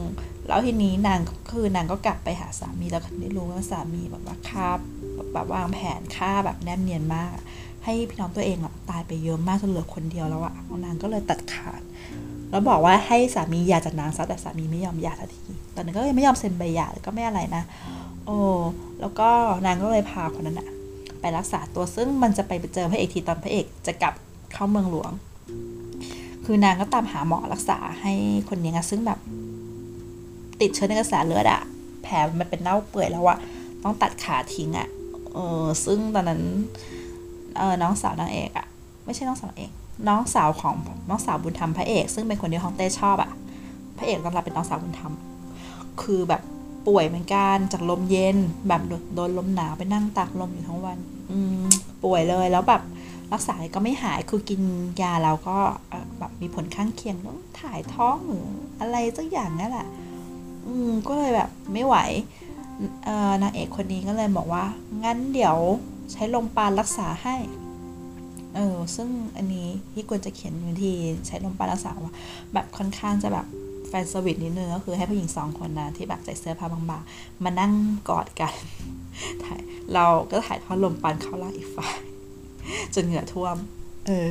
[0.47, 1.19] แล้วทีนี้นาง
[1.51, 4.67] คือนางก็กลับไปหาสามีแล้วได้รู้ว่าสามีแบบว่าฆ่า
[5.33, 7.31] แบบวางแผนฆ่าแบบแนบเนียนมาก
[7.83, 10.53] ให้พี่น้องตัวเองแบบตายไปเยอะมากจนเหลือคนเดียวแล้วอะ
[10.85, 11.81] นางก็เลยตัดขาด
[12.49, 15.43] แล้วบอกว่าให้สามีหย่าจากนางซะแต่สามีไม่ยอมหย่าทันที
[15.75, 17.63] ตอนนั้นก็ยังไม่ยอมเซ็นใบหย่าก็ไม่อะไรนะ
[18.25, 18.37] โอ้
[19.01, 19.29] แล้วก็
[19.65, 20.69] นางก็เลยพาคนนั้นอะ
[21.21, 24.13] ไปรักษาตัวซึ่งมันจะไปเจอพระเอกทีตอนพระเอกจะกลับ
[24.53, 25.11] เข้าเมืองหลวง
[26.45, 28.13] คือนางก็ตามหาหมอรักษาให้
[28.49, 29.19] คนนี้ซึ่งแบบ
[30.61, 31.61] ติดเชื้อในกระแสเลือดอะ
[32.03, 33.37] แผลมันเป็นเน่าเปื่อยแล้วอะ
[33.83, 34.87] ต้องตัดขาทิ้งอะ
[35.33, 36.41] เออซึ่งตอนนั้น
[37.57, 38.67] เออน้องสาวนางเอกอะ
[39.05, 39.71] ไม่ใช่น้องสาวนางเอก
[40.07, 40.75] น้องสาวของ
[41.09, 43.31] น้องสาวบุญธรรมพระเอก ซึ่งเป็นคนที่ฮองเต้ชอบอะ
[43.97, 45.13] พระเอกตอนรับเป็นน้องสาวบุญธรรม
[46.01, 46.41] คือแบบ
[46.87, 48.37] ป่วยเหมือนกันจากลมเย็น
[48.67, 48.81] แบบ
[49.15, 50.97] โดนลมหนาวไปนั่งตากลมอยู่ทั้งวัน
[51.31, 51.65] อืม
[52.03, 52.81] ป่วยเลยแล้วแบบ
[53.33, 54.61] รักษาก็ไม่หายคือกิน
[55.01, 55.57] ยาแล้วก็
[56.19, 58.45] แบบมีผลข้างเคียงต้องถ่ายท้องหรือ
[58.79, 59.87] อะไรสักอย่างนั่นแหละ
[60.65, 61.95] อืมก็เลยแบบไม่ไหว
[63.05, 64.63] เออนางเอกคนนี้ก็เลยบอกว่า
[65.03, 65.57] งั้นเดี๋ยว
[66.11, 67.35] ใช้ลมปานรักษาให้
[68.55, 70.93] เออ ซึ่งอันนี้ที่ควรจะเขียนวิธี
[71.27, 72.13] ใช้ลมปานรักษาว่า
[72.53, 73.45] แบบค่อนข้างจะแบบ
[73.87, 77.73] แฟนสวิตนิดนึงก็คือให้ผู้หญิงสองคนนะที่แบบใส่เสื้อผ้าบางๆ มานั่ง
[78.09, 78.53] กอดกัน
[79.43, 79.59] ถ่าย
[79.93, 81.95] เราก็ถ่ายทอดลมปานเข้าล่างอีกฝ่าย
[82.93, 83.55] จนเหงื่อท่วม
[84.07, 84.29] เออ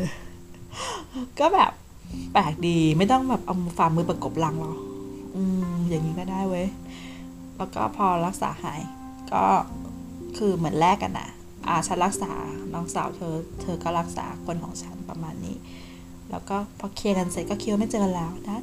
[1.39, 1.73] ก็แบบ
[2.32, 4.74] แปลกดีไม่ต้องแบบเอาฝ่ามือประกบหลังหรอ
[5.36, 5.43] อื
[5.73, 6.66] มอย่างนี้ก็ได้เว้ย
[7.57, 8.81] แล้วก็พอรักษาหาย
[9.32, 9.44] ก็
[10.36, 11.28] คือเหมือนแลกกันนะ
[11.69, 12.32] อ่าฉันรักษา
[12.74, 15.57] น้องสาวเธอ เธอก็รักษาคนของฉันประมาณนี้
[16.31, 18.59] แล้วก็พอเคลียร์กันเสร็จก็คิดว่าไม่เจอกันแล้วนะ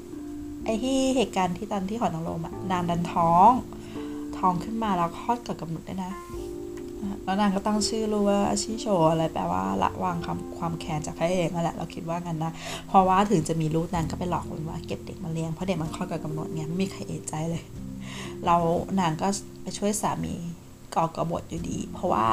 [0.66, 3.52] ไอ้ที่เหตุการณ์ที่ตอนที่หอนางรมอะนางดันท้อง
[4.38, 6.14] ท้องขึ้นมาแล้วคลอดกับกำหนดได้นะ
[7.24, 12.52] แล้วนางก็ตั้งชื่อรู้ว่าชิโชอะไรแปลว่าละวางคำความแค้นจากพระเอกนั่นแหละเราคิดว่างั้นนะ
[12.88, 17.64] เพราะว่าถึงจะมีลูกนางก็ไปหลอกคนว่าเก็บเด็กมาเลี้ยงเพราะเด็กมันคลอดกับกำหนดไงไม่มีใครเอะใจเลย
[18.46, 18.56] เรา
[19.00, 19.28] นางก็
[19.62, 20.36] ไปช่วยสามี
[20.96, 22.28] ก่อกระบฏอยู่ดี เพราะว่า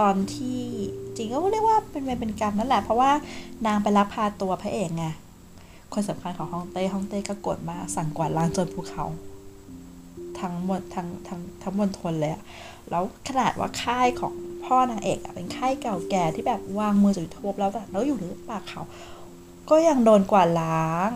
[0.00, 0.60] ตอนที่
[1.16, 3.10] จริงก็เรียกว่าเป็นเวรเป็นกรรมนั่นแหละ เพราะว่า
[3.66, 5.06] นางไปรับพาตัวพระเอกไง
[5.94, 9.04] คนสำคัญของฮ่องเต้ฮ่องเต้ก็กดมาสั่งกวาดล้างจนภูเขา
[10.40, 12.42] ทั้งหมดทั้งทั้งทั้งมณฑลเลยอะ
[12.90, 18.82] แล้วขนาดว่าค่ายของพ่อนางเอกอะเป็นค่ายเก่าแก่ที่แบบวางมือจุดทบแล้วแต่แล้วอยู่ในป่าเขา
[19.70, 21.10] ก็ยังโดนกวาดล้าง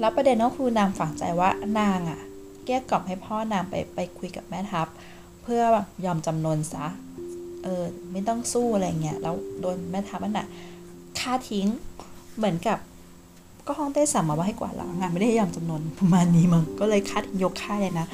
[0.00, 2.20] แล้วประเด็นก็คือนางฝังใจว่านางอะ
[2.66, 4.86] แก้กล่อมให้พ่อนางไปไปคุยกับแม่ทัพ
[5.42, 5.62] เพื่อ
[6.04, 6.86] ยอมจำนนซะ
[7.62, 10.46] เออไม่ต้องสู้อะไรเงี้ยแล้วโดนแม่ทัพนั่นน่ะ
[11.18, 11.66] ฆ่าทิ้ง
[12.36, 12.78] เหมือนกับ
[13.66, 18.06] ก็ห้องเต้สั่งมาว่าให้กวาดล้างงานไม่ได้ยอมจำนวนประมาณนี้มึงก็เลยฆ่าทิ้งยกค่ายเลยนะ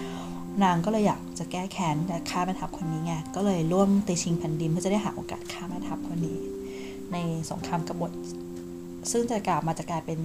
[0.63, 6.39] นางก็เลยอยากจะแก้แค้นแต่ฆ่าแม่ทัพคนนี้ไงก็เลยร่วมตีชิงแผ่นดินเพื่อจะได้หาโอกาสฆ่าแม่ทัพคนนี้
[7.13, 7.17] ใน
[7.51, 8.13] สงครามกบฏ
[9.11, 10.19] ซึ่งจะกล่าวมาจะกลายเป็น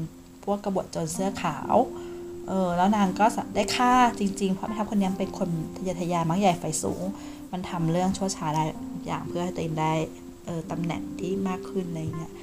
[0.44, 1.76] พวกกบฏจรเสื้อขาว
[2.48, 3.26] เออแล้วนางก็
[3.56, 7.02] ได้ฆ่าจริงๆ เพราะแม่ทัพคนนี้เป็นคนทะเยอทะยานมักใหญ่ไฟสูง
[7.52, 8.64] มันทำเรื่องชั่วช้าได้
[9.06, 9.94] อย่างเพื่อให้ตัวเองได้
[10.46, 12.34] เออตำแหน่งที่มากขึ้นอะไรเงี้ย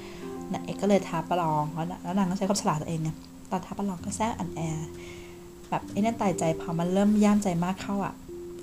[0.51, 3.09] นางเอกก็เลยท้าประลองแล้วแล้วนางก็ใช้ความฉลาดตัวเองไง
[3.51, 4.87] ตอนท้าประลองก็แซงอันแอร์
[5.69, 8.13] แบบไอ้นั่นตายใจพอมันเริ่มย่ามใจมากเข้าอะ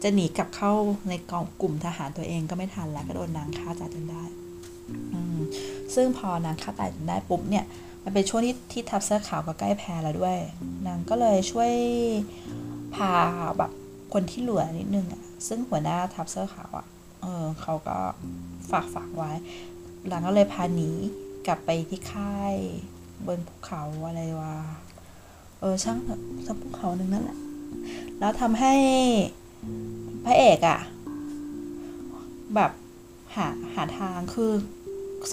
[0.03, 0.73] จะหนีกลับเข้า
[1.09, 4.25] ในกองกลุ่มทหารตัวเองก็ไม่ทันแล้วก็โดนนางฆ่าตายจนได้
[5.15, 5.39] อืม
[5.95, 7.65] ซึ่งพอนางฆ่าตายจนได้ปุ๊บเนี่ย
[8.05, 10.37] มันเป็นช่วงที่ที่ทัพเสื้อขาวก็ใกล้แพ้แล้วด้วย
[10.87, 11.73] นางก็เลยช่วย
[12.95, 13.13] พา
[13.59, 13.71] แบบ
[14.13, 16.87] คนที่เหลือนิดนึงอะ ซึ่งหัวหน้าทัพเสื้อขาวอะ
[17.21, 17.99] เออเขาก็
[18.71, 19.33] ฝากฝากไว้
[20.07, 20.91] หลังก็เลยพาหนี
[21.47, 22.55] กลับไปที่ค่าย
[23.27, 24.57] บนภูเขาอะไรวะ
[25.61, 25.99] เออช่าง
[26.47, 27.39] สักภูเขาหนึ่งนั่นแหละ
[28.19, 28.75] แล้วทำให้
[30.25, 30.81] พระเอกอะ
[32.55, 32.73] แบบ
[33.37, 34.53] หาหาทางคือ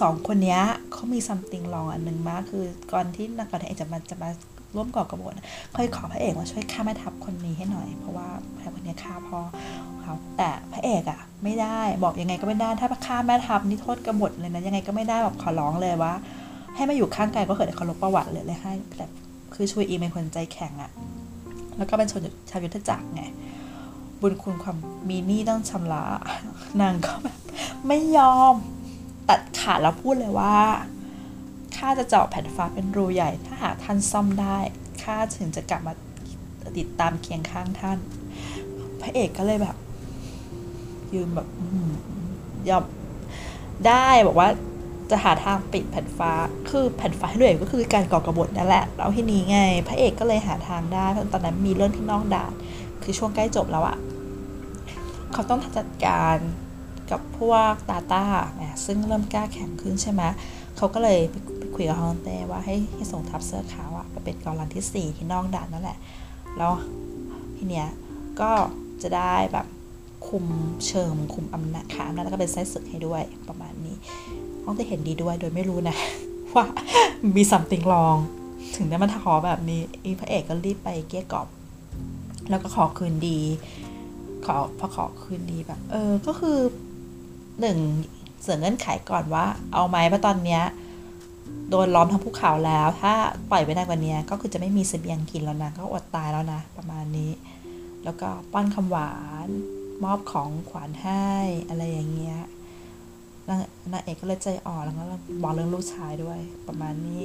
[0.02, 0.60] สองคนนี้
[0.91, 4.30] เขามีซัมติงลองอันหนึ่งมากคือก่อนที่นักการเอกจะมาจะมา
[4.76, 5.34] ร่วมก่อกระบฏ
[5.73, 9.39] เคยขอพระเอกมาช่วยฆ่าแม่ทัพคนนี้ให้หน่อย เพราะว่าแม่คนนี้ฆ่าพ่อ
[10.02, 16.14] เขาแต่พระเอกอะไม่ได้บอกยังไงก็ไม่ได้ ถ้าฆ่าแม่ทัพนี่โทษกระบฏเลยนะยังไงก็ไม่ได้แบบขอร้องเลยว่า
[16.76, 19.06] ให้มาอยู่ข้างกายก็เกิดเขาลบประวัติเลยเลยให้แต่
[19.53, 20.91] คือช่วยอีเป็นคนใจแข็งอะ
[21.77, 23.23] แล้วก็เป็นชนชาวยุทธจักรไง
[24.22, 24.77] บุญคุณความ
[25.10, 26.03] มีหนี้ต้องชำระ
[26.81, 27.38] นางก็แบบ
[27.88, 28.53] ไม่ยอม
[29.30, 30.56] ตัดขาดแล้วพูดเลยว่า
[31.77, 34.57] ข้าจะเจาะแผ่นฟ้าเป็นรูใหญ่ ถ้าหากท่านซ่อมได้
[35.03, 35.93] ข้าถึงจะกลับมา
[36.77, 37.97] ติดตามเคียงข้างท่าน
[39.02, 39.76] พระเอกก็เลยแบบ
[41.14, 41.47] ยืมแบบ
[42.69, 42.84] ยอม
[43.88, 44.49] ได้บอกว่า
[45.11, 46.31] จะหาทางปิดแผ่นฟ้า
[46.69, 49.57] คือแผ่นฟ้าให้ด้วยก็คือการก่อกระบฏนั่นแหละ แล้วที่นี้ไง
[49.88, 52.52] พระเอกก็เลยหาทางได้ เพราะตอนนั้นมีเรื่องที่นอกด่าน
[53.03, 53.97] คือช่วงใกล้จบแล้วอะ
[55.34, 56.38] เขาต้องจัดการ
[57.11, 58.26] กับพวกตาต้า
[58.85, 60.22] ซึ่งเริ่มกล้าแข็งขึ้นใช่ไหม
[60.77, 61.19] เขาก็เลย
[61.55, 65.97] ไป คุยกับฮองเต้ว่าให้ให้ส่งทัพเสื้อขาวอะไปเป็นกองรันที่4ที่นอกด่านนั่นแหละ
[66.57, 66.72] แล้ว
[67.57, 67.88] ทีเนี้ย
[68.41, 68.52] ก็
[69.02, 69.68] จะได้แบบ
[70.27, 70.45] คุม
[70.88, 73.95] เชิงคุมอำนาจขาอำนาจแล้วก็เป็นไส้ศึกให้ด้วยประมาณนี้
[74.64, 75.95] ห้องจะเห็นดีด้วยโดยไม่รู้นะ
[76.56, 76.65] ว่า
[77.35, 78.15] มีสัมติงลอง
[78.76, 81.47] ถึงได้มาขอแบบนี้อีพระเอกก็รีบไปเกี้ยกอบ
[82.49, 83.39] แล้วก็ขอคืนดี
[84.45, 86.57] ขอพอขอคืนดีแบบ เออก็คือ
[87.61, 87.77] หนึ่ง
[88.43, 90.64] เสนอเงื่อนไขก่อนว่า เอาไหมเพราะตอนเนี้ย
[91.69, 93.14] โดนล้อมทั้งภูเขาแล้ว ถ้า
[93.52, 97.32] ปล่อยไว้นานกว่านี้ก็คือจะไม่มีเสบียงกินแล้วนะ ก็อดตายแล้วนะ ประมาณนี้
[98.03, 99.14] แล้วก็ป้อนคำหวา
[99.48, 99.49] น
[100.03, 101.30] มอบของขวัญให้
[101.68, 102.40] อะไรอย่างเงี้ย
[103.48, 103.60] นาง
[103.91, 105.03] นางเอกก็เลยใจอ่อนแล้วก็
[105.41, 107.22] บอกเรื่องลูกชายด้วยประมาณนี้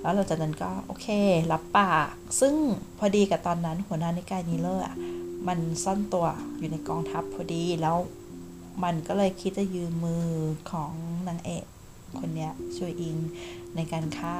[0.00, 1.06] แล้วหลังจากนั้นก็โอเค
[1.52, 2.08] รับปาก
[2.40, 2.54] ซึ่ง
[2.98, 4.84] พอดีกับตอนนั้นหัวหน้านิกายนีเลอร์
[5.48, 6.26] มันซ่อนตัว
[6.58, 7.96] อยู่ในกองทัพพอดีแล้ว
[8.84, 10.26] มันก็เลยคิดจะยืมมือ
[10.70, 10.92] ของ
[11.28, 11.64] นางเอก
[12.20, 13.16] คนเนี้ยช่วยอิง
[13.76, 14.38] ในการฆ่า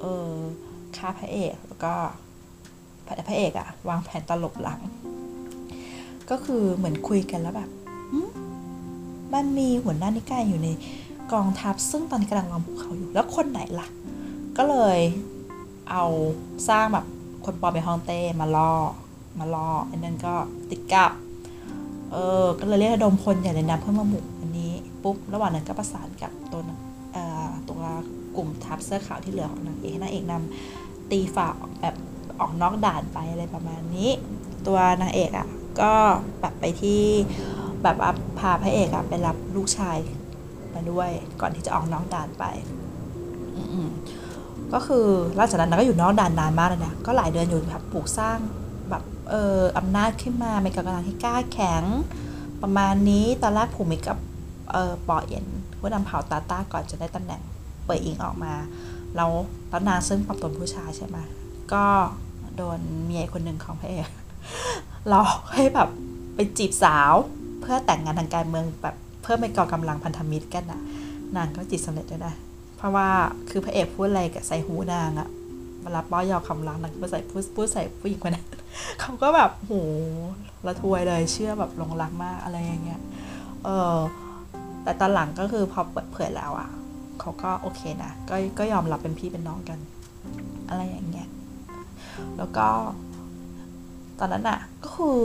[0.00, 0.32] เออ
[0.96, 1.94] ฆ่าพระเอกแล้วก็
[3.28, 4.80] พระเอกอะวางแผนตลบหลัง
[6.30, 7.70] ก็คือเหมือนคุยกันแล้วแบบ
[9.34, 10.68] มันมีหัวหน้านิกายอยู่ใน
[11.32, 13.88] กองทัพซึ่งตอนนี้กำลังล้อมภูเขาอยู่แล้วคนไหนล่ะ
[14.56, 14.98] ก็เลย
[15.90, 16.04] เอา
[16.68, 17.06] สร้างแบบ
[17.44, 18.72] คนปอมไปฮองเต้มาล่อ
[19.38, 20.34] มาล่ออันนั้นก็
[20.70, 21.12] ติดกับ
[22.12, 26.62] เออก็เลยเรียกระดมพลใหญ่เลยนะเพื่อมาบุกอันนี้ ปุ๊บ ระหว่างนั้นก็ประสานกับตัว
[27.70, 27.82] ตัว
[28.36, 31.48] กลุ่มทัพเสื้อขาวที่เหลือของนางเอกให้นางเอกนำตีฝ่า
[31.80, 31.96] แบบ
[32.40, 34.10] ออกนอกด่านไปอะไรประมาณนี้
[34.66, 35.46] ตัวนางเอกอะ่ะ
[35.80, 35.92] ก็
[36.40, 37.02] แบบไปที่
[37.82, 37.96] แบบ
[38.38, 39.98] พาพระเอกอะไปรับลูกชาย
[40.74, 41.10] มาด้วย
[41.40, 42.44] ก่อนที่จะออกนอกด่านไป
[44.72, 45.06] ก็คือ
[45.36, 48.38] หลังจากนั้นก็อยู่นอกด่านนานมากเลยนะก็หลายเดือนอยู่แบบปลูกสร้าง
[48.90, 51.82] แบบเอออำนาจขึ้นมามีกำลังที่กล้าแข็ง
[52.62, 54.18] ประมาณนี้ตอนแรกผูมิกับ
[54.72, 55.46] เออปอเอ็น
[55.78, 57.42] ผู้นำเผ่าตาต้าก่อนจะได้ตำแหน่ง
[57.86, 58.54] เปิดอิงออกมา
[59.16, 59.30] แล้ว
[59.70, 61.18] ตอนนางซึ่งปรับตนผู้ชายใช่ไหม
[61.72, 61.84] ก็
[62.56, 64.08] โดนเมียคนหนึ่งของพระเอก
[65.08, 65.88] หลอกให้แบบ
[66.34, 67.12] ไปจีบสาว
[67.60, 70.80] เพื่อแต่งงานทางการเมืองแบบเพื่อไปก่อกำลังพันธมิตรกันนะ
[71.36, 72.34] นางก็จีบสำเร็จด้วยนะ
[72.76, 73.08] เพราะว่า
[73.50, 75.28] คือพระเอกพูดอะไรกับใส่หูนางอะ
[75.82, 78.46] เวลาป้อยอคำรักนางก็ใส่พูดพูดใส่ผู้หญิงคนนั้น
[79.00, 79.72] เขาก็แบบโห
[80.66, 83.00] ระทวยเลยเชื่อแบบลงรักมากอะไรอย่างเงี้ย
[83.64, 83.96] เออ
[84.86, 86.68] แต่ตอนหลังก็คือพอเปิดเผยแล้วอะ
[87.20, 89.78] เขาก็โอเคนะก็ก็ยอมรับเป็นพี่เป็นน้องกัน
[90.68, 91.28] อะไรอย่างเงี้ย
[92.38, 92.66] แล้วก็
[94.18, 95.18] ตอนนั้นอะก็คือ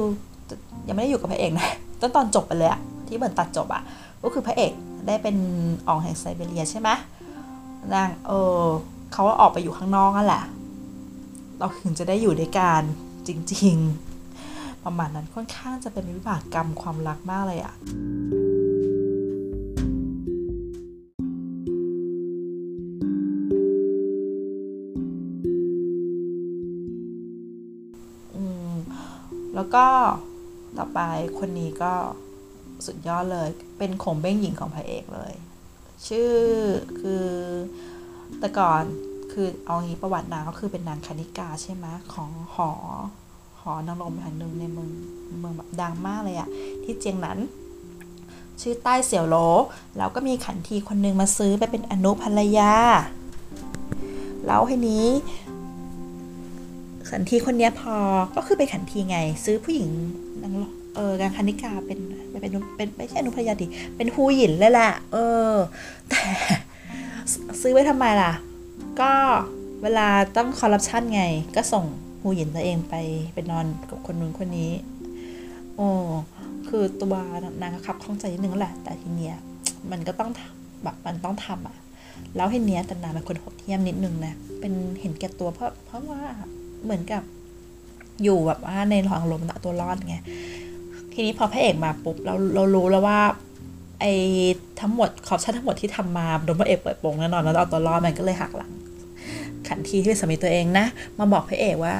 [0.88, 1.70] ยังไม่ได้อยู่กับพระเอกนะ
[2.02, 3.84] ต้นตอนจบไปเลยอะที่เหมือนตัดจบอะ
[4.24, 4.72] ก็คือพระเอก
[5.08, 5.38] ได้เป็น
[5.88, 6.90] อองแห่งไซเบเรียใช่ไหม
[7.94, 8.32] นางเอ
[8.62, 8.64] อ
[9.14, 10.44] เขาออกไปอยู่ข้างนอกนั่นแหละ
[11.58, 12.82] เราถึงจะได้อยู่ด้วยกัน
[13.28, 13.76] จริง
[14.30, 17.76] ๆ ประมาณนั้นค่อนข้างจะเป็นวิบากกรรมความรักมากเลยอะ
[29.56, 29.86] แล้วก็
[30.78, 31.00] ต่อไป
[31.40, 31.94] คนนี้ก็
[32.86, 35.34] สุดยอดเลย เป็นขงเบ้งหญิงของพระเอกเลย
[36.08, 36.34] ชื่อ
[37.00, 37.28] คือ
[38.40, 38.84] แต่ก่อน
[39.32, 42.72] คือเอางี้ประวัตินางก็คือเป็นนางคณิกาใช่ไหมของหอ
[43.62, 44.90] หอนางรมแห่งหนึ่งในเมือง
[45.40, 46.50] เมืองแบบดังมากเลยอะ
[46.84, 47.40] ที่เจียงนั้น
[48.62, 49.36] ชื่อใต้เสี่ยวโหล
[49.98, 52.74] แล้วก็มีขันทีคนนึงมาซื้อไปเป็นอนุภรรยา
[54.46, 55.06] แล้วทีนี้
[57.12, 57.96] ขันทีคนนี้พอ
[58.36, 59.90] ก็คือเป็นขันทีไง ซื้อผู้หญิง
[60.42, 60.54] นาง
[60.96, 62.00] เออนางคณิกาเป็น
[62.42, 63.66] เป็นเป็นไม่ใช่อนุภรรยาดิ
[63.98, 65.18] เป็นผู้หญิงเลยแหละเอ
[65.52, 65.54] อ
[66.10, 66.22] แต่
[67.62, 68.34] ซื้อไว้ทำไมล่ะ
[69.02, 69.12] ก็
[69.84, 70.08] เวลา
[70.38, 71.24] ต้องคอร์รัปชันไง
[71.56, 71.86] ก็ส่ง
[72.22, 72.96] หูหยินตัวเองไป
[73.34, 74.72] ไปนอนกับคนนู้นคนนี้
[75.76, 75.88] โอ้
[76.68, 77.16] คือตัว
[77.62, 79.36] นางขับข้องใจนิดนึงแหละ แต่ทีเนี้ย
[79.92, 80.30] มันก็ต้อง
[80.84, 81.76] แบบมันต้องทำอะ
[82.36, 86.22] แล้วทีเนี้ยแต่นางเป็นคนโหดเหี้ยมนิดนึงนะ เป็นเห็นแก่ตัวเพราะเพราะว่า
[86.84, 87.24] เหมือนกับ
[88.24, 90.16] อยู่แบบว่าในหลองลมตัวรอดไง
[91.14, 93.20] ทีนี้พอพระเอกมาปุ๊บเราเรารู้แล้วว่า
[94.02, 94.14] ไอ้
[94.80, 98.72] ทั้งหมดขอบชั้นทั้งหมดที่ทำมาโดนพระเอกเปิดโปงแน่นอนแล้วเอาตัวรอดมันก็เลยหักหลัง
[99.68, 100.86] ขันทีที่เป็นสามีตัวเองนะ
[101.18, 101.96] มาบอกพระเอกว่า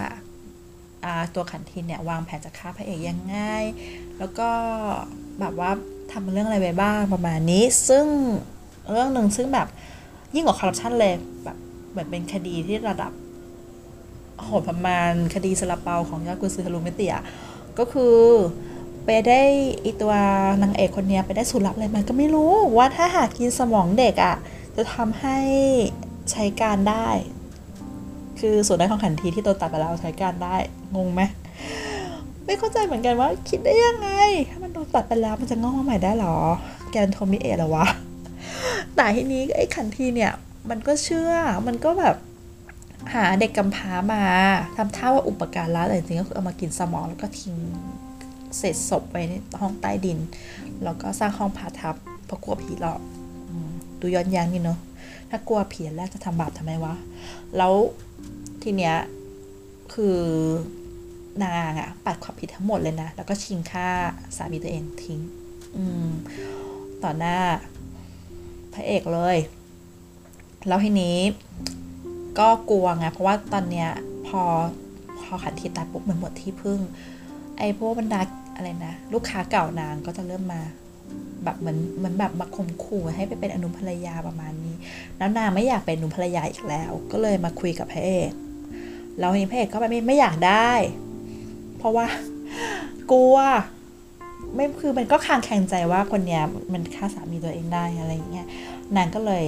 [1.36, 3.36] ตัวขันทีเนี่ยวางแผนจะฆ่าพระเอกยังไง
[4.20, 4.50] แล้วก็
[5.40, 5.72] แบบว่า
[6.12, 8.06] ทำเรื่องอะไรไปบ้างประมาณนี้ ซึ่ง
[8.92, 9.68] เรื่องหนึ่งซึ่งแบบ
[10.36, 11.14] ยิ่งกว่าคอร์รัปชันเลย
[11.44, 11.58] แบบ
[11.90, 13.12] เหมือนเป็นคดีที่ระดับ
[14.46, 17.24] โหดประมาณคดีสลับเปาของยอดกุนซือฮารุเมติอะ
[17.80, 18.18] ก็คือ
[19.06, 19.42] ไปได้
[19.84, 20.14] อีตัว
[20.64, 24.36] นางเอกคนนี้ไปได้สูตรลับอะไรมันก็ไม่รู้ว่าถ้าหากกินสมองเด็กอะ่ะ
[24.76, 25.38] จะทำให้
[26.32, 27.08] ใช้การได้
[28.40, 30.56] คือส่วนได้ของขันทีที่โดนตัดไปแล้วใช้การได้
[30.96, 31.22] งงไหม
[32.46, 34.10] ไม่เข้าใจเหมือนกันว่าคิดได้ยังไง
[34.50, 36.36] ถ้ามันโดนตัดไปแล้วมันจะงอกมาใหม่ได้หรอ
[36.92, 37.88] แกนโทมิเอะหรอวะ
[38.96, 40.32] แต่ทีนี้ไอ้ขันทีเนี่ย
[40.70, 41.32] มันก็เชื่อ
[41.68, 42.16] มันก็แบบ
[43.14, 44.24] หาเด็กกำพร้ามา
[44.78, 47.56] ทำท่าว่าอุปการะแต่จริงๆก็คือเอามากินสมองแล้วก็ทิ้ง
[48.58, 50.20] เศษศพไว้ในห้องใต้ดิน
[50.84, 51.96] แล้วก็สร้างห้องผ่าทับ
[52.26, 53.02] เพราะกลัวผีหลอก
[54.00, 54.80] ดูย้อนยังนี่เนาะ
[55.30, 56.96] ถ้ากลัวผีแรกจะทำบาปทำไมวะ
[57.58, 57.74] แล้ว
[58.64, 58.96] ทีเนี้ย
[59.94, 60.20] คือ
[61.44, 63.88] นางอะปัดความผิดทั้งหมดเลยนะ แล้วก็ชิงฆ่า
[64.38, 65.20] สามีตัวเองทิ้ง
[65.78, 66.10] อืม
[67.04, 67.38] ต่อหน้า
[68.74, 69.38] พระเอกเลย
[70.68, 71.18] แล้วทีนี้
[72.40, 73.90] ก็กลัวไงเพราะว่าตอนเนี้ย
[74.28, 74.42] พอ
[75.22, 76.80] พอขันทีตายปุ๊บมันหมดที่พึ่ง
[77.58, 78.22] ไอ้พวกบรรดา
[78.56, 80.62] อะไรนะ ลูกค้าเก่านางก็จะเริ่มมา
[81.44, 84.76] แบบเหมือนเหมือนแบบมาข่มขู่ให้ไปเป็นอนุภรรยาประมาณนี้
[85.18, 88.32] แล้วนางไม่อยากเป็นอนุภรรยาอีกแล้ว ก็เลยมาคุยกับพระเอก
[89.20, 90.72] แล้วนี้พระเอกก็ไม่ไม่อยากได้
[91.78, 92.08] เพราะว่า
[93.12, 93.36] กลัว
[94.56, 96.44] ไม่คือมันก็คางแข่งใจว่าคนเนี้ย
[96.74, 98.48] มันฆ่าสามีตัวเองได้อะไรอย่างเงี้ย
[98.96, 99.46] นางก็เลย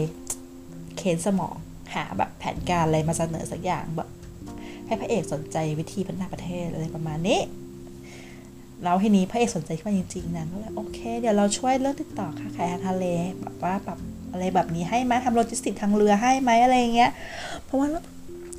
[0.97, 1.55] เค้นสมอง
[1.95, 4.09] หาแบบแผนการอะไรมาเสนอสักอย่างแบบ
[4.87, 7.39] ให้พระเอกสนใจวิธีพัฒนาประเทศอะไรประมาณนี้
[8.83, 13.05] แล้วทีนี้พระเอกสนใจขึ้นมาจริงๆนางก็เลยโอเค เดี๋ยวเราช่วยเรื่องติดต่อค้าขายทางทะเล
[13.41, 13.99] แบบว่าแบบ
[14.31, 17.11] อะไรแบบนี้ให้ไหมทำโลจิสติกทางเรือให้ไหมอะไรเงี้ย
[17.65, 17.87] เพราะว่า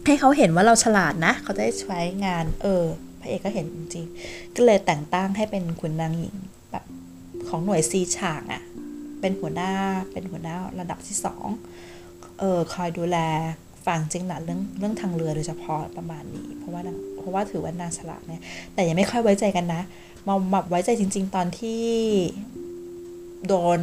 [0.07, 2.85] ให้เขาเห็นว่าเราฉลาดนะ เขาจะได้ใช้งาน เออ
[3.21, 6.37] พระเอกก็เห็นจริงๆก็เลยแต่งตั้งให้เป็นขุนนางหญิง
[6.71, 6.85] แบบ
[7.49, 8.63] ของหน่วยซีฉากอะ่ะ
[9.21, 9.73] เป็นหัวหน้า
[10.13, 11.47] เป็นหัวหน้าระดับที่สอง
[12.39, 13.19] เออคอยดูแล
[13.87, 16.83] ฝั่งจริงหนัเรื่องเรื่องทางเรือโดยเฉพาะประมาณนี้ เพราะว่า
[17.19, 18.43] เพราะว่าถือว่านางฉลาดเนี่ย
[18.75, 19.83] แต่ยังไม่ค่อยไว้ใจกันนะ
[20.27, 21.85] มาหมับไว้ใจจริง ๆ ตอนที่
[23.49, 23.81] โดน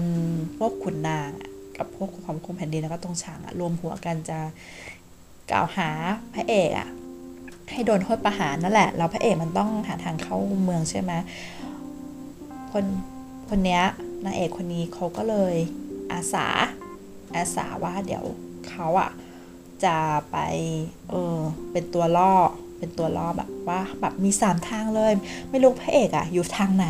[0.57, 1.29] พวกขุนนาง
[1.77, 4.39] กับพวกความคุมแผ่นดินแล้วก็ตรงฉางอะรวมหัวกันจะ
[5.51, 5.89] กล่าวหา
[6.33, 6.89] พระเอกอะ
[7.71, 11.11] ให้โดนโทษประหารนั่นแหละ แล้วพระเอกมันต้องหาทางเข้าเมืองใช่ไหม
[12.71, 12.85] คน
[13.49, 13.83] คนเนี้ย
[14.25, 15.55] นางเอกคนนี้เขาก็เลย
[16.11, 16.47] อาสา
[17.35, 18.23] อาสาว่าเดี๋ยว
[18.69, 19.11] เขาอะ
[19.85, 19.97] จะ
[20.31, 20.37] ไป
[21.09, 21.37] เออ
[21.71, 22.33] เป็นตัวล่อ
[22.79, 25.11] เป็นตัวล่อแบบว่าแบบมีสามทางเลย
[25.49, 26.87] ไม่รู้พระเอกอะอยู่ทางไหน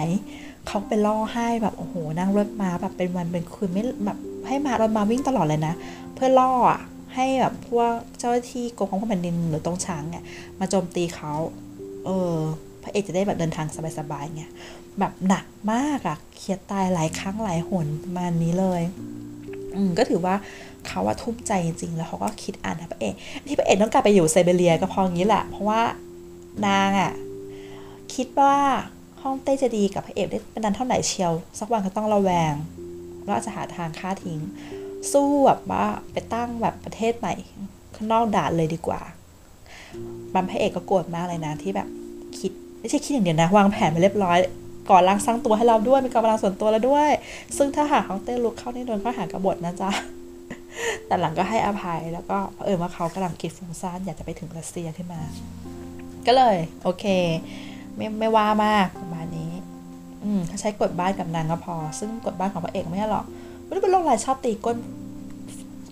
[0.68, 5.74] เขาไปล่อให้แบบโอ้โหนั่งรถมาแบบเป็นวันเป็นคืนไม่แบบให้มารถมาวิ่งตลอดเลยนะ
[6.14, 6.82] เพื่อล่ออะ
[7.16, 10.24] ให้แบบพวกเจ้าหน้าที่กรมของแผ่นดินหรือตรงช้างเนี่ย
[10.60, 11.34] มาโจมตีเขา
[12.06, 12.36] เออ
[12.84, 14.44] พระเอกจะได้แบบเดินทางสบายๆไง
[15.00, 18.82] แบบหนักมากอะเครียดตายหลายครั้งหลายหนมานี้เลย
[19.98, 20.36] ก็ถือว่า
[20.88, 23.14] เขาว่าทุ่มใจจริงๆ แล้วเขาก็คิดอ่านนะพระเอก
[23.48, 25.82] ที่พระเอกต้องกลับไปอยู่ไซเบเรียก็พองี้แหละ เพราะว่า
[26.68, 27.12] นางอะ่ะ
[28.16, 28.56] คิดว่า
[29.22, 32.54] ห้องเต้จะดีกับพระเอกได้เป็นนันเท่าไหร่เชียว สักวันก็ต้องระแวง
[33.24, 34.40] แล้วจะหาทางฆ่าทิ้ง
[35.12, 37.34] สู้แบบว่าไปตั้งแบบประเทศใหม่
[37.96, 39.02] ข้างนอกด่านเลยดีกว่า
[40.34, 41.88] บัมพระเอกก็โกรธมากเลยนะที่แบบ
[42.40, 44.38] คิดไม่ใช่คิดอย่างเดียวนะ วางแผนไปเรียบร้อย
[44.90, 47.10] ก่อนร่างสร้างตัวให้เราด้วยมีกำลังส่วนตัวแล้วด้วย
[47.58, 49.92] ซึ่งถ้าหากห้องเต้ลุกเข้านี่โดนข้อหากบฏนะจ๊ะ
[51.08, 55.22] แต่หลังก็ให้อภัยแล้วก็เออว่าเขากำลังคิดฟุ้งซ่านอยากจะไปถึงรัสเซียขึ้นมา
[56.28, 57.06] ก็เลย โอเค
[57.96, 59.52] ไม่ไม่ว่ามากประมาณนี้
[60.24, 63.26] อืมเขาใช้กดบ้านกับนางก็พอ ซึ่งกดบ้านของพระเอกไม่ใช่หรอก
[63.64, 64.78] ไม่ได้เป็นโรคอะไรชอบตีก้น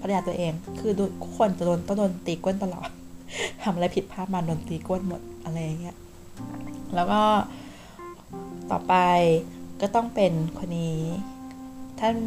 [0.01, 2.89] ภรรยาตัวเอง คือทุกคนจะโดนต้องโดนตีก้นตลอด
[3.63, 5.97] ทำอะไรผิดพลาดมาโดนตีก้นหมดอะไรอย่างเงี้ย
[6.95, 7.21] แล้วก็
[8.71, 8.95] ต่อไป
[9.81, 11.01] ก็ต้องเป็นคนนี้
[11.99, 12.17] ท่าน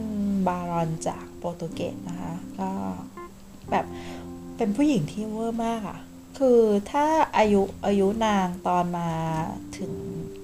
[0.46, 2.70] บารอนจากโปรตุเกสนะคะ ก็
[3.70, 3.84] แบบ
[4.56, 5.98] เป็นผู้หญิงที่เวอร์มากอะ่ะ
[6.38, 6.60] คือ
[6.90, 7.06] ถ้า
[7.36, 9.10] อายุอายุนางตอนมา
[9.78, 9.92] ถึง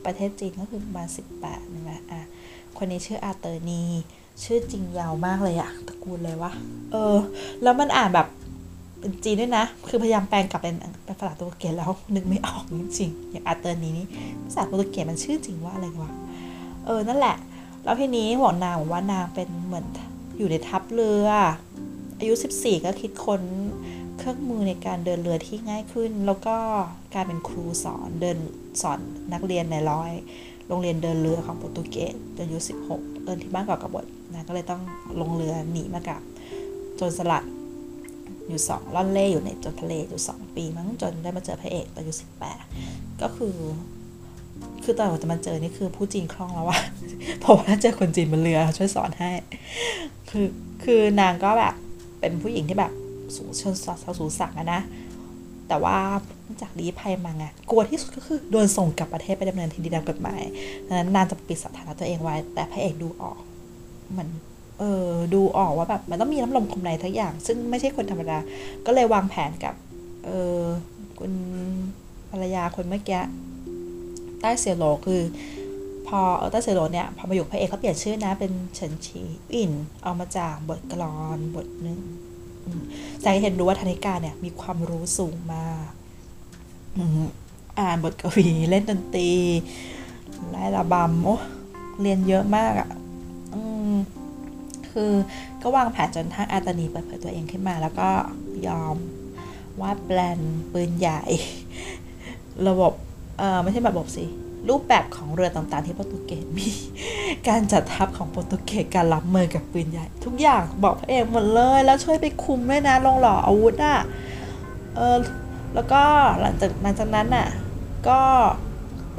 [0.05, 2.21] ประเทศจีนก็คือประมาณสิบแปดนะอะ
[2.79, 3.85] คนนี้ชื่ออาเตอร์นี
[4.43, 6.53] ชื่อจริงยาวมากเลยอะตระกูลเลยวะ
[6.93, 7.17] เออ
[7.63, 8.29] แล้วมันอ่านแบบ
[9.01, 14.07] เป็นจีนด้วยนะ คือพยายามแปลงกลับเป็นเป็นภาษาโปรตุเกสแล้วนึกไม่ออกจริงๆอย่างอาเตอร์นี้นี่
[14.45, 16.11] ภาษาโปรตุเกสมันชื่อจริงว่าอะไรวะ
[16.87, 17.37] เออนั่นแหละ
[17.85, 19.87] แล้วทีนี้บอกนางบอกว่านางเป็นเหมือน
[20.39, 21.29] อยู่ในทัพเรือ
[22.19, 23.43] อายุ 14 ก็คิดค้น
[24.19, 26.57] เครื่องมือในการเดินเรือที่ง่ายขึ้น แล้วก็
[27.15, 28.39] การเป็นครูสอนเดิน
[28.83, 28.99] สอน
[29.33, 30.13] นักเรียนในร้อย
[30.69, 32.59] โรงเรียนเดินเรือของโปรตุเกสจนอายุ
[32.91, 34.83] 16 เอินที่บ้านเกาะกบฏนะก็เลยต้อง
[35.21, 36.21] ลงเรือหนีมากับ
[37.01, 37.45] จนสลัด
[38.49, 42.13] อยู่สองล่อนเล่อยู่ในจนทะเลอยู่สองปีมั้งจนได้มาเจอพระเอกตอนอายุ
[42.69, 43.57] 18ก็คือ
[44.85, 46.81] คือตอนจะมาเจอนี่คือผู้จีนคล่องแล้วว่า
[47.41, 49.31] เพราะว่าเจอคนจีนบนเรือช่วยสอนให้
[50.31, 50.47] คือ
[50.85, 51.75] คือนางก็แบบ
[52.21, 52.93] เป็นผู้หญิงที่แบบ
[53.37, 54.81] สูงชนสาวสูงสักนะ
[55.69, 55.97] แต่ว่า
[56.63, 60.43] จากลี้ภัยมาไงกลัวที่สุดก็คือโดนส่งกลับประเทศไปดำเนินคดีตามกฎหมาย
[60.87, 63.39] ดังนั้นนางจะปิดสถานะตัวเองไว้ แต่พระเอกดูออก
[64.17, 64.29] มัน
[64.79, 68.39] เออดูออกว่าแบบมันต้องมีน้ำลมคมในทั้งอย่าง ซึ่งไม่ใช่คนธรรมดา
[68.87, 69.75] ก็เลยวางแผนกับ
[70.25, 70.63] เออ
[71.19, 71.33] คุณ
[72.31, 73.21] ภรรยาคนเมื่อกี้
[74.41, 75.23] ใต้เซียโลคือ
[76.07, 79.21] พอเออใต้เซียโลเนี่ยพอมาอยู่พระเอกเขาเปลี่ยนชื่อนะ เป็นเฉินชี
[79.55, 79.73] อิน
[80.03, 82.01] เอามาจากบทกลอนบทหนึ่ง
[83.25, 85.91] จะเห็นรู้ว่าธนิกาเนี่ยมีความรู้สูงมาก
[87.79, 89.31] อ่านบทกวีเล่นดนตรี
[90.51, 91.37] ไล่ระบำโอ้
[92.01, 92.89] เรียนเยอะมากอะ
[94.99, 95.15] คือ
[95.63, 98.09] ก็วางแผนจนทั้งอาตานีเปิดเผยตัวเองขึ้นมา แล้วก็
[98.67, 98.97] ยอม
[99.81, 100.39] วาดแปลน
[100.73, 101.23] ปืนใหญ่
[102.69, 102.93] ระบบ
[103.39, 104.25] เออไม่ใช่ระบบสิ
[104.69, 106.69] รูปแบบของเรือต่างๆที่โปรตุเกสมี
[107.49, 113.99] การจัดทัพของโปรตุเกสการรับมือกับปืนใหญ่ ทุกอย่างบอกพระเอกหมดเลย แล้วช่วยไปคุมด้วยนะลงหล่ออาวุธอะ
[114.97, 115.17] เออ
[115.75, 116.03] แล้วก็
[116.41, 117.49] หลังจากหลังจากนั้นน่ะ
[118.09, 118.21] ก็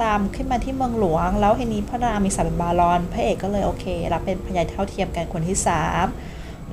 [0.02, 6.06] ตามขึ้นมาที่เมืองหลวง แล้วทีนี้พระนางมีสารบาลอนพระเอกก็เลยโอเค รับเป็นพญายเท่าเทียมกันคนที่สาม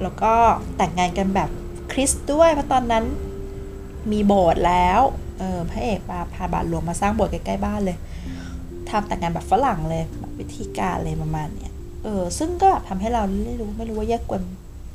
[0.01, 0.33] แล้วก็
[0.77, 1.49] แต่งงานกันแบบ
[1.91, 3.03] คริสต์ด้วยเพราะตอนนั้น
[4.11, 5.01] มีโบสถ์แล้ว
[5.39, 7.97] เออพระเอกมาพาบาทหลวงมาสร้างโบสถ์ใกล้ๆบ้านเลย
[8.89, 11.71] ทำแต่งงานแบบฝรั่งเลยแบบวิธีการเลยประมาณเนี้ย
[12.03, 14.41] เออซึ่งก็ทำให้เราไม่รู้ไม่รู้ว่าแยกกวน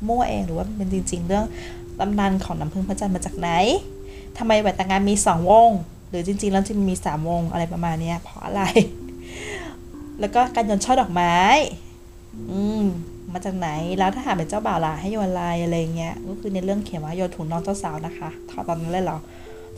[0.07, 1.45] มั่วเองหรือว่าเป็นจริง ๆ เรื่อง
[1.99, 3.49] ตำนานของน้ำพึ่งพระจันทร์มาจากไหน
[4.37, 5.71] ทำไมแหวนแต่งงานมีสองวง
[6.13, 8.63] หรือจริงๆ แล้วจะมีสามวงอะไรประมาณนี้เพราะอะไร
[10.19, 11.35] แล้วก็การโยนช่อดอกไม้
[12.49, 12.85] อืม
[13.33, 19.17] มาจากไหนแล้วถ้าหากเป็นเจ้าบ่าวล่ะให้โยนอะไรอะไรเงี้ยก็คือในเรื่องเขียนว่าโยนถุงน้องเจ้าสาวนะคะ ถอดตอนนั้นเลยเหรอ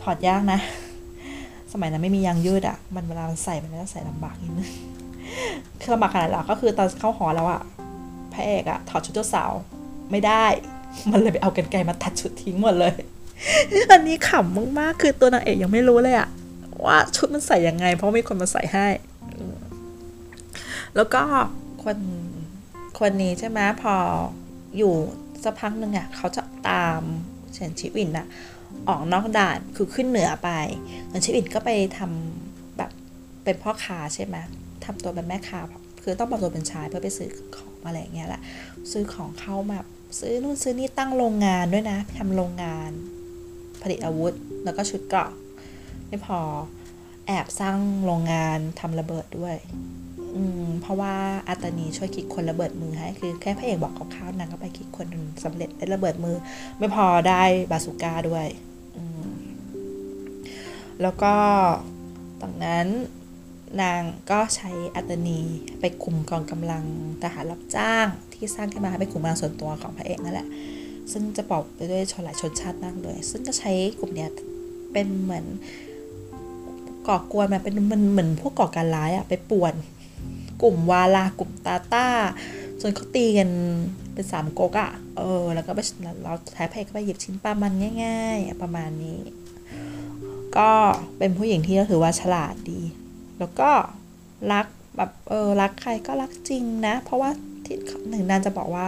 [0.01, 0.59] ถอดยากนะ
[1.71, 4.69] สมัยนั้นไม่มียางยืดอะ่ะ มันเวลามันใส่มันก็ใส่ลำบากนิดนึง
[5.81, 7.61] คือลำบากขนาดหรอก็คือตอนเข้าหอแล้วอะ
[8.33, 9.51] พระเอกอะถอดชุดเจ้าสาว
[10.11, 10.45] ไม่ได้
[11.11, 12.93] มันเลยไปเอากันไกลมาตัดชุดทิ้งหมดเลย
[13.91, 16.29] อันนี้ขำมากๆ คือตัวนางเอกยังไม่รู้เลยอะ
[16.85, 18.87] ว่าชุดมันใส่ยังไง เพราะมีคนมาใส่ให้
[20.95, 21.21] แล้วก็
[21.83, 21.97] คน
[22.99, 23.95] คนนี้ใช่ไหมพอ
[24.77, 24.93] อยู่
[25.43, 27.01] สักพักหนึ่งอะเขาจะตาม
[27.53, 28.27] เฉินชิวินอะ
[28.87, 30.49] ออกนอกด่านคือขึ้นเหนือไป
[31.07, 32.91] เฉินชิวินก็ไปทำแบบ
[33.43, 34.35] เป็นพ่อค้าใช่ไหม
[34.85, 35.59] ทำตัวเป็นแม่ค้า
[36.03, 38.41] คือต้องปลอมตัวเป็นชายเพื่อไปซื้อของอะไรอย่างเงี้ยแหละ
[38.91, 39.79] ซื้อของเข้ามา
[40.19, 42.91] ซื้อนู่นซื้อนี่ตั้งโรงงานด้วยนะทำโรงงาน
[43.85, 44.33] ผลิตอาวุธ
[44.65, 45.31] แล้วก็ชุดเกราะ
[46.07, 46.39] ไม่พอ
[47.27, 49.55] แอบสร้างโรงงานทำระเบิดด้วย
[50.35, 51.15] อืมเพราะว่า
[51.47, 55.07] อาตานีช่วยคิดคนระเบิดมือให้คือแค่พระเอกบอกคร่าวนางก็ไปคิดคน
[55.43, 56.35] สำเร็จได้ระเบิดมือ
[56.77, 58.47] ไม่พอได้บาสุก้าด้วย
[58.95, 59.29] อืม
[61.01, 61.33] แล้วก็
[62.41, 62.87] ตอนนั้น
[63.81, 64.01] นาง
[64.31, 65.39] ก็ใช้อัตนี
[65.79, 66.83] ไปคุมกองกำลัง
[67.21, 70.47] ทหารรับจ้าง ที่สร้างขึ้นมาไปคุมกำลังส่วนตัวของพระเอกนั่นแหละ
[71.11, 74.29] ซึ่งจะปอบไปด้วยชนหลายชนชาติมากเลย ซึ่งก็ใช้กลุ่มเนี้ย
[74.91, 75.45] เป็นเหมือน
[77.07, 79.73] ก่อกวนมาเป็นมันเหมือนพวกก่อการร้ายอะไปป่วน
[80.61, 82.07] กลุ่มวาลากลุ่มตาต้า
[82.81, 83.49] จนเขาตีกัน
[84.13, 85.79] เป็นสามก๊กอะเออ แล้วก็ไป
[86.23, 87.73] เราท้ายเอกก็ไปหยิบชิ้นปลามัน
[88.03, 89.19] ง่าย ๆ ประมาณนี้
[90.57, 90.69] ก็
[91.17, 92.81] เป็นผู้หญิงที่ก็ถือว่าฉลาดดี
[93.39, 93.69] แล้วก็
[94.51, 94.67] รัก
[94.97, 97.29] แบบเออรักใครก็รักจริงนะ เพราะว่า
[97.65, 97.77] ที่
[98.09, 98.87] หนึ่งนางจะบอกว่า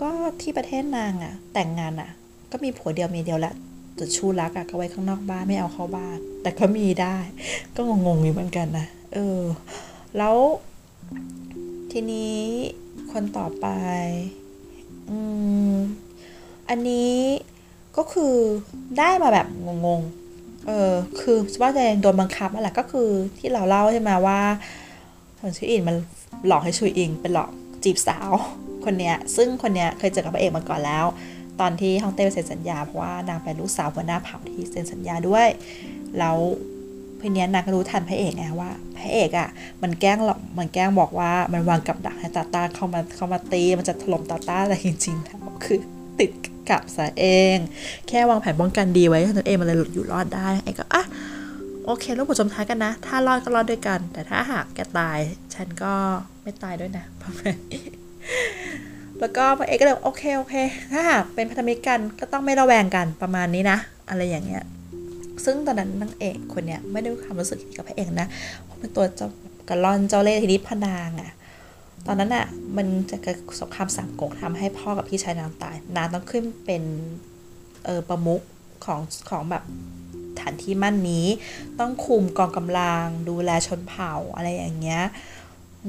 [0.00, 0.10] ก็
[0.40, 2.10] ที่ประเทศนางอะแต่งงานอะ
[2.50, 3.54] ก็มีผัวเดียวเมียเดียวแหละ
[3.96, 7.16] แต่ชูรักอะก็ไว้ข้างนอกบ้านไม่เอาเข้าบ้าน แต่ก็มีได้
[7.74, 9.42] ก็งงๆอยู่เหมือนกันนะเออ
[10.18, 10.36] แล้ว
[11.92, 12.36] ทีนี้
[13.12, 13.66] คนต่อไป
[15.08, 15.18] อื
[15.72, 15.74] ม
[16.68, 17.14] อันนี้
[17.96, 18.34] ก็คือ
[18.98, 19.46] ได้มาแบบ
[19.86, 23.08] งงๆ เออ คือว่าจะโดนบังคับนั่นแหละก็คือ
[23.38, 24.38] ที่เราเล่าใช่ไหมว่า
[25.40, 25.96] คนชื่ออินมัน
[26.46, 27.50] หลอกให้ชุยอิงเป็นหลอก
[27.84, 28.30] จีบสาว
[28.84, 31.04] คนเนี้ยซึ่งคนเนี้ยเคยเจอกับพระเอกมาก่อนแล้ว
[31.60, 35.48] ตอนที่ฮ่องเต้ไปเซ็นสัญญาเพราะว่านางเป็นลูกสาวหัวหน้าเผ่าที่เซ็นสัญญาด้วย
[36.18, 36.36] แล้ว
[37.18, 39.48] เพี่เนี้ยนางก็รู้ทันพระเอกไงว่าพระเอกอะ่ะ
[39.82, 45.78] มันแกล้งหลอกมันแกล้งบอกว่ามันวางกับดักให้ตาตาเข้ามาเข้ามาตีมันจะถล่มตาตาแต่จริงๆแล้วคือ
[46.20, 46.30] ติด
[46.70, 47.56] กับซะเอง
[48.08, 51.04] แค่วางแผนป้องกันดีไว้เท่านั้นเองมันเลยหลุดอยู่รอดได้ไอ้ก็อะ
[51.84, 55.18] โอเคลูกผสมท้ายกันนะ ถ้ารอดก็รอดด้วยกัน แต่ถ้าหากแกตาย
[55.54, 55.94] ฉันก็
[56.48, 57.84] ไม่ตายด้วยนะประมาณนี้
[59.20, 60.54] แล้วก็พระเอกก็เลยโอเคโอเค
[60.92, 64.64] ถ้าหากเป็นพันธมิตรกันก็ต้องไม่ระแวงกันประมาณนี้นะ อะไรอย่างเงี้ย
[65.44, 68.28] ซึ่งตอนนั้นนางเอกคนเนี้ยไม่ได้ความรู้สึกกับพระเอกนะ
[68.62, 69.28] เพราะเป็นตัวเจ้า
[69.68, 71.30] กระลอนเจ้าเล่ห์ทีนี้พนางอะ่ะ
[72.06, 72.46] ตอนนั้นอะ่ะ
[72.76, 76.82] มันจะเกิดสงครามสามก๊กทำให้พ่อกับพี่ชายนางตาย นางต้องขึ้นเป็น
[77.84, 78.42] เออประมุข
[78.84, 79.00] ของ
[79.30, 79.64] ของแบบ
[80.40, 81.26] ฐานที่มั่นนี้
[81.80, 85.02] ต้องคุมกองกำลังดูแลชนเผ่าอะไรอย่างเงี้ย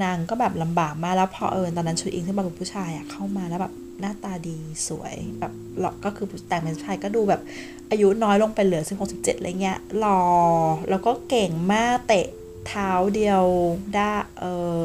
[0.04, 4.58] นางก็แบบลำบากมากแล้วพอเออตอนนั้นชุดอิงที่มาเป็นผู้ชายอะเข้ามาแล้วแบบหน้าตาดี
[4.88, 7.42] สวยแบบหล่อก็คือแต่งเป็นชายก็ดูแบบ
[7.90, 10.22] อายุน้อยลงไปเหลือสิบหกสิบเจ็ดอะไรเงี้ยหล่อ
[10.90, 12.28] แล้วก็เก่งมากเตะ
[12.68, 13.46] เท้าเดียว
[13.96, 14.44] ได้เอ
[14.76, 14.80] อ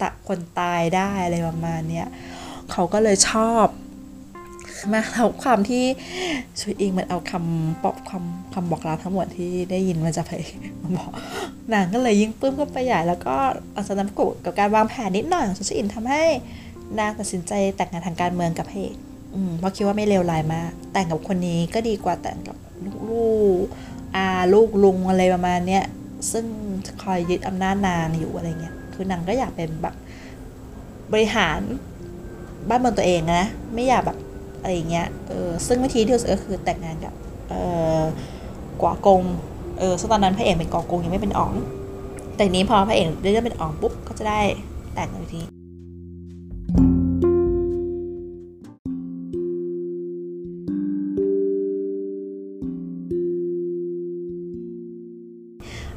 [0.00, 2.08] ตะคนตายได้อะไรประมาณเนี้ย
[2.72, 3.66] เขาก็เลยชอบ
[4.92, 5.84] มาแล้วความที่
[6.60, 10.32] ชุยอิงมันเอาคำปอบคำคำบอกลาทั้งหมดที่ได้ยินมันจะไป
[10.80, 11.10] มาบอก
[11.72, 13.36] นางก็เลยยิ่งปื้มก็ไปใหญ่แล้วก็
[13.76, 16.22] อาศัยน้ำกุกับการวางแผนนิดหน่อยของชุยอิงทำให้
[16.98, 18.96] นางตัดสินใจแต่งงานทางการเมืองกับพระเอก
[19.58, 22.56] เพราะคิดว่าไม่เลวร้ายมาก แต่งกับคนนี้ก็ดีกว่าแต่งกับ
[23.08, 23.30] ลู
[23.64, 23.66] ก
[24.16, 25.84] อาลูกลุงอะไรประมาณเนี้ย
[26.32, 26.44] ซึ่ง
[27.02, 29.94] คอยยึดอำนาจนางอยู่อะไรเงี้ย คือนางก็อยากเป็นแบบ
[31.12, 31.58] บริหาร
[32.68, 33.42] บ้านเมืองตัวเองนะ
[33.74, 34.18] ไม่อยากแบบ
[34.60, 37.14] อะไรเงี้ยเออซึ่งวิธีที่สุดก็คือแต่งงานกับ
[37.48, 37.54] เอ
[38.00, 38.00] อ
[38.82, 39.22] กวากง
[39.78, 41.52] เออซึ่งตอนนั้นพระเอกเป็นกอกงยังไม่เป็นอ๋อง
[42.36, 44.40] แต่นี้พอพระเอกได้เริ่มเป็นอ๋องปุ๊บก็จะได้
[44.94, 45.40] แต่งกันที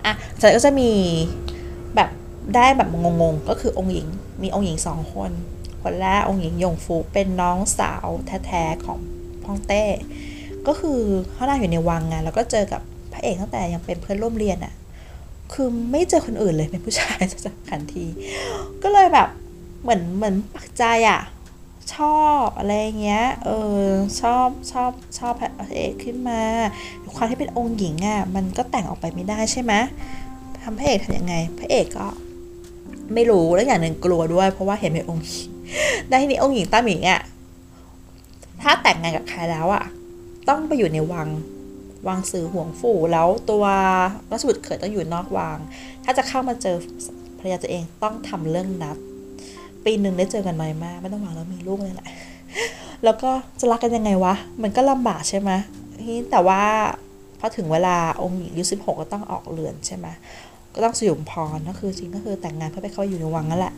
[0.06, 0.92] อะเสร็จก็จะมี
[1.96, 2.10] แบบ
[2.56, 4.08] ได้แบบงงๆ ก็คือองค์หญิง
[4.42, 5.32] มีองค์หญิงสองคน
[5.84, 8.08] คนแรกองค์หญิงยงฟูเป็นน้องสาว
[8.46, 9.00] แท้ๆของ
[9.44, 9.84] พ่องเต้
[10.68, 11.00] ก็คือ
[11.32, 12.82] เขาได้อยู่ในวังไงแล้วก็เจอกับ
[13.14, 14.74] พระเอกตั้งแต่ยังเป็นเพื่อนร่วมเรียนอะ
[15.54, 18.06] คือไม่เจอคนอื่นเลยเป็นผู้ชายจะขันที
[18.84, 19.28] ก็เลยแบบ
[19.82, 21.22] เหมือนเหมือนปักใจอะ
[21.96, 23.50] ชอบอะไรเงี้ย เอ
[23.84, 23.88] อ
[24.22, 26.42] ชอบชอบชอบพระเอกขึ้นมา
[27.16, 29.74] ความที่เป็นองค์หญิงอะมันก็แต่งออกไปไม่ได้ใช่ไหม
[30.64, 32.08] ทำพระเอกทำยังไง พระเอกก็
[33.14, 35.53] ไม่รู้แล้วอย่างหนึ่งกลัวด้วย เพราะว่าเห็นเป็นองค์หญิง
[36.10, 37.22] ได้ทีนี้องค์หญิงต้าหมิงอะ
[38.62, 39.84] ถ้าแต่งงานกับใครแล้วอะ
[40.50, 41.28] ต้องไปอยู่ในวัง
[42.08, 43.66] วังสื่อห่วงฝูแล้วตัว
[44.32, 45.58] รัชบุตรเขยต้องอยู่นอกวัง
[46.04, 46.76] ถ้าจะเข้ามาเจอ
[47.40, 48.98] ภรรยาตัวเองต้องทำเรื่องนัด
[49.86, 52.08] ปีหนึ่งได้เจอกันน้อยมาก ไม่ต้องหวังแล้วมีลูกเลยแหละ
[53.04, 55.52] แล้วก็จะรักกันยังไงวะ มันก็ลำบากใช่ไหม
[56.32, 56.62] แต่ว่า
[57.40, 60.08] พอถึงเวลาองค์หญิงอายุสิบหกก็ต้องออกเรือนใช่ไหม
[60.76, 63.74] ก็ต้องสยุมพรก็คือจริงก็คือแต่งงานเพื่อไปเข้าอยู่ในวังนั่นแหละ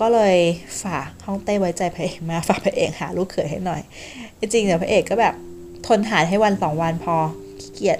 [0.00, 0.36] ก็เลย
[0.82, 3.82] ฝากห้องเต้ไว้ใจพระเอกมาฝากพระเอกหาลูกเขยให้หน่อย
[4.40, 5.34] จริงเดี๋ยวพระเอกก็แบบ
[5.86, 7.14] ทนหาให้วันสองวันพอ
[7.60, 7.98] ขี้เกียจ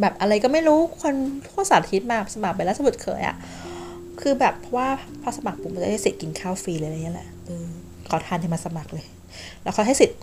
[0.00, 1.14] แบบอะไรก็ไม่รู้คน
[1.46, 3.36] ทั่วสารทิศมาสมัครไปแล้วสมุดเขยอะ่ะ
[4.20, 4.88] คือแบบเพราะว่า
[5.22, 7.66] พอสมัครปุ๊บมันจะได้สิทธิ์กินข้าวฟรีเลยอะไรเงี้ยแหละเออ
[8.08, 9.06] ขอทานให้มาสมัครเลย
[9.62, 10.16] แล้วเขาให้สิทธิ์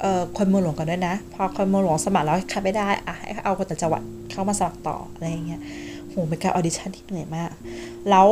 [0.00, 5.60] เอ่อคนเมืองหลวงก่อนด้วยนะ พอคนเมืองหลวงสมัครแล้วคัดไม่ได้อะให้เอาคนต่างจังหวัดเข้ามาสมัครต่ออะไรเงี้ย
[6.08, 7.50] โหเป็นการ audition ที่เหนื่อยมาก
[8.10, 8.28] แล้ว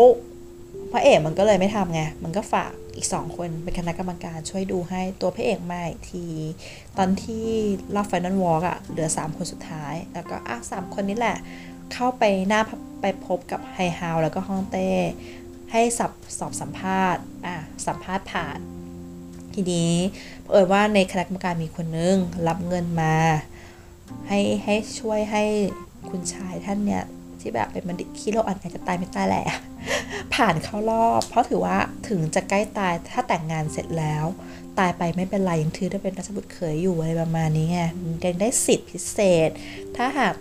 [0.93, 6.27] พระเอกมันก็เลยไม่ทำไง มันก็ฝากอีกสองคนเป็นคณะกรรมการช่วยดูให้ตัวพระเอกมาอีกที
[6.99, 7.47] ตอนที่
[7.95, 11.37] รอบ final walk อะเหลือ 3 คนสุดท้าย แล้วก็อะสามคนนี้แหละ
[11.93, 12.61] เข้าไปหน้า
[13.01, 14.91] ไปพบกับไทเฮาแล้วก็ฮ่องเต้
[15.73, 17.57] ให้สับสอบสัมภาษณ์อะ
[17.87, 18.59] สัมภาษณ์ผ่าน
[19.55, 19.93] ทีนี้
[20.51, 22.17] เอ่ยว่าในคณะกรรมการมีคนนึง
[22.49, 23.17] รับเงินมา
[24.29, 25.45] ให้ให้ช่วยให้
[26.09, 27.05] คุณชายท่านเนี่ย
[27.43, 29.45] ที่แบบเป็นบัณฑิตขี้โลกอันไหนจะตายไม่ตายแหละ
[30.35, 31.77] ผ่านเข้ารอบ เพราะถือว่า
[32.09, 34.25] ถึงจะใกล้ตายถ้าแต่งงานเสร็จแล้ว
[34.79, 37.81] ตายไปไม่เป็นไรยังถือได้เป็นราชบุตรเขยอยู่อะไรประมาณนี้ไง
[38.25, 39.51] ยังได้สิทธิพิเศษ
[39.97, 40.35] ถ้าหาก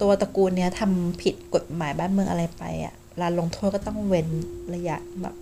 [0.00, 4.28] ตัวตระกูลเนี้ยทำผิดกฎหมายบ้านเมืองอะไรไปอะลาลงโทษก็ต้องเว้น
[4.74, 5.34] ระยะแบบ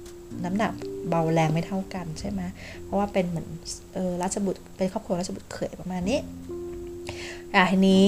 [0.44, 0.72] น้ำหนัก
[1.08, 2.40] เบาแรงไม่เท่ากันใช่ไหม
[2.84, 3.48] เพราะว่าเป็นเหมือน
[3.94, 6.18] เออราชบุตรเป็นครอบครัวราชบุตรเขยประมาณนี้
[7.54, 8.06] อะทีนี้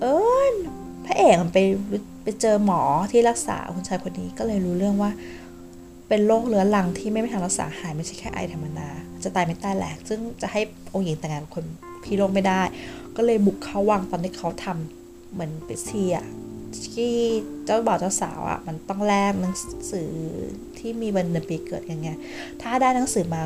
[0.00, 0.04] เอ
[0.52, 0.54] อ
[1.08, 1.58] พระเอกมันไป
[2.22, 2.80] ไปเจอหมอ
[3.12, 5.10] ที่รักษาคุณชายคนนี้ก็เลยรู้เรื่องว่า
[6.08, 8.88] เป็นโรคเรื้อรังที่ไม่มีทางรักษาหายไม่ใช่แค่ไอธรรมดา
[9.24, 10.60] จะตายไม่ตายแหลก ซึ่งจะให้
[10.94, 11.64] องค์หญิงแต่งงานคน
[12.04, 12.62] พี่โรคไม่ได้
[13.16, 16.16] ก็เลยบุกเข้าวังตอนที่เขาทำเหมือนเปเซีย
[16.94, 17.14] ที่
[17.64, 19.54] เจ้าบ่าวเจ้าสาวอะ่ะมันต้องแลกหนัง
[19.92, 20.10] สือ
[20.78, 22.08] ที่มีวันเดือนปีเกิดยังไง
[22.62, 23.40] ถ้าได้หนังสือมา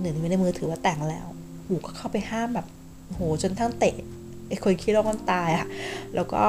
[0.00, 1.26] หนึ่งในมือถือว่าแต่งแล้ว
[1.66, 2.66] หูก็เข้าไปห้ามแบบ
[3.10, 3.96] โหจนทั้งเตะ
[4.48, 5.66] ไอ้คนคิดว่ามันตายอะ
[6.14, 6.44] แล้วก็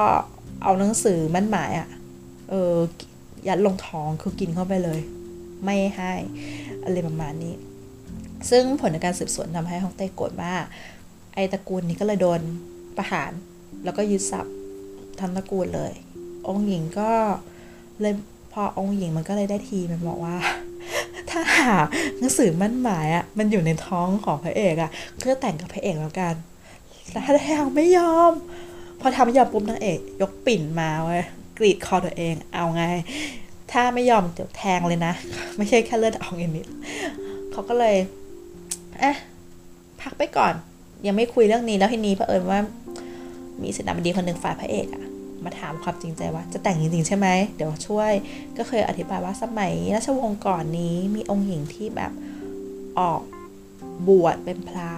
[0.64, 1.88] เอาหนังสือมั่นหมายอะ่ะ
[2.50, 2.76] เออ
[3.48, 5.00] ยัดลงท้องคือกินเข้าไปเลย
[5.64, 6.14] ไม่ให้
[6.84, 7.56] อะไรประมาณนี้
[8.50, 10.64] ซึ่งผลในการสืบสวนทำให้ฮ่องเต้โกรธมาก
[11.36, 12.42] ไอตระกูลนี้ก็เลยโดน
[12.98, 13.32] ประหาร
[13.84, 14.56] แล้วก็ยึดทรัพย์
[15.20, 15.94] ทั้งตระกูลเลย
[16.48, 17.12] องค์หญิงก็
[18.02, 18.14] เลย
[18.54, 20.36] พอองค์หญิงมันก็เลยได้ทีมันบอกว่า
[21.30, 21.74] ถ้าหา
[22.18, 26.36] หนังสือมั่นหมายอะ่ะมันอยู่ในท้องของพระเอกอะ่ะเพื่อแต่งกับพระเอกแล้วกัน
[27.12, 28.32] แต่ถ้าแทงไม่ยอม
[29.06, 31.24] อทำไม่ยอมปุ๊บนางเอก ยกปิ่นมาเว้ย
[31.58, 32.84] กรีดคอตัวเอง เอาไง
[33.72, 35.14] ถ้าไม่ยอมเดี๋ยวแทงเลยนะ
[35.58, 36.66] ไม่ใช่แค่เลือดออกอย่างนี้
[37.52, 37.96] เขาก็เลย
[39.02, 39.16] อ๊ะ
[40.02, 40.54] พักไปก่อน
[41.08, 42.60] ยังไม่คุยเรื่องนี้แล้วทีนี้เผอิญว่า
[43.62, 45.04] มีศิลปินดีคนหนึ่งฝ่ายพระเอกอะ
[45.44, 48.12] มาถามความจริงใจว่า จะแต่งจริงๆใช่ไหมเดี๋ยวช่วย
[48.58, 52.12] ก็เคยอธิบายว่าสมัยราชวงศ์ก่อนนี้มีองค์หญิงที่แบบ
[53.00, 53.22] ออก
[54.08, 54.92] บวชเป็นพระ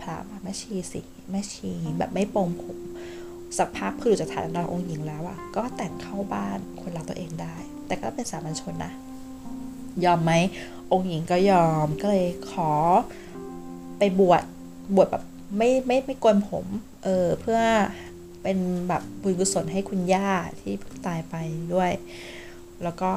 [0.00, 1.00] พระแม่ชีสิ
[1.30, 2.76] แม่ชีแบบไม่ปรงผม
[3.58, 7.56] สักพักคือจากฐานนองค์หญิงแล้วอะก็แต่งเข้าบ้านคนรักตัวเองได้
[7.86, 8.92] แต่ก็เป็นสามัญชนนะ
[10.04, 10.32] ยอมไหม
[10.92, 12.70] องค์หญิงก็ยอมก็เลยขอ
[13.98, 14.42] ไปบวช
[14.94, 15.24] บวชแบบ
[15.56, 16.66] ไม่ไม่ไม่โกนผม
[17.04, 17.60] เออเพื่อ
[18.42, 18.58] เป็น
[18.88, 20.28] แบบบุญกุศลให้คุณย่า
[20.60, 21.34] ที่เพิ่งตายไป
[21.74, 21.90] ด้วย
[22.82, 23.12] แล้วก็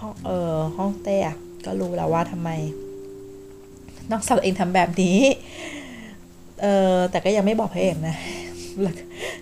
[0.00, 2.50] ห้องเออห้องเต้อะก็รู้แล้วว่าทำไม
[4.10, 5.18] น้องสาวเองทำแบบนี้
[6.62, 8.16] เออแต่ก็ยังไม่บอกพระเอกนะ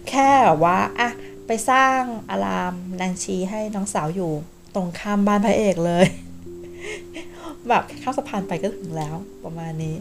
[0.08, 0.30] แค่
[0.64, 1.08] ว่าอะ
[1.46, 2.00] ไปสร้าง
[2.30, 4.32] อารามนางชีให้น้องสาวอยู่
[4.74, 6.06] ตรงข้ามบ้านพระเอกเลย
[7.68, 9.96] แบบข้ามสะพานไปก็ถึงแล้วประมาณนี้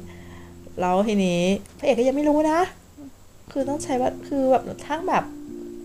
[0.79, 1.41] แล้วทีนี้
[1.77, 2.59] พระเอกก็ยังไม่รู้นะ
[3.51, 5.23] คือต้องใช้ว่าคือแบบทั้งแบบ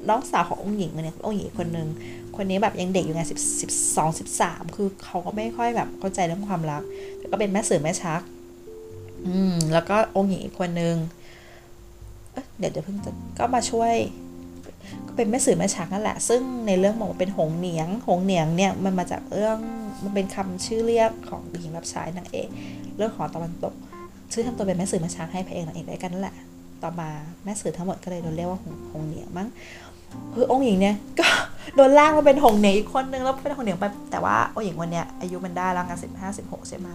[0.09, 1.89] น้องสาวขององค์หญิงเนี่ยองค์หญิงคนหนึ่ง
[2.37, 6.83] คนนี้แบบยังเด็กอยู่ไงสิบสิบสองสิบสามคือเขาก็ไม่ค่อยแบบเข้าใจเรื่องความรัก
[7.19, 8.21] แต่ก็เป็นแม่สื่อแม่ชัก
[9.27, 10.97] อืมแล้วก็องค์หญิงอีกคนนึง
[12.59, 13.95] เดี๋ยวเดี๋ยวเพิ่งจะก็มาช่วย
[15.07, 19.59] ก็เป็นแม่สื่อแม่ชักนั่นแหละ ซึ่งในเรื่องบอกว่าเป็นหงเหนียง หงเหนียงเนี่ยมันมาจากเรื่อง
[20.05, 22.49] มันเป็นคำชื่อเรียกของหญิงรับใช้นางเอก
[22.97, 23.75] เรื่องของตะวันตก
[24.33, 26.37] ชื่อทำตัวเป็นแม่สื่อแม่ชักให้พระเอกนางเอกได้กันนั่นแหละ
[26.83, 27.09] ต่อมา
[27.45, 29.49] แม่สื่อทั้งหมดก็เลยโดนเรียกว่าหงหงเหนียงมั้ง
[30.35, 31.27] คือองค์หญิงเนี่ยก็
[31.77, 36.87] โดนล่างมาเป็นหงเหนียงอีกคนนึงแล้วเป็นหงเหนียงไปแต่ว่าองค์หญิงวันเนี้ยอายุมันได้แล้วงานสิบห้าสิบหกใช่ไหม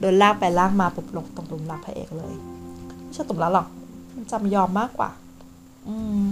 [0.00, 2.34] โดนลากไปลากมาปุบลงตรงตุ่มรับพระเอกเลย
[3.04, 3.66] ไม่ใช่ตุ่มรับหรอก
[4.32, 5.10] จำยอมมากกว่า
[5.88, 6.24] อืม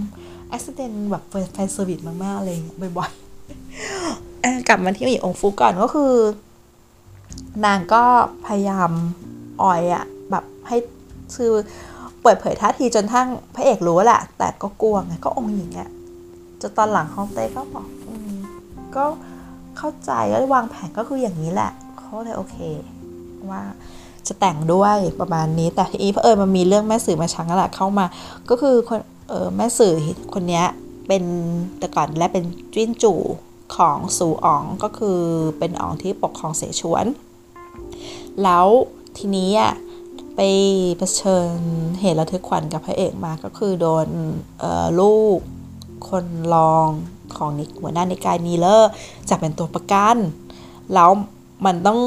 [0.51, 1.23] อุบัติเหตุแบบ
[1.53, 2.57] fan service มากๆเลย
[2.97, 6.13] บ่อยๆกลับมาที่องค์หญิงองฟุกก่อนก็คือ
[7.65, 8.03] นางก็
[8.45, 8.91] พยายาม
[9.63, 10.77] อ่อยอะแบบให้
[11.35, 11.51] คือ
[12.21, 15.89] เปิดเผยท่าทีจนทั้งพระเอกรู้แหละ แต่ก็กลัวไงก็องค์หญิงอะ
[16.61, 18.09] จนตอนหลังฮ่องเต้ก็บอกอ
[18.95, 19.05] ก็
[19.77, 22.57] เข้าใจแล้ววางแผนก็คืออย่างนี้แหละเขาเลยโอเค
[23.51, 23.61] ว่า
[24.29, 28.05] จะแต่งด้วยประมาณนี้ แต่ทีนี้เพอเออมันมีเรื่องแม่สื่อมาชังแหละเข้ามา
[28.49, 28.99] ก็คือคน
[29.29, 29.93] เออแม่สื่อ
[30.33, 30.63] คนนี้
[31.07, 31.23] เป็น
[31.79, 32.43] แต่ก่อนและเป็น
[32.73, 33.19] จิ้นจู่
[33.75, 35.19] ของสูอ๋องก็คือ
[35.57, 37.05] เป็นอ๋องที่ปกครองเสฉวน
[38.43, 38.67] แล้ว
[39.17, 39.73] ทีนี้อะ
[40.35, 40.41] ไป
[40.97, 41.57] เผชิญ
[42.01, 44.07] เหตุระทึกขวัญกับพระเอกมาก็คือโดน
[44.99, 45.39] ลูก
[46.09, 46.87] คนรอง
[47.37, 48.91] ของนิกหัวหน้าในกายนีเลอร์
[49.29, 50.17] จับเป็นตัวประกัน
[50.93, 51.09] แล้ว
[51.65, 51.99] มันต้อง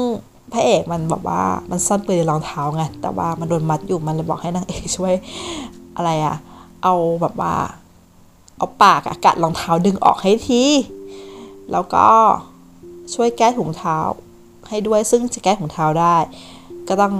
[0.53, 5.13] พระเอกมันบอกว่ามันซ่อนปืนในรองเท้าไงแต่ว่ามันโดนมัดอยู่มันเลยบอกให้นางเอกช่วย
[5.95, 6.35] อะไรอะ
[6.83, 7.53] เอาแบบว่า
[8.57, 10.63] เอาปากอะกัดรองเท้าดึงออกให้ที
[11.71, 12.07] แล้วก็
[13.13, 13.97] ช่วยแก้ถุงเท้า
[14.69, 16.15] ให้ด้วยซึ่งจะแก้ถุงเท้าได้
[16.87, 17.13] ก็ต้อง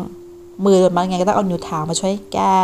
[0.66, 2.56] มือโดนมัดไงก็ต้องเอานิ้วเท้ามาช่วยแก้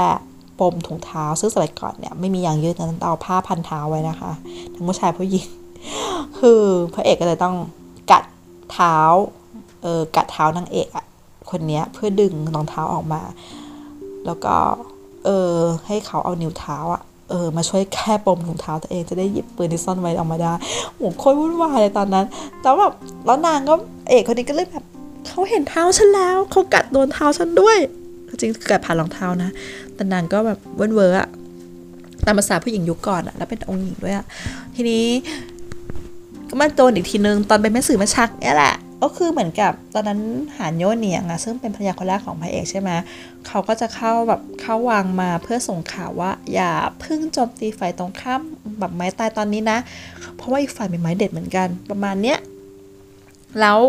[0.59, 4.31] ปมถุงเท้า ซึ่งสมัยก่อนเนี่ยไม่มีอย่างยืดนั้นเอาผ้าพันเท้าไว้นะคะ
[4.73, 5.47] ทั้งผู้ชายผู้หญิง
[6.39, 6.61] คือ
[6.93, 7.55] พระเอกก็เลยต้อง
[8.11, 8.23] กัด
[8.71, 8.95] เท้า
[9.81, 11.05] เออกัดเท้านางเอกอะ
[11.49, 13.21] คนเนี้ยเพื่อดึงรองเท้าออกมา
[14.25, 14.55] แล้วก็
[15.25, 15.55] เออ
[15.87, 20.53] ให้เขาเอานิ้วเท้าอะเออมาช่วยแค่ปมถุงเท้าตัวเองจะได้หยิบปืนที่ซ่อนไว้ออกมาได้
[20.95, 22.25] โหโคตรวุ่นวายเลยตอนนั้น
[22.61, 22.93] แต่แบบ
[23.25, 23.73] แล้วนางก็
[24.09, 24.83] เอกคนนี้ก็เลยแบบ
[25.27, 27.77] เขาเห็นเท้าฉันแล้วเขากัดโดนเท้าฉันด้วย
[28.39, 29.49] จริงกัดผ่านรองเท้านะ
[29.95, 31.27] แต่นางก็แบบเวิร์เวอร์อะ
[32.25, 34.25] ตามภาษาผู้หญิงยุคก่อนอะแล้วเป็นองค์หญิงด้วยอะ
[34.75, 35.05] ทีนี้
[36.49, 40.21] ก็มาโดนอีกทีนึงตอนเป็นแม่สื่อมาชักเนี่ยแหละ ก็คือเหมือนกับตอนนั้น
[40.57, 42.89] หานโยเนียงอะซึ่งเป็นภรรยาคนแรกของพระเอกใช่ไหม
[43.47, 46.71] เขาก็จะเข้าแบบเข้าวางมาเพื่อส่งข่าวว่า อย่า
[47.03, 48.41] พึ่งโจมตีฝ่ายตรงข้าม
[48.79, 49.79] แบบไม้ตายตอนนี้นะ
[50.35, 52.39] เพราะว่าอีกฝ่ายเป็นไม้เด็ดเหมือนกัน ประมาณเนี้ย
[53.59, 53.79] แล้ว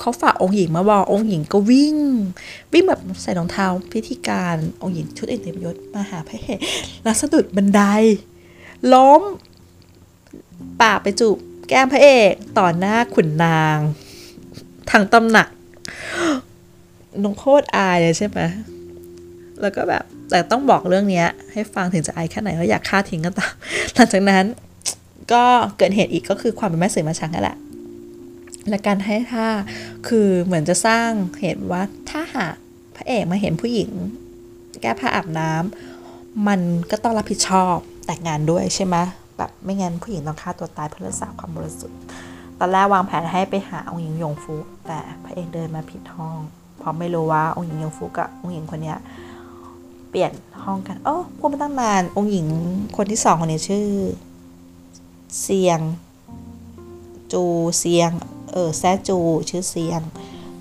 [0.00, 1.96] เขาฝากองค์หญิงมาบอกองค์หญิงก็วิ่ง
[2.72, 6.58] วิ่งแบบใส่รองเท้าพิธีการองค์หญิงชุดอินเตมยศมาหาพระเอก
[7.02, 7.80] แล้วสะดุดบันได
[8.92, 9.22] ล้ม
[10.82, 11.36] ปากไปจูบ
[11.68, 13.78] แก้มพระเอกต่อหน้าขุนนาง
[14.90, 15.48] ทางตำหนัก
[17.22, 18.40] น้องโคตรอายเลยใช่ไหม
[19.60, 23.52] แล้วก็แบบแต่ต้องบอกเรื่องนี้ให้ฟังถึงจะอายแค่ไหนก็อยากฆ่าทิ้งก็ตาม
[23.94, 24.44] หลังจากนั้น
[25.32, 25.44] ก็
[25.78, 27.56] เกิดเหตุอีกก็คือความเป็นแม่สื่อมาชังนั่นแหละ
[28.68, 29.48] และการให้ท่า
[30.08, 31.08] คือเหมือนจะสร้าง
[31.40, 32.54] เหตุว่าถ้าหาก
[32.96, 33.90] พระเอกมาเห็นผู้หญิง
[34.82, 38.96] แก้ผ้าอาบน้ำมันก็ต้องรับผิดชอบแต่งงานด้วยใช่ไหม
[39.38, 41.98] แบบไม่งั้นผู้หญิงต้องฆ่าตัวตายเพื่อรักษาความบริสุทธิ์
[42.58, 44.54] ตอนแรกวางแผนให้ไปหาองค์หญิงยงฟู
[44.86, 46.36] แต่พระเอกเดินมาผิดห้อง
[46.78, 48.94] เพราะไม่รู้ว่าองค์หญิงยงฟูกับองค์หญิงคนนี้
[50.10, 50.32] เปลี่ยน
[50.64, 52.46] ห้องกันโอ้พูดมาตั้งนานองค์หญิง
[52.96, 53.86] คนที่สองคนนี้ชื่อ
[55.42, 55.80] เซียง
[57.32, 57.42] จู
[57.78, 58.10] เซียง
[58.52, 59.18] เออแซจู
[59.50, 60.00] ชื่อเซียง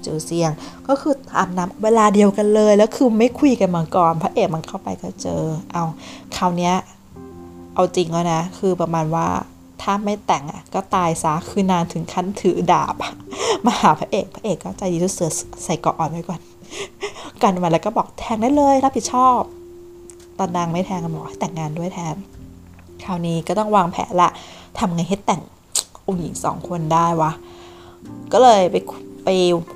[0.05, 0.51] จูเซียง
[0.87, 5.41] ก็คืออาบน้ำเวลาเดียวกันเลย แล้วคือไม่คุยกันมาก่อนพระเอกมันเข้าไปก็เจอ
[5.73, 5.83] เอา
[6.35, 6.71] คราวนี้
[7.75, 9.27] เอาจริงแล้วนะ คือประมาณว่า
[9.81, 12.95] ถ้าไม่แต่งอะก็ตายซะคือนานถึงขั้นถือดาบ
[13.65, 15.31] มาหาพระเอกพระเอกก็ใจดีทุเสือ
[15.63, 16.41] ใส่เกาะอ่อนไว้ก่อน
[17.41, 19.39] กันมาแล้วก็บอกแทงได้เลยรับผิดชอบ
[20.39, 22.15] ตอนนางไม่แทงกันบอกให้แต่งงานด้วยแทน
[23.03, 24.29] คราวนี้ก็ต้องวางแผนละ
[24.77, 25.41] ทำไงให้แต่ง
[26.07, 27.31] องค์หญิงสองคนได้วะ
[28.31, 28.75] ก็เลยไป
[29.25, 29.29] ไป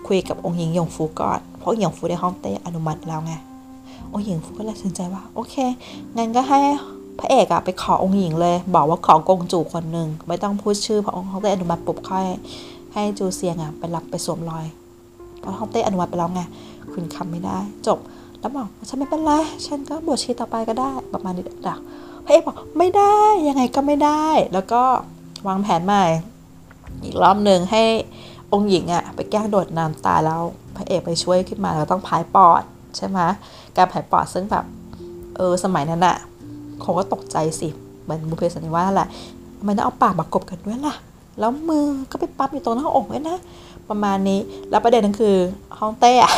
[0.07, 3.33] คุยกับองค์หญิงหยงฟูก่อน เพราะหยงฟูได้ห้องเต้อนุมัติแล้วไง
[4.11, 5.55] องค์หญิงฟูก็เลยตัดสินใจว่า โอเค
[6.17, 6.59] งั้นก็ให้
[7.19, 12.25] พระเอกอะไปขอองค์หญิงเลย บอกว่าขอกงจูคนหนึ่งไม่ต้องพูดชื่อเพราะองค์ฮ่องเต้อนุมัติปุบค่อย
[12.93, 14.65] ให้จูเซียงอะไปรับไปสวมรอย
[15.39, 16.41] เพราะฮ่องเต้อนุมัติไปแล้วไง
[16.93, 17.57] คุณคำไม่ได้
[17.87, 17.99] จบ
[18.39, 19.31] แล้วบอกฉันไม่เป็นไร
[19.65, 21.79] ฉันก็บวชชีต่อไปก็ได้ประมาณนี้ดัก
[22.25, 23.17] พระเอกบอกไม่ได้
[23.47, 24.81] ยังไงก็ไม่ได้ แล้วก็
[25.47, 26.03] วางแผนใหม่
[27.03, 27.83] อีกรอบหนึ่งให้
[28.53, 30.41] องค์หญิงอะไปแกล้งโดดน้ำตายแล้ว
[30.75, 32.63] พระเอกไปช่วยขึ้นมาแล้วต้องผายปอด
[32.97, 33.19] ใช่ไหม
[33.77, 34.65] การผายปอดซึ่งแบบ
[35.35, 36.17] เออสมัยนั้นอะ
[36.83, 37.67] คงก็ตกใจสิ
[38.03, 39.07] เหมือนบุพเพสันนิวาสแหละ
[39.57, 40.95] ทำไมันต้องเอาปากมากบกันด้วยล่ะ
[41.39, 43.37] แล้วมือก็ไปปั๊บอยู่ตรงหน้าอกด้วยนะ
[43.89, 44.39] ประมาณนี้
[44.69, 45.35] แล้วประเด็นนั้นคือ
[45.79, 46.33] ฮ่องเต้อะ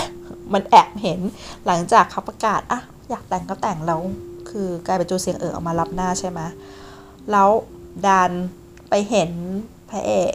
[0.53, 1.19] มันแอบเห็น
[1.65, 2.79] หลังจากเขาประกาศอะ
[3.09, 4.01] อยากแต่งก็แต่งแล้ว
[4.49, 6.39] คือกลายเป็นจูเซียงเอ๋อออกมารับหน้าใช่ไหม
[7.31, 7.49] แล้ว
[8.05, 8.31] ดัน
[8.89, 9.31] ไปเห็น
[9.89, 10.33] พระเอก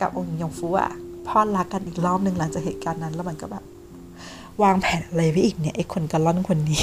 [0.00, 0.92] กับองค์ยงฟูอะ
[1.28, 3.64] พลอดรักกันอีกรอบหนึ่งหลังจากเหตุการณ์นั้นแล้วมันก็แบบ
[4.62, 6.82] วางแผนอะไรไว้อีกเนี่ยไอ้คนกันล่อนคนนี้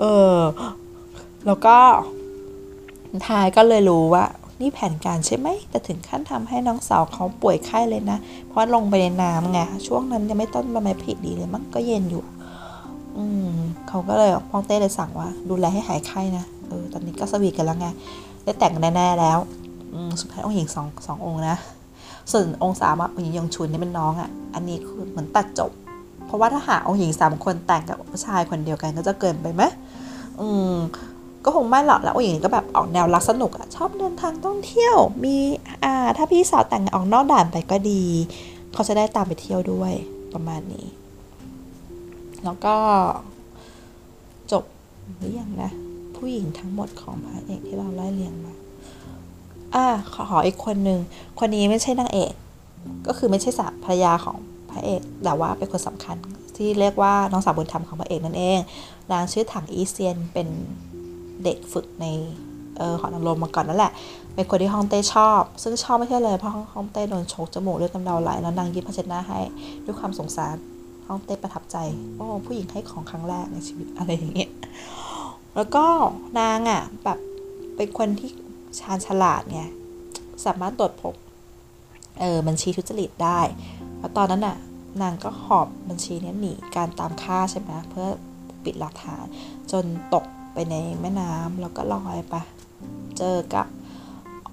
[0.00, 0.04] เอ
[0.34, 0.36] อ
[1.46, 1.76] แล้วก็
[3.26, 4.24] ทายก็เลยรู้ว่า
[4.60, 8.18] นี่แผนการใช่ไหม แต่ถึงขั้นทำให้น้องสาวเขาป่วยไข้เลยนะ
[8.48, 12.22] เพราะลงไปในน้ำไง ช่วงนั้นยังไม่ต้นใบไม้ผลิดีเลยมั้งก็เย็นอยู่
[13.16, 13.52] อืม
[13.88, 17.86] เขาก็เลยพ่องเต้เลยสั่งว่า ดูแลให้หายไข้นะ เออ ตอนนี้ก็สวีทกันแล้วไง
[18.44, 19.38] ได้แต่งแน่ๆแล้ว
[19.94, 21.56] อืมสุดท้ายองค์หญิงสองสององค์นะ
[22.30, 25.70] ส่วนองค์สามอะองค์หญิงยงชุนนี่เป็นน้องอะ อันนี้คือเหมือนตัดจบ
[26.26, 29.62] เพราะว่าถ้าหาองค์หญิงสามคนแต่งกับผู้ชายคนเดียวกันก็จะเกินไปไหม
[30.40, 30.74] อืม
[31.44, 35.36] ก็คงไม่หรอกแล้วองค์หญิงก็แบบออกแนวรักสนุกอะชอบเดินทางท่องเที่ยว มี
[35.84, 38.02] อ่าถ้าพี่สาวแต่งออกนอกด่านไปก็ดี
[38.72, 39.92] เขาจะได้ตามไปเที่ยวด้วย
[40.32, 40.86] ประมาณนี้
[42.44, 42.74] แล้วก็
[44.52, 44.64] จบ
[45.16, 45.70] หรือยังนะ
[46.16, 48.54] ผู้หญิงทั้งหมดของพระเอกที่เราไล่เรียงมา
[49.74, 50.98] อ่าขอขออีกคนนึง
[51.38, 52.32] คนนี้ไม่ใช่นางเอก
[53.06, 54.38] ก็คือไม่ใช่สาภรรยาของ
[54.70, 56.16] พระเอกแต่ว่าเป็นคนสำคัญ
[56.56, 58.58] ที่เรียกว่าน้องสาวบุญธรรมของพระเอกนั่นเอง
[59.12, 60.48] นางชื่อถังอีเซียนเป็น
[61.44, 62.06] เด็กฝึกใน
[62.80, 63.92] ออหอนางรมมาก่อนนั่นแหละ
[64.34, 69.38] เป็นคนที่ฮ่องเต้ชอบ ซึ่งชอบไม่ใช่เลยเพราะฮ่องเต้โดนชกจมูกเลือดกำเดาไหลแล้วนางยิ้มพยัญชนะให้
[69.84, 70.56] ด้วยความสงสาร
[71.08, 71.76] ฮ่องเต้ประทับใจ
[72.16, 74.50] โอ้ผู้หญิงให้ของครั้งแรกในชีวิตอะไรอย่างเงี้ย
[75.54, 75.84] แล้วก็
[76.40, 77.18] นางอะแบบ
[77.76, 78.30] เป็นคนที่
[78.80, 79.62] ชาญฉลาดไง
[80.44, 81.14] สามารถตรวจพบ
[82.20, 83.40] เออบัญชีทุจริตได้
[83.98, 84.56] แล้วตอนนั้นน่ะ
[85.02, 88.06] นางก็หอบบัญชีนี้หนีการตามฆ่าใช่ไหมเพื่อ
[88.64, 89.24] ปิดหลักฐาน
[89.72, 89.84] จน
[90.14, 92.34] ตก ไปในแม่น้ำแล้วก็ลอยไป
[93.18, 93.66] เจอกับ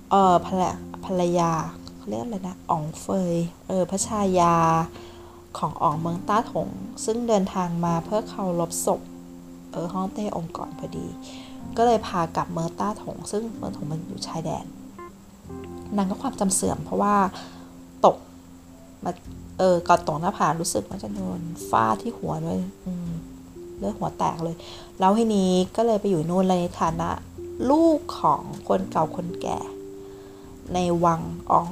[0.09, 0.71] เออภรรยา
[1.05, 1.51] ภรรยา
[2.07, 3.35] เรียกอะไรนะอ๋องเฟย
[3.67, 4.55] เออพระชายา
[5.57, 6.69] ของอ๋องเมืองต้าถง
[7.05, 9.01] ซึ่งเดินทางมาเพื่อเคารพศพ
[9.71, 11.05] เออห้องเต้องค์ก่อนพอดี
[11.77, 14.65] ก็เลยพากลับเมืองต้าถง ซึ่งเมืองถงมันอยู่ชายแดน
[15.97, 17.15] นางก็ความจำเสื่อมเพราะว่า
[18.05, 18.17] ตก
[19.03, 19.11] มา
[19.57, 22.59] เออก่อนตกหน้าผารู้สึกว่าจะโดนฟาดที่หัวด้วย
[23.77, 24.55] เลือดหัวแตกเลย
[24.99, 27.09] แล้วทีนี้ก็เลยไปอยู่นู่นเลยในฐานะ
[27.69, 29.59] ลูกของคนเก่าคนแก่
[30.73, 31.21] ในวัง
[31.51, 31.67] อ๋อง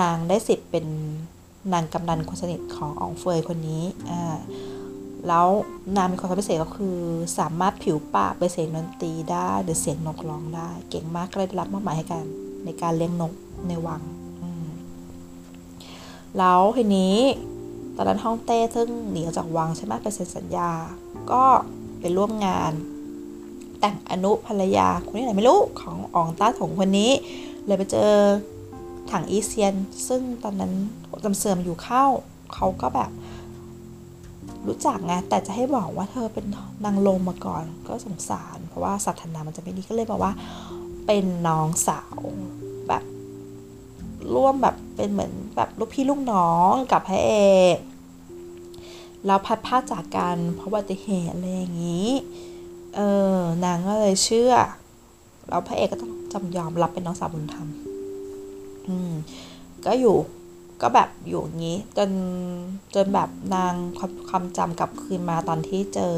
[0.00, 0.86] นางได้สิทธิ์เป็น
[1.72, 4.38] นางกำนันคนสนิทของอ๋องเฟยคนนี้อ่า
[5.28, 5.48] แล้ว
[5.96, 6.98] นางมีความพิเศษก็คือ
[7.38, 12.24] สามารถผิวปากเป็นเสียงดนตรีได้หรือเสียงนกร้องได้ เก่งมากก็เลยได้รับมอบหมายให้กัน
[12.64, 13.32] ในการเลี้ยงนก
[13.68, 14.02] ในวัง
[16.38, 17.14] แล้วทีนี้
[17.96, 20.70] ตอนนั้นฮ่องเต้ซึ่งหนีออกจากวังใช่ไหมไปเซ็นสัญญา
[21.32, 21.44] ก็
[22.00, 22.72] ไปร่วมงาน
[23.80, 27.10] แต่งอนุภรรยาคนนี้ไหนไม่รู้ของอองต้าถงคนนี้
[27.66, 28.10] เลยไปเจอ
[29.10, 29.74] ถังอีเซียน
[30.08, 30.72] ซึ่งตอนนั้น
[31.24, 32.04] จำเสื่อมอยู่เข้า
[32.54, 33.10] เขาก็แบบ
[34.66, 36.46] รู้จักไงแต่จะให้บอกว่าเธอเป็น
[36.84, 40.32] นางลมมาก่อนก็สงสาร เพราะว่าศาสนามันจะไม่ดีก็เลยบอกว่า
[41.06, 42.18] เป็นน้องสาว
[42.88, 43.04] แบบ
[44.34, 47.32] ร่วมแบบเป็นเหมือนแบบลูกพี่ลูกน้องกับพระเอ
[47.74, 47.76] ก
[49.26, 52.08] แล้วพัดพลาดจากกันเพราะอุบัติเหตุอะไรอย่างนี้
[52.96, 53.00] เอ
[53.36, 54.52] อนางก็เลยเชื่อ
[55.48, 57.68] แล้วพระเอกก็ต้องจำยอมรับเป็นน้องสาวบุญธรรม
[58.88, 59.12] อืม
[59.86, 60.16] ก็อยู่
[60.82, 62.10] ก็แบบอยู่อย่างนี้จน
[62.94, 66.14] จนแบบนางความความจำกลับคืนมาตอนที่เจอ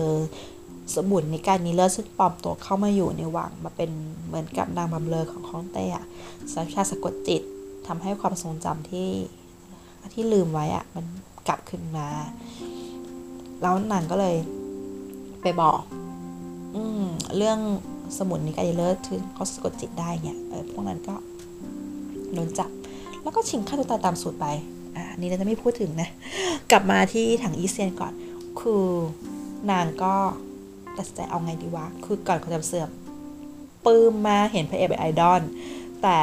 [0.94, 3.90] สมุนในการนี้เลิศซึ่งปลอมตัวเข้ามาอยู่ในวังมาเป็น
[4.27, 6.05] เหมือนกับนางบำเรอของฮ่องเต้อะ
[6.52, 7.43] สัญชาติสะกดจิต
[7.86, 9.09] ทำให้ความทรงจำที่
[10.14, 11.05] ที่ลืมไว้อะมัน
[11.48, 12.09] กลับคืนมา
[13.62, 14.37] แล้วนางก็เลย
[15.43, 15.81] ไปบอก
[16.74, 16.82] อื
[17.37, 17.59] เรื่อง
[18.19, 21.15] สมุนนิกายเลิศที่เขาสะกดจิตได้เนี่ยเออพวกนั้นก็
[22.32, 22.70] โดนจับ
[23.23, 24.47] แล้วก็ชิงฆ่าตัวตายตามสูตรไป
[24.97, 26.09] อ่านี่เราจะไม่พูดถึงนะ
[26.70, 28.12] กลับมาที่ถังอีเซียนก่อน
[28.61, 28.85] คือ
[29.70, 30.15] นางก็
[30.97, 32.89] ตัดสินใจเอาไงดีวะ คือก่อนความจำเสื่อม
[33.85, 35.43] ปื้มมาเห็นพระเอกเป็นไอดอล
[36.03, 36.19] แต่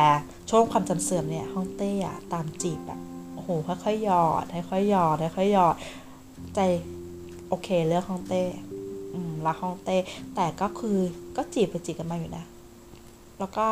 [0.50, 3.00] ช่วงความจำเสื่อมเนี่ยฮ่องเต้อะตามจีบแบบ
[3.34, 5.76] โอ้โหค่อยๆหยอดค่อยๆหยอดค่อยๆหยอด
[6.56, 6.60] ใจ
[7.50, 8.44] โอเคเลือกฮ่องเต้
[9.46, 9.98] รักฮ่องเต้
[10.36, 10.98] แต่ก็คือ
[11.36, 12.46] ก็จีบไปจีบกันมาอยู่นะ
[13.40, 13.66] แล้วก็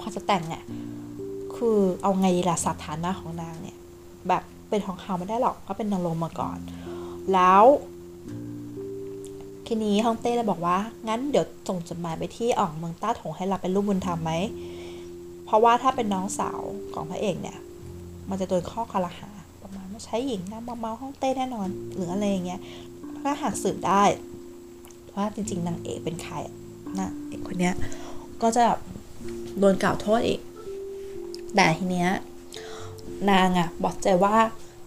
[0.00, 0.62] พอจะแต่งเนี่ย
[1.56, 3.76] คือเอาไงดีล่ะสถานะของนางเนี่ย
[4.28, 6.58] แบบเป็นของเขาไม่ได้หรอกก็เป็นนางลงมาก่อน
[7.32, 7.64] แล้ว
[9.66, 10.76] ทีนี้ฮ่องเต้เลยบอกว่า
[11.08, 14.32] งั้นเดี๋ยวส่งจดหมายไปที่อ่องเมืองต้าถงให้รับเป็นลูกบุญธรรมไหม
[15.44, 16.60] เพราะว่าถ้าเป็นน้องสาว
[16.94, 17.58] ของพระเอกเนี่ย
[18.28, 19.35] มันจะโดนข้อคอรหาประมาณว่า
[20.04, 22.60] ใช้หญิงนะมาเมาฮ่องเต้แน่นอนหรืออะไรอย่างเงี้ย
[23.22, 24.02] ถ้าหากสืบได้
[25.14, 26.34] ว่าจริง ๆนางเอกเป็นใคร
[26.98, 27.74] นะเอกคนเนี้ย
[28.42, 28.64] ก็จะ
[29.58, 30.40] โดนกล่าวโทษอีก
[31.54, 32.10] แต่ทีเนี้ย
[33.30, 34.36] นางอะบอกใจว่า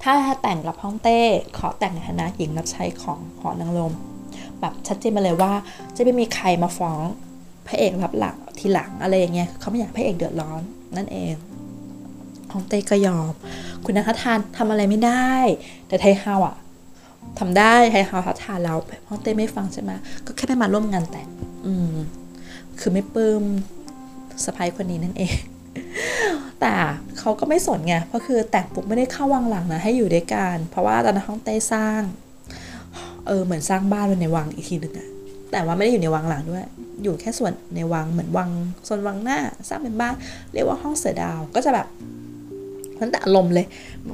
[0.04, 1.20] ถ้าแต่งกับฮ่องเต้
[1.58, 3.94] ขอแต่งในฐานะหญิงรับใช้ของหอนางลม
[4.60, 5.54] แบบชัดเจนมาเลยว่า
[5.96, 7.04] จะไม่มีใครมาฟ้อง
[7.68, 10.62] พระเอกรับหลังทีหลังอะไรอย่างเงี้ยเขาไม่อยากพระเอกเดือดร้อน
[10.98, 11.34] นั่นเอง
[12.52, 13.32] ฮ่องเต้ก็ยอม
[13.86, 15.32] คุณนัททานทำอะไรไม่ได้
[15.88, 16.56] แต่ไทเฮาอะ
[17.40, 18.78] ทำได้ไทเฮาทัทานแล้ว
[19.08, 19.92] ฮ่องเต้ไม่ฟังใช่ไหม
[20.26, 21.28] ก็แค่ไม่มาร่วมงานแต่ง
[21.66, 21.96] อืม
[22.80, 23.44] คือไม่ปลื้ม
[24.44, 25.36] สะพายคนนี้นั่นเอง
[26.60, 26.74] แต่
[27.20, 32.02] เขาก็ไม่สนไงเพราะคือแต่งปุ๊บไม่ได้เข้าวังหลังนะให้อยู่ด้วยกัน เพราะว่าตอนนั้นฮ่องเต้สร้าง
[33.28, 35.08] เออเหมือนสร้างบ้านไว้ในวังอีกทีหนึ่งอะ
[35.52, 36.66] แต่ว่าไม่ได้อยู่ในวังหลังด้วย
[37.04, 38.50] อยู่แค่ส่วนในวังเหมือนวัง
[38.86, 40.14] โซนวังหน้า สร้างเป็นบ้าน
[40.54, 41.88] เรียกว่าห้องเสือดาว ก็จะแบบ
[43.00, 43.66] มันแต่อารมณ์เลย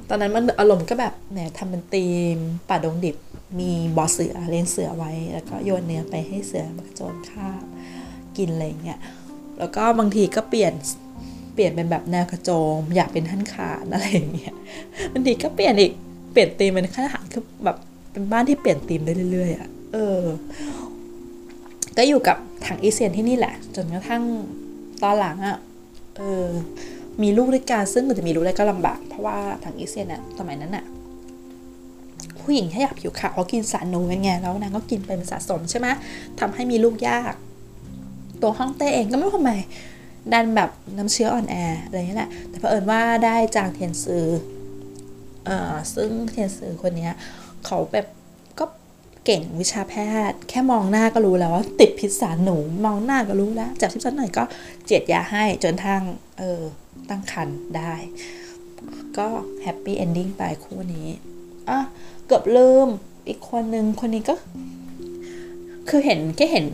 [0.10, 2.06] ตอนนั้นมันอารมณ์ก็แบบแหมทำเป็นธี
[2.36, 2.38] ม
[2.70, 3.16] ป่าดงดิบ
[3.60, 7.62] มีบอเสือเลี้ยงเสือไว้ แล้วก็โยนเนื้อไปให้เสือมากระโจนข้าว
[8.38, 9.00] กินอะไรเงี้ย
[9.60, 10.74] แล้วก็บางทีก็เปลี่ยน
[11.54, 14.56] เปลี่ยนเป็นแบบแนวกระโจม อยากเป็นท่านขาดอะไรอย่างเงี้ย
[15.14, 15.92] บางทีก็เปลี่ยนอีก
[16.32, 17.78] เปลี่ยนธีมเป็นข้าทหารคือแบบ
[18.12, 20.22] เป็นบ้านที่เปลี่ยนธีมได้เรื่อยๆอะเออ
[21.98, 24.24] ก็อยู่กับถังอีเซียนที่นี่แหละ จนกระทั่ง
[25.04, 25.58] ตอนหลังอะ
[26.18, 26.46] เออ
[27.24, 30.86] มีลูกด้วยกันซึ่งมันจะมีลูกได้ก็ลำบาก เพราะว่าถังอีเซียนอะสมัยนั้นอะ
[32.42, 35.88] ผู้หญิงแค่อยากผิวขาวเขากินสารหนูกันไงแล้วนางก็กินไปเป็นสะสมใช่ไหม
[36.40, 37.34] ทำให้มีลูกยาก
[38.42, 39.52] ตัวฮ่องเต้เองก็ไม่รู้ทำไม
[40.34, 41.56] ดันแบบน้ำเชื้ออ่อนแอ
[41.86, 44.28] อะไรอย่างนี้แหละแต่เผอิญว่าได้จางเทียนซือ
[45.46, 47.14] เอ่อซึ่งเทียนซือคนเนี้ย
[47.66, 48.08] เขาแบบ
[48.60, 48.66] ก็
[49.26, 49.94] เก่งวิชาแพ
[50.30, 54.44] ทย์ แค่มองหน้าก็รู้แล้วว่าติดพิษสารหนูมองหน้าก็รู้แล้วจากทิพย์สักหน่อยก็
[54.86, 56.02] เจียดยาให้จนทาง
[56.38, 56.62] เออ
[57.10, 57.94] ตั้งครรภ์ได้
[59.18, 59.28] ก็
[59.64, 61.08] happy ending ไปคู่นี้
[61.70, 61.80] อะ
[62.26, 62.88] เกือบลืม
[63.28, 64.36] อีกคนนึงคนนี้ก็
[65.90, 66.66] คือเห็นแค่เห็น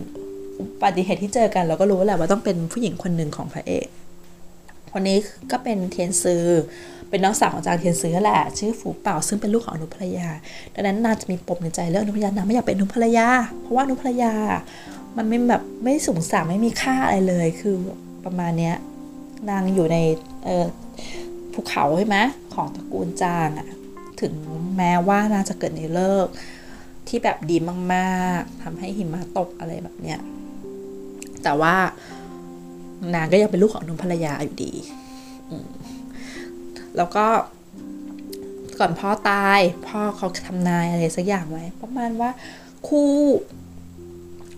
[0.59, 3.87] อุบัติเหตุที่เจอกัน เราก็รู้แหละว่าต้องเป็นผู้หญิงคนหนึ่งของพระเอก
[4.91, 5.17] คนนี้
[5.51, 6.43] ก็เป็นเทียนซือ
[7.09, 10.29] เป็นน้องสาวของจางเทียนซือแหละ ชื่อฝูเป่าซึ่งเป็นลูกของอนุภรยา
[10.73, 13.27] ดังนั้นนางจะมีปมในใจเรื่องอนุภรยานางไม่อยากเป็นอนุภรยา
[13.61, 14.33] เพราะว่าอนุภรยา
[15.17, 17.75] มันไม่แบบไม่สูงสามไม่มีค่าอะไรเลย คือ
[18.25, 18.75] ประมาณเนี้ย
[19.49, 19.97] นางอยู่ใน
[21.53, 22.17] ภูเขาใช่ไหม
[22.53, 23.67] ของตระกูลจางอะ
[24.21, 24.33] ถึง
[24.77, 26.27] แม้ว่านางจะเกิดในเลิก
[27.07, 27.57] ที่แบบดี
[27.93, 30.19] มากๆทำให้หิมะตกอะไรแบบเนี้ย
[31.43, 31.75] แต่ว่า
[33.15, 34.73] นางก็ยังเป็นลูกของนุมภรรยาอยู่ดี
[36.97, 37.25] แล้วก็
[38.79, 42.29] ก่อนพ่อตาย พ่อเขาทำนายอะไรสักอย่างไว้ประมาณว่า
[42.87, 43.11] คู่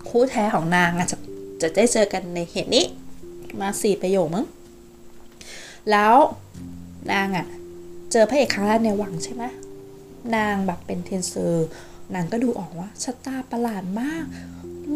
[0.08, 1.16] คู่แท้ของนางอะจะ
[1.62, 2.84] จะได้เจอกันในเหตุนี้
[3.60, 4.46] มาสี่ประโยคมั้ง
[5.90, 6.14] แล้ว
[7.12, 7.46] นางอะ
[8.12, 9.44] เจอพระเอกครั้งแรกในวังใช่ไหม
[10.36, 11.68] นางแบบเป็นเทนเซอร์
[12.14, 14.24] นางก็ดูออกว่าชะตาประหลาดมาก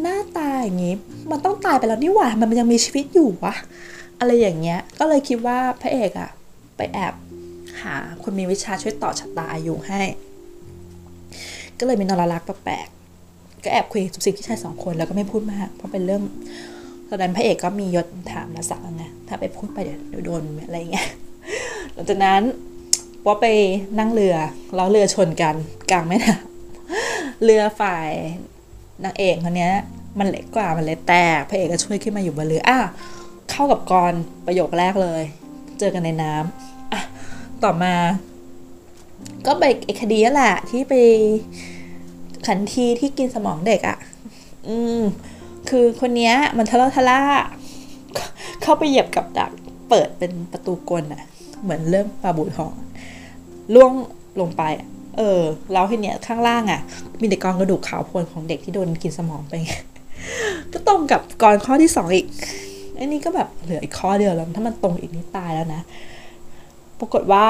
[0.01, 0.95] หน้าตาอย่างงี้
[1.31, 3.55] มันต้องตายไปแล้วนี่หว่า มันยังมีชีวิตอยู่วะ
[4.19, 6.29] อะไรอย่างเงี้ย ก็เลยคิดว่าพระเอกอะ
[6.77, 7.13] ไปแอบ
[7.81, 10.01] หาคนมีวิชาช่วยต่อชะตาอายุให้
[11.79, 16.23] ก็เลยมีนรลักษ์แปลกๆก็แอบคุยกับสิบพี่ชายสองคนแล้วก็ไม่พูดมาก เพราะเป็นเรื่อง
[17.09, 21.07] ตอนนั้นพระเอกก็มียศถามนะสักไง ถ้าไปพูดไปเดี๋ยวโดนอะไรเงี้ย
[21.93, 22.41] หลังจากนั้น
[23.25, 23.45] ว่าไป
[23.99, 24.35] นั่งเรือ
[24.75, 25.55] แล้วเรือชนกัน
[25.91, 28.09] กลางแม่น้ำเรือฝ่าย
[29.03, 29.69] นางเอกคนนี้
[30.19, 32.79] มันเล็กกว่ามันเลยแตกพระเอกก็ช่วยขึ้นมาอยู่บนเรืออะ
[33.49, 34.13] เข้ากับกร
[34.45, 35.23] ประโยคแรกเลย
[35.79, 37.01] เจอกันในน้ำอะ
[37.63, 37.93] ต่อมา
[39.45, 40.93] ก็ไปเอกคดีนั่นแหละที่ไป
[42.47, 43.97] ขันทีที่กินสมองเด็กอะ่ะ
[44.67, 44.99] อืม
[45.69, 47.21] คือคนนี้มันทะเลาะทะล่า
[48.61, 49.51] เข้าไปเหยียบกับดัก
[49.89, 51.23] เปิดเป็นประตูกลอะ่ะ
[51.63, 52.73] เหมือนเรื่องปลาบูทอง
[53.73, 53.91] ล่วง
[54.39, 54.63] ลงไป
[55.17, 55.41] เออ
[55.73, 56.81] แล้วทีเนี้ยข้างล่างอะ่ะ
[57.19, 59.53] มีแต่กองกระดูกขาวโพลนของเด็กที่โดนกินสมองไป
[60.73, 62.27] ก็ตรงกับกรข้อที่สองอีก
[62.97, 65.81] อันนี้ก็แบบเหลืออีกข้อเดียวแล้วถ้ามันตรงอีกนี่ตายแล้วนะ
[66.99, 67.47] ปรากฏว่า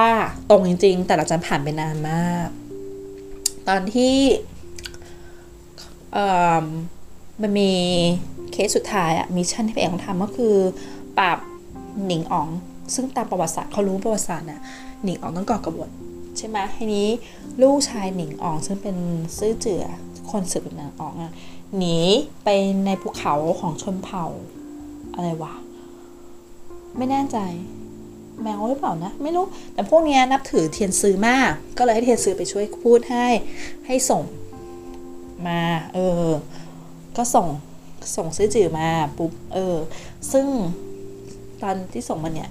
[0.49, 2.49] ตรงจริง ๆ แต่เราจะผ่านไปนานมาก
[3.67, 4.15] ตอนที่
[6.13, 6.27] เอ่
[6.63, 6.65] อ
[7.41, 7.71] มันมี
[8.51, 10.55] เคสสุดท้ายอะมิชชั่นที่พระเอกต้องทำก็คือ
[11.17, 11.37] ปราบ
[12.05, 12.47] หนิงอ๋อง
[12.93, 14.61] ซึ่งตามประวัติศาสตร์เขารู้ประวัติศาสตร์น่ะ
[15.03, 15.89] หนิงอ๋องต้องก่อกบฏ
[16.37, 17.07] ใช่ไหมทีนี้
[17.61, 18.97] ลูกชายหนิงอ๋องซึ่งเป็น
[19.37, 19.83] ซื่อเจือ
[20.31, 21.33] คนสืบหนิงอ๋องอะ
[21.77, 21.97] หนี
[22.43, 22.49] ไป
[22.85, 24.25] ในภูเขาของชนเผ่า
[25.13, 25.53] อะไรวะ
[26.97, 27.37] ไม่แน่ใจ
[28.41, 33.27] แมวหรือเปล่านะ ไม่รู้ แต่พวกเนี้ยนับถือเทียนซื้อมาก ก็เลยให้เทียนซื้อไปช่วยพูดให้
[33.87, 34.23] ให้ส่ง
[35.47, 35.61] มา
[35.93, 36.27] เออ
[37.19, 37.47] ก็ส่ง
[38.15, 38.87] ส่งซื้อจื่อมา
[39.17, 39.75] ปุ๊บเออ
[40.31, 40.45] ซึ่ง
[41.61, 42.49] ตอนที่ส่งมาเนี่ย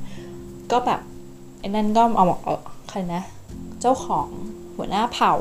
[0.73, 1.01] ก็แบบ
[1.61, 2.55] ไอ้นั่นก็เอาเอา
[2.89, 3.23] ใครนะ
[3.81, 4.29] เจ้าของ
[4.77, 5.33] หัวหน้าเผ่า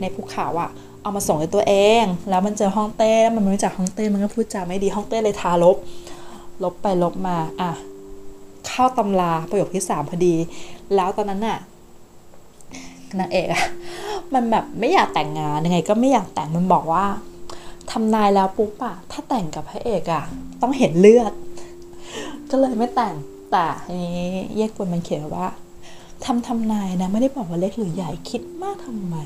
[0.00, 0.70] ในภูเขาอะ
[1.02, 5.76] เอามาส่งในตัวเอง แล้วมันเจอห้องเต้แล้วมันไม่รู้จักห้องเต้มันก็พูดจาไม่ดีห้องเต้เลยทาลบ
[6.62, 7.70] ลบไปลบมาอะ
[8.66, 10.34] เข้าตำราประโยคที่สามพอดี
[10.94, 11.58] แล้วตอนนั้นน่ะ
[13.18, 13.64] นางเอกอะ
[14.34, 17.04] มันแบบไม่อยากแต่งงานยังไงก็ไม่อยากแต่งมันบอกว่า
[17.90, 20.24] ทำนายแล้วปุ๊บอะถ้าแต่งกับพระเอกอะ
[20.62, 21.32] ต้องเห็นเลือด
[22.50, 23.14] ก็เลยไม่แต่ง
[23.52, 24.22] แต่ทีนี้
[24.56, 25.46] เยกวนมันเขียนว่า
[26.24, 29.16] ทำทำนายนะ ไม่ได้บอกว่าเล็กหรือใหญ่คิดมากทำไม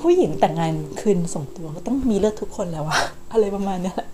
[0.00, 3.00] ผู้หญิงแต่งงานคืนส่งตัวก็ต้องมีเลือดทุกคนแล้วอะ
[3.32, 4.08] อะไรประมาณนี้แหละ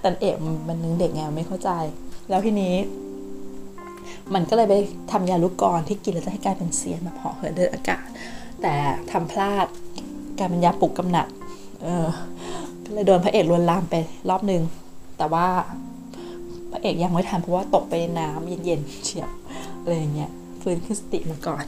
[0.00, 0.36] แต่เอก
[0.68, 1.70] มันนึงเด็กไงไม่เข้าใจ
[2.28, 2.74] แล้วทีนี้
[4.34, 4.74] มันก็เลยไป
[5.12, 8.04] ทำยาลูกกรที่กินแล้วจะให้กลายเป็นเสียนแบบห่อเหินเดินอากาศ
[8.62, 8.74] แต่
[9.10, 9.66] ทำพลาด
[10.38, 11.26] กลายเป็นยาปลุกกำหนัด
[11.82, 12.06] เออ
[12.86, 13.94] ก็เลยโดนพระเอกลวนลามไป
[14.28, 14.62] รอบนึง
[15.18, 15.46] แต่ว่า
[16.72, 19.30] พระเอกยังไม่ทันเพราะว่าตกไปในน้ำเย็นๆเฉียบ
[19.80, 20.30] อะไรอย่างเงี้ย
[20.62, 21.64] ฟื้นขึ้นสติมาก่อน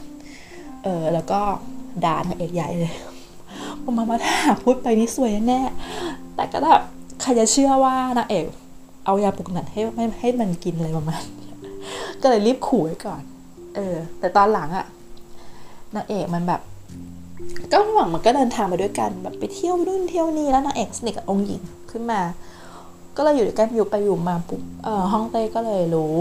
[0.83, 1.39] เออแล้วก็
[2.05, 2.93] ด่านางเอกใหญ่เลย
[3.85, 5.61] ประมาณว่าถ้าพูดไปนี่สวยแน่
[6.35, 6.81] แต่ก็แบบ
[7.21, 8.45] ใครจะเชื่อว่านางเอก
[9.05, 11.23] เอายาปลุกหนัดให้ให้ให้มันกินอะไรประมาณ
[12.21, 13.21] ก็เลยรีบขู่ไว้ก่อน
[13.75, 14.85] เออ แต่ตอนหลังอะ
[15.95, 16.61] นางเอกมันแบบ
[17.71, 21.61] ก็ระหว่างมันก็เดินทางไปด้วยกันแบบไปเที่ยวนู่นเที่ยวนี่แล้วนางเอกสนิทกับองค์หญิง
[21.91, 22.21] ขึ้นมา
[23.17, 26.13] ก็เลยอยู่ด้วยกันอยู่ไปอยู่มาปุ๊บเออห้องเต้ก็เลยรู้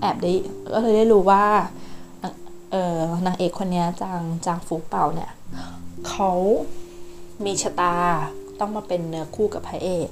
[0.00, 0.32] แอบได้
[0.74, 1.44] ก็เลยได้รู้ว่า
[2.72, 5.30] เออนางเอกคนนี้จางจางฟูเป่าเนี่ย
[6.08, 6.32] เขา
[7.44, 7.94] มีชะตา
[8.60, 10.08] ต้องมาเป็นเนื้อคู่กับพระเอก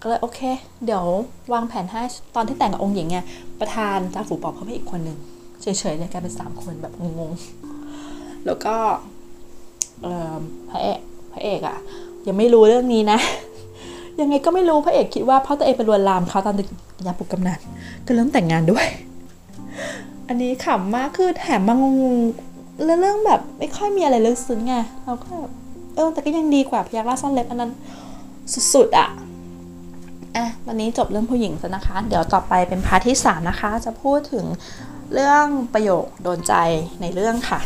[0.00, 0.40] ก็เลยโอเค
[0.84, 1.04] เดี๋ยว
[1.52, 2.02] วางแผนให้
[2.34, 3.18] ตอนที่แต่งกับองค์หญิงไง
[3.60, 5.18] ประธานจางฝูเป่าเขาเป็นอีกคนหนึ่ง
[5.62, 8.74] เฉยๆเลยกลายเป็นสามคนแบบงงๆแล้วก็
[10.70, 10.98] พระเอก
[11.32, 11.76] พระเอกอะ
[12.26, 13.18] ยังไม่รู้เรื่องนี้นะ
[14.20, 16.54] ยังไงก็ไม่รู้พระเอกคิดว่าเพราะตัวเองเป็นลวนลามเขาตอน
[17.06, 17.60] ยาปลุกกำหนัด
[18.06, 18.86] ก็เริ่มแต่งงานด้วย
[20.28, 21.96] อันนี้ขำมากคือแถมมางง
[22.84, 24.74] เรื่องแบบไม่ค่อยมีอะไรลึกซึ้งไง
[25.04, 25.52] เราก็แบบ
[25.94, 27.72] เออแต่ก็ยังดีกว่าพยัคฆ์ล่าซ่อนเล็บอันนั้น
[28.74, 29.08] สุดๆอะ
[30.36, 34.44] อะวันนี้จบเรื่องผู้หญิงแล้วนะคะ เดี๋ยวต่อไปเป็น part ที่ 3 นะคะ จะพูดถึง
[35.14, 36.54] เรื่องประโยคโดนใจ
[37.00, 37.60] ในเรื่องค่ะ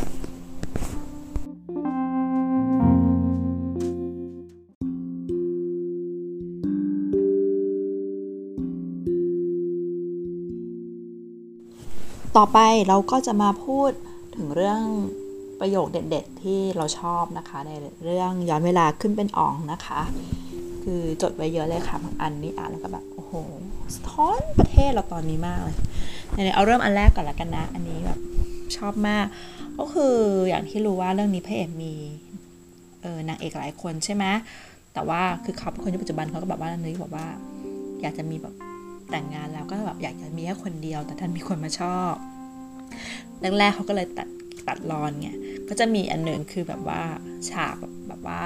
[12.36, 13.90] ต่อไปเราก็จะมาพูด
[14.36, 14.82] ถึงเรื่อง
[15.60, 17.72] ประโยคเด็ด ๆ ที่เราชอบนะคะ ใน
[18.04, 20.00] เรื่องย้อนเวลาขึ้นเป็นอ่องนะคะ
[20.82, 23.32] คือจดไว้เยอะเลยค่ะบางอันนี้อ่านแล้วก็แบบโอ้โห
[23.94, 25.76] สะท้อนประเทศเราตอนนี้มากเลย
[26.34, 28.18] ในเอาเริ่มอันแรกก่อนละกันนะ อันนี้แบบ
[28.76, 29.26] ชอบมาก
[29.78, 30.14] ก็คือ
[30.48, 31.94] อย่างที่รู้ว่าเรื่องนี้พระเอกมี
[33.02, 34.24] เออนางเอกหลายคนใช่ไหม
[34.94, 37.26] แต่ว่าคือเขาเป็นคนในปัจจุบันเขาก็แบบว่านึกบอกว่า
[38.02, 38.54] อยากจะมีแบบ
[39.10, 42.12] แต่งงานแล้วก็แบบอยากจะมีแค่คนเดียว แต่ท่านมีคนมาชอบ
[43.58, 44.28] แรกๆเขาก็เลยตัด
[44.68, 45.30] ตัดรอนไง
[45.68, 47.02] ก็จะมีอันหนึ่งคือแบบว่า
[47.50, 48.44] ฉากแบบแบบว่า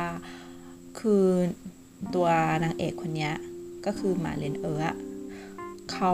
[0.99, 1.25] คือ
[2.15, 2.29] ตัว
[2.65, 3.31] นางเอกคนนี้
[3.87, 4.79] ก็คือมาเลนเออ
[5.93, 6.13] เขา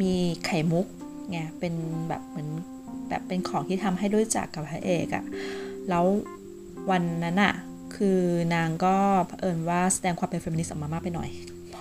[0.00, 0.86] มีไข่มุก
[1.30, 1.74] ไงเป็น
[2.08, 2.48] แบบเหมือน
[3.08, 5.24] แบบเป็นของที่ทำให้รู้จักกับพระเอกอะ
[5.88, 6.04] แล้ว
[6.90, 7.54] วันนั้นอะ
[7.96, 8.20] คือ
[8.54, 8.96] นางก็
[9.26, 11.28] เผอิญว่าแสดงความเป็นเฟมินิสต์ออกมามากไปหน่อย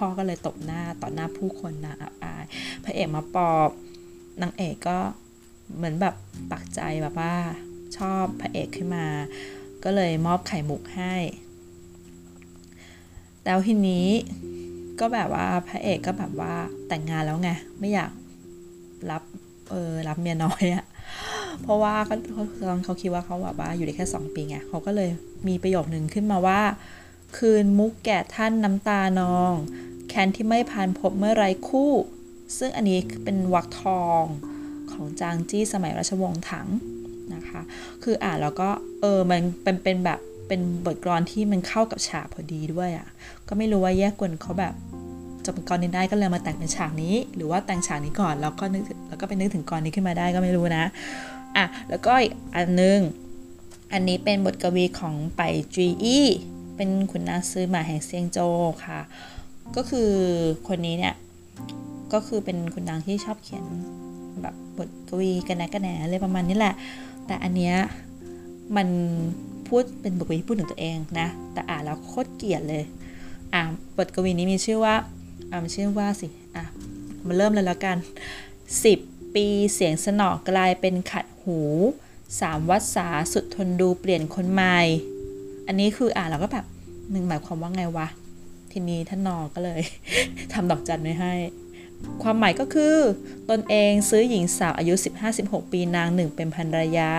[0.03, 2.43] พ่อก็เลยตบหน้าต่อหน้าผู้คนนางอับอาย
[2.83, 3.69] พระเอกมาปอบ
[4.41, 4.97] นางเอกก็
[5.75, 6.15] เหมือนแบบ
[6.51, 7.35] ปักใจแบบว่า
[7.97, 9.05] ชอบพระเอกขึ้นมา
[9.83, 11.15] ก็เลยมอบไข่มุกให้
[13.45, 14.07] แล้วทีนี้
[14.99, 16.53] ก็แบบว่าพระเอกก็แบบว่า
[16.87, 18.11] แต่งงานแล้วไงไม่อยาก
[19.11, 19.23] รับ
[19.71, 20.85] เออรับเมียน้อยอะ
[21.61, 22.43] เพราะว่าเขาเขา
[22.83, 25.09] เขาคิดว่าเขาแบบว่าอยู่ได้แค่สองปีไงเขาก็เลย
[25.47, 26.61] มีประโยคหนึ่งขึ้นมาว่า
[27.37, 29.53] คืนมุกแก่ท่านน้ำตานอง
[30.15, 31.91] แคนที่ไม่ผ่านพบเมื่อไรคู่
[32.57, 34.23] ซึ่งอันนี้เป็นวักทอง
[34.91, 36.67] ของจางจี้สมัยราชวงศ์ถัง
[37.33, 37.61] นะคะ
[38.03, 38.69] คืออ่านแล้วก็
[39.01, 43.07] เออมันเป็นเป็นแบบเป็นบทกลอนที่มันเข้ากับฉากพอดีด้วยอะ่ะ
[43.47, 44.73] ก็ไม่รู้ว่าแยกกวนเขาแบบ
[45.45, 50.85] จบกรนี้ได้ก็เลยมาแต่งเป็นฉากนี้ หรือว่าแต่งฉากนี้ก่อนแล้วก็นึกแล้วก็ไปนึกถึงกรนี้ขึ้นมาได้ก็ไม่รู้นะ
[51.55, 52.99] อะแล้วก็อีกอันนึง
[53.93, 55.41] อันนี้เป็นบทกวีของไป
[55.75, 56.27] จีอี้
[56.75, 58.39] เป็นขุนนางซื้อหมาแห่งเซียงโจ
[58.85, 58.99] ค่ะ
[59.75, 60.09] ก็คือ
[60.67, 61.15] คนนี้เนี่ย
[62.13, 63.65] ก็คือเป็นขุนนางที่ชอบเขียน
[64.41, 66.75] แบบบทกวีกันแนกันแหนอะไรประมาณนี้แหละ
[67.25, 67.75] แต่อันเนี้ย
[68.75, 68.87] มัน
[69.67, 72.83] พูดเป็นบทกวีที่พูดถึงตัวเองนะ แต่อ่านแล้วโคตรเกลียดเลย
[73.53, 73.61] อ่า
[73.97, 74.95] บทกวีนี้มีชื่อว่า
[75.49, 76.63] อ่ามันชื่อว่าสิ อะ
[77.25, 77.97] มาเริ่มเลยแล้วกัน
[78.65, 81.59] 10 ปีเสียงสนอกลายเป็นขัดหู
[82.39, 84.77] สามวัดสาสุดทนดูเปลี่ยนคนใหม่
[85.67, 86.65] อันนี้คืออ่านแล้วก็แบบ
[87.11, 88.07] หนึ่งหมายความว่าไงวะ
[88.73, 89.81] ทีนี้ท่านนอก็เลย
[90.53, 91.33] ทำดอกจันไว้ให้
[92.23, 92.95] ความหมายก็คือ
[93.49, 94.93] ตนเองซื้อหญิงสาวอายุ
[95.33, 97.11] 15-16 ปีนางหนึ่งเป็นภรรยา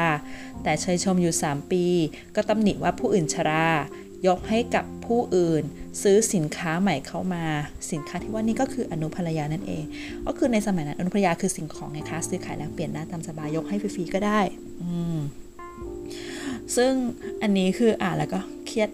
[0.63, 1.85] แต่เชยชมอยู่ 3 ปี
[2.37, 3.69] ก็ตำหนิว่าผู้อื่นชรา
[4.27, 5.63] ยกให้กับผู้อื่น
[6.03, 7.45] ซื้อสินค้าใหม่เข้ามา
[7.93, 9.85] สินค้าที่ว่านี่ก็คืออนุภรรยานั่นเอง
[10.27, 14.41] ก็คือในสมัยนั้นอนุภรรยาคือสิ่งของไงคะซื้อขายแลกเปลี่ยนได้ตามสบายยกให้ฟรีๆก็ได้
[14.83, 15.17] อืม
[16.77, 16.93] ซึ่ง
[17.43, 18.89] อันนี้คืออ่านแล้วก็เครียด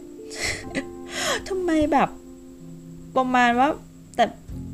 [1.48, 2.08] ทำไมแบบ
[3.16, 3.68] ประมาณว่า
[4.16, 4.24] แต่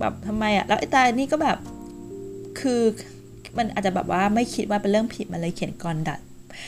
[0.01, 1.59] แบบทำไมอะแล้วไอ้ตานี่ก็แบบ
[2.61, 2.83] คือ
[3.59, 6.21] มันอาจจะแบบว่าไม่คิดว่าเป็นเรื่องผิดมันเลยเขียนกรดัด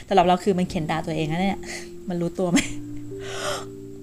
[0.05, 1.61] แต่เราเราคือมันเขียนด่าตัวเองนะเนี่ย
[2.09, 2.59] มันรู้ตัวไหม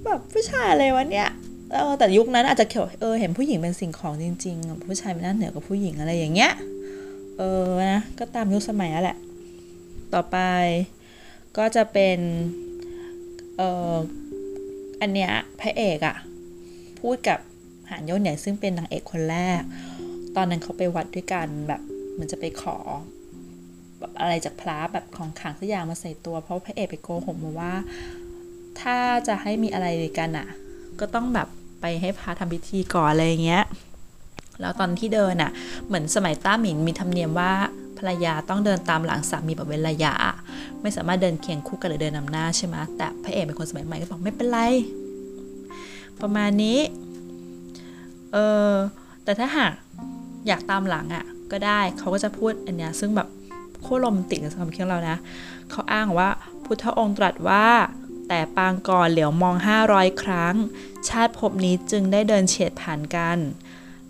[0.05, 1.29] แบบผู้ชายอะไรวะเนี่ย
[1.73, 6.51] เออแต่ยุคนั้นอาจจะเขียวเออเห็นผู้หญิงเป็นสิ่งของจริงๆ ผู้ชายเป็นน้าเหนือกว่าผู้หญิงอะไรอย่างเงี้ย
[7.37, 9.17] เออนะก็ตามยุคสมัยแล้วแหละ
[10.13, 10.37] ต่อไป
[11.57, 12.19] ก็จะเป็น
[13.57, 13.61] เอ
[13.93, 13.95] อ
[15.01, 16.15] อันเนี้ยพระเอกอะ
[16.99, 17.39] พูดกับ
[17.89, 19.61] หานโยนใหญ่ยซึ่งเป็นนางเอกคนแรก
[20.35, 21.81] ตอนนั้นเขาไปวัดด้วยกันแบบ
[22.19, 22.77] มันจะไปขอ
[23.99, 27.73] แบบอะไรจากพระแบบของขังสักอย่างมาใส่ตัว เพราะพระเอกไปโกหกมาว่า
[28.81, 28.97] ถ้า
[29.27, 29.87] จะให้มีอะไร
[30.19, 30.47] กันอะ
[30.99, 31.47] ก็ต้องแบบ
[31.81, 33.63] ไปให้พระทำพิธีก่อนอะไรอย่างเงี้ย
[34.61, 35.51] แล้วตอนที่เดินอะ
[35.87, 37.51] เหมือนสมัยต้าหมินมีธรรมเนียมว่า
[37.97, 40.13] ภรรยาต้องเดินตามหลังสามีแบบเว้นระยะ
[40.81, 44.59] ไม่สามารถเดินเคียงคู่กันหรือเดินนำหน้าใช่ไหมแต่พระเอกเป็นคนสมัยใหม่ก็บอกไม่เป็นไร
[46.21, 46.79] ประมาณนี้
[48.35, 48.73] เออ
[49.23, 49.73] แต่ถ้าหาก
[50.47, 53.27] อยากตามหลังอะ่ะ ก็ได้เขาก็จะพูดอันเนี้ยซึ่งแบบ
[53.81, 55.17] โคตรโรแมนติกในความคิดของเรานะ
[55.71, 56.29] เขาอ้างว่า
[56.63, 57.67] พุทธองค์ตรัสว่า
[58.27, 59.55] แต่ปางก่อนเหลียวมอง
[59.89, 60.55] 500 ครั้ง
[61.09, 63.37] ชาติภพนี้จึงได้เดินเฉียดผ่านกัน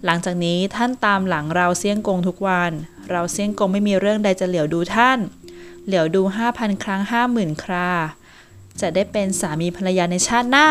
[0.06, 2.72] หลังจากนี้ท่านตามหลังเราเสี่ยงกงทุกวัน
[3.12, 5.20] เราเสี่ยงกงไม่มีเรื่องใดจะเหลียวดูท่าน
[5.86, 6.22] เหลียวดู
[6.52, 7.90] 5,000 ครั้ง 50,000 ครา
[8.82, 10.68] จะได้เป็นสามีภรรยาในชาติหน้า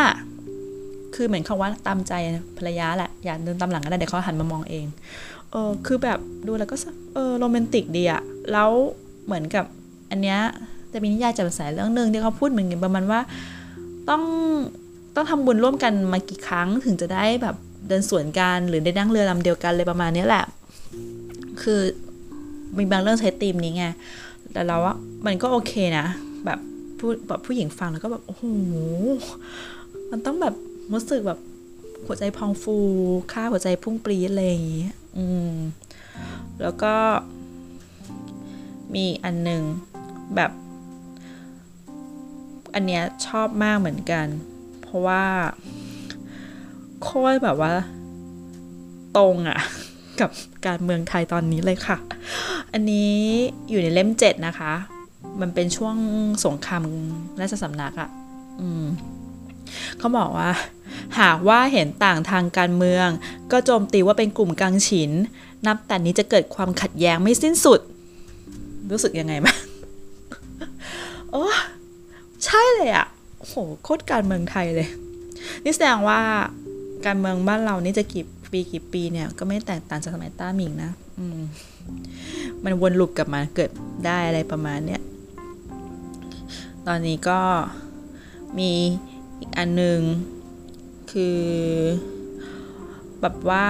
[1.15, 2.13] คือเหมือนคำว่าตามใจ
[2.57, 4.85] ภรรยาแหละ อยากเดินตามหลังก็ได้เดี๋ยวเขาหันมามองเอง
[5.51, 6.75] เออคือแบบดูแล้วก็
[7.13, 8.21] เออโรแมนติกดีอะ
[8.51, 8.69] แล้ว
[9.25, 9.65] เหมือนกับ
[10.11, 10.39] อันเนี้ย
[10.93, 13.19] จะมีนิยายแจ่มใสเรื่องหนึ่งที่เขาพูดเหมือนกันประมาณว่า
[14.09, 14.23] ต้อง
[15.15, 17.55] ต้องทำบุญร่วมกันมากี่ครั้งถึงจะได้แบบ
[17.87, 20.43] เดินสวนกันหรือได้นั่งเรือลำเดียวกันเลยประมาณนี้แหละ
[21.61, 21.81] คือ
[22.77, 23.85] มีบางเรื่องใช้ธีมนี้ไง
[24.53, 26.05] แต่เราว่ามันก็โอเคนะ
[26.45, 26.59] แบบ
[26.97, 28.43] ผู้แบบผู้หญิงฟังแล้วก็แบบ โอ้โห
[30.11, 30.55] มันต้องแบบ
[30.93, 31.39] รู้สึกแบบ
[32.05, 32.77] หัวใจพองฟู
[33.31, 34.85] ค่าหัวใจพุ่งปรี๊ดอะไรอย่างงี้
[35.17, 35.53] อืม
[36.61, 36.95] แล้วก็
[38.95, 39.61] มีอันหนึ่ง
[40.35, 40.51] แบบ
[42.73, 44.27] อันเนี้ยชอบมากเหมือนกัน
[44.81, 45.23] เพราะว่า
[47.01, 47.73] โคตรแบบว่า
[49.17, 49.59] ตรงอะ
[50.19, 50.31] กับ
[50.67, 51.97] การเมืองไทยตอนนี้เลยค่ะ
[52.73, 53.13] อันนี้
[53.69, 54.73] อยู่ในเล่มเจ็ดนะคะ
[55.41, 55.95] มันเป็นช่วง
[56.45, 56.83] สงคราม
[57.41, 58.09] ราชสำนักอะ
[58.61, 58.85] อืม
[59.97, 60.51] เขาบอกว่า
[61.19, 63.07] หากว่าเห็นต่างทางการเมือง
[63.51, 65.11] ก็โจมตีว่าเป็นกลุ่มกังฉิน
[65.67, 67.79] นับแต่นี้จะเกิดความขัดแย้งไม่สิ้นสุด
[68.91, 69.57] รู้สึกยังไงบ้าง
[71.31, 71.45] โอ้
[72.45, 73.07] ใช่เลยอะ
[73.39, 74.87] โหโคตรการเมืองไทยเลย
[75.63, 76.19] นี่แสดงว่า
[77.05, 81.39] การเมืองบ้านเรานี่จะกี่ปีกี่ปีเนี่ยก็ไม่แตกต่างจากสมัยต้าหมิงนะอืม
[82.63, 83.71] มันวนลูปกลับมาเกิด
[84.05, 85.01] ได้อะไรประมาณเนี้ย
[86.87, 87.39] ตอนนี้ก็
[88.59, 88.71] มี
[89.39, 89.99] อีกอันหนึ่ง
[91.11, 91.41] คือ
[93.21, 93.67] แบบว่า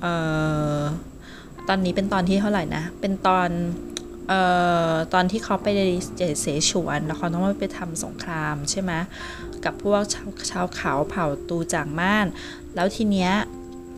[0.00, 0.14] เอ่
[0.78, 0.80] อ
[1.68, 3.48] ตอนนี้เป็นตอนที่เท่าไหร่นะ เป็นตอน
[4.28, 4.40] เอ่
[4.90, 5.66] อตอนที่เขาไป
[6.40, 8.92] เสฉวนแล้วเขาต้องไปทำสงครามใช่ไหม
[9.64, 12.26] กับพวกชาวชาวเขาเผ่าตูจางม่าน
[12.74, 13.32] แล้วทีเนี้ย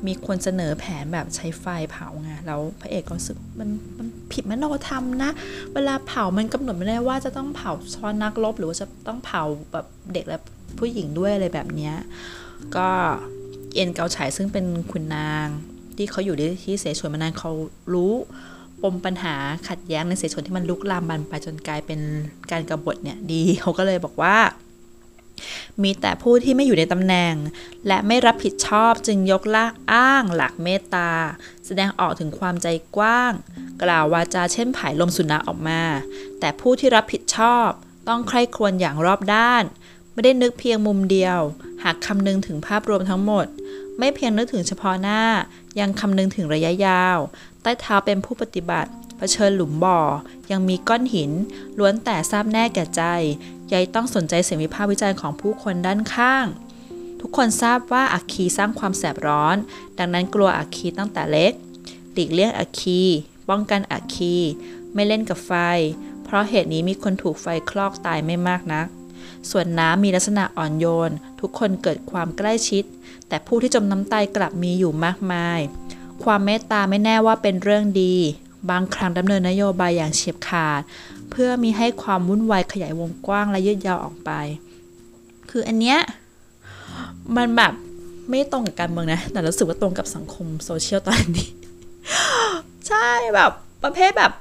[0.07, 3.69] มีคนเสนอแผนแบบใช้ไฟเผาไงแล้วพระเอกก็รู้สึกมัน
[3.99, 5.31] มันผิดมโนธรรมนะ
[5.75, 9.43] เวลาเผามันกำหนดไม่ได้ว่าจะต้องเผาชอนนักรบหรือว่าจะต้องเผา
[9.73, 10.39] แบบเด็กและ
[10.79, 11.95] ผู้หญิงด้วยอะไรแบบเนี้ย
[12.77, 12.89] ก็
[13.75, 15.47] เอ็นเกาฉายซึ่งเป็นขุนนาง
[15.97, 17.51] ที่เขาอยู่ที่เสฉวนมานานเขา
[17.93, 18.13] รู้
[18.83, 19.35] ปมปัญหา
[19.69, 22.01] ขัดแย้งในเสฉวนที่มันลุกลามบานไปจนกลายเป็น
[22.51, 24.37] การกรบฏเนี่ยดีเขาก็เลยบอกว่า
[25.83, 27.35] มีแต่ผู้ที่ไม่อยู่ในตำแหน่ง
[27.87, 31.11] และไม่รับผิดชอบจึงยกละอ้างหลักเมตตา
[31.67, 32.67] แสดงออกถึงความใจ
[32.97, 33.33] กว้าง
[33.83, 35.83] กล่าววาจาเช่นผายลมสุนัขออกมา
[36.41, 37.69] แต่ผู้ที่รับผิดชอบ
[38.09, 39.65] ต้องใคร่ครวญอย่างรอบด้าน
[40.13, 41.39] ไม่ได้นึกเพียงมุมเดียว
[41.85, 43.47] หากคำนึงถึงภาพรวมทั้งหมด
[43.99, 45.23] ไม่เพียงนึกถึงเฉพาะหน้า
[45.81, 47.19] ยังคำนึงถึงระยะยาว
[47.63, 50.01] ใต้เท้าเป็นผู้ปฏิบัติเผชิญหลุมบ่อ
[50.51, 51.31] ยังมีก้อนหิน
[51.79, 53.03] ล้วนแต่ทราบแน่แก่ใจ
[53.73, 56.47] ยายต้องสนใจเสียงวิพากษ์วิจารณ์ของผู้คนด้านข้าง
[57.21, 59.57] ทุกคนทราบว่าอัคคีสร้างความแสบร้อน
[59.99, 61.53] ดังนั้นกลัวอัคคีตั้งแต่เล็ก
[62.13, 63.03] หลีกเลี่ยงอัคคี
[63.49, 64.37] ป้องกันอัคคี
[64.95, 65.53] ไม่เล่นกับไฟ
[66.25, 68.87] เพราะเหตุนี้มีคนถูกไฟคลอกตายไม่มากนัก
[69.51, 72.85] ส่วนน้ำมีลักษณะอ่อนโยน ทุกคนเกิดความใกล้ชิด
[73.29, 75.61] แต่ผู้ที่จมน้ำตายกลับมีอยู่มากมาย
[76.25, 78.15] ความเมตตาไม่แน่ว่าเป็นเรื่องดี
[78.71, 80.81] บางครั้งดำเนินนโยบายอย่างเฉียบขาด
[81.31, 84.31] เพื่อมีให้ความวุ่นวายขยายวงกว้างและยืดยาวออกไป
[85.51, 85.99] คืออันเนี้ย
[87.37, 87.73] มันแบบ
[88.29, 91.49] ไม่ตรงกับการเมืองนะ แต่รู้สึกว่าตรงกับสังคมโซเชียลตอนนี้
[92.89, 93.51] ใช่แบบ
[93.85, 94.33] ประเภทแบบ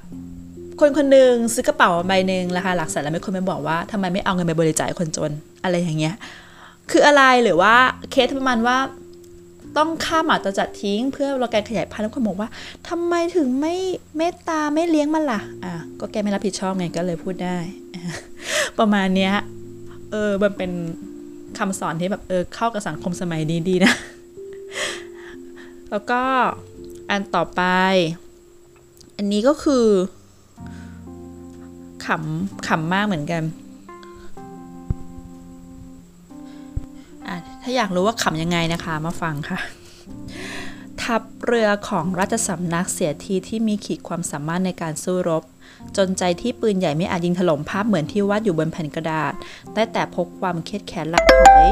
[0.80, 5.32] คนคนหนึ่งซื้อกระเป๋าใบหนึ่งราคาหลักแสนแล้วไม่คนไปบอกว่าทำไมไม่เอาเงินไปบริจาคคนจน
[5.62, 6.14] อะไรอย่างเงี้ย
[6.90, 7.74] คืออะไรหรือว่า
[8.10, 8.76] เคสประมาณว่า
[9.76, 12.48] ต้องฆ่าหมาตัวจัดทิ้ง เพื่อเราการขยายพันธุ์แล้วคนบอกว่า
[12.88, 13.74] ทำไมถึงไม่
[14.16, 17.58] เมตตาไม่เลี้ยงมันล่ะอะก็แกไม่รับผิดชอบไงก็เลยพูดได้
[18.78, 19.32] ประมาณเนี้ย
[20.10, 20.70] เออมันเป็น
[21.58, 23.92] คำสอนที่แบบเออเข้ากับสังคมสมัยนี้ดีนะ
[25.90, 26.22] แล้วก็
[27.10, 27.62] อันต่อไป
[29.16, 29.86] อันนี้ก็คือ
[32.06, 33.42] ขำขำมากเหมือนกัน
[37.70, 39.58] ถ้าอยากรู้ว่าขำยังไงนะคะมาฟังค่ะ
[41.02, 45.42] ทัพเรือของราชสำนักเสียทีที่มีขีดความสามารถในการสู้รบ
[45.96, 49.32] จนใจที่ปืนใหญ่ไม่อาจยิงถล่มภาพเหมือนที่วาดอยู่บนแผ่นกระดาษ
[49.74, 51.66] ได้แต่พกความเครียดแค้นละถอย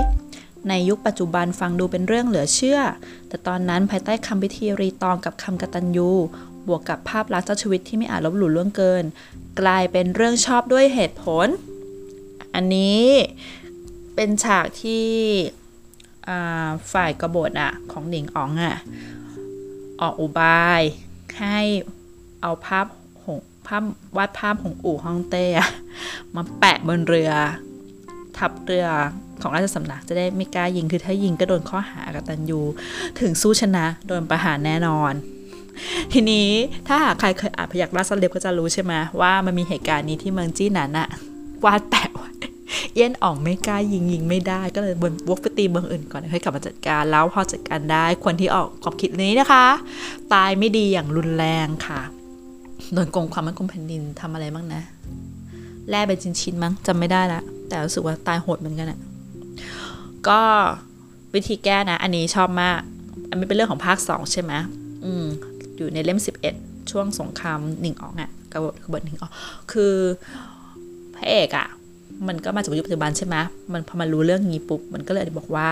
[0.68, 2.80] ในยุคปัจจุบันฟังดูเป็นเรื่องเหลือเชื่อ
[3.28, 6.10] แต่ตอนนั้นภายใต้คำพิธีรีตองกับคำกตัญญู
[6.68, 9.04] บวกกับภาพลักษณ์เจ้าชีวิตที่ไม่อาจลบหลู่ล่วงเกิน
[9.60, 11.48] กลายเป็นเรื่องชอบด้วยเหตุผล
[12.54, 13.04] อันนี้
[14.14, 15.06] เป็นฉากที่
[16.92, 18.76] ฝ่ายกบฏอะของหนิงอ๋องอะ
[20.00, 20.82] ออกอุบาย
[21.38, 21.58] ให้
[22.42, 22.86] เอาภาพ
[23.24, 23.82] หงภาพ
[24.16, 25.70] วาดภาพของอู่ฮ่องเต้อะ
[26.34, 27.32] มาแปะบนเรือ
[28.36, 28.86] ทับเรือ
[29.42, 32.60] ของราชสำนักจะได้ไม่กล้ายิงคือถ้ายิงก็โดนข้อหากตันยู
[33.20, 35.12] ถึงสู้ชนะโดนประหารแน่นอน
[36.12, 36.48] ทีนี้
[36.86, 41.08] ถ้าหากใครเคยอ่านพยักราชเล็บก็จะรู้ใช่ไหมว่ามันมีเหตุการณ์นี้ที่เมืองจี้หนันอะ
[41.64, 42.05] วาดแปะ
[42.96, 49.64] เย็นอ่องไม่กล้ายิงยิงไม่ได้ก็เลยบนวกไปตีเมืองอื่นก่อนให้กลับมาจัดการแล้วพอจัดการได้คนที่ออกความคิดนี้นะคะ
[50.34, 52.00] ตายไม่ดีอย่างรุนแรงค่ะ
[52.92, 54.82] โดนกงความมั่นคงแผ่นดินทำอะไรบ้างนะ
[55.90, 58.98] แล่เป็นชิ้นๆมั้งจำไม่ได้ละแต่รู้สึกว่าตายโหดเหมือนกันอะ
[60.28, 60.40] ก็
[61.34, 62.78] วิธีแก้นะ อันนี้ชอบมาก
[63.28, 64.52] อันนี้เป็นเรื่องของภาคสองใช่ไหม
[65.04, 65.24] อืม
[65.76, 66.20] อยู่ในเล่ม
[66.54, 69.32] 11 ช่วงสงครามหนิงออกอะกบฏกบฏหนิงออก
[69.72, 69.94] คือ
[71.14, 71.66] พระเอกอะ
[72.28, 73.36] มันก็มาจากยุคปัจจุบันใช่ไหม
[73.72, 75.68] มันพอมารู้เรื่องนี้ปุ๊บมันก็เลยบอกว่า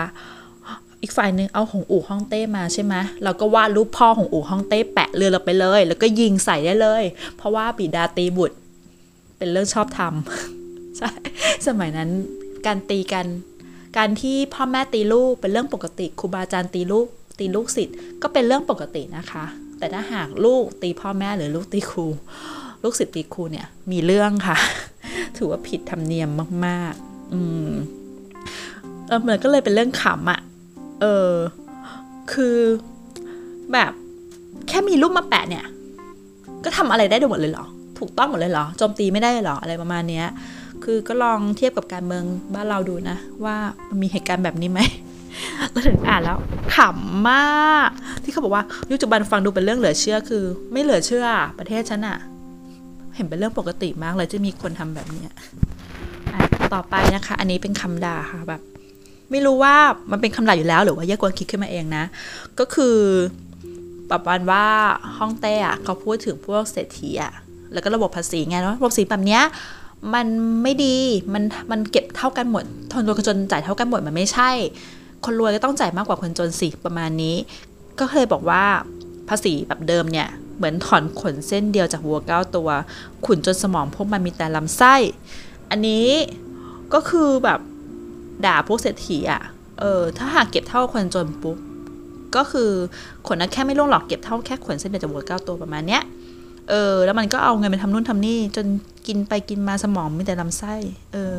[1.03, 2.95] อีกฝ่ายหนึ่งเอาของอู่ฮ่องเต้มาใช่ไหม
[3.25, 7.05] เราก็วาดรูปพ่อของอู่ฮ่องเต้แปะเรือเราไปเลย แล้วก็ยิงใส่ได้เลย
[7.37, 8.57] เพราะว่าบิดาตีบุตร
[9.39, 11.11] เป็นเรื่องชอบทำใช่
[11.67, 12.11] สมัยนั้น
[12.67, 13.27] การตีกัน
[13.97, 17.07] การที่พ่อแม่ตีลูกเป็นเรื่องปกติครูบาอาจารย์ตีลูก
[17.39, 19.45] ตีลูกศิษย์ก็เป็นเรื่องปกตินะคะ
[19.79, 22.07] แต่ถ้าหากลูกตีพ่อแม่หรือลูกตีครู
[22.85, 24.57] ลูกศิษย์ตีครูเนี่ยมีเรื่องค่ะ
[25.37, 26.29] ถือว่าผิดธรรมเนียม
[26.67, 27.71] มาก ๆ อืม
[29.07, 30.41] เออมันก็เลยเป็นเรื่องขำอะ่ะ
[31.01, 31.33] เออ
[32.33, 32.57] คือ
[33.73, 33.93] แบบ
[34.69, 35.65] แค่มีรูปมาแปะเนี่ย
[36.65, 37.67] ก็ทำอะไรได้หมดเลยเหรอ
[37.99, 40.27] ถูกต้องหมดเลยเหรอ โจมตีไม่ได้เหรอ อะไรประมาณเนี้ย
[40.85, 42.25] คือก็ลองเทียบกับการเมือง
[42.55, 43.57] บ้านเราดูนะ ว่า
[43.89, 44.81] มันมีเหตุการณ์แบบนี้ไหม
[45.71, 46.39] เราถึงอ่านแล้ว
[46.75, 47.91] ขำมาก
[48.25, 51.27] ที่เขาบอกว่ายุคปัจจุบันฟังดูเป็นเรื่องเหลือเชื่อคือ ไม่เหลือเชื่อ
[51.59, 52.19] ประเทศฉันอะ
[53.17, 55.27] เห็นเป็นเรื่องปกติมากเลยจะมีคนทำแบบนี้
[56.75, 58.63] ต่อไปนะคะ อันนี้เป็นคำด่าค่ะแบบ
[59.31, 59.75] ไม่รู้ว่า
[60.11, 62.05] มันเป็นคำด่าอยู่แล้ว หรือว่าแยกกวนคิดขึ้นมาเองนะ
[62.59, 62.97] ก็คือ
[64.11, 64.65] ประมาณว่า
[65.19, 67.33] ห้องเต้อะเขาพูดถึงพวกเศรษฐีอะ
[67.73, 69.43] แล้วก็ระบบภาษีไงเนาะระบบภาษีแบบเนี้ย
[70.15, 70.27] มัน
[70.63, 70.97] ไม่ดี
[71.35, 74.51] มันมันเก็บเท่ากันหมดทนรวยคนจนจ่ายเท่ากันหมดมันไม่ใช่
[75.25, 77.37] คนรวยก็ต้องจ่ายมากกว่าคนจนสิประมาณนี้
[77.99, 78.63] ก็เคยบอกว่า
[79.29, 82.69] ภาษีแบบเดิมเนี่ย เหมือนถอนขนเส้นเดียวจากวัวเก้าตัว
[83.27, 84.95] ขุนจนสมองพวกมันมีแต่ลำไส้
[85.71, 86.09] อันนี้
[86.95, 87.61] ก็คือแบบ
[88.47, 89.43] ด่าพวกเศรษฐีอะ่ะ
[89.81, 91.59] เออ ถ้าหากเก็บเท่าคนจนปุ๊บ
[92.37, 92.71] ก็คือ
[93.27, 96.03] ขนนั้นแค่ไม่ล่วงหรอกเก็บเท่าแค่ขนเส้นเดียวจากวัวเก้าตัวประมาณเนี้ย
[96.71, 98.67] เออ แล้วมันก็เอาเงินไปทำนู่นทำนี่ จน
[99.07, 100.75] กินไปกินมาสมองมีแต่ลำไส้
[101.13, 101.35] เออ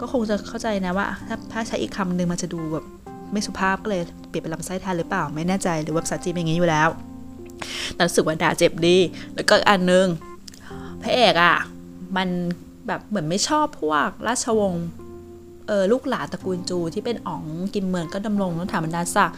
[0.00, 2.84] ก็คงจะเข้าใจนะว่า ถ้าถ้าใช้อีกคำหนึ่งมันจะดูแบบ
[3.32, 6.88] ไม่สุภาพก็เลยเปลี่ยนเป็นลำไส้แทนหรือเปล่าไม่แน่ใจหรือว่าภาษาจีนเป็นอย่างนี้อยู่แล้ว
[7.94, 8.98] แต่รู้สึกว่าด่าเจ็บดี
[9.34, 10.06] แล้วก็อันนึง
[11.02, 11.56] พระเอกอะ่ะ
[12.16, 12.28] มัน
[12.86, 14.86] แบบเหมือนไม่ชอบพวกราชวงศ์
[15.66, 17.44] เออลูกหลานตระกูลจูที่เป็นอ๋อง
[17.74, 19.36] กิมเมืองก็ดำรงถาบรรดาศักดิ์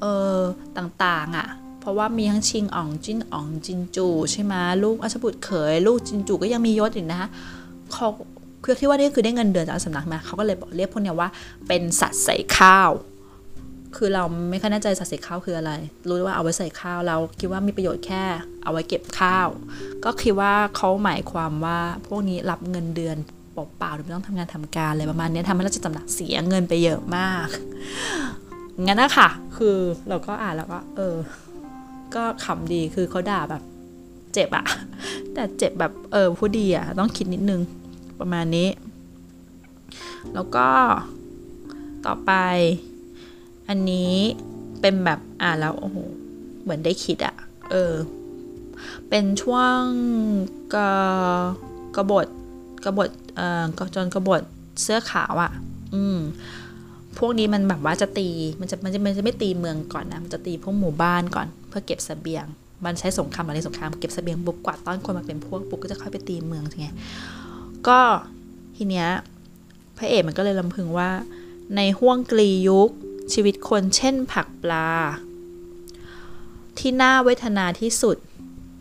[0.00, 0.04] เอ
[0.36, 0.38] อ
[0.76, 1.46] ต่างๆอะ่ะ
[1.80, 4.54] เพราะว่ามีทั้งชิงอ๋องจินอ๋องจินจูใช่ไหม
[4.84, 7.20] ลูกอาชบุตรเขย ลูกจินจูก็ยังมียศอีกนะ
[7.92, 8.08] เขา
[8.64, 11.28] คือที่ว่านี่คือได้เงินเดือนจากสำนักมาเขาก็เลยบอกเรียกพวกเนี้ยว่า
[11.68, 12.90] เป็นสัตว์ใส่ข้าว
[13.96, 15.72] คือเราไม่ค่อยแน่ใจสัตว์ใส่ข้าวคืออะไร
[16.08, 18.24] รู้ว่าเอาไว้ใส่ข้าวเราคิดว่ามีประโยชน์แค่
[18.62, 19.48] เอาไว้เก็บข้าว
[20.04, 23.16] ก็คิดว่าเขาหมายความว่าพวกนี้รับเงินเดือน
[23.52, 27.48] เปล่าๆโดยไม่ต้องทำงานทำการอะไรประมาณนี้ทำให้เราชสำนักเสียเงินไปเยอะมาก
[28.86, 29.76] งั้นนะค่ะ คือ
[30.08, 31.16] เราก็อ่านแล้วก็เออ
[32.14, 33.62] ก็ขำดีคือเขาด่าแบบ
[34.32, 34.64] เจ็บอะ
[35.34, 37.60] แต่เจ็บแบบเออผู้ดีอะต้องคิดนิดนึง
[38.20, 38.68] ประมาณนี้
[40.34, 40.68] แล้วก็
[42.06, 42.32] ต่อไป
[43.70, 44.14] อันนี้
[44.80, 45.96] เป็นแบบอ่านแล้วโอ้โห
[46.62, 47.34] เหมือนได้คิดอะ
[47.70, 47.94] เออ
[49.08, 49.78] เป็นช่วง
[50.74, 50.76] ก
[51.96, 52.26] กบฏ
[52.84, 53.64] กบฏเอ่อ
[53.94, 54.42] จนกบฏ
[54.82, 55.52] เสื้อขาวอะ่ะ
[55.94, 56.18] อืม
[57.18, 58.28] พวกนี้มันแบบว่าจะตี
[58.60, 62.46] มันจะมันจะมันจะไม่ตีเมืองก่อนนะ มันจะตีพวกหมู่บ้านก่อน เพื่อเก็บสเสบียง
[62.84, 66.88] มันใช้สงครามอะไรสงครามเก็บสเสบียงบุกกวาดต้อนคนมาเป็นพวกปุกก็จะค่อยไปตีเมืองไง
[67.88, 67.98] ก็
[68.76, 69.08] ทีเนี้ย
[69.98, 71.10] พระเอกมันก็เลยลำพึงว่า
[71.76, 72.90] ในห้วงกลียุค
[73.34, 74.90] ชีวิตคนเช่นผักปลา
[76.78, 78.16] ที่น่าเวทนาที่สุด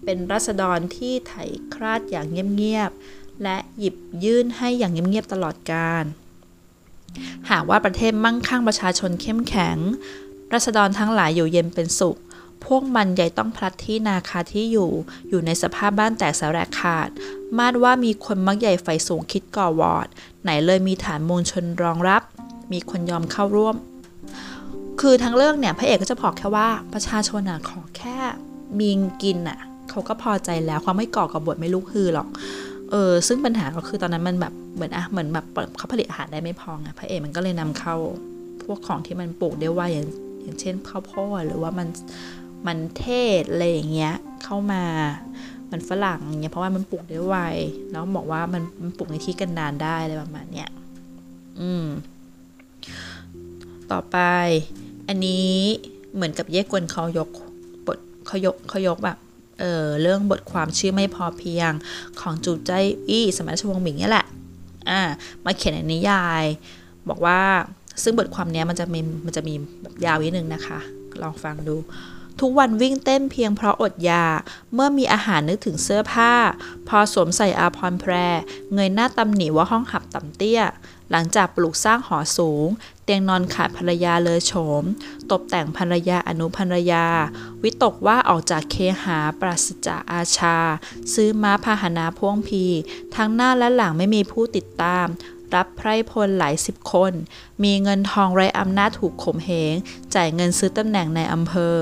[0.04, 1.34] เป็นรัษฎรที่ไถ
[1.74, 6.04] คราดอย่างเงียบๆและหยิบยื่นให้อย่างเงียบๆตลอดการ
[7.50, 9.78] หากว่าประเทศมั่งคั่งประชาชนเข้มแข็ง
[10.54, 12.20] รัษฎรทั้งหลายอยู่เย็นเป็นสุข
[12.66, 14.92] พวกมันใหญ่ต้องพลัดที่นาคาที่อยู่
[15.30, 17.10] อยู่ในสภาพบ้านแตกสลายขาด
[17.58, 20.08] มาดว่ามีคนมักใหญ่ไฟสูงคิดก่อวอด
[20.44, 22.22] ไหนเลยมีฐานมวลชนรองรับ
[22.72, 23.76] มีคนยอมเข้าร่วม
[25.00, 28.18] คือทั้งเรื่องเนี่ยพระเอกก็จะบอกแค่ว่าประชาชนอะขอแค่
[28.80, 28.90] มี
[29.24, 29.60] กินอะ
[29.90, 32.28] เขาก็พอใจแล้วความไม่ก่อกบฏไม่ลุกฮือหรอก
[32.92, 35.46] เออซึ่งปัญหาก็คือตอนนั้นมันแบบเหมือนอะเหมือนแบบ
[35.78, 37.96] เขาผลิตอาหารได้ไม่พอไงพระเอกมันก็เลยนำเข้า
[38.64, 40.08] พวกของที่มันปลูกได้ไวอย่าง
[40.44, 41.88] อย่างเช่นข้าวโพดหรือว่ามัน
[42.68, 43.08] มันเท
[43.40, 44.14] ศอะไรอย่างเงี้ย
[44.44, 44.84] เข้ามา
[45.72, 47.38] มันฝรั่งเงี้ยเพราะว่ามันปลูกได้ไว
[47.92, 50.70] แล้วบอกว่ามันมันปลูกในที่กันดานได้อะไรประมาณเนี้ย
[51.60, 51.86] อืม
[53.92, 54.18] ต่อไป
[55.10, 55.54] อันนี้
[56.16, 57.30] เหมือนกับเย่กวนเขายก
[57.86, 59.18] บทเขายกเขายกแบบ
[59.60, 61.72] เออเรื่องบทความชื่อไม่พอเพียง
[62.20, 62.72] ของจูใจ
[63.10, 64.26] อี้สมัยชวงหมิงนี่แหละ
[64.90, 65.02] อ่า
[65.46, 66.44] มาเขียนในนิยาย
[67.10, 67.40] บอกว่า
[68.04, 70.80] ซึ่งบทความนี้มันจะมีมันจะมีแบบยาวนิดนึงนะคะ
[71.22, 71.76] ลองฟังดู
[72.40, 74.24] ทุกวันวิ่งเต้นเพียงเพราะอดยา
[74.74, 76.34] เมื่อมีอาหารนึกถึงเสื้อผ้า
[76.88, 78.14] พอสวมใส่อาพรแพร
[78.74, 80.62] เงยหน้าตำหนิว่าห้องหับต่ำเตี้ย
[81.12, 82.68] หลังจากปลูกสร้างหอสูง
[83.04, 84.84] เตียงนอนขาดภรรยาเลอโฉม
[85.32, 87.06] ตกแต่งภรรยาอนุภรรยา
[87.64, 90.58] วิตกว่าออกจากเคหาปราศจากอาชา
[91.14, 92.66] ซื้อม้าพาหนะพ่วงพี
[93.16, 95.08] ทั้งหน้าและหลังไม่มีผู้ติดตาม
[95.56, 97.14] รับไพรพลหลายสิบคน
[97.64, 99.74] มีเงินทองไรอำนาจถูกข่มเหง
[100.16, 101.76] จ่ายเงินซื้อตำแหน่งในอำเภอ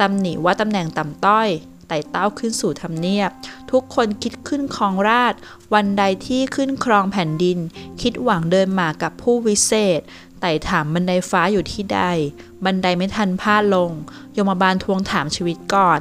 [0.00, 1.48] ตำหนิว่าตำแหน่งต่ำต้อย
[1.88, 3.30] ไต่เต้าขึ้นสู่ทำเนียบ
[3.70, 5.34] ทุกคนคิดขึ้นครองราช
[5.74, 7.58] วันใดที่ขึ้นครองแผ่นดิน
[8.02, 10.00] คิดหวังเดินหมากับผู้วิเศษ
[10.40, 12.00] ไต่ถามบันไดฟ้าอยู่ที่ใด
[12.64, 13.90] บันไดไม่ทันพลาดลง
[14.36, 16.00] ยมบาลทวงถามชีวิตก่อน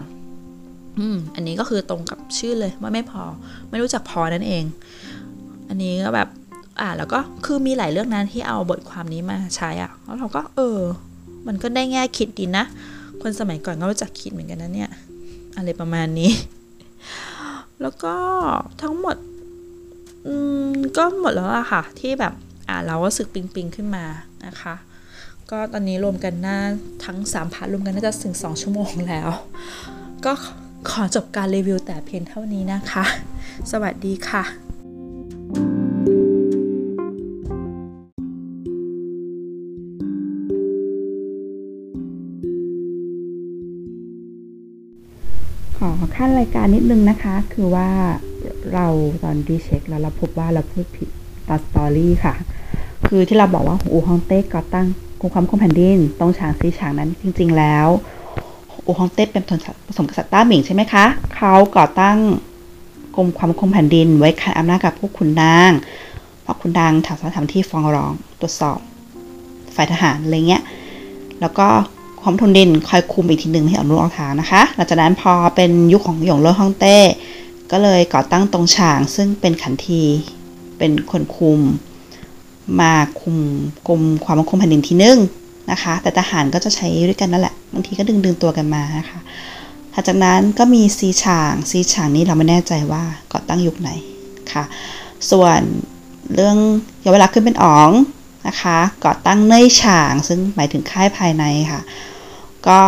[1.00, 3.24] อืมอันนี้ก็คือตรงกับชื่อเลยว่าไม่พอ
[3.70, 4.64] ไม่รู้จักพอนั่นเอง
[5.70, 6.28] อันนี้ก็แบบ
[6.80, 10.80] อ่าแล้วก็คือมีหลายเรื่องนั้นที่เอาบทความนี้มาใช้อะแล้วเราก็ เออ
[11.48, 12.66] มันก็ได้แง่คิดดีนะ
[13.22, 14.92] คนสมัยก่อนก็รู้จักคิดเหมือนกันนะเนี่ย
[15.56, 16.32] อะไรประมาณนี้
[17.82, 18.16] แล้วก็
[18.82, 19.16] ทั้งหมด
[20.28, 20.34] อื
[20.70, 22.34] ม ก็หมดแล้วอะค่ะ ที่แบบ
[22.70, 24.06] อ่านเราก็สึกปิงปิงขึ้นมา
[24.46, 24.76] นะคะ
[25.52, 26.58] ก็ตอนนี้รวมกันน่า
[27.06, 29.30] ทั้ง3พาร์ทรวมกันน่าจะถึง 2 ชั่วโมงแล้ว
[30.26, 30.32] ก็
[30.90, 33.04] ขอจบการรีวิวแต่เพียงเท่านี้นะคะ
[33.72, 34.44] สวัสดีค่ะ
[36.22, 36.23] ข
[45.88, 47.90] อขั้นรายการนิดนึงนะคะ คือว่า
[48.74, 48.88] เรา
[49.24, 51.10] ตอนดีเช็คแล้วเราพบว่าเราพูดผิด
[51.48, 52.36] ตอนสตอรี่ค่ะ
[53.08, 54.88] คือที่เราบอกว่าอูฮองเต้ก่อตั้ง
[55.20, 57.88] กรมความคุ้มแผ่นดิน ตรงฉางซีฉางนั้นจริง ๆ แล้ว
[58.86, 59.44] อูฮองเต้เป็น
[59.88, 61.06] ผสมกษัตริย์ต้าหมิงใช่ไหมคะ
[61.36, 62.18] เขาก่อตั้ง
[63.16, 65.72] กรมความคุ้มแผ่นดิน ไว้ขันอำนาจกับพวกขุนนาง
[66.46, 68.80] พวกขุนนางถามสถานที่ฟ้องร้องตรวจสอบ
[69.76, 70.64] ฝ่ายทหารอะไรเงี้ย
[71.42, 71.68] แล้วก็
[72.24, 76.98] ความทนดินคอยคุมอีกทีหนึ่งให้ออกรูออกทางนะคะ หลังจากนั้นพอเป็นยุคของหยงเล่ฮ่องเต้
[77.72, 80.04] ก็เลยก่อตั้งตรงฉาง ซึ่งเป็นขันที
[80.78, 81.60] เป็นคนคุม
[82.80, 83.38] มาคุม
[83.88, 85.18] กรมความมั่นคงแผ่นดินทีหนึ่ง
[85.72, 89.20] นะคะ แต่ทหารก็จะใช้ด้วยกันนั่นแหละบางทีก็ดึงดึงตัวกันมานะคะ
[89.92, 93.90] หลังจากนั้นก็มีซีฉางซีฉางนี้เราไม่แน่ใจว่าก่อตั้งยุคไหน
[94.54, 94.64] ค่ะ
[95.32, 95.60] ส่วน
[96.36, 96.58] เรื่อง
[97.04, 97.92] ย้อนเวลาขึ้นเป็นอ๋อง
[98.48, 101.82] นะคะ ก่อตั้งเนยฉาง ซึ่งหมายถึงค่ายภายในค่ะ
[102.68, 102.80] ก็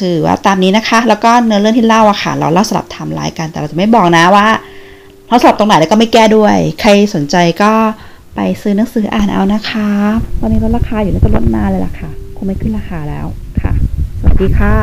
[0.00, 4.46] ถือว่าตามนี้นะคะ แล้วก็เนื้อเรื่องที่เล่าอะค่ะ เราเล่าสลับทม์ไลน์กันแต่เราจะไม่บอกนะว่า
[5.28, 7.72] เราสลับตรงไหนแล้วก็ไม่แก้ด้วย ใครสนใจก็
[8.34, 9.88] ไปซื้อหนังสืออ่านเอานะคะ
[10.40, 13.26] ตอนนี้ลดราคาอยู่แล้วจะลดนานเลยล่ะค่ะ คงไม่ขึ้นราคาแล้ว
[13.62, 13.72] ค่ะ
[14.20, 14.74] สวัสดีค่ะ